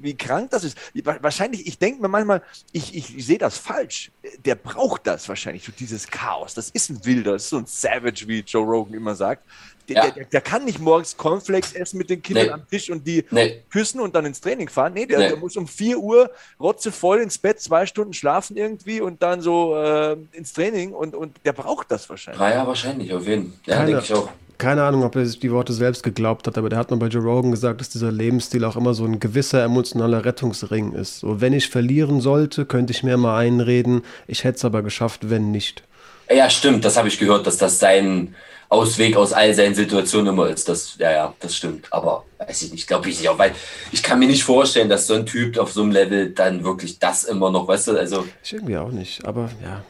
wie 0.01 0.17
krank 0.17 0.49
das 0.49 0.63
ist. 0.63 0.75
Wahrscheinlich, 1.03 1.67
ich 1.67 1.77
denke 1.77 2.01
mir 2.01 2.07
manchmal, 2.07 2.41
ich, 2.71 2.95
ich, 2.95 3.15
ich 3.15 3.25
sehe 3.25 3.37
das 3.37 3.59
falsch. 3.59 4.11
Der 4.43 4.55
braucht 4.55 5.05
das 5.05 5.29
wahrscheinlich, 5.29 5.63
so 5.63 5.71
dieses 5.71 6.07
Chaos. 6.07 6.55
Das 6.55 6.71
ist 6.71 6.89
ein 6.89 7.05
Wilder, 7.05 7.33
das 7.33 7.43
ist 7.43 7.49
so 7.49 7.57
ein 7.57 7.67
Savage, 7.67 8.27
wie 8.27 8.39
Joe 8.39 8.65
Rogan 8.65 8.95
immer 8.95 9.15
sagt. 9.15 9.43
Der, 9.89 9.95
ja. 9.95 10.11
der, 10.11 10.25
der, 10.25 10.41
kann 10.41 10.65
nicht 10.65 10.79
morgens 10.79 11.15
Cornflakes 11.15 11.73
essen 11.73 11.97
mit 11.97 12.09
den 12.09 12.21
Kindern 12.21 12.47
nee. 12.47 12.51
am 12.51 12.67
Tisch 12.67 12.89
und 12.89 13.07
die 13.07 13.23
nee. 13.31 13.63
küssen 13.69 14.01
und 14.01 14.15
dann 14.15 14.25
ins 14.25 14.41
Training 14.41 14.67
fahren. 14.67 14.93
Nee, 14.93 15.05
der, 15.05 15.19
nee. 15.19 15.27
der 15.29 15.37
muss 15.37 15.55
um 15.55 15.67
4 15.67 15.97
Uhr 15.97 16.29
rotzevoll 16.59 17.19
ins 17.19 17.37
Bett, 17.37 17.61
zwei 17.61 17.85
Stunden 17.85 18.13
schlafen 18.13 18.57
irgendwie 18.57 18.99
und 18.99 19.23
dann 19.23 19.41
so 19.41 19.75
äh, 19.75 20.17
ins 20.33 20.53
Training 20.53 20.91
und, 20.93 21.15
und 21.15 21.37
der 21.45 21.53
braucht 21.53 21.89
das 21.91 22.09
wahrscheinlich. 22.09 22.41
Ja, 22.41 22.49
ja 22.49 22.67
wahrscheinlich, 22.67 23.13
auf 23.13 23.25
jeden 23.25 23.53
Fall. 23.65 23.75
Ja, 23.75 23.85
denke 23.85 24.01
ich 24.03 24.13
auch. 24.13 24.29
Keine 24.57 24.83
Ahnung, 24.83 25.03
ob 25.03 25.15
er 25.15 25.25
sich 25.25 25.39
die 25.39 25.51
Worte 25.51 25.71
selbst 25.71 26.01
geglaubt 26.01 26.47
hat, 26.47 26.57
aber 26.57 26.69
der 26.69 26.79
hat 26.79 26.89
mal 26.89 26.97
bei 26.97 27.07
Joe 27.07 27.21
Rogan 27.21 27.51
gesagt, 27.51 27.79
dass 27.79 27.89
dieser 27.89 28.11
Lebensstil 28.11 28.65
auch 28.65 28.75
immer 28.75 28.95
so 28.95 29.05
ein 29.05 29.19
gewisser 29.19 29.63
emotionaler 29.63 30.25
Rettungsring 30.25 30.93
ist. 30.93 31.19
So, 31.19 31.39
wenn 31.41 31.53
ich 31.53 31.69
verlieren 31.69 32.21
sollte, 32.21 32.65
könnte 32.65 32.91
ich 32.91 33.03
mir 33.03 33.17
mal 33.17 33.37
einreden, 33.37 34.01
ich 34.25 34.43
hätte 34.43 34.57
es 34.57 34.65
aber 34.65 34.81
geschafft, 34.81 35.29
wenn 35.29 35.51
nicht. 35.51 35.83
Ja, 36.29 36.49
stimmt, 36.49 36.83
das 36.83 36.97
habe 36.97 37.07
ich 37.07 37.19
gehört, 37.19 37.45
dass 37.45 37.57
das 37.57 37.79
sein 37.79 38.35
Ausweg 38.69 39.15
aus 39.15 39.31
all 39.31 39.53
seinen 39.53 39.75
Situationen 39.75 40.33
immer 40.33 40.49
ist. 40.49 40.67
Das, 40.67 40.97
ja, 40.97 41.11
ja, 41.11 41.33
das 41.39 41.55
stimmt. 41.55 41.91
Aber 41.91 42.25
weiß 42.37 42.63
ich 42.63 42.71
nicht, 42.73 42.87
glaube 42.87 43.09
ich 43.09 43.19
nicht 43.19 43.29
auch, 43.29 43.37
weil 43.37 43.53
ich 43.91 44.03
kann 44.03 44.19
mir 44.19 44.27
nicht 44.27 44.43
vorstellen, 44.43 44.89
dass 44.89 45.07
so 45.07 45.13
ein 45.13 45.25
Typ 45.25 45.57
auf 45.57 45.71
so 45.71 45.83
einem 45.83 45.91
Level 45.91 46.31
dann 46.31 46.63
wirklich 46.63 46.99
das 46.99 47.23
immer 47.23 47.49
noch, 47.49 47.67
weißt 47.67 47.87
du, 47.87 47.97
also. 47.97 48.25
Ich 48.43 48.53
irgendwie 48.53 48.77
auch 48.77 48.91
nicht, 48.91 49.25
aber 49.25 49.49
ja. 49.63 49.83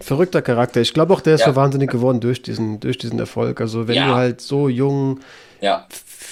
Verrückter 0.00 0.42
Charakter. 0.42 0.80
Ich 0.80 0.94
glaube 0.94 1.12
auch, 1.12 1.20
der 1.20 1.34
ist 1.34 1.40
ja. 1.42 1.48
so 1.48 1.56
wahnsinnig 1.56 1.90
geworden 1.90 2.20
durch 2.20 2.42
diesen, 2.42 2.80
durch 2.80 2.98
diesen 2.98 3.18
Erfolg. 3.18 3.60
Also 3.60 3.88
wenn 3.88 3.96
ja. 3.96 4.08
du 4.08 4.14
halt 4.14 4.40
so 4.40 4.68
jung. 4.68 5.20
Ja. 5.60 5.86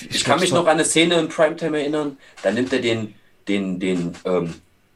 Ich, 0.09 0.17
ich 0.17 0.25
kann 0.25 0.41
mich 0.41 0.53
noch 0.53 0.67
an 0.67 0.73
eine 0.73 0.85
Szene 0.85 1.19
in 1.19 1.29
Primetime 1.29 1.79
erinnern, 1.79 2.19
da 2.43 2.51
nimmt 2.51 2.73
er 2.73 2.81
den, 2.81 3.15
den, 3.49 3.81
den, 3.81 4.15
ähm, 4.25 4.55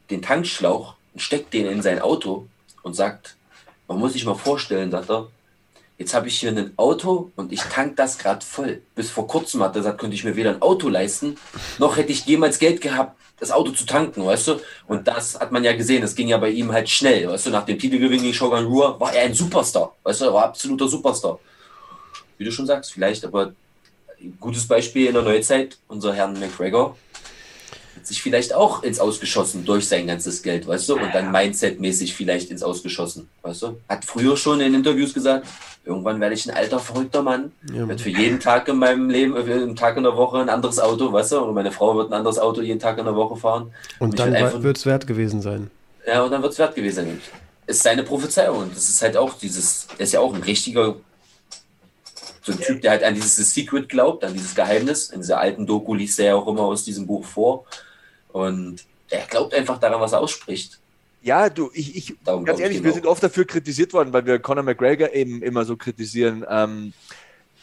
den 0.09 0.21
Tankschlauch 0.21 0.95
und 1.13 1.21
steckt 1.21 1.53
den 1.53 1.65
in 1.65 1.81
sein 1.81 1.99
Auto 1.99 2.47
und 2.83 2.95
sagt, 2.95 3.35
man 3.87 3.97
muss 3.97 4.13
sich 4.13 4.25
mal 4.25 4.35
vorstellen, 4.35 4.91
sagt 4.91 5.09
er, 5.09 5.27
jetzt 5.99 6.13
habe 6.15 6.29
ich 6.29 6.39
hier 6.39 6.49
ein 6.49 6.73
Auto 6.77 7.31
und 7.35 7.51
ich 7.51 7.61
tank 7.61 7.97
das 7.97 8.17
gerade 8.17 8.43
voll. 8.43 8.81
Bis 8.95 9.11
vor 9.11 9.27
kurzem 9.27 9.61
hat 9.61 9.75
er 9.75 9.81
gesagt, 9.81 9.99
könnte 9.99 10.15
ich 10.15 10.23
mir 10.23 10.35
weder 10.35 10.51
ein 10.51 10.61
Auto 10.61 10.89
leisten, 10.89 11.37
noch 11.77 11.97
hätte 11.97 12.11
ich 12.11 12.25
jemals 12.25 12.57
Geld 12.57 12.81
gehabt, 12.81 13.19
das 13.39 13.51
Auto 13.51 13.71
zu 13.71 13.85
tanken, 13.85 14.25
weißt 14.25 14.47
du? 14.47 14.59
Und 14.87 15.07
das 15.07 15.39
hat 15.39 15.51
man 15.51 15.63
ja 15.63 15.73
gesehen, 15.73 16.01
das 16.01 16.15
ging 16.15 16.29
ja 16.29 16.37
bei 16.37 16.49
ihm 16.49 16.71
halt 16.71 16.89
schnell, 16.89 17.29
weißt 17.29 17.45
du? 17.45 17.49
Nach 17.51 17.65
dem 17.65 17.77
Titelgewinn 17.77 18.21
gegen 18.21 18.33
Shogun 18.33 18.65
Rua 18.65 18.99
war 18.99 19.13
er 19.13 19.25
ein 19.25 19.33
Superstar, 19.33 19.95
weißt 20.03 20.21
du? 20.21 20.25
Er 20.25 20.33
war 20.33 20.45
absoluter 20.45 20.87
Superstar. 20.87 21.39
Wie 22.37 22.45
du 22.45 22.51
schon 22.51 22.65
sagst, 22.65 22.93
vielleicht, 22.93 23.25
aber 23.25 23.53
ein 24.21 24.37
gutes 24.39 24.67
Beispiel 24.67 25.07
in 25.07 25.13
der 25.13 25.23
Neuzeit, 25.23 25.77
unser 25.87 26.13
Herrn 26.13 26.39
McGregor. 26.39 26.97
Sich 28.07 28.21
vielleicht 28.21 28.53
auch 28.53 28.83
ins 28.83 28.99
Ausgeschossen 28.99 29.65
durch 29.65 29.87
sein 29.87 30.07
ganzes 30.07 30.41
Geld, 30.41 30.67
weißt 30.67 30.89
du? 30.89 30.95
Und 30.95 31.13
dann 31.13 31.31
Mindset-mäßig 31.31 32.13
vielleicht 32.13 32.51
ins 32.51 32.63
Ausgeschossen, 32.63 33.29
weißt 33.41 33.61
du? 33.63 33.77
Hat 33.87 34.05
früher 34.05 34.37
schon 34.37 34.61
in 34.61 34.73
Interviews 34.73 35.13
gesagt, 35.13 35.47
irgendwann 35.85 36.19
werde 36.19 36.35
ich 36.35 36.45
ein 36.47 36.55
alter, 36.55 36.79
verrückter 36.79 37.21
Mann. 37.21 37.51
Ja. 37.73 37.87
Wird 37.87 38.01
für 38.01 38.09
jeden 38.09 38.39
Tag 38.39 38.67
in 38.67 38.77
meinem 38.77 39.09
Leben, 39.09 39.35
für 39.35 39.59
jeden 39.59 39.75
Tag 39.75 39.97
in 39.97 40.03
der 40.03 40.15
Woche 40.15 40.39
ein 40.39 40.49
anderes 40.49 40.79
Auto, 40.79 41.11
weißt 41.11 41.33
du? 41.33 41.39
Und 41.39 41.53
meine 41.53 41.71
Frau 41.71 41.95
wird 41.95 42.11
ein 42.11 42.13
anderes 42.13 42.39
Auto 42.39 42.61
jeden 42.61 42.79
Tag 42.79 42.97
in 42.97 43.05
der 43.05 43.15
Woche 43.15 43.35
fahren. 43.35 43.71
Und, 43.99 44.11
und 44.11 44.19
dann 44.19 44.63
wird 44.63 44.77
es 44.77 44.85
wert 44.85 45.07
gewesen 45.07 45.41
sein. 45.41 45.71
Ja, 46.05 46.23
und 46.23 46.31
dann 46.31 46.41
wird 46.41 46.53
es 46.53 46.59
wert 46.59 46.75
gewesen 46.75 46.95
sein. 46.95 47.21
Ist 47.67 47.83
seine 47.83 48.03
Prophezeiung. 48.03 48.57
Und 48.59 48.75
das 48.75 48.89
ist 48.89 49.01
halt 49.01 49.15
auch 49.17 49.33
dieses, 49.33 49.87
er 49.97 50.03
ist 50.03 50.13
ja 50.13 50.19
auch 50.19 50.33
ein 50.33 50.43
richtiger 50.43 50.95
so 52.41 52.53
ein 52.53 52.59
Typ, 52.59 52.81
der 52.81 52.91
halt 52.91 53.03
an 53.03 53.13
dieses 53.13 53.53
Secret 53.53 53.89
glaubt, 53.89 54.23
an 54.23 54.33
dieses 54.33 54.55
Geheimnis. 54.55 55.09
In 55.09 55.21
dieser 55.21 55.39
alten 55.39 55.65
Doku 55.65 55.93
liest 55.93 56.19
er 56.19 56.25
ja 56.25 56.35
auch 56.35 56.47
immer 56.47 56.61
aus 56.61 56.83
diesem 56.83 57.05
Buch 57.05 57.25
vor. 57.25 57.65
Und 58.31 58.85
er 59.09 59.25
glaubt 59.25 59.53
einfach 59.53 59.79
daran, 59.79 59.99
was 59.99 60.13
er 60.13 60.19
ausspricht. 60.19 60.79
Ja, 61.21 61.49
du, 61.49 61.69
ich, 61.73 61.95
ich 61.95 62.15
ganz 62.23 62.59
ehrlich, 62.59 62.83
wir 62.83 62.93
sind 62.93 63.05
oft 63.05 63.21
dafür 63.21 63.45
kritisiert 63.45 63.91
worden, 63.91 64.13
weil 64.13 64.25
wir 64.25 64.39
Conor 64.39 64.63
McGregor 64.63 65.11
eben 65.13 65.41
immer 65.41 65.65
so 65.65 65.75
kritisieren. 65.75 66.45
Ähm, 66.49 66.93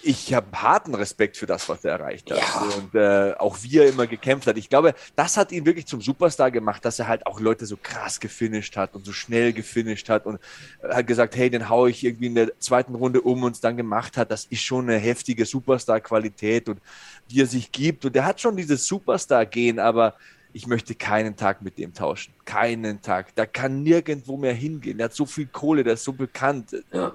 ich 0.03 0.35
habe 0.35 0.47
harten 0.53 0.95
Respekt 0.95 1.37
für 1.37 1.47
das, 1.47 1.69
was 1.69 1.85
er 1.85 1.93
erreicht 1.93 2.31
hat. 2.31 2.39
Ja. 2.39 2.61
Und 2.61 2.95
äh, 2.95 3.35
auch 3.39 3.57
wie 3.63 3.79
er 3.79 3.89
immer 3.89 4.07
gekämpft 4.07 4.47
hat. 4.47 4.57
Ich 4.57 4.69
glaube, 4.69 4.95
das 5.17 5.37
hat 5.37 5.53
ihn 5.53 5.67
wirklich 5.67 5.87
zum 5.87 6.01
Superstar 6.01 6.51
gemacht, 6.51 6.85
dass 6.85 6.99
er 6.99 7.09
halt 7.09 7.27
auch 7.27 7.41
Leute 7.41 7.67
so 7.67 7.77
krass 7.77 8.21
gefinisht 8.21 8.77
hat 8.77 8.95
und 8.95 9.05
so 9.05 9.13
schnell 9.13 9.53
gefinisht 9.53 10.09
hat 10.09 10.27
und 10.27 10.39
hat 10.83 11.07
gesagt, 11.07 11.35
hey, 11.35 11.51
den 11.51 11.69
haue 11.69 11.91
ich 11.91 12.05
irgendwie 12.05 12.27
in 12.27 12.35
der 12.35 12.61
zweiten 12.61 12.95
Runde 12.95 13.21
um 13.21 13.43
und 13.43 13.53
es 13.53 13.61
dann 13.61 13.77
gemacht 13.77 14.17
hat. 14.17 14.31
Das 14.31 14.45
ist 14.45 14.63
schon 14.63 14.89
eine 14.89 14.99
heftige 14.99 15.45
Superstar-Qualität 15.45 16.69
und 16.69 16.79
wie 17.29 17.41
er 17.41 17.47
sich 17.47 17.73
gibt. 17.73 18.05
Und 18.05 18.15
er 18.15 18.27
hat 18.27 18.41
schon 18.41 18.57
dieses 18.57 18.87
Superstar-Gehen, 18.87 19.81
aber 19.81 20.15
ich 20.57 20.67
möchte 20.67 20.95
keinen 20.95 21.37
Tag 21.37 21.61
mit 21.61 21.77
dem 21.77 21.93
tauschen. 21.93 22.33
Keinen 22.47 23.03
Tag. 23.03 23.35
Der 23.35 23.47
kann 23.47 23.83
nirgendwo 23.83 24.39
mehr 24.39 24.55
hingehen. 24.55 24.97
Der 24.97 25.05
hat 25.05 25.15
so 25.15 25.27
viel 25.27 25.47
Kohle, 25.47 25.85
der 25.85 25.95
ist 25.95 26.05
so 26.05 26.15
bekannt. 26.15 26.75
Ja 26.93 27.13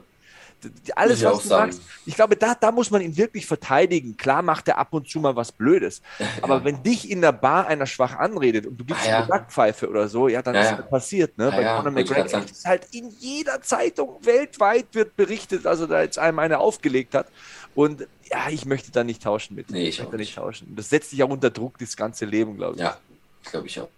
alles, 0.95 1.23
was 1.23 1.41
du 1.41 1.47
sagen. 1.47 1.71
sagst, 1.71 1.81
ich 2.05 2.15
glaube, 2.15 2.35
da, 2.35 2.55
da 2.55 2.71
muss 2.71 2.91
man 2.91 3.01
ihn 3.01 3.15
wirklich 3.17 3.45
verteidigen. 3.45 4.17
Klar 4.17 4.41
macht 4.41 4.67
er 4.67 4.77
ab 4.77 4.89
und 4.91 5.09
zu 5.09 5.19
mal 5.19 5.35
was 5.35 5.51
Blödes. 5.51 6.01
Aber 6.41 6.57
ja. 6.57 6.63
wenn 6.65 6.83
dich 6.83 7.09
in 7.09 7.21
der 7.21 7.31
Bar 7.31 7.67
einer 7.67 7.85
schwach 7.85 8.15
anredet 8.17 8.65
und 8.65 8.77
du 8.77 8.85
gibst 8.85 9.05
ah, 9.05 9.09
ja. 9.09 9.17
eine 9.17 9.27
Backpfeife 9.27 9.89
oder 9.89 10.07
so, 10.07 10.27
ja, 10.27 10.41
dann 10.41 10.55
ja, 10.55 10.61
ist 10.61 10.71
das 10.71 10.89
passiert. 10.89 11.37
Ne? 11.37 11.51
Bei 11.51 11.63
Conor 11.63 11.91
McGregor 11.91 12.43
ist 12.43 12.65
halt 12.65 12.87
in 12.91 13.09
jeder 13.19 13.61
Zeitung 13.61 14.17
weltweit 14.21 14.85
wird 14.93 15.15
berichtet, 15.15 15.65
also 15.65 15.87
da 15.87 16.01
jetzt 16.01 16.19
einem 16.19 16.39
eine 16.39 16.59
aufgelegt 16.59 17.15
hat. 17.15 17.27
Und 17.73 18.07
ja, 18.29 18.49
ich 18.49 18.65
möchte 18.65 18.91
da 18.91 19.03
nicht 19.03 19.23
tauschen 19.23 19.55
mit. 19.55 19.71
Nee, 19.71 19.87
ich, 19.87 19.95
ich 19.95 19.99
möchte 20.01 20.17
nicht 20.17 20.35
tauschen. 20.35 20.75
Das 20.75 20.89
setzt 20.89 21.11
dich 21.11 21.23
auch 21.23 21.29
unter 21.29 21.49
Druck, 21.49 21.77
das 21.79 21.95
ganze 21.95 22.25
Leben, 22.25 22.57
glaube 22.57 22.75
ich. 22.75 22.81
Ja, 22.81 22.97
glaube 23.43 23.67
ich 23.67 23.79
auch. 23.79 23.89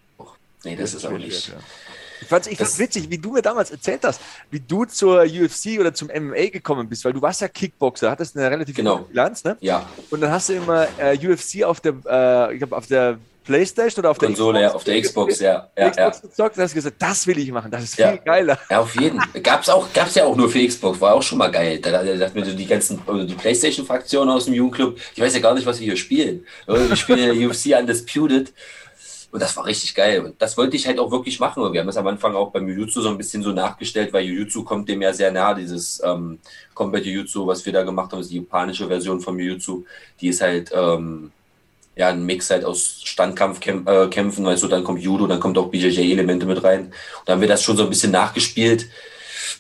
Nee, 0.64 0.76
das, 0.76 0.92
das 0.92 1.04
ist 1.04 1.10
auch 1.10 1.18
nicht. 1.18 1.48
Ja. 1.50 1.56
Ich 2.22 2.28
fand 2.30 2.48
es 2.48 2.80
witzig, 2.80 3.10
wie 3.10 3.18
du 3.18 3.34
mir 3.34 3.42
damals 3.42 3.72
erzählt 3.72 4.02
hast, 4.04 4.22
wie 4.50 4.62
du 4.62 4.86
zur 4.86 5.24
UFC 5.24 5.78
oder 5.80 5.94
zum 5.94 6.08
MMA 6.08 6.48
gekommen 6.52 6.88
bist, 6.88 7.04
weil 7.04 7.12
du 7.12 7.22
warst 7.22 7.42
ja 7.42 7.50
Kickboxer, 7.50 8.10
hattest 8.10 8.38
eine 8.38 8.50
relativ 8.50 8.76
genau. 8.76 9.00
gute 9.00 9.10
Bilanz, 9.10 9.44
ne? 9.44 9.58
Ja. 9.60 9.90
Und 10.10 10.22
dann 10.22 10.32
hast 10.32 10.48
du 10.48 10.54
immer 10.54 10.88
äh, 10.98 11.18
UFC 11.18 11.64
auf 11.64 11.82
der, 11.82 11.96
äh, 12.06 12.54
ich 12.54 12.60
glaube, 12.60 12.78
auf 12.78 12.88
der 12.88 13.18
Playstation 13.44 14.04
oder 14.04 14.12
auf 14.12 14.18
der 14.20 14.30
Konsole, 14.30 14.60
Xbox, 14.60 14.72
ja, 14.72 14.76
auf 14.76 14.84
der 14.86 15.02
Xbox, 15.02 15.40
ja. 15.40 15.70
ja, 15.78 15.90
Xbox 15.90 16.22
ja. 16.22 16.30
gezockt 16.30 16.58
hast 16.58 16.74
gesagt, 16.74 16.96
das 17.00 17.28
will 17.28 17.38
ich 17.38 17.52
machen, 17.52 17.70
das 17.72 17.84
ist 17.84 17.96
viel 17.96 18.06
ja. 18.06 18.16
geiler. 18.16 18.58
Ja, 18.70 18.80
auf 18.80 18.96
jeden. 18.96 19.22
Gab's 19.44 19.68
auch, 19.68 19.92
gab's 19.94 20.16
ja 20.16 20.24
auch 20.24 20.36
nur 20.36 20.50
für 20.50 20.66
Xbox, 20.66 21.02
war 21.02 21.14
auch 21.14 21.24
schon 21.24 21.38
mal 21.38 21.52
geil. 21.52 21.80
Da, 21.80 21.92
da 21.92 22.04
dachte 22.04 22.40
mir 22.40 22.46
so 22.46 22.54
die 22.54 22.66
ganzen, 22.66 23.02
also 23.06 23.26
die 23.26 23.36
Playstation-Fraktionen 23.36 24.34
aus 24.34 24.46
dem 24.46 24.54
Jugendclub, 24.54 24.98
ich 25.14 25.22
weiß 25.22 25.34
ja 25.34 25.42
gar 25.42 25.54
nicht, 25.54 25.66
was 25.66 25.80
wir 25.80 25.86
hier 25.86 25.98
spielen. 25.98 26.46
Wir 26.68 26.96
spielen 26.96 27.20
ja 27.20 27.48
UFC 27.48 27.78
Undisputed. 27.78 28.54
Und 29.34 29.42
das 29.42 29.58
war 29.58 29.66
richtig 29.66 29.96
geil. 29.96 30.22
Und 30.24 30.40
das 30.40 30.56
wollte 30.58 30.76
ich 30.78 30.86
halt 30.86 31.00
auch 31.00 31.10
wirklich 31.10 31.40
machen. 31.40 31.64
Und 31.64 31.74
wir 31.74 31.82
haben 31.82 31.90
es 31.90 31.98
am 31.98 32.06
Anfang 32.06 32.36
auch 32.36 32.52
beim 32.52 32.68
Jujutsu 32.68 33.02
so 33.02 33.10
ein 33.10 33.18
bisschen 33.18 33.42
so 33.42 33.52
nachgestellt, 33.52 34.14
weil 34.14 34.26
Jujutsu 34.26 34.64
kommt 34.64 34.88
dem 34.88 35.02
ja 35.02 35.12
sehr 35.12 35.32
nah, 35.32 35.56
dieses 35.56 36.00
ähm, 36.06 36.38
Combat 36.76 37.04
Jujutsu, 37.04 37.48
was 37.48 37.66
wir 37.66 37.74
da 37.74 37.82
gemacht 37.82 38.12
haben, 38.12 38.20
ist 38.20 38.30
die 38.30 38.38
japanische 38.38 38.88
Version 38.88 39.20
vom 39.20 39.40
Jujutsu. 39.40 39.86
Die 40.22 40.28
ist 40.28 40.40
halt 40.40 40.72
ähm, 40.72 41.32
ja 41.96 42.10
ein 42.10 42.24
Mix 42.24 42.52
halt 42.52 42.64
aus 42.64 43.02
Standkampfkämpfen, 43.06 44.46
äh, 44.46 44.48
weißt 44.48 44.62
du, 44.62 44.68
dann 44.68 44.84
kommt 44.84 45.02
Judo, 45.02 45.26
dann 45.26 45.40
kommt 45.40 45.58
auch 45.58 45.72
BJJ-Elemente 45.72 46.46
mit 46.46 46.64
rein. 46.64 46.82
Und 46.86 46.94
da 47.26 47.34
haben 47.34 47.42
wir 47.42 47.48
das 47.48 47.64
schon 47.64 47.76
so 47.76 47.86
ein 47.86 47.90
bisschen 47.90 48.12
nachgespielt. 48.12 48.88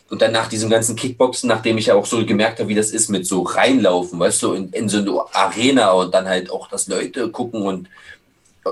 Und 0.08 0.22
dann 0.22 0.34
nach 0.34 0.50
diesem 0.50 0.70
ganzen 0.70 0.96
Kickboxen, 0.96 1.48
nachdem 1.48 1.80
ich 1.80 1.88
ja 1.88 1.96
auch 1.96 2.06
so 2.06 2.24
gemerkt 2.24 2.60
habe, 2.60 2.70
wie 2.70 2.76
das 2.76 2.92
ist 2.92 3.10
mit 3.10 3.26
so 3.26 3.42
reinlaufen, 3.42 4.20
weißt 4.20 4.44
du, 4.44 4.54
in, 4.54 4.70
in 4.70 4.88
so 4.88 5.00
eine 5.00 5.36
Arena 5.36 5.94
und 5.94 6.14
dann 6.14 6.28
halt 6.28 6.52
auch, 6.52 6.68
dass 6.68 6.88
Leute 6.88 7.32
gucken 7.32 7.64
und 7.64 7.90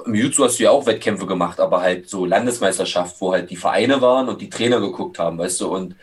im 0.06 0.14
Jiu-Jitsu 0.14 0.44
hast 0.44 0.60
du 0.60 0.64
ja 0.64 0.72
auch 0.72 0.86
Wettkämpfe 0.86 1.26
gemacht, 1.26 1.60
aber 1.60 1.82
halt 1.82 2.10
so 2.10 2.26
Landesmeisterschaft, 2.26 3.20
wo 3.20 3.34
halt 3.34 3.50
die 3.50 3.58
Vereine 3.58 4.02
waren 4.02 4.30
und 4.30 4.42
die 4.42 4.50
Trainer 4.50 4.80
geguckt 4.80 5.20
haben, 5.20 5.38
weißt 5.38 5.62
du, 5.62 5.68
und 5.68 5.96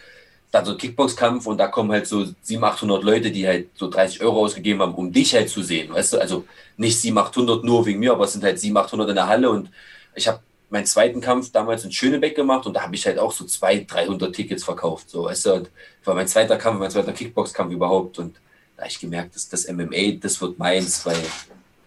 dann 0.50 0.64
so 0.64 0.76
Kickboxkampf 0.76 1.46
und 1.46 1.58
da 1.58 1.68
kommen 1.68 1.92
halt 1.92 2.06
so 2.06 2.24
700, 2.42 2.74
800 2.74 3.02
Leute, 3.02 3.30
die 3.30 3.46
halt 3.46 3.68
so 3.74 3.88
30 3.90 4.22
Euro 4.22 4.44
ausgegeben 4.44 4.80
haben, 4.80 4.94
um 4.94 5.12
dich 5.12 5.34
halt 5.34 5.50
zu 5.50 5.62
sehen, 5.62 5.92
weißt 5.92 6.14
du, 6.14 6.18
also 6.18 6.44
nicht 6.76 6.98
700, 7.00 7.30
800 7.30 7.64
nur 7.64 7.84
wegen 7.86 7.98
mir, 7.98 8.12
aber 8.12 8.24
es 8.24 8.32
sind 8.32 8.44
halt 8.44 8.58
700, 8.58 8.86
800 8.86 9.08
in 9.10 9.14
der 9.14 9.26
Halle. 9.26 9.50
Und 9.50 9.70
ich 10.14 10.26
habe 10.26 10.40
meinen 10.70 10.86
zweiten 10.86 11.20
Kampf 11.20 11.52
damals 11.52 11.84
in 11.84 11.92
Schönebeck 11.92 12.34
gemacht 12.34 12.66
und 12.66 12.74
da 12.74 12.82
habe 12.82 12.94
ich 12.94 13.06
halt 13.06 13.18
auch 13.18 13.32
so 13.32 13.44
200, 13.44 13.92
300 13.92 14.34
Tickets 14.34 14.64
verkauft, 14.64 15.10
so, 15.10 15.24
weißt 15.24 15.46
du, 15.46 15.54
und 15.54 15.70
war 16.04 16.14
mein 16.14 16.28
zweiter 16.28 16.56
Kampf, 16.56 16.80
mein 16.80 16.90
zweiter 16.90 17.12
Kickboxkampf 17.12 17.72
überhaupt. 17.72 18.18
Und 18.18 18.36
da 18.76 18.82
habe 18.82 18.90
ich 18.90 18.98
gemerkt, 18.98 19.34
dass 19.34 19.48
das 19.48 19.68
MMA, 19.68 20.18
das 20.20 20.40
wird 20.40 20.58
meins, 20.58 21.04
weil 21.04 21.16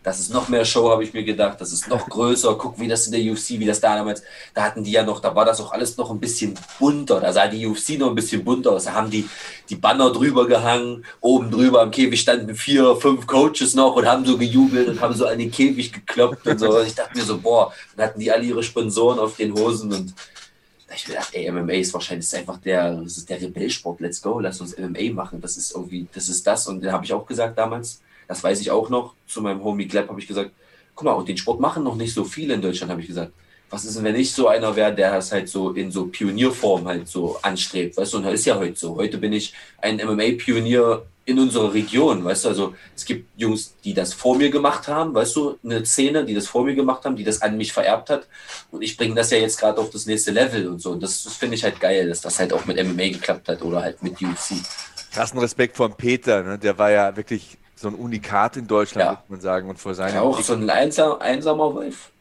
das 0.03 0.19
ist 0.19 0.33
noch 0.33 0.49
mehr 0.49 0.65
Show, 0.65 0.89
habe 0.89 1.03
ich 1.03 1.13
mir 1.13 1.23
gedacht. 1.23 1.61
Das 1.61 1.71
ist 1.71 1.87
noch 1.87 2.09
größer. 2.09 2.55
Guck, 2.57 2.79
wie 2.79 2.87
das 2.87 3.05
in 3.05 3.11
der 3.11 3.31
UFC, 3.31 3.49
wie 3.59 3.65
das 3.65 3.79
da 3.79 3.95
damals, 3.95 4.23
da 4.53 4.63
hatten 4.63 4.83
die 4.83 4.91
ja 4.91 5.03
noch, 5.03 5.19
da 5.19 5.35
war 5.35 5.45
das 5.45 5.61
auch 5.61 5.71
alles 5.71 5.95
noch 5.97 6.09
ein 6.09 6.19
bisschen 6.19 6.55
bunter. 6.79 7.19
Da 7.19 7.31
sah 7.31 7.47
die 7.47 7.65
UFC 7.67 7.99
noch 7.99 8.09
ein 8.09 8.15
bisschen 8.15 8.43
bunter 8.43 8.71
aus. 8.71 8.85
Da 8.85 8.93
haben 8.93 9.11
die 9.11 9.29
die 9.69 9.75
Banner 9.75 10.11
drüber 10.11 10.47
gehangen. 10.47 11.05
Oben 11.19 11.51
drüber 11.51 11.81
am 11.81 11.91
Käfig 11.91 12.19
standen 12.19 12.55
vier, 12.55 12.95
fünf 12.95 13.27
Coaches 13.27 13.75
noch 13.75 13.95
und 13.95 14.07
haben 14.07 14.25
so 14.25 14.37
gejubelt 14.37 14.87
und 14.87 14.99
haben 15.01 15.13
so 15.13 15.27
an 15.27 15.37
den 15.37 15.51
Käfig 15.51 15.93
gekloppt 15.93 16.47
und 16.47 16.59
so. 16.59 16.79
Und 16.79 16.87
ich 16.87 16.95
dachte 16.95 17.17
mir 17.17 17.23
so, 17.23 17.37
boah, 17.37 17.71
dann 17.95 18.07
hatten 18.07 18.19
die 18.19 18.31
alle 18.31 18.43
ihre 18.43 18.63
Sponsoren 18.63 19.19
auf 19.19 19.35
den 19.35 19.53
Hosen 19.53 19.93
und 19.93 20.15
da 20.87 20.95
ich 20.95 21.07
mir 21.07 21.13
gedacht, 21.13 21.29
ey, 21.33 21.49
MMA 21.49 21.73
ist 21.73 21.93
wahrscheinlich 21.93 22.25
ist 22.25 22.35
einfach 22.35 22.57
der, 22.57 22.95
das 22.95 23.17
ist 23.17 23.29
der 23.29 23.39
Rebellsport. 23.39 24.01
Let's 24.01 24.21
go, 24.21 24.39
lass 24.39 24.59
uns 24.59 24.77
MMA 24.77 25.13
machen. 25.13 25.39
Das 25.39 25.55
ist 25.55 25.73
irgendwie, 25.73 26.07
das 26.11 26.27
ist 26.27 26.45
das. 26.45 26.67
Und 26.67 26.83
dann 26.83 26.91
habe 26.91 27.05
ich 27.05 27.13
auch 27.13 27.25
gesagt 27.25 27.57
damals, 27.57 28.01
das 28.31 28.43
weiß 28.43 28.61
ich 28.61 28.71
auch 28.71 28.89
noch. 28.89 29.13
Zu 29.27 29.41
meinem 29.41 29.61
Homie 29.61 29.87
Gleb 29.87 30.07
habe 30.07 30.19
ich 30.19 30.27
gesagt, 30.27 30.51
guck 30.95 31.03
mal, 31.03 31.11
und 31.11 31.27
den 31.27 31.35
Sport 31.35 31.59
machen 31.59 31.83
noch 31.83 31.95
nicht 31.95 32.13
so 32.13 32.23
viele 32.23 32.53
in 32.53 32.61
Deutschland, 32.61 32.89
habe 32.89 33.01
ich 33.01 33.07
gesagt. 33.07 33.33
Was 33.69 33.83
ist 33.83 33.97
denn, 33.97 34.05
wenn 34.05 34.15
ich 34.15 34.31
so 34.31 34.47
einer 34.47 34.73
wäre, 34.73 34.95
der 34.95 35.11
das 35.11 35.33
halt 35.33 35.49
so 35.49 35.71
in 35.71 35.91
so 35.91 36.05
Pionierform 36.05 36.87
halt 36.87 37.09
so 37.09 37.37
anstrebt, 37.41 37.97
weißt 37.97 38.13
du, 38.13 38.17
und 38.17 38.23
das 38.23 38.35
ist 38.35 38.45
ja 38.45 38.57
heute 38.57 38.77
so. 38.77 38.95
Heute 38.95 39.17
bin 39.17 39.33
ich 39.33 39.53
ein 39.81 39.97
MMA-Pionier 39.97 41.03
in 41.25 41.39
unserer 41.39 41.73
Region, 41.73 42.23
weißt 42.23 42.45
du, 42.45 42.49
also 42.49 42.75
es 42.95 43.03
gibt 43.03 43.27
Jungs, 43.37 43.75
die 43.83 43.93
das 43.93 44.13
vor 44.13 44.37
mir 44.37 44.49
gemacht 44.49 44.87
haben, 44.87 45.13
weißt 45.13 45.35
du, 45.35 45.57
eine 45.63 45.85
Szene, 45.85 46.23
die 46.23 46.33
das 46.33 46.47
vor 46.47 46.63
mir 46.63 46.73
gemacht 46.73 47.03
haben, 47.03 47.17
die 47.17 47.25
das 47.25 47.41
an 47.41 47.57
mich 47.57 47.73
vererbt 47.73 48.09
hat 48.09 48.27
und 48.71 48.81
ich 48.81 48.95
bringe 48.95 49.15
das 49.15 49.29
ja 49.29 49.37
jetzt 49.39 49.59
gerade 49.59 49.79
auf 49.79 49.89
das 49.89 50.05
nächste 50.05 50.31
Level 50.31 50.67
und 50.67 50.81
so 50.81 50.91
und 50.91 51.03
das, 51.03 51.23
das 51.23 51.33
finde 51.33 51.55
ich 51.55 51.63
halt 51.63 51.79
geil, 51.79 52.07
dass 52.07 52.21
das 52.21 52.39
halt 52.39 52.53
auch 52.53 52.65
mit 52.65 52.77
MMA 52.77 53.09
geklappt 53.09 53.49
hat 53.49 53.61
oder 53.61 53.81
halt 53.81 54.01
mit 54.01 54.13
UFC. 54.13 54.55
Krassen 55.13 55.39
Respekt 55.39 55.77
von 55.77 55.93
Peter, 55.95 56.41
ne? 56.41 56.57
der 56.57 56.77
war 56.77 56.89
ja 56.89 57.15
wirklich 57.15 57.57
so 57.81 57.87
ein 57.87 57.95
Unikat 57.95 58.57
in 58.57 58.67
Deutschland, 58.67 59.05
ja. 59.05 59.11
muss 59.11 59.29
man 59.29 59.41
sagen. 59.41 59.69
Und 59.69 59.79
vor 59.79 59.93
seinem 59.93 60.15
ja, 60.15 60.21
auch 60.21 60.41
so 60.41 60.53
ein 60.53 60.69
einsam, 60.69 61.19
einsamer 61.19 61.73
Wolf. 61.73 62.11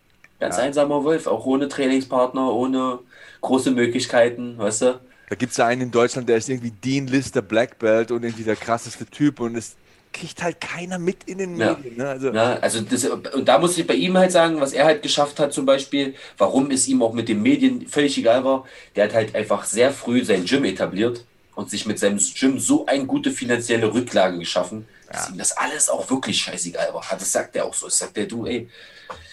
Ganz 0.40 0.56
ja. 0.56 0.64
einsamer 0.64 1.04
Wolf, 1.04 1.26
auch 1.26 1.44
ohne 1.46 1.68
Trainingspartner, 1.68 2.52
ohne 2.52 2.98
große 3.42 3.70
Möglichkeiten, 3.70 4.58
weißt 4.58 4.82
du? 4.82 5.00
Da 5.28 5.36
gibt 5.36 5.52
es 5.52 5.58
ja 5.58 5.66
einen 5.66 5.82
in 5.82 5.90
Deutschland, 5.90 6.28
der 6.28 6.38
ist 6.38 6.48
irgendwie 6.48 6.72
Dean 6.72 7.06
Lister 7.06 7.42
Black 7.42 7.78
Belt 7.78 8.10
und 8.10 8.24
irgendwie 8.24 8.42
der 8.42 8.56
krasseste 8.56 9.06
Typ 9.06 9.38
und 9.38 9.56
es 9.56 9.76
kriegt 10.12 10.42
halt 10.42 10.60
keiner 10.60 10.98
mit 10.98 11.24
in 11.24 11.38
den 11.38 11.56
Medien. 11.56 11.96
Ne? 11.96 12.08
Also, 12.08 12.32
ja, 12.32 12.54
also 12.54 12.80
das, 12.80 13.04
und 13.04 13.46
da 13.46 13.58
muss 13.58 13.78
ich 13.78 13.86
bei 13.86 13.94
ihm 13.94 14.16
halt 14.18 14.32
sagen, 14.32 14.60
was 14.60 14.72
er 14.72 14.84
halt 14.86 15.02
geschafft 15.02 15.38
hat 15.38 15.52
zum 15.52 15.66
Beispiel, 15.66 16.14
warum 16.36 16.70
es 16.70 16.88
ihm 16.88 17.02
auch 17.02 17.12
mit 17.12 17.28
den 17.28 17.42
Medien 17.42 17.86
völlig 17.86 18.18
egal 18.18 18.44
war, 18.44 18.64
der 18.96 19.04
hat 19.04 19.14
halt 19.14 19.34
einfach 19.36 19.64
sehr 19.64 19.92
früh 19.92 20.24
sein 20.24 20.46
Gym 20.46 20.64
etabliert 20.64 21.24
und 21.54 21.70
sich 21.70 21.86
mit 21.86 21.98
seinem 21.98 22.18
Gym 22.18 22.58
so 22.58 22.86
eine 22.86 23.06
gute 23.06 23.30
finanzielle 23.30 23.92
Rücklage 23.92 24.38
geschaffen, 24.38 24.86
dass 25.10 25.30
ihm 25.30 25.38
das 25.38 25.52
alles 25.52 25.88
auch 25.88 26.08
wirklich 26.10 26.40
scheißegal 26.40 26.94
war. 26.94 27.04
Das 27.10 27.32
sagt 27.32 27.56
er 27.56 27.64
auch 27.64 27.74
so. 27.74 27.86
Das 27.86 27.98
sagt 27.98 28.16
der, 28.16 28.26
du, 28.26 28.46
ey, 28.46 28.68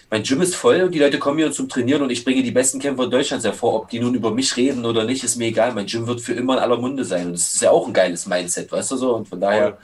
mein 0.10 0.24
Gym 0.24 0.42
ist 0.42 0.56
voll 0.56 0.82
und 0.84 0.92
die 0.94 1.00
Leute 1.00 1.20
kommen 1.20 1.38
hier 1.38 1.52
zum 1.52 1.68
Trainieren 1.68 2.02
und 2.02 2.10
ich 2.10 2.24
bringe 2.24 2.42
die 2.42 2.52
besten 2.52 2.80
Kämpfer 2.80 3.08
Deutschlands 3.08 3.46
hervor. 3.46 3.74
Ob 3.76 3.90
die 3.90 4.00
nun 4.00 4.16
über 4.16 4.32
mich 4.32 4.56
reden 4.56 4.86
oder 4.86 5.04
nicht, 5.04 5.24
ist 5.24 5.36
mir 5.36 5.48
egal. 5.48 5.74
Mein 5.74 5.86
Gym 5.86 6.08
wird 6.08 6.22
für 6.22 6.34
immer 6.34 6.54
in 6.54 6.60
aller 6.60 6.78
Munde 6.78 7.04
sein. 7.04 7.28
Und 7.28 7.34
das 7.34 7.54
ist 7.54 7.62
ja 7.62 7.72
auch 7.72 7.88
ein 7.88 7.94
geiles 7.94 8.26
Mindset, 8.26 8.72
weißt 8.72 8.92
du 8.92 8.98
so? 8.98 9.16
Und 9.16 9.28
von 9.28 9.42
daher. 9.42 9.78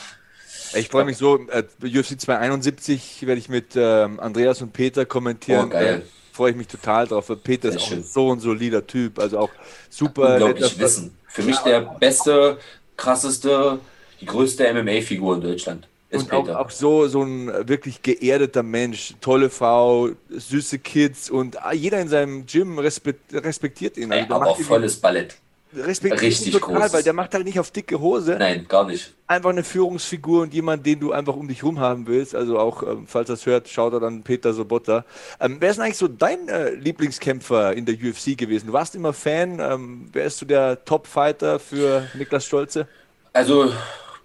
Ich 0.76 0.88
freue 0.88 1.06
mich 1.06 1.18
so, 1.18 1.40
äh, 1.50 1.64
UFC 1.84 2.20
271 2.20 3.28
werde 3.28 3.40
ich 3.40 3.50
mit 3.50 3.76
ähm, 3.76 4.20
Andreas 4.20 4.62
und 4.62 4.72
Peter 4.74 5.06
kommentieren. 5.06 5.66
Oh, 5.68 5.70
geil. 5.70 6.04
Äh, 6.04 6.34
freue 6.34 6.52
ich 6.52 6.58
mich 6.58 6.68
total 6.68 7.06
drauf. 7.06 7.32
Peter 7.44 7.70
Sehr 7.70 7.78
ist 7.78 7.84
auch 7.84 7.90
schön. 7.90 8.04
so 8.04 8.32
ein 8.34 8.40
solider 8.40 8.88
Typ, 8.88 9.20
also 9.20 9.40
auch 9.40 9.52
super. 9.90 10.34
Unglaublich 10.34 10.80
Wissen. 10.80 11.16
Für 11.28 11.44
mich 11.44 11.58
der 11.60 11.82
beste, 11.82 12.58
krasseste, 12.98 13.80
die 14.24 14.26
größte 14.26 14.74
MMA-Figur 14.74 15.36
in 15.36 15.42
Deutschland. 15.42 15.88
und 16.12 16.32
auch, 16.32 16.48
auch, 16.50 16.70
so, 16.70 17.08
so 17.08 17.24
ein 17.24 17.68
wirklich 17.68 18.02
geerdeter 18.02 18.64
Mensch, 18.64 19.16
tolle 19.20 19.50
Frau, 19.50 20.10
süße 20.30 20.80
Kids 20.80 21.30
und 21.30 21.58
jeder 21.74 22.00
in 22.00 22.08
seinem 22.08 22.46
Gym 22.46 22.80
respektiert 22.80 23.98
ihn. 23.98 24.12
Also 24.12 24.26
Ey, 24.26 24.32
aber 24.32 24.48
auch 24.48 24.60
volles 24.60 24.96
Ballett. 24.96 25.36
Respektiert 25.76 26.22
Richtig 26.22 26.54
total, 26.54 26.82
groß. 26.82 26.94
weil 26.94 27.02
der 27.02 27.14
macht 27.14 27.34
halt 27.34 27.46
nicht 27.46 27.60
auf 27.60 27.72
dicke 27.72 28.00
Hose. 28.00 28.36
Nein, 28.38 28.68
gar 28.68 28.86
nicht. 28.86 29.12
Einfach 29.26 29.50
eine 29.50 29.64
Führungsfigur 29.64 30.44
und 30.44 30.54
jemand, 30.54 30.86
den 30.86 31.00
du 31.00 31.12
einfach 31.12 31.36
um 31.36 31.48
dich 31.48 31.64
rum 31.64 31.80
haben 31.80 32.06
willst. 32.06 32.36
Also 32.36 32.60
auch, 32.60 32.84
ähm, 32.84 33.08
falls 33.08 33.28
das 33.28 33.48
hört, 33.48 33.68
schaut 33.68 33.94
er 33.94 34.00
dann 34.00 34.22
Peter 34.22 34.54
Sobotta. 34.54 35.04
Ähm, 35.40 35.58
wer 35.60 35.72
ist 35.72 35.78
denn 35.78 35.86
eigentlich 35.86 35.98
so 35.98 36.08
dein 36.08 36.48
äh, 36.48 36.76
Lieblingskämpfer 36.76 37.74
in 37.74 37.86
der 37.86 37.96
UFC 37.96 38.38
gewesen? 38.38 38.68
Du 38.68 38.74
warst 38.74 38.94
immer 38.94 39.14
Fan. 39.14 39.60
Ähm, 39.60 40.10
wer 40.14 40.26
ist 40.26 40.38
so 40.38 40.46
der 40.46 40.86
Top-Fighter 40.86 41.58
für 41.58 42.08
Niklas 42.14 42.46
Stolze? 42.46 42.88
Also 43.34 43.74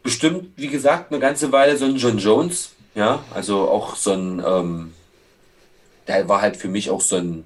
bestimmt, 0.09 0.49
wie 0.57 0.69
gesagt, 0.69 1.13
eine 1.13 1.21
ganze 1.21 1.53
Weile 1.53 1.77
so 1.77 1.85
ein 1.85 1.97
John 1.97 2.17
Jones. 2.17 2.71
Ja, 2.95 3.23
also 3.35 3.69
auch 3.69 3.95
so 3.95 4.13
ein, 4.13 4.43
ähm, 4.45 4.95
der 6.07 6.27
war 6.31 6.41
halt 6.41 6.57
für 6.57 6.69
mich 6.69 6.89
auch 6.89 7.03
so 7.03 7.17
ein 7.17 7.45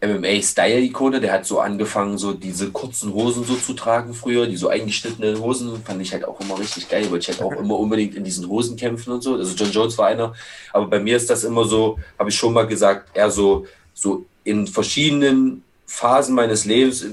MMA-Style-Ikone. 0.00 1.20
Der 1.20 1.32
hat 1.32 1.44
so 1.44 1.58
angefangen, 1.58 2.18
so 2.18 2.34
diese 2.34 2.70
kurzen 2.70 3.12
Hosen 3.12 3.42
so 3.42 3.56
zu 3.56 3.72
tragen 3.72 4.14
früher, 4.14 4.46
die 4.46 4.56
so 4.56 4.68
eingeschnittenen 4.68 5.40
Hosen, 5.40 5.82
fand 5.84 6.00
ich 6.00 6.12
halt 6.12 6.24
auch 6.24 6.40
immer 6.40 6.56
richtig 6.56 6.88
geil, 6.88 7.08
weil 7.10 7.18
ich 7.18 7.26
halt 7.26 7.42
auch 7.42 7.50
immer 7.58 7.76
unbedingt 7.76 8.14
in 8.14 8.22
diesen 8.22 8.48
Hosen 8.48 8.76
kämpfen 8.76 9.12
und 9.12 9.22
so. 9.22 9.34
Also 9.34 9.52
John 9.56 9.72
Jones 9.72 9.98
war 9.98 10.06
einer, 10.06 10.34
aber 10.72 10.86
bei 10.86 11.00
mir 11.00 11.16
ist 11.16 11.30
das 11.30 11.42
immer 11.42 11.64
so, 11.64 11.98
habe 12.16 12.30
ich 12.30 12.36
schon 12.36 12.52
mal 12.52 12.68
gesagt, 12.68 13.16
eher 13.16 13.32
so, 13.32 13.66
so 13.92 14.24
in 14.44 14.68
verschiedenen 14.68 15.64
Phasen 15.86 16.36
meines 16.36 16.64
Lebens, 16.64 17.04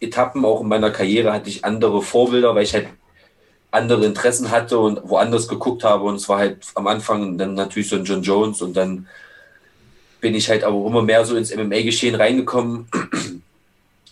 Etappen 0.00 0.46
auch 0.46 0.62
in 0.62 0.68
meiner 0.68 0.90
Karriere 0.90 1.30
hatte 1.30 1.50
ich 1.50 1.62
andere 1.66 2.00
Vorbilder, 2.00 2.54
weil 2.54 2.64
ich 2.64 2.72
halt 2.72 2.86
andere 3.74 4.04
Interessen 4.04 4.50
hatte 4.50 4.78
und 4.78 5.00
woanders 5.04 5.48
geguckt 5.48 5.84
habe. 5.84 6.04
Und 6.04 6.16
es 6.16 6.28
war 6.28 6.38
halt 6.38 6.58
am 6.74 6.86
Anfang 6.86 7.36
dann 7.38 7.54
natürlich 7.54 7.88
so 7.88 7.96
ein 7.96 8.04
John 8.04 8.22
Jones 8.22 8.62
und 8.62 8.76
dann 8.76 9.06
bin 10.20 10.34
ich 10.34 10.48
halt 10.48 10.64
auch 10.64 10.86
immer 10.86 11.02
mehr 11.02 11.24
so 11.24 11.36
ins 11.36 11.54
MMA-Geschehen 11.54 12.14
reingekommen. 12.14 12.88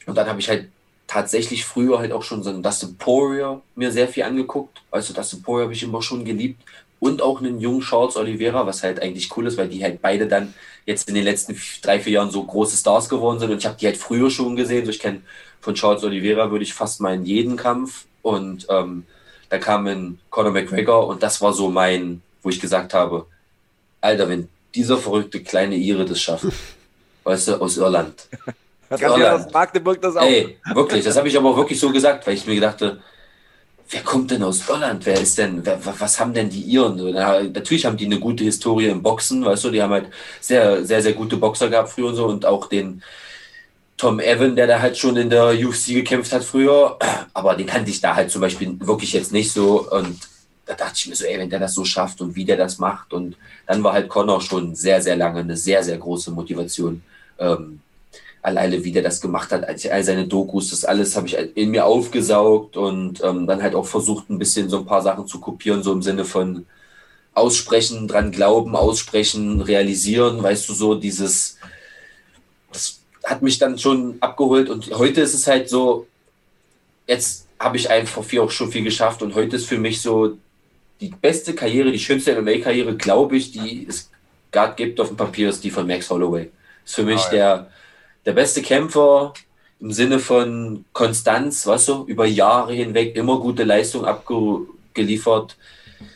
Und 0.04 0.16
dann 0.16 0.26
habe 0.28 0.40
ich 0.40 0.48
halt 0.48 0.68
tatsächlich 1.06 1.64
früher 1.64 1.98
halt 1.98 2.12
auch 2.12 2.22
schon 2.22 2.42
so 2.42 2.50
ein 2.50 2.62
Dustin 2.62 2.96
Poirier 2.96 3.62
mir 3.76 3.92
sehr 3.92 4.08
viel 4.08 4.24
angeguckt. 4.24 4.82
Also 4.90 5.14
Dustin 5.14 5.42
Poirier 5.42 5.64
habe 5.64 5.72
ich 5.72 5.82
immer 5.82 6.02
schon 6.02 6.24
geliebt. 6.24 6.62
Und 7.00 7.20
auch 7.20 7.40
einen 7.40 7.60
jungen 7.60 7.80
Charles 7.80 8.16
Oliveira, 8.16 8.66
was 8.66 8.82
halt 8.82 9.00
eigentlich 9.00 9.36
cool 9.36 9.46
ist, 9.46 9.56
weil 9.56 9.68
die 9.68 9.82
halt 9.82 10.02
beide 10.02 10.28
dann 10.28 10.54
jetzt 10.86 11.08
in 11.08 11.14
den 11.14 11.24
letzten 11.24 11.60
drei, 11.82 11.98
vier 11.98 12.12
Jahren 12.12 12.30
so 12.30 12.44
große 12.44 12.76
Stars 12.76 13.08
geworden 13.08 13.40
sind. 13.40 13.50
Und 13.50 13.58
ich 13.58 13.66
habe 13.66 13.76
die 13.76 13.86
halt 13.86 13.96
früher 13.96 14.30
schon 14.30 14.54
gesehen. 14.54 14.84
So 14.84 14.90
ich 14.90 15.00
kenne 15.00 15.22
von 15.60 15.74
Charles 15.74 16.04
Oliveira 16.04 16.50
würde 16.50 16.64
ich 16.64 16.74
fast 16.74 17.00
mal 17.00 17.14
in 17.14 17.24
jeden 17.24 17.56
Kampf. 17.56 18.04
Und 18.22 18.66
ähm, 18.68 19.04
da 19.52 19.58
kam 19.58 19.86
ein 19.86 20.18
Conor 20.30 20.50
McGregor 20.50 21.06
und 21.08 21.22
das 21.22 21.42
war 21.42 21.52
so 21.52 21.68
mein, 21.68 22.22
wo 22.42 22.48
ich 22.48 22.58
gesagt 22.58 22.94
habe, 22.94 23.26
Alter, 24.00 24.26
wenn 24.30 24.48
dieser 24.74 24.96
verrückte 24.96 25.42
kleine 25.42 25.76
Ire 25.76 26.06
das 26.06 26.22
schafft, 26.22 26.46
weißt 27.24 27.48
du, 27.48 27.60
aus 27.60 27.76
Irland. 27.76 28.28
Aus 28.88 29.02
Irland. 29.02 29.44
aus 29.44 29.52
Magdeburg 29.52 30.00
das 30.00 30.16
auch. 30.16 30.24
Ey, 30.24 30.56
wirklich, 30.72 31.04
das 31.04 31.18
habe 31.18 31.28
ich 31.28 31.36
aber 31.36 31.50
auch 31.50 31.56
wirklich 31.58 31.78
so 31.78 31.92
gesagt, 31.92 32.26
weil 32.26 32.32
ich 32.32 32.46
mir 32.46 32.54
gedachte, 32.54 33.02
wer 33.90 34.00
kommt 34.00 34.30
denn 34.30 34.42
aus 34.42 34.66
Irland? 34.66 35.04
Wer 35.04 35.20
ist 35.20 35.36
denn, 35.36 35.60
wer, 35.66 35.78
was 35.84 36.18
haben 36.18 36.32
denn 36.32 36.48
die 36.48 36.62
Iren? 36.62 37.12
natürlich 37.52 37.84
haben 37.84 37.98
die 37.98 38.06
eine 38.06 38.20
gute 38.20 38.44
Historie 38.44 38.86
im 38.86 39.02
Boxen, 39.02 39.44
weißt 39.44 39.64
du, 39.64 39.70
die 39.70 39.82
haben 39.82 39.92
halt 39.92 40.06
sehr, 40.40 40.82
sehr, 40.86 41.02
sehr 41.02 41.12
gute 41.12 41.36
Boxer 41.36 41.68
gehabt 41.68 41.90
früher 41.90 42.06
und 42.06 42.14
so 42.14 42.24
und 42.24 42.46
auch 42.46 42.70
den, 42.70 43.02
Tom 44.02 44.18
Evan, 44.18 44.56
der 44.56 44.66
da 44.66 44.80
halt 44.80 44.98
schon 44.98 45.16
in 45.16 45.30
der 45.30 45.50
UFC 45.50 45.94
gekämpft 45.94 46.32
hat 46.32 46.42
früher, 46.42 46.98
aber 47.34 47.54
den 47.54 47.68
kannte 47.68 47.88
ich 47.88 48.00
da 48.00 48.16
halt 48.16 48.32
zum 48.32 48.40
Beispiel 48.40 48.76
wirklich 48.80 49.12
jetzt 49.12 49.30
nicht 49.30 49.52
so 49.52 49.88
und 49.88 50.18
da 50.66 50.74
dachte 50.74 50.94
ich 50.96 51.06
mir 51.06 51.14
so, 51.14 51.24
ey, 51.24 51.38
wenn 51.38 51.50
der 51.50 51.60
das 51.60 51.74
so 51.74 51.84
schafft 51.84 52.20
und 52.20 52.34
wie 52.34 52.44
der 52.44 52.56
das 52.56 52.78
macht 52.78 53.12
und 53.12 53.36
dann 53.64 53.84
war 53.84 53.92
halt 53.92 54.08
Connor 54.08 54.40
schon 54.40 54.74
sehr, 54.74 55.00
sehr 55.00 55.14
lange 55.14 55.38
eine 55.38 55.56
sehr, 55.56 55.84
sehr 55.84 55.98
große 55.98 56.32
Motivation. 56.32 57.00
Ähm, 57.38 57.78
alleine 58.42 58.82
wie 58.82 58.90
der 58.90 59.04
das 59.04 59.20
gemacht 59.20 59.52
hat, 59.52 59.64
all 59.68 60.02
seine 60.02 60.26
Dokus, 60.26 60.70
das 60.70 60.84
alles 60.84 61.14
habe 61.14 61.28
ich 61.28 61.38
in 61.54 61.70
mir 61.70 61.86
aufgesaugt 61.86 62.76
und 62.76 63.22
ähm, 63.22 63.46
dann 63.46 63.62
halt 63.62 63.76
auch 63.76 63.86
versucht, 63.86 64.30
ein 64.30 64.38
bisschen 64.40 64.68
so 64.68 64.78
ein 64.78 64.86
paar 64.86 65.02
Sachen 65.02 65.28
zu 65.28 65.38
kopieren, 65.38 65.84
so 65.84 65.92
im 65.92 66.02
Sinne 66.02 66.24
von 66.24 66.66
aussprechen, 67.34 68.08
dran 68.08 68.32
glauben, 68.32 68.74
aussprechen, 68.74 69.60
realisieren, 69.60 70.42
weißt 70.42 70.68
du, 70.68 70.74
so 70.74 70.96
dieses, 70.96 71.58
hat 73.24 73.42
mich 73.42 73.58
dann 73.58 73.78
schon 73.78 74.16
abgeholt 74.20 74.68
und 74.68 74.90
heute 74.92 75.20
ist 75.20 75.34
es 75.34 75.46
halt 75.46 75.68
so, 75.68 76.06
jetzt 77.06 77.46
habe 77.58 77.76
ich 77.76 77.90
einfach 77.90 78.24
viel 78.24 78.40
auch 78.40 78.50
schon 78.50 78.70
viel 78.70 78.84
geschafft 78.84 79.22
und 79.22 79.34
heute 79.34 79.56
ist 79.56 79.66
für 79.66 79.78
mich 79.78 80.00
so 80.00 80.36
die 81.00 81.08
beste 81.08 81.54
Karriere, 81.54 81.92
die 81.92 81.98
schönste 81.98 82.40
MMA-Karriere, 82.40 82.96
glaube 82.96 83.36
ich, 83.36 83.52
die 83.52 83.86
es 83.88 84.10
gerade 84.50 84.74
gibt 84.74 85.00
auf 85.00 85.08
dem 85.08 85.16
Papier, 85.16 85.48
ist 85.48 85.64
die 85.64 85.70
von 85.70 85.86
Max 85.86 86.10
Holloway. 86.10 86.50
Ist 86.84 86.94
für 86.94 87.02
mich 87.02 87.20
oh, 87.20 87.24
ja. 87.24 87.56
der, 87.56 87.70
der 88.26 88.32
beste 88.32 88.62
Kämpfer 88.62 89.32
im 89.80 89.92
Sinne 89.92 90.20
von 90.20 90.84
Konstanz, 90.92 91.66
weißt 91.66 91.88
du, 91.88 92.04
über 92.04 92.24
Jahre 92.24 92.72
hinweg 92.72 93.16
immer 93.16 93.40
gute 93.40 93.64
Leistung 93.64 94.04
abgeliefert 94.04 95.56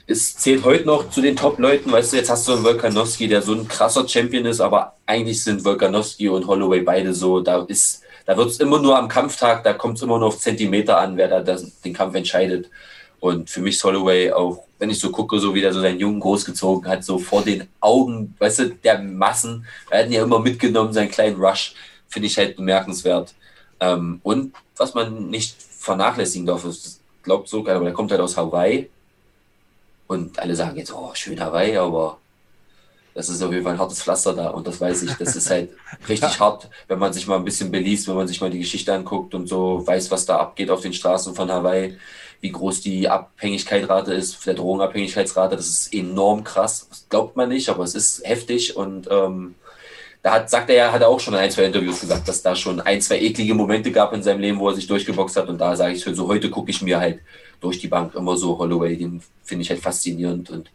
es 0.06 0.36
zählt 0.36 0.64
heute 0.64 0.86
noch 0.86 1.10
zu 1.10 1.20
den 1.20 1.34
Top-Leuten, 1.34 1.90
weißt 1.90 2.12
du, 2.12 2.16
jetzt 2.16 2.30
hast 2.30 2.46
du 2.46 2.52
einen 2.52 2.64
Volkanowski, 2.64 3.26
der 3.26 3.42
so 3.42 3.54
ein 3.54 3.66
krasser 3.66 4.08
Champion 4.08 4.46
ist, 4.46 4.60
aber 4.60 4.94
eigentlich 5.04 5.42
sind 5.42 5.64
Volkanowski 5.64 6.28
und 6.28 6.46
Holloway 6.46 6.80
beide 6.80 7.12
so, 7.12 7.40
da 7.40 7.64
ist, 7.64 8.02
da 8.24 8.36
wird 8.36 8.50
es 8.50 8.60
immer 8.60 8.80
nur 8.80 8.96
am 8.96 9.08
Kampftag, 9.08 9.64
da 9.64 9.72
kommt 9.72 9.96
es 9.96 10.02
immer 10.02 10.18
nur 10.18 10.28
auf 10.28 10.38
Zentimeter 10.38 10.98
an, 10.98 11.16
wer 11.16 11.28
da 11.28 11.40
das, 11.40 11.80
den 11.80 11.92
Kampf 11.92 12.14
entscheidet. 12.14 12.70
Und 13.18 13.50
für 13.50 13.60
mich 13.60 13.76
ist 13.76 13.84
Holloway 13.84 14.30
auch, 14.30 14.62
wenn 14.78 14.90
ich 14.90 15.00
so 15.00 15.10
gucke, 15.10 15.40
so 15.40 15.54
wie 15.54 15.60
der 15.60 15.72
so 15.72 15.80
seinen 15.80 15.98
Jungen 15.98 16.20
großgezogen 16.20 16.88
hat, 16.88 17.02
so 17.02 17.18
vor 17.18 17.42
den 17.42 17.66
Augen, 17.80 18.34
weißt 18.38 18.58
du, 18.60 18.68
der 18.70 19.00
Massen, 19.00 19.66
er 19.90 20.00
hat 20.00 20.06
ihn 20.06 20.12
ja 20.12 20.22
immer 20.22 20.38
mitgenommen, 20.38 20.92
seinen 20.92 21.10
kleinen 21.10 21.40
Rush, 21.40 21.74
finde 22.08 22.26
ich 22.28 22.38
halt 22.38 22.56
bemerkenswert. 22.56 23.34
Ähm, 23.80 24.20
und 24.22 24.54
was 24.76 24.94
man 24.94 25.30
nicht 25.30 25.56
vernachlässigen 25.60 26.46
darf, 26.46 26.64
ist, 26.64 27.00
glaubt 27.24 27.48
so 27.48 27.64
keiner, 27.64 27.76
aber 27.76 27.86
der 27.86 27.94
kommt 27.94 28.12
halt 28.12 28.20
aus 28.20 28.36
Hawaii 28.36 28.88
und 30.06 30.38
alle 30.38 30.54
sagen 30.54 30.76
jetzt, 30.76 30.92
oh, 30.92 31.10
schön 31.14 31.40
Hawaii, 31.40 31.76
aber 31.76 32.18
das 33.14 33.30
ist 33.30 33.42
auf 33.42 33.50
jeden 33.50 33.64
Fall 33.64 33.72
ein 33.72 33.78
hartes 33.78 34.02
Pflaster 34.02 34.34
da. 34.34 34.50
Und 34.50 34.66
das 34.66 34.80
weiß 34.80 35.02
ich, 35.04 35.14
das 35.14 35.34
ist 35.36 35.50
halt 35.50 35.70
richtig 36.08 36.38
hart, 36.38 36.68
wenn 36.86 36.98
man 36.98 37.12
sich 37.12 37.26
mal 37.26 37.36
ein 37.36 37.44
bisschen 37.44 37.70
beliest, 37.70 38.06
wenn 38.08 38.14
man 38.14 38.28
sich 38.28 38.40
mal 38.40 38.50
die 38.50 38.58
Geschichte 38.58 38.92
anguckt 38.92 39.34
und 39.34 39.46
so 39.46 39.86
weiß, 39.86 40.10
was 40.10 40.26
da 40.26 40.36
abgeht 40.36 40.70
auf 40.70 40.82
den 40.82 40.92
Straßen 40.92 41.34
von 41.34 41.50
Hawaii, 41.50 41.96
wie 42.40 42.52
groß 42.52 42.82
die 42.82 43.08
Abhängigkeitsrate 43.08 44.12
ist, 44.12 44.44
der 44.46 44.54
Drogenabhängigkeitsrate, 44.54 45.56
das 45.56 45.66
ist 45.66 45.94
enorm 45.94 46.44
krass. 46.44 46.86
Das 46.90 47.06
glaubt 47.08 47.36
man 47.36 47.48
nicht, 47.48 47.70
aber 47.70 47.84
es 47.84 47.94
ist 47.94 48.22
heftig 48.24 48.76
und 48.76 49.08
ähm, 49.10 49.54
da 50.26 50.32
hat, 50.32 50.50
sagt 50.50 50.68
er 50.70 50.76
ja, 50.76 50.92
hat 50.92 51.02
er 51.02 51.08
auch 51.08 51.20
schon 51.20 51.34
in 51.34 51.38
ein, 51.38 51.52
zwei 51.52 51.62
Interviews 51.62 52.00
gesagt, 52.00 52.26
dass 52.26 52.42
da 52.42 52.56
schon 52.56 52.80
ein, 52.80 53.00
zwei 53.00 53.20
eklige 53.20 53.54
Momente 53.54 53.92
gab 53.92 54.12
in 54.12 54.24
seinem 54.24 54.40
Leben, 54.40 54.58
wo 54.58 54.68
er 54.68 54.74
sich 54.74 54.88
durchgeboxt 54.88 55.36
hat. 55.36 55.48
Und 55.48 55.58
da 55.58 55.76
sage 55.76 55.94
ich 55.94 56.02
so, 56.02 56.26
heute 56.26 56.50
gucke 56.50 56.72
ich 56.72 56.82
mir 56.82 56.98
halt 56.98 57.20
durch 57.60 57.78
die 57.78 57.86
Bank 57.86 58.12
immer 58.16 58.36
so 58.36 58.58
Holloway, 58.58 58.96
den 58.96 59.22
finde 59.44 59.62
ich 59.62 59.70
halt 59.70 59.78
faszinierend 59.78 60.50
und 60.50 60.68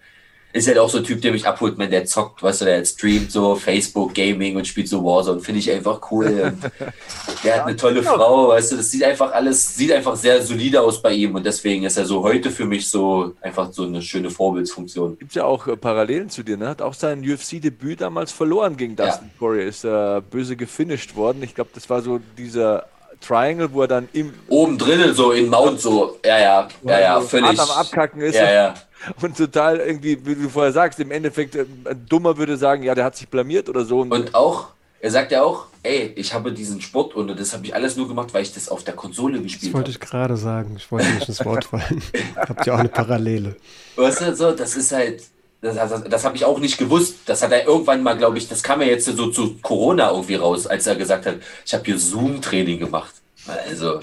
ist 0.53 0.67
halt 0.67 0.77
auch 0.77 0.89
so 0.89 0.99
ein 0.99 1.03
Typ, 1.03 1.21
der 1.21 1.31
mich 1.31 1.47
abholt, 1.47 1.77
wenn 1.77 1.89
der 1.89 2.05
zockt, 2.05 2.43
weißt 2.43 2.61
du, 2.61 2.65
der 2.65 2.83
streamt 2.85 3.31
so 3.31 3.55
Facebook 3.55 4.13
Gaming 4.13 4.57
und 4.57 4.67
spielt 4.67 4.87
so 4.87 5.03
Warzone, 5.03 5.39
finde 5.39 5.59
ich 5.59 5.71
einfach 5.71 6.11
cool. 6.11 6.53
der 7.43 7.55
hat 7.55 7.67
eine 7.67 7.75
tolle. 7.75 8.03
Frau, 8.03 8.49
weißt 8.49 8.71
du, 8.71 8.77
das 8.77 8.91
sieht 8.91 9.03
einfach 9.03 9.31
alles, 9.31 9.75
sieht 9.75 9.91
einfach 9.91 10.15
sehr 10.15 10.41
solide 10.41 10.81
aus 10.81 11.01
bei 11.01 11.13
ihm 11.13 11.35
und 11.35 11.45
deswegen 11.45 11.83
ist 11.83 11.97
er 11.97 12.05
so 12.05 12.23
heute 12.23 12.49
für 12.49 12.65
mich 12.65 12.89
so 12.89 13.33
einfach 13.41 13.71
so 13.71 13.83
eine 13.83 14.01
schöne 14.01 14.29
Vorbildsfunktion. 14.29 15.17
Gibt 15.19 15.35
ja 15.35 15.45
auch 15.45 15.67
äh, 15.67 15.77
Parallelen 15.77 16.29
zu 16.29 16.43
dir, 16.43 16.57
ne? 16.57 16.69
Hat 16.69 16.81
auch 16.81 16.93
sein 16.93 17.21
UFC-Debüt 17.21 18.01
damals 18.01 18.31
verloren 18.31 18.77
gegen 18.77 18.95
Dustin 18.95 19.27
ja. 19.27 19.39
Poirier, 19.39 19.67
ist 19.67 19.85
äh, 19.85 20.21
böse 20.29 20.55
gefinisht 20.55 21.15
worden. 21.15 21.43
Ich 21.43 21.55
glaube, 21.55 21.69
das 21.73 21.89
war 21.89 22.01
so 22.01 22.19
dieser 22.37 22.87
Triangle, 23.21 23.71
wo 23.71 23.81
er 23.81 23.87
dann 23.87 24.09
im. 24.13 24.33
Oben 24.47 24.77
drinnen, 24.77 25.13
so 25.13 25.31
in 25.31 25.49
Mount, 25.49 25.79
so, 25.79 26.17
ja, 26.25 26.39
ja, 26.39 26.67
ja, 26.83 26.99
ja, 26.99 27.21
völlig. 27.21 27.59
am 27.59 27.69
Abkacken 27.69 28.21
ist. 28.21 28.35
Ja, 28.35 28.51
ja. 28.51 28.73
Und 29.21 29.37
total 29.37 29.77
irgendwie, 29.77 30.25
wie 30.25 30.35
du 30.35 30.49
vorher 30.49 30.71
sagst, 30.71 30.99
im 30.99 31.11
Endeffekt, 31.11 31.55
äh, 31.55 31.65
ein 31.85 32.05
Dummer 32.07 32.37
würde 32.37 32.57
sagen, 32.57 32.83
ja, 32.83 32.93
der 32.95 33.05
hat 33.05 33.15
sich 33.15 33.27
blamiert 33.27 33.69
oder 33.69 33.85
so. 33.85 34.01
Und 34.01 34.35
auch, 34.35 34.67
er 34.99 35.11
sagt 35.11 35.31
ja 35.31 35.43
auch, 35.43 35.65
ey, 35.83 36.13
ich 36.15 36.33
habe 36.33 36.51
diesen 36.51 36.81
Sport 36.81 37.15
und 37.15 37.27
das 37.39 37.53
habe 37.53 37.65
ich 37.65 37.73
alles 37.73 37.95
nur 37.95 38.07
gemacht, 38.07 38.33
weil 38.33 38.43
ich 38.43 38.53
das 38.53 38.69
auf 38.69 38.83
der 38.83 38.93
Konsole 38.93 39.41
gespielt 39.41 39.73
habe. 39.73 39.83
Das 39.83 39.91
wollte 39.91 39.99
hab. 39.99 40.03
ich 40.03 40.09
gerade 40.09 40.37
sagen. 40.37 40.75
Ich 40.77 40.91
wollte 40.91 41.09
nicht 41.09 41.27
ins 41.27 41.43
Wort 41.45 41.65
fallen. 41.65 42.01
Habt 42.35 42.67
ihr 42.67 42.73
auch 42.73 42.79
eine 42.79 42.89
Parallele. 42.89 43.55
Weißt 43.95 44.21
du, 44.21 44.35
so, 44.35 44.51
das 44.51 44.75
ist 44.75 44.91
halt, 44.91 45.23
das, 45.61 45.75
das, 45.75 46.03
das 46.03 46.25
habe 46.25 46.35
ich 46.35 46.45
auch 46.45 46.59
nicht 46.59 46.77
gewusst. 46.77 47.17
Das 47.25 47.41
hat 47.41 47.51
er 47.51 47.65
irgendwann 47.65 48.03
mal, 48.03 48.17
glaube 48.17 48.37
ich, 48.37 48.47
das 48.47 48.63
kam 48.63 48.81
ja 48.81 48.87
jetzt 48.87 49.05
so 49.05 49.27
zu 49.27 49.57
Corona 49.61 50.09
irgendwie 50.09 50.35
raus, 50.35 50.67
als 50.67 50.87
er 50.87 50.95
gesagt 50.95 51.25
hat, 51.25 51.35
ich 51.65 51.73
habe 51.73 51.83
hier 51.85 51.99
Zoom-Training 51.99 52.79
gemacht. 52.79 53.13
Also, 53.47 54.01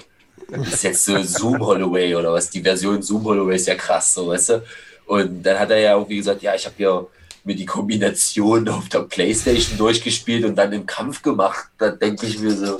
das 0.49 0.73
ist 0.73 0.83
jetzt 0.83 1.05
so 1.05 1.21
Zoom 1.21 1.59
Holloway 1.59 2.15
oder 2.15 2.33
was? 2.33 2.49
Die 2.49 2.61
Version 2.61 3.01
Zoom 3.01 3.25
Holloway 3.25 3.55
ist 3.55 3.67
ja 3.67 3.75
krass, 3.75 4.13
so, 4.13 4.27
weißt 4.27 4.49
du? 4.49 4.63
Und 5.05 5.43
dann 5.43 5.59
hat 5.59 5.71
er 5.71 5.79
ja 5.79 5.93
irgendwie 5.93 6.17
gesagt, 6.17 6.41
ja, 6.41 6.55
ich 6.55 6.65
habe 6.65 6.75
ja 6.77 7.05
mir 7.43 7.55
die 7.55 7.65
Kombination 7.65 8.67
auf 8.69 8.89
der 8.89 8.99
Playstation 8.99 9.77
durchgespielt 9.77 10.45
und 10.45 10.55
dann 10.55 10.71
im 10.73 10.85
Kampf 10.85 11.21
gemacht. 11.21 11.69
Da 11.77 11.89
denke 11.89 12.25
ich 12.25 12.39
mir 12.39 12.51
so, 12.51 12.79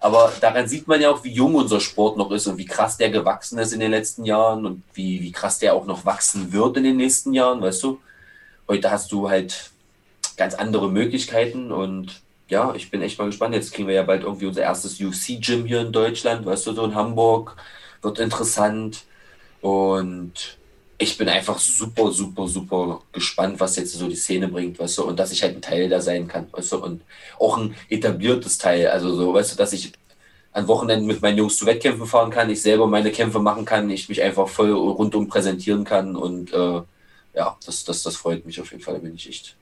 Aber 0.00 0.32
daran 0.40 0.68
sieht 0.68 0.86
man 0.86 1.00
ja 1.00 1.10
auch, 1.10 1.24
wie 1.24 1.32
jung 1.32 1.54
unser 1.54 1.80
Sport 1.80 2.16
noch 2.16 2.30
ist 2.30 2.46
und 2.46 2.58
wie 2.58 2.66
krass 2.66 2.96
der 2.96 3.10
gewachsen 3.10 3.58
ist 3.58 3.72
in 3.72 3.80
den 3.80 3.90
letzten 3.90 4.24
Jahren 4.24 4.64
und 4.66 4.82
wie, 4.94 5.22
wie 5.22 5.32
krass 5.32 5.58
der 5.58 5.74
auch 5.74 5.86
noch 5.86 6.04
wachsen 6.04 6.52
wird 6.52 6.76
in 6.76 6.84
den 6.84 6.96
nächsten 6.96 7.32
Jahren, 7.32 7.60
weißt 7.60 7.82
du? 7.82 7.98
Heute 8.68 8.90
hast 8.90 9.12
du 9.12 9.28
halt 9.28 9.70
ganz 10.36 10.54
andere 10.54 10.90
Möglichkeiten 10.90 11.72
und 11.72 12.22
ja, 12.48 12.74
ich 12.74 12.90
bin 12.90 13.02
echt 13.02 13.18
mal 13.18 13.26
gespannt. 13.26 13.54
Jetzt 13.54 13.72
kriegen 13.72 13.88
wir 13.88 13.94
ja 13.94 14.02
bald 14.02 14.22
irgendwie 14.22 14.46
unser 14.46 14.62
erstes 14.62 15.00
UFC-Gym 15.00 15.66
hier 15.66 15.80
in 15.80 15.92
Deutschland, 15.92 16.46
weißt 16.46 16.66
du, 16.66 16.72
so 16.72 16.84
in 16.84 16.94
Hamburg. 16.94 17.56
Wird 18.02 18.18
interessant. 18.18 19.04
Und 19.60 20.58
ich 20.98 21.18
bin 21.18 21.28
einfach 21.28 21.58
super, 21.58 22.10
super, 22.12 22.48
super 22.48 23.02
gespannt, 23.12 23.60
was 23.60 23.76
jetzt 23.76 23.92
so 23.94 24.08
die 24.08 24.16
Szene 24.16 24.48
bringt, 24.48 24.78
weißt 24.78 24.98
du, 24.98 25.04
und 25.04 25.18
dass 25.18 25.32
ich 25.32 25.42
halt 25.42 25.56
ein 25.56 25.62
Teil 25.62 25.88
da 25.88 26.00
sein 26.00 26.28
kann, 26.28 26.46
weißt 26.52 26.72
du, 26.72 26.82
und 26.82 27.02
auch 27.38 27.58
ein 27.58 27.74
etabliertes 27.90 28.58
Teil, 28.58 28.88
also 28.88 29.14
so, 29.14 29.34
weißt 29.34 29.52
du, 29.52 29.56
dass 29.56 29.72
ich 29.72 29.92
an 30.52 30.68
Wochenenden 30.68 31.06
mit 31.06 31.20
meinen 31.20 31.38
Jungs 31.38 31.58
zu 31.58 31.66
Wettkämpfen 31.66 32.06
fahren 32.06 32.30
kann, 32.30 32.48
ich 32.48 32.62
selber 32.62 32.86
meine 32.86 33.10
Kämpfe 33.12 33.40
machen 33.40 33.66
kann, 33.66 33.90
ich 33.90 34.08
mich 34.08 34.22
einfach 34.22 34.48
voll 34.48 34.72
rundum 34.72 35.28
präsentieren 35.28 35.84
kann 35.84 36.16
und 36.16 36.52
äh, 36.52 36.80
ja, 37.36 37.56
das, 37.64 37.84
das, 37.84 38.02
das 38.02 38.16
freut 38.16 38.44
mich 38.44 38.60
auf 38.60 38.70
jeden 38.72 38.82
Fall, 38.82 38.94
da 38.94 39.00
bin 39.00 39.14
ich 39.14 39.28
echt 39.28 39.54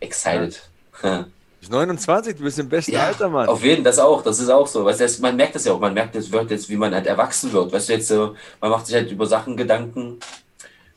excited. 0.00 0.62
Ja. 1.02 1.26
29, 1.68 2.36
du 2.36 2.44
bist 2.44 2.58
im 2.58 2.68
besten 2.68 2.92
ja, 2.92 3.06
Alter, 3.06 3.28
Mann. 3.28 3.48
Auf 3.48 3.62
jeden 3.64 3.82
Fall, 3.82 3.84
das 3.84 3.98
auch, 3.98 4.22
das 4.22 4.38
ist 4.38 4.48
auch 4.50 4.66
so. 4.66 4.84
Weißt 4.84 5.00
du, 5.00 5.22
man 5.22 5.34
merkt 5.34 5.54
das 5.54 5.64
ja 5.64 5.72
auch, 5.72 5.80
man 5.80 5.94
merkt 5.94 6.14
das 6.14 6.30
wird 6.30 6.50
jetzt, 6.50 6.68
wie 6.68 6.76
man 6.76 6.94
halt 6.94 7.06
erwachsen 7.06 7.52
wird. 7.52 7.72
Weißt 7.72 7.88
du, 7.88 7.92
jetzt, 7.92 8.10
man 8.10 8.70
macht 8.70 8.86
sich 8.86 8.94
halt 8.94 9.10
über 9.10 9.26
Sachen 9.26 9.56
Gedanken, 9.56 10.20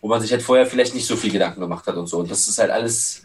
wo 0.01 0.07
man 0.07 0.21
sich 0.21 0.31
halt 0.31 0.43
vorher 0.43 0.65
vielleicht 0.65 0.93
nicht 0.93 1.07
so 1.07 1.15
viel 1.15 1.31
Gedanken 1.31 1.61
gemacht 1.61 1.87
hat 1.87 1.95
und 1.95 2.07
so. 2.07 2.19
Und 2.19 2.29
das 2.29 2.47
ist 2.47 2.59
halt 2.59 2.69
alles 2.69 3.23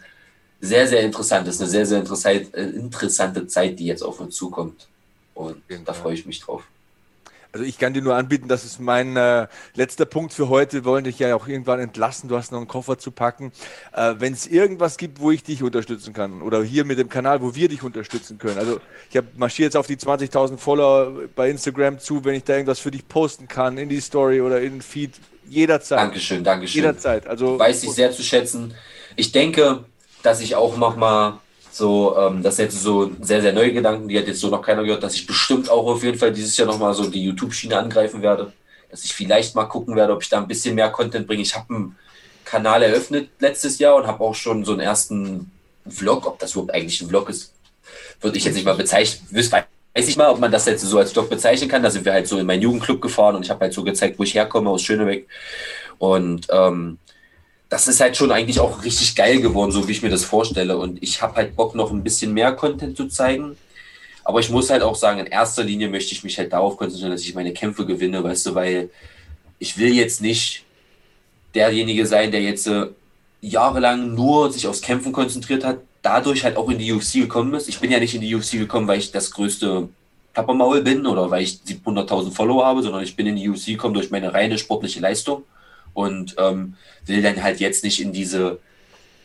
sehr, 0.60 0.86
sehr 0.88 1.02
interessant. 1.02 1.46
Das 1.46 1.56
ist 1.56 1.60
eine 1.60 1.70
sehr, 1.70 1.86
sehr 1.86 1.98
interessante, 1.98 2.56
äh, 2.56 2.70
interessante 2.70 3.46
Zeit, 3.46 3.78
die 3.78 3.86
jetzt 3.86 4.02
auf 4.02 4.20
uns 4.20 4.34
zukommt. 4.36 4.88
Und 5.34 5.60
da 5.84 5.92
freue 5.92 6.14
ich 6.14 6.24
mich 6.26 6.40
drauf. 6.40 6.62
Also 7.54 7.64
ich 7.64 7.78
kann 7.78 7.94
dir 7.94 8.02
nur 8.02 8.16
anbieten, 8.16 8.48
das 8.48 8.64
ist 8.64 8.80
mein 8.80 9.16
äh, 9.16 9.46
letzter 9.76 10.06
Punkt 10.06 10.32
für 10.32 10.48
heute. 10.48 10.78
Wir 10.78 10.84
wollen 10.84 11.04
dich 11.04 11.20
ja 11.20 11.36
auch 11.36 11.46
irgendwann 11.46 11.78
entlassen. 11.78 12.28
Du 12.28 12.36
hast 12.36 12.50
noch 12.50 12.58
einen 12.58 12.66
Koffer 12.66 12.98
zu 12.98 13.12
packen. 13.12 13.52
Äh, 13.92 14.14
Wenn 14.18 14.32
es 14.32 14.48
irgendwas 14.48 14.96
gibt, 14.96 15.20
wo 15.20 15.30
ich 15.30 15.44
dich 15.44 15.62
unterstützen 15.62 16.12
kann 16.12 16.42
oder 16.42 16.64
hier 16.64 16.84
mit 16.84 16.98
dem 16.98 17.08
Kanal, 17.08 17.42
wo 17.42 17.54
wir 17.54 17.68
dich 17.68 17.84
unterstützen 17.84 18.38
können. 18.38 18.58
Also 18.58 18.80
ich 19.08 19.20
marschiere 19.36 19.66
jetzt 19.66 19.76
auf 19.76 19.86
die 19.86 19.96
20.000 19.96 20.56
Follower 20.56 21.12
bei 21.36 21.48
Instagram 21.48 22.00
zu, 22.00 22.24
wenn 22.24 22.34
ich 22.34 22.42
da 22.42 22.54
irgendwas 22.54 22.80
für 22.80 22.90
dich 22.90 23.06
posten 23.06 23.46
kann, 23.46 23.78
in 23.78 23.88
die 23.88 24.00
Story 24.00 24.40
oder 24.40 24.60
in 24.60 24.72
den 24.72 24.82
Feed. 24.82 25.12
Jederzeit. 25.48 26.00
Dankeschön, 26.00 26.42
Dankeschön. 26.42 26.82
Jederzeit. 26.82 27.28
Also, 27.28 27.56
Weiß 27.56 27.84
ich 27.84 27.92
sehr 27.92 28.10
zu 28.10 28.24
schätzen. 28.24 28.74
Ich 29.14 29.30
denke, 29.30 29.84
dass 30.24 30.40
ich 30.40 30.56
auch 30.56 30.76
noch 30.76 30.96
mal 30.96 31.38
so, 31.76 32.16
ähm, 32.16 32.42
das 32.42 32.54
ist 32.54 32.58
jetzt 32.60 32.82
so 32.82 33.10
sehr, 33.20 33.42
sehr 33.42 33.52
neue 33.52 33.72
Gedanken, 33.72 34.06
die 34.06 34.16
hat 34.16 34.28
jetzt 34.28 34.40
so 34.40 34.48
noch 34.48 34.62
keiner 34.62 34.84
gehört, 34.84 35.02
dass 35.02 35.14
ich 35.14 35.26
bestimmt 35.26 35.68
auch 35.68 35.86
auf 35.86 36.04
jeden 36.04 36.16
Fall 36.16 36.32
dieses 36.32 36.56
Jahr 36.56 36.68
nochmal 36.68 36.94
so 36.94 37.08
die 37.08 37.24
YouTube-Schiene 37.24 37.76
angreifen 37.76 38.22
werde. 38.22 38.52
Dass 38.90 39.04
ich 39.04 39.12
vielleicht 39.12 39.56
mal 39.56 39.64
gucken 39.64 39.96
werde, 39.96 40.12
ob 40.12 40.22
ich 40.22 40.28
da 40.28 40.38
ein 40.38 40.46
bisschen 40.46 40.76
mehr 40.76 40.90
Content 40.90 41.26
bringe. 41.26 41.42
Ich 41.42 41.56
habe 41.56 41.74
einen 41.74 41.96
Kanal 42.44 42.84
eröffnet 42.84 43.28
letztes 43.40 43.80
Jahr 43.80 43.96
und 43.96 44.06
habe 44.06 44.22
auch 44.22 44.36
schon 44.36 44.64
so 44.64 44.70
einen 44.70 44.82
ersten 44.82 45.50
Vlog, 45.88 46.28
ob 46.28 46.38
das 46.38 46.52
überhaupt 46.52 46.72
eigentlich 46.72 47.00
ein 47.02 47.08
Vlog 47.08 47.28
ist, 47.28 47.52
würde 48.20 48.38
ich 48.38 48.44
jetzt 48.44 48.54
nicht 48.54 48.66
mal 48.66 48.76
bezeichnen. 48.76 49.26
Weiß 49.32 50.08
ich 50.08 50.16
mal, 50.16 50.30
ob 50.30 50.38
man 50.38 50.52
das 50.52 50.66
jetzt 50.66 50.82
so 50.82 50.98
als 50.98 51.10
Vlog 51.10 51.28
bezeichnen 51.28 51.68
kann. 51.68 51.82
Da 51.82 51.90
sind 51.90 52.04
wir 52.04 52.12
halt 52.12 52.28
so 52.28 52.38
in 52.38 52.46
meinen 52.46 52.62
Jugendclub 52.62 53.00
gefahren 53.00 53.34
und 53.34 53.44
ich 53.44 53.50
habe 53.50 53.60
halt 53.60 53.72
so 53.72 53.82
gezeigt, 53.82 54.16
wo 54.18 54.22
ich 54.22 54.34
herkomme, 54.34 54.70
aus 54.70 54.82
Schönebeck. 54.82 55.26
Und 55.98 56.46
ähm, 56.50 56.98
das 57.74 57.88
ist 57.88 58.00
halt 58.00 58.16
schon 58.16 58.30
eigentlich 58.30 58.60
auch 58.60 58.84
richtig 58.84 59.16
geil 59.16 59.40
geworden, 59.40 59.72
so 59.72 59.88
wie 59.88 59.90
ich 59.90 60.00
mir 60.00 60.08
das 60.08 60.24
vorstelle. 60.24 60.78
Und 60.78 61.02
ich 61.02 61.20
habe 61.20 61.34
halt 61.34 61.56
Bock, 61.56 61.74
noch 61.74 61.90
ein 61.90 62.04
bisschen 62.04 62.32
mehr 62.32 62.52
Content 62.52 62.96
zu 62.96 63.08
zeigen. 63.08 63.56
Aber 64.22 64.38
ich 64.38 64.48
muss 64.48 64.70
halt 64.70 64.82
auch 64.82 64.94
sagen, 64.94 65.18
in 65.18 65.26
erster 65.26 65.64
Linie 65.64 65.88
möchte 65.88 66.12
ich 66.12 66.22
mich 66.22 66.38
halt 66.38 66.52
darauf 66.52 66.76
konzentrieren, 66.76 67.10
dass 67.10 67.22
ich 67.22 67.34
meine 67.34 67.52
Kämpfe 67.52 67.84
gewinne, 67.84 68.22
weißt 68.22 68.46
du, 68.46 68.54
weil 68.54 68.90
ich 69.58 69.76
will 69.76 69.92
jetzt 69.92 70.20
nicht 70.20 70.62
derjenige 71.56 72.06
sein, 72.06 72.30
der 72.30 72.42
jetzt 72.42 72.68
äh, 72.68 72.86
jahrelang 73.40 74.14
nur 74.14 74.52
sich 74.52 74.68
aufs 74.68 74.80
Kämpfen 74.80 75.10
konzentriert 75.10 75.64
hat, 75.64 75.78
dadurch 76.00 76.44
halt 76.44 76.56
auch 76.56 76.70
in 76.70 76.78
die 76.78 76.92
UFC 76.92 77.14
gekommen 77.14 77.54
ist. 77.54 77.68
Ich 77.68 77.80
bin 77.80 77.90
ja 77.90 77.98
nicht 77.98 78.14
in 78.14 78.20
die 78.20 78.32
UFC 78.32 78.52
gekommen, 78.52 78.86
weil 78.86 79.00
ich 79.00 79.10
das 79.10 79.32
größte 79.32 79.88
Plappermaul 80.32 80.82
bin 80.82 81.08
oder 81.08 81.28
weil 81.28 81.42
ich 81.42 81.58
700.000 81.66 82.30
Follower 82.30 82.64
habe, 82.64 82.84
sondern 82.84 83.02
ich 83.02 83.16
bin 83.16 83.26
in 83.26 83.34
die 83.34 83.48
UFC 83.48 83.66
gekommen 83.66 83.94
durch 83.94 84.12
meine 84.12 84.32
reine 84.32 84.58
sportliche 84.58 85.00
Leistung 85.00 85.42
und 85.94 86.34
ähm, 86.38 86.74
will 87.06 87.22
dann 87.22 87.42
halt 87.42 87.60
jetzt 87.60 87.84
nicht 87.84 88.00
in 88.00 88.12
diese 88.12 88.58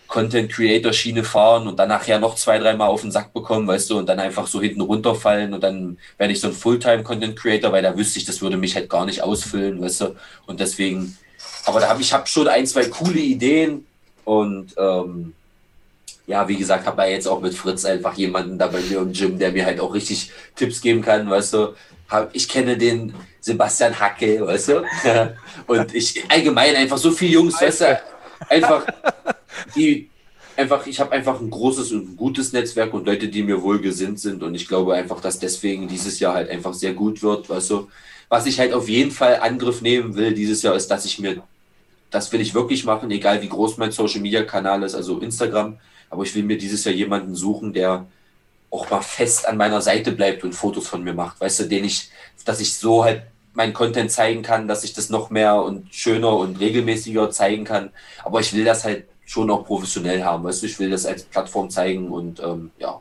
Content 0.08 0.52
Creator 0.52 0.92
Schiene 0.92 1.24
fahren 1.24 1.68
und 1.68 1.78
dann 1.78 1.90
nachher 1.90 2.20
noch 2.20 2.36
zwei, 2.36 2.58
dreimal 2.58 2.90
auf 2.90 3.02
den 3.02 3.12
Sack 3.12 3.32
bekommen, 3.32 3.68
weißt 3.68 3.92
du, 3.92 4.00
und 4.00 4.10
dann 4.10 4.20
einfach 4.20 4.48
so 4.48 4.60
hinten 4.60 4.82
runterfallen 4.82 5.54
und 5.54 5.64
dann 5.64 5.98
werde 6.18 6.34
ich 6.34 6.40
so 6.40 6.48
ein 6.48 6.54
Fulltime 6.54 7.04
Content 7.04 7.36
Creator, 7.36 7.72
weil 7.72 7.84
da 7.84 7.96
wüsste 7.96 8.18
ich, 8.18 8.26
das 8.26 8.42
würde 8.42 8.58
mich 8.58 8.76
halt 8.76 8.90
gar 8.90 9.06
nicht 9.06 9.22
ausfüllen, 9.22 9.80
weißt 9.82 10.02
du, 10.02 10.16
und 10.48 10.60
deswegen, 10.60 11.16
aber 11.66 11.80
da 11.80 11.90
habe 11.90 12.02
ich 12.02 12.12
hab 12.12 12.28
schon 12.28 12.48
ein, 12.48 12.66
zwei 12.66 12.86
coole 12.86 13.20
Ideen 13.20 13.86
und 14.26 14.74
ähm, 14.78 15.34
ja, 16.30 16.48
wie 16.48 16.58
gesagt, 16.58 16.86
habe 16.86 16.98
da 16.98 17.08
jetzt 17.08 17.28
auch 17.28 17.42
mit 17.42 17.56
Fritz 17.56 17.86
einfach 17.86 18.14
jemanden 18.14 18.60
da 18.60 18.68
bei 18.68 18.82
mir 18.82 19.00
im 19.00 19.14
Gym, 19.14 19.40
der 19.40 19.52
mir 19.52 19.66
halt 19.66 19.80
auch 19.80 19.96
richtig 19.96 20.32
Tipps 20.56 20.80
geben 20.80 21.02
kann, 21.02 21.28
weißt 21.28 21.54
du, 21.54 21.74
ich 22.34 22.48
kenne 22.48 22.78
den 22.78 23.16
Sebastian 23.42 24.00
Hacke, 24.00 24.46
weißt 24.46 24.70
du? 24.70 24.84
Und 25.68 25.96
ich 25.96 26.24
allgemein 26.30 26.76
einfach 26.76 27.00
so 27.00 27.12
viele 27.12 27.32
Jungs, 27.34 27.60
weißt 27.60 27.82
du, 27.82 28.02
einfach 28.48 28.86
die 29.76 30.08
einfach, 30.56 30.86
ich 30.86 31.00
habe 31.00 31.14
einfach 31.14 31.40
ein 31.42 31.50
großes 31.50 31.92
und 31.94 32.18
gutes 32.18 32.54
Netzwerk 32.54 32.94
und 32.94 33.06
Leute, 33.06 33.30
die 33.30 33.44
mir 33.44 33.62
wohlgesinnt 33.64 34.20
sind. 34.20 34.44
Und 34.44 34.54
ich 34.56 34.68
glaube 34.68 34.94
einfach, 34.94 35.22
dass 35.22 35.40
deswegen 35.40 35.88
dieses 35.88 36.20
Jahr 36.20 36.34
halt 36.34 36.50
einfach 36.50 36.74
sehr 36.74 36.94
gut 36.94 37.24
wird, 37.24 37.50
weißt 37.50 37.70
du? 37.72 37.88
Was 38.28 38.46
ich 38.46 38.60
halt 38.60 38.74
auf 38.74 38.90
jeden 38.90 39.12
Fall 39.12 39.40
Angriff 39.40 39.82
nehmen 39.82 40.16
will 40.16 40.34
dieses 40.34 40.62
Jahr 40.62 40.76
ist, 40.76 40.90
dass 40.90 41.06
ich 41.06 41.18
mir, 41.18 41.42
das 42.12 42.32
will 42.32 42.42
ich 42.42 42.54
wirklich 42.54 42.84
machen, 42.84 43.10
egal 43.10 43.42
wie 43.42 43.50
groß 43.50 43.78
mein 43.78 43.92
Social 43.92 44.20
Media 44.20 44.44
Kanal 44.44 44.84
ist, 44.84 44.96
also 44.96 45.20
Instagram, 45.20 45.80
aber 46.10 46.24
ich 46.24 46.36
will 46.36 46.44
mir 46.44 46.58
dieses 46.58 46.84
Jahr 46.86 46.96
jemanden 46.96 47.36
suchen, 47.36 47.74
der 47.74 48.08
auch 48.72 48.90
mal 48.90 49.02
fest 49.02 49.48
an 49.48 49.58
meiner 49.58 49.82
Seite 49.82 50.12
bleibt 50.12 50.44
und 50.44 50.54
Fotos 50.54 50.88
von 50.88 51.04
mir 51.04 51.14
macht, 51.14 51.40
weißt 51.42 51.62
du, 51.62 51.64
den 51.66 51.86
ich, 51.86 52.10
dass 52.46 52.60
ich 52.60 52.76
so 52.76 53.04
halt 53.04 53.24
meinen 53.54 53.74
Content 53.74 54.12
zeigen 54.12 54.42
kann, 54.42 54.68
dass 54.68 54.84
ich 54.84 54.94
das 54.94 55.10
noch 55.10 55.30
mehr 55.30 55.62
und 55.62 55.94
schöner 55.94 56.38
und 56.38 56.60
regelmäßiger 56.60 57.32
zeigen 57.32 57.64
kann. 57.64 57.90
Aber 58.24 58.40
ich 58.40 58.54
will 58.54 58.64
das 58.64 58.84
halt 58.84 59.06
schon 59.26 59.50
auch 59.50 59.66
professionell 59.66 60.24
haben, 60.24 60.44
weißt 60.44 60.62
du, 60.62 60.68
ich 60.68 60.80
will 60.80 60.90
das 60.90 61.06
als 61.06 61.24
Plattform 61.24 61.70
zeigen 61.70 62.10
und 62.10 62.40
ähm, 62.40 62.72
ja, 62.80 63.00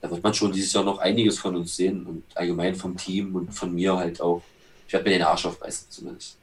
da 0.00 0.10
wird 0.10 0.22
man 0.22 0.34
schon 0.34 0.52
dieses 0.52 0.72
Jahr 0.72 0.84
noch 0.84 0.98
einiges 0.98 1.38
von 1.38 1.56
uns 1.56 1.76
sehen 1.76 2.04
und 2.06 2.24
allgemein 2.34 2.74
vom 2.74 2.96
Team 2.96 3.34
und 3.34 3.52
von 3.52 3.72
mir 3.74 3.96
halt 3.96 4.20
auch. 4.20 4.42
Ich 4.86 4.92
werde 4.92 5.08
mir 5.08 5.16
den 5.16 5.26
Arsch 5.26 5.46
aufreißen 5.46 5.86
zumindest. 5.90 6.36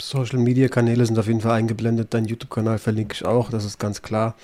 Social 0.00 0.38
Media 0.38 0.68
Kanäle 0.68 1.06
sind 1.06 1.18
auf 1.18 1.26
jeden 1.26 1.40
Fall 1.40 1.52
eingeblendet. 1.52 2.12
Dein 2.12 2.24
YouTube-Kanal 2.24 2.78
verlinke 2.78 3.14
ich 3.14 3.24
auch, 3.24 3.50
das 3.50 3.64
ist 3.64 3.78
ganz 3.78 4.02
klar. 4.02 4.34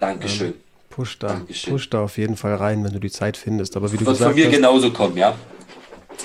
Dankeschön. 0.00 0.48
Ähm, 0.48 0.54
Push 0.96 1.18
da, 1.18 1.42
push 1.68 1.90
da 1.90 2.04
auf 2.04 2.16
jeden 2.16 2.36
Fall 2.36 2.54
rein, 2.54 2.82
wenn 2.82 2.92
du 2.92 2.98
die 2.98 3.10
Zeit 3.10 3.36
findest. 3.36 3.76
Aber 3.76 3.92
wie 3.92 3.98
du 3.98 4.06
Wird 4.06 4.16
gesagt 4.16 4.30
von 4.30 4.40
mir 4.40 4.46
hast, 4.46 4.56
genauso 4.56 4.90
kommen, 4.90 5.18
ja. 5.18 5.34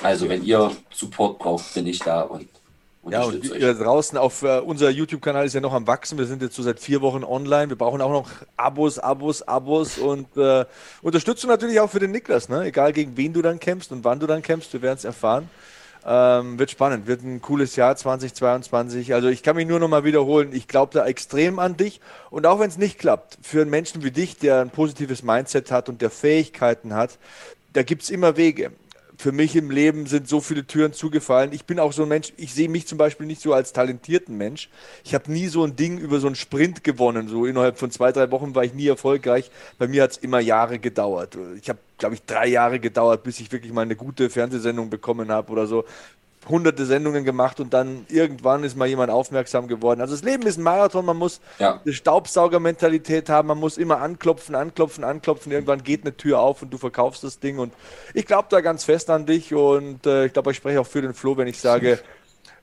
Also 0.02 0.30
wenn 0.30 0.45
ihr 0.45 0.72
Support 0.93 1.39
braucht, 1.39 1.73
bin 1.73 1.88
ich 1.88 1.99
da 1.99 2.22
und 2.22 2.48
ja, 3.10 3.23
und 3.23 3.43
ihr 3.43 3.73
draußen 3.73 4.15
auf 4.18 4.43
uh, 4.43 4.61
unser 4.64 4.91
YouTube-Kanal 4.91 5.45
ist 5.45 5.53
ja 5.53 5.60
noch 5.60 5.73
am 5.73 5.88
Wachsen. 5.88 6.19
Wir 6.19 6.26
sind 6.26 6.41
jetzt 6.43 6.56
so 6.56 6.61
seit 6.61 6.80
vier 6.80 7.02
Wochen 7.02 7.23
online. 7.23 7.69
Wir 7.69 7.76
brauchen 7.76 7.99
auch 7.99 8.11
noch 8.11 8.30
Abos, 8.57 8.99
Abos, 8.99 9.41
Abos 9.41 9.98
und 9.98 10.27
uh, 10.38 10.65
Unterstützung 11.02 11.49
natürlich 11.49 11.80
auch 11.80 11.89
für 11.89 11.99
den 11.99 12.11
Niklas. 12.11 12.48
Ne? 12.48 12.64
Egal 12.64 12.93
gegen 12.93 13.18
wen 13.18 13.34
du 13.34 13.41
dann 13.41 13.60
kämpfst 13.60 13.91
und 13.91 14.03
wann 14.03 14.19
du 14.19 14.27
dann 14.27 14.43
kämpfst, 14.43 14.72
wir 14.72 14.84
werden 14.84 14.98
es 14.98 15.03
erfahren. 15.03 15.49
Ähm, 16.03 16.57
wird 16.57 16.71
spannend, 16.71 17.05
wird 17.05 17.21
ein 17.21 17.41
cooles 17.41 17.75
Jahr 17.75 17.95
2022. 17.95 19.13
Also 19.13 19.29
ich 19.29 19.43
kann 19.43 19.55
mich 19.55 19.67
nur 19.67 19.79
noch 19.79 19.87
mal 19.87 20.03
wiederholen, 20.03 20.49
ich 20.51 20.67
glaube 20.67 20.93
da 20.93 21.05
extrem 21.05 21.59
an 21.59 21.77
dich. 21.77 22.01
Und 22.31 22.47
auch 22.47 22.59
wenn 22.59 22.69
es 22.69 22.77
nicht 22.77 22.97
klappt, 22.97 23.37
für 23.41 23.61
einen 23.61 23.69
Menschen 23.69 24.03
wie 24.03 24.11
dich, 24.11 24.37
der 24.37 24.61
ein 24.61 24.71
positives 24.71 25.21
Mindset 25.21 25.71
hat 25.71 25.89
und 25.89 26.01
der 26.01 26.09
Fähigkeiten 26.09 26.95
hat, 26.95 27.19
da 27.73 27.83
gibt 27.83 28.01
es 28.03 28.09
immer 28.09 28.35
Wege 28.35 28.71
für 29.22 29.31
mich 29.31 29.56
im 29.56 29.69
Leben 29.69 30.07
sind 30.07 30.27
so 30.27 30.41
viele 30.41 30.65
Türen 30.65 30.93
zugefallen. 30.93 31.53
Ich 31.53 31.65
bin 31.65 31.80
auch 31.80 31.93
so 31.93 32.02
ein 32.02 32.10
Mensch, 32.10 32.34
ich 32.38 32.56
sehe 32.56 32.68
mich 32.68 32.88
zum 32.88 32.98
Beispiel 32.98 33.27
nicht 33.27 33.39
so 33.39 33.53
als 33.53 33.72
talentierten 33.72 34.35
Mensch. 34.35 34.68
Ich 35.03 35.14
habe 35.14 35.31
nie 35.31 35.48
so 35.48 35.64
ein 35.64 35.76
Ding 35.76 35.99
über 35.99 36.19
so 36.19 36.26
einen 36.26 36.35
Sprint 36.35 36.84
gewonnen. 36.84 37.27
So 37.27 37.45
innerhalb 37.45 37.77
von 37.77 37.91
zwei, 37.91 38.11
drei 38.11 38.31
Wochen 38.31 38.56
war 38.56 38.64
ich 38.64 38.73
nie 38.73 38.88
erfolgreich. 38.88 39.52
Bei 39.77 39.88
mir 39.88 40.02
hat 40.02 40.11
es 40.11 40.18
immer 40.18 40.39
Jahre 40.39 40.80
gedauert. 40.80 41.38
Ich 41.61 41.69
habe, 41.69 41.77
glaube 41.99 42.15
ich, 42.15 42.23
drei 42.23 42.48
Jahre 42.48 42.80
gedauert, 42.80 43.22
bis 43.22 43.39
ich 43.39 43.52
wirklich 43.52 43.72
mal 43.72 43.84
eine 43.84 43.95
gute 43.95 44.31
Fernsehsendung 44.31 44.89
bekommen 44.89 45.30
habe 45.31 45.52
oder 45.52 45.68
so 45.68 45.85
hunderte 46.49 46.85
Sendungen 46.85 47.23
gemacht 47.23 47.59
und 47.59 47.73
dann 47.73 48.05
irgendwann 48.09 48.63
ist 48.63 48.76
mal 48.76 48.88
jemand 48.88 49.11
aufmerksam 49.11 49.68
geworden. 49.68 50.01
Also 50.01 50.15
das 50.15 50.23
Leben 50.23 50.43
ist 50.47 50.57
ein 50.57 50.63
Marathon, 50.63 51.05
man 51.05 51.18
muss 51.18 51.39
ja. 51.59 51.80
eine 51.84 51.93
Staubsaugermentalität 51.93 53.30
haben, 53.30 53.47
man 53.47 53.59
muss 53.59 53.77
immer 53.77 53.99
anklopfen, 54.01 54.55
anklopfen, 54.55 55.03
anklopfen. 55.03 55.51
Irgendwann 55.51 55.84
geht 55.84 56.01
eine 56.01 56.18
Tür 56.18 56.39
auf 56.39 56.61
und 56.63 56.72
du 56.72 56.77
verkaufst 56.77 57.23
das 57.23 57.39
Ding 57.39 57.59
und 57.59 57.73
ich 58.13 58.26
glaube 58.26 58.47
da 58.49 58.61
ganz 58.61 58.84
fest 58.84 59.09
an 59.09 59.26
dich 59.26 59.53
und 59.53 60.05
äh, 60.05 60.26
ich 60.26 60.34
glaube, 60.34 60.51
ich 60.51 60.57
spreche 60.57 60.81
auch 60.81 60.88
für 60.88 61.01
den 61.01 61.13
Flo, 61.13 61.38
wenn 61.38 61.47
ich 61.47 61.59
sage, 61.59 61.99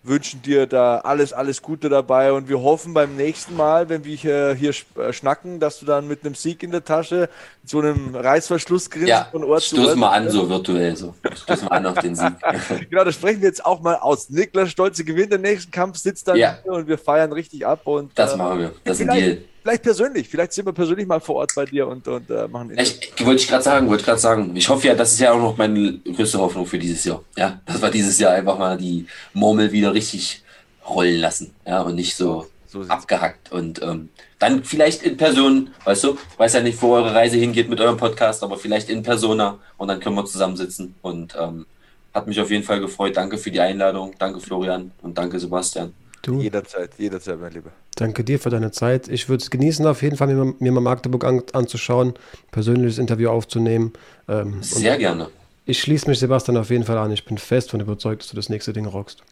wünschen 0.03 0.43
dir 0.43 0.67
da 0.67 0.99
alles, 0.99 1.33
alles 1.33 1.63
Gute 1.63 1.89
dabei 1.89 2.33
und 2.33 2.49
wir 2.49 2.61
hoffen 2.61 2.95
beim 2.95 3.17
nächsten 3.17 3.57
Mal, 3.57 3.89
wenn 3.89 4.05
wir 4.05 4.17
hier, 4.17 4.55
hier 4.55 4.73
äh, 4.97 5.13
schnacken, 5.13 5.61
dass 5.61 5.81
du 5.81 5.87
dann 5.87 6.09
mit 6.09 6.25
einem 6.25 6.35
Sieg 6.35 6.63
in 6.63 6.71
der 6.71 6.85
Tasche, 6.85 7.29
so 7.65 7.81
einem 7.81 8.15
Reißverschluss 8.15 8.91
grinst 8.91 9.09
ja, 9.09 9.29
von 9.31 9.45
Ort 9.45 9.63
zu 9.63 9.87
Ort. 9.87 9.97
mal 9.97 10.11
an, 10.11 10.31
so 10.31 10.49
virtuell, 10.49 10.97
so. 10.97 11.15
Stoß 11.35 11.63
mal 11.63 11.77
an 11.77 11.87
auf 11.87 11.99
den 11.99 12.15
Sieg. 12.15 12.33
genau, 12.91 13.05
das 13.05 13.15
sprechen 13.15 13.41
wir 13.43 13.49
jetzt 13.49 13.65
auch 13.65 13.81
mal 13.81 13.97
aus. 13.97 14.31
Niklas 14.31 14.71
Stolze 14.71 15.05
gewinnt 15.05 15.33
den 15.33 15.43
nächsten 15.43 15.71
Kampf, 15.71 15.99
sitzt 15.99 16.29
dann 16.29 16.37
ja. 16.37 16.59
und 16.65 16.89
wir 16.89 16.99
feiern 16.99 17.33
richtig 17.33 17.67
ab. 17.67 17.81
Und, 17.85 18.13
das 18.15 18.35
äh, 18.35 18.37
machen 18.37 18.59
wir. 18.61 18.73
Das 18.85 19.01
ist 19.01 19.09
ein 19.09 19.17
Deal 19.17 19.39
vielleicht 19.69 19.83
persönlich, 19.83 20.29
vielleicht 20.29 20.53
sind 20.53 20.65
wir 20.65 20.73
persönlich 20.73 21.07
mal 21.07 21.21
vor 21.21 21.37
Ort 21.37 21.53
bei 21.55 21.67
dir 21.67 21.87
und, 21.87 22.09
und 22.09 22.31
äh, 22.31 22.49
machen. 22.49 22.73
Ich, 22.79 23.13
wollte 23.25 23.43
ich 23.43 23.49
gerade 23.49 23.63
sagen, 23.63 23.89
wollte 23.89 24.05
gerade 24.05 24.19
sagen. 24.19 24.57
Ich 24.57 24.69
hoffe 24.69 24.87
ja, 24.87 24.95
das 24.95 25.13
ist 25.13 25.21
ja 25.21 25.33
auch 25.33 25.39
noch 25.39 25.59
meine 25.59 25.99
größte 25.99 26.39
Hoffnung 26.39 26.67
für 26.67 26.79
dieses 26.79 27.05
Jahr. 27.05 27.23
Ja, 27.37 27.61
dass 27.67 27.83
wir 27.83 27.91
dieses 27.91 28.19
Jahr 28.19 28.33
einfach 28.33 28.59
mal 28.59 28.79
die 28.79 29.07
Murmel 29.35 29.71
wieder 29.71 29.93
richtig 29.93 30.43
rollen 30.89 31.21
lassen. 31.21 31.55
Ja, 31.67 31.83
und 31.83 31.97
nicht 31.97 32.17
so, 32.17 32.47
so 32.67 32.81
abgehackt. 32.83 33.53
Und 33.53 33.83
ähm, 33.83 34.09
dann 34.39 34.65
vielleicht 34.65 35.03
in 35.03 35.19
Person, 35.19 35.71
weißt 35.85 36.05
du, 36.05 36.19
ich 36.33 36.39
weiß 36.39 36.55
ja 36.55 36.61
nicht, 36.61 36.81
wo 36.81 36.95
eure 36.95 37.15
Reise 37.15 37.37
hingeht 37.37 37.69
mit 37.69 37.81
eurem 37.81 37.99
Podcast, 37.99 38.43
aber 38.43 38.57
vielleicht 38.57 38.89
in 38.89 39.03
Persona 39.03 39.59
und 39.77 39.89
dann 39.89 40.01
können 40.01 40.17
wir 40.17 40.25
zusammensitzen. 40.25 40.95
Und 41.03 41.37
ähm, 41.39 41.67
hat 42.15 42.27
mich 42.27 42.41
auf 42.41 42.51
jeden 42.51 42.65
Fall 42.65 42.81
gefreut. 42.81 43.17
Danke 43.17 43.37
für 43.37 43.51
die 43.51 43.61
Einladung. 43.61 44.15
Danke, 44.19 44.41
Florian. 44.41 44.93
Und 45.03 45.19
danke, 45.19 45.39
Sebastian. 45.39 45.93
Du. 46.29 46.43
Jederzeit, 46.43 46.91
jederzeit, 46.99 47.41
mein 47.41 47.53
Lieber. 47.53 47.71
Danke 47.97 48.23
dir 48.23 48.39
für 48.39 48.51
deine 48.51 48.71
Zeit. 48.71 49.09
Ich 49.09 49.31
würde 49.31 49.43
es 49.43 49.49
genießen, 49.49 49.87
auf 49.87 50.03
jeden 50.03 50.19
Fall 50.19 50.27
mir, 50.27 50.55
mir 50.59 50.73
mal 50.73 50.83
Magdeburg 50.83 51.25
an, 51.25 51.43
anzuschauen, 51.55 52.13
persönliches 52.51 52.99
Interview 52.99 53.31
aufzunehmen. 53.31 53.95
Ähm, 54.29 54.63
Sehr 54.63 54.99
gerne. 54.99 55.31
Ich 55.65 55.81
schließe 55.81 56.07
mich 56.07 56.19
Sebastian 56.19 56.59
auf 56.59 56.69
jeden 56.69 56.85
Fall 56.85 56.99
an. 56.99 57.11
Ich 57.13 57.25
bin 57.25 57.39
fest 57.39 57.71
von 57.71 57.81
überzeugt, 57.81 58.21
dass 58.21 58.29
du 58.29 58.37
das 58.37 58.51
nächste 58.51 58.75
Ding 58.75 58.85
rockst. 58.85 59.23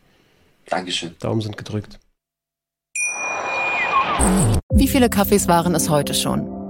Dankeschön. 0.71 1.15
Daumen 1.19 1.43
sind 1.43 1.59
gedrückt. 1.59 1.99
Wie 4.73 4.89
viele 4.89 5.11
Kaffees 5.11 5.49
waren 5.49 5.75
es 5.75 5.91
heute 5.91 6.15
schon? 6.15 6.56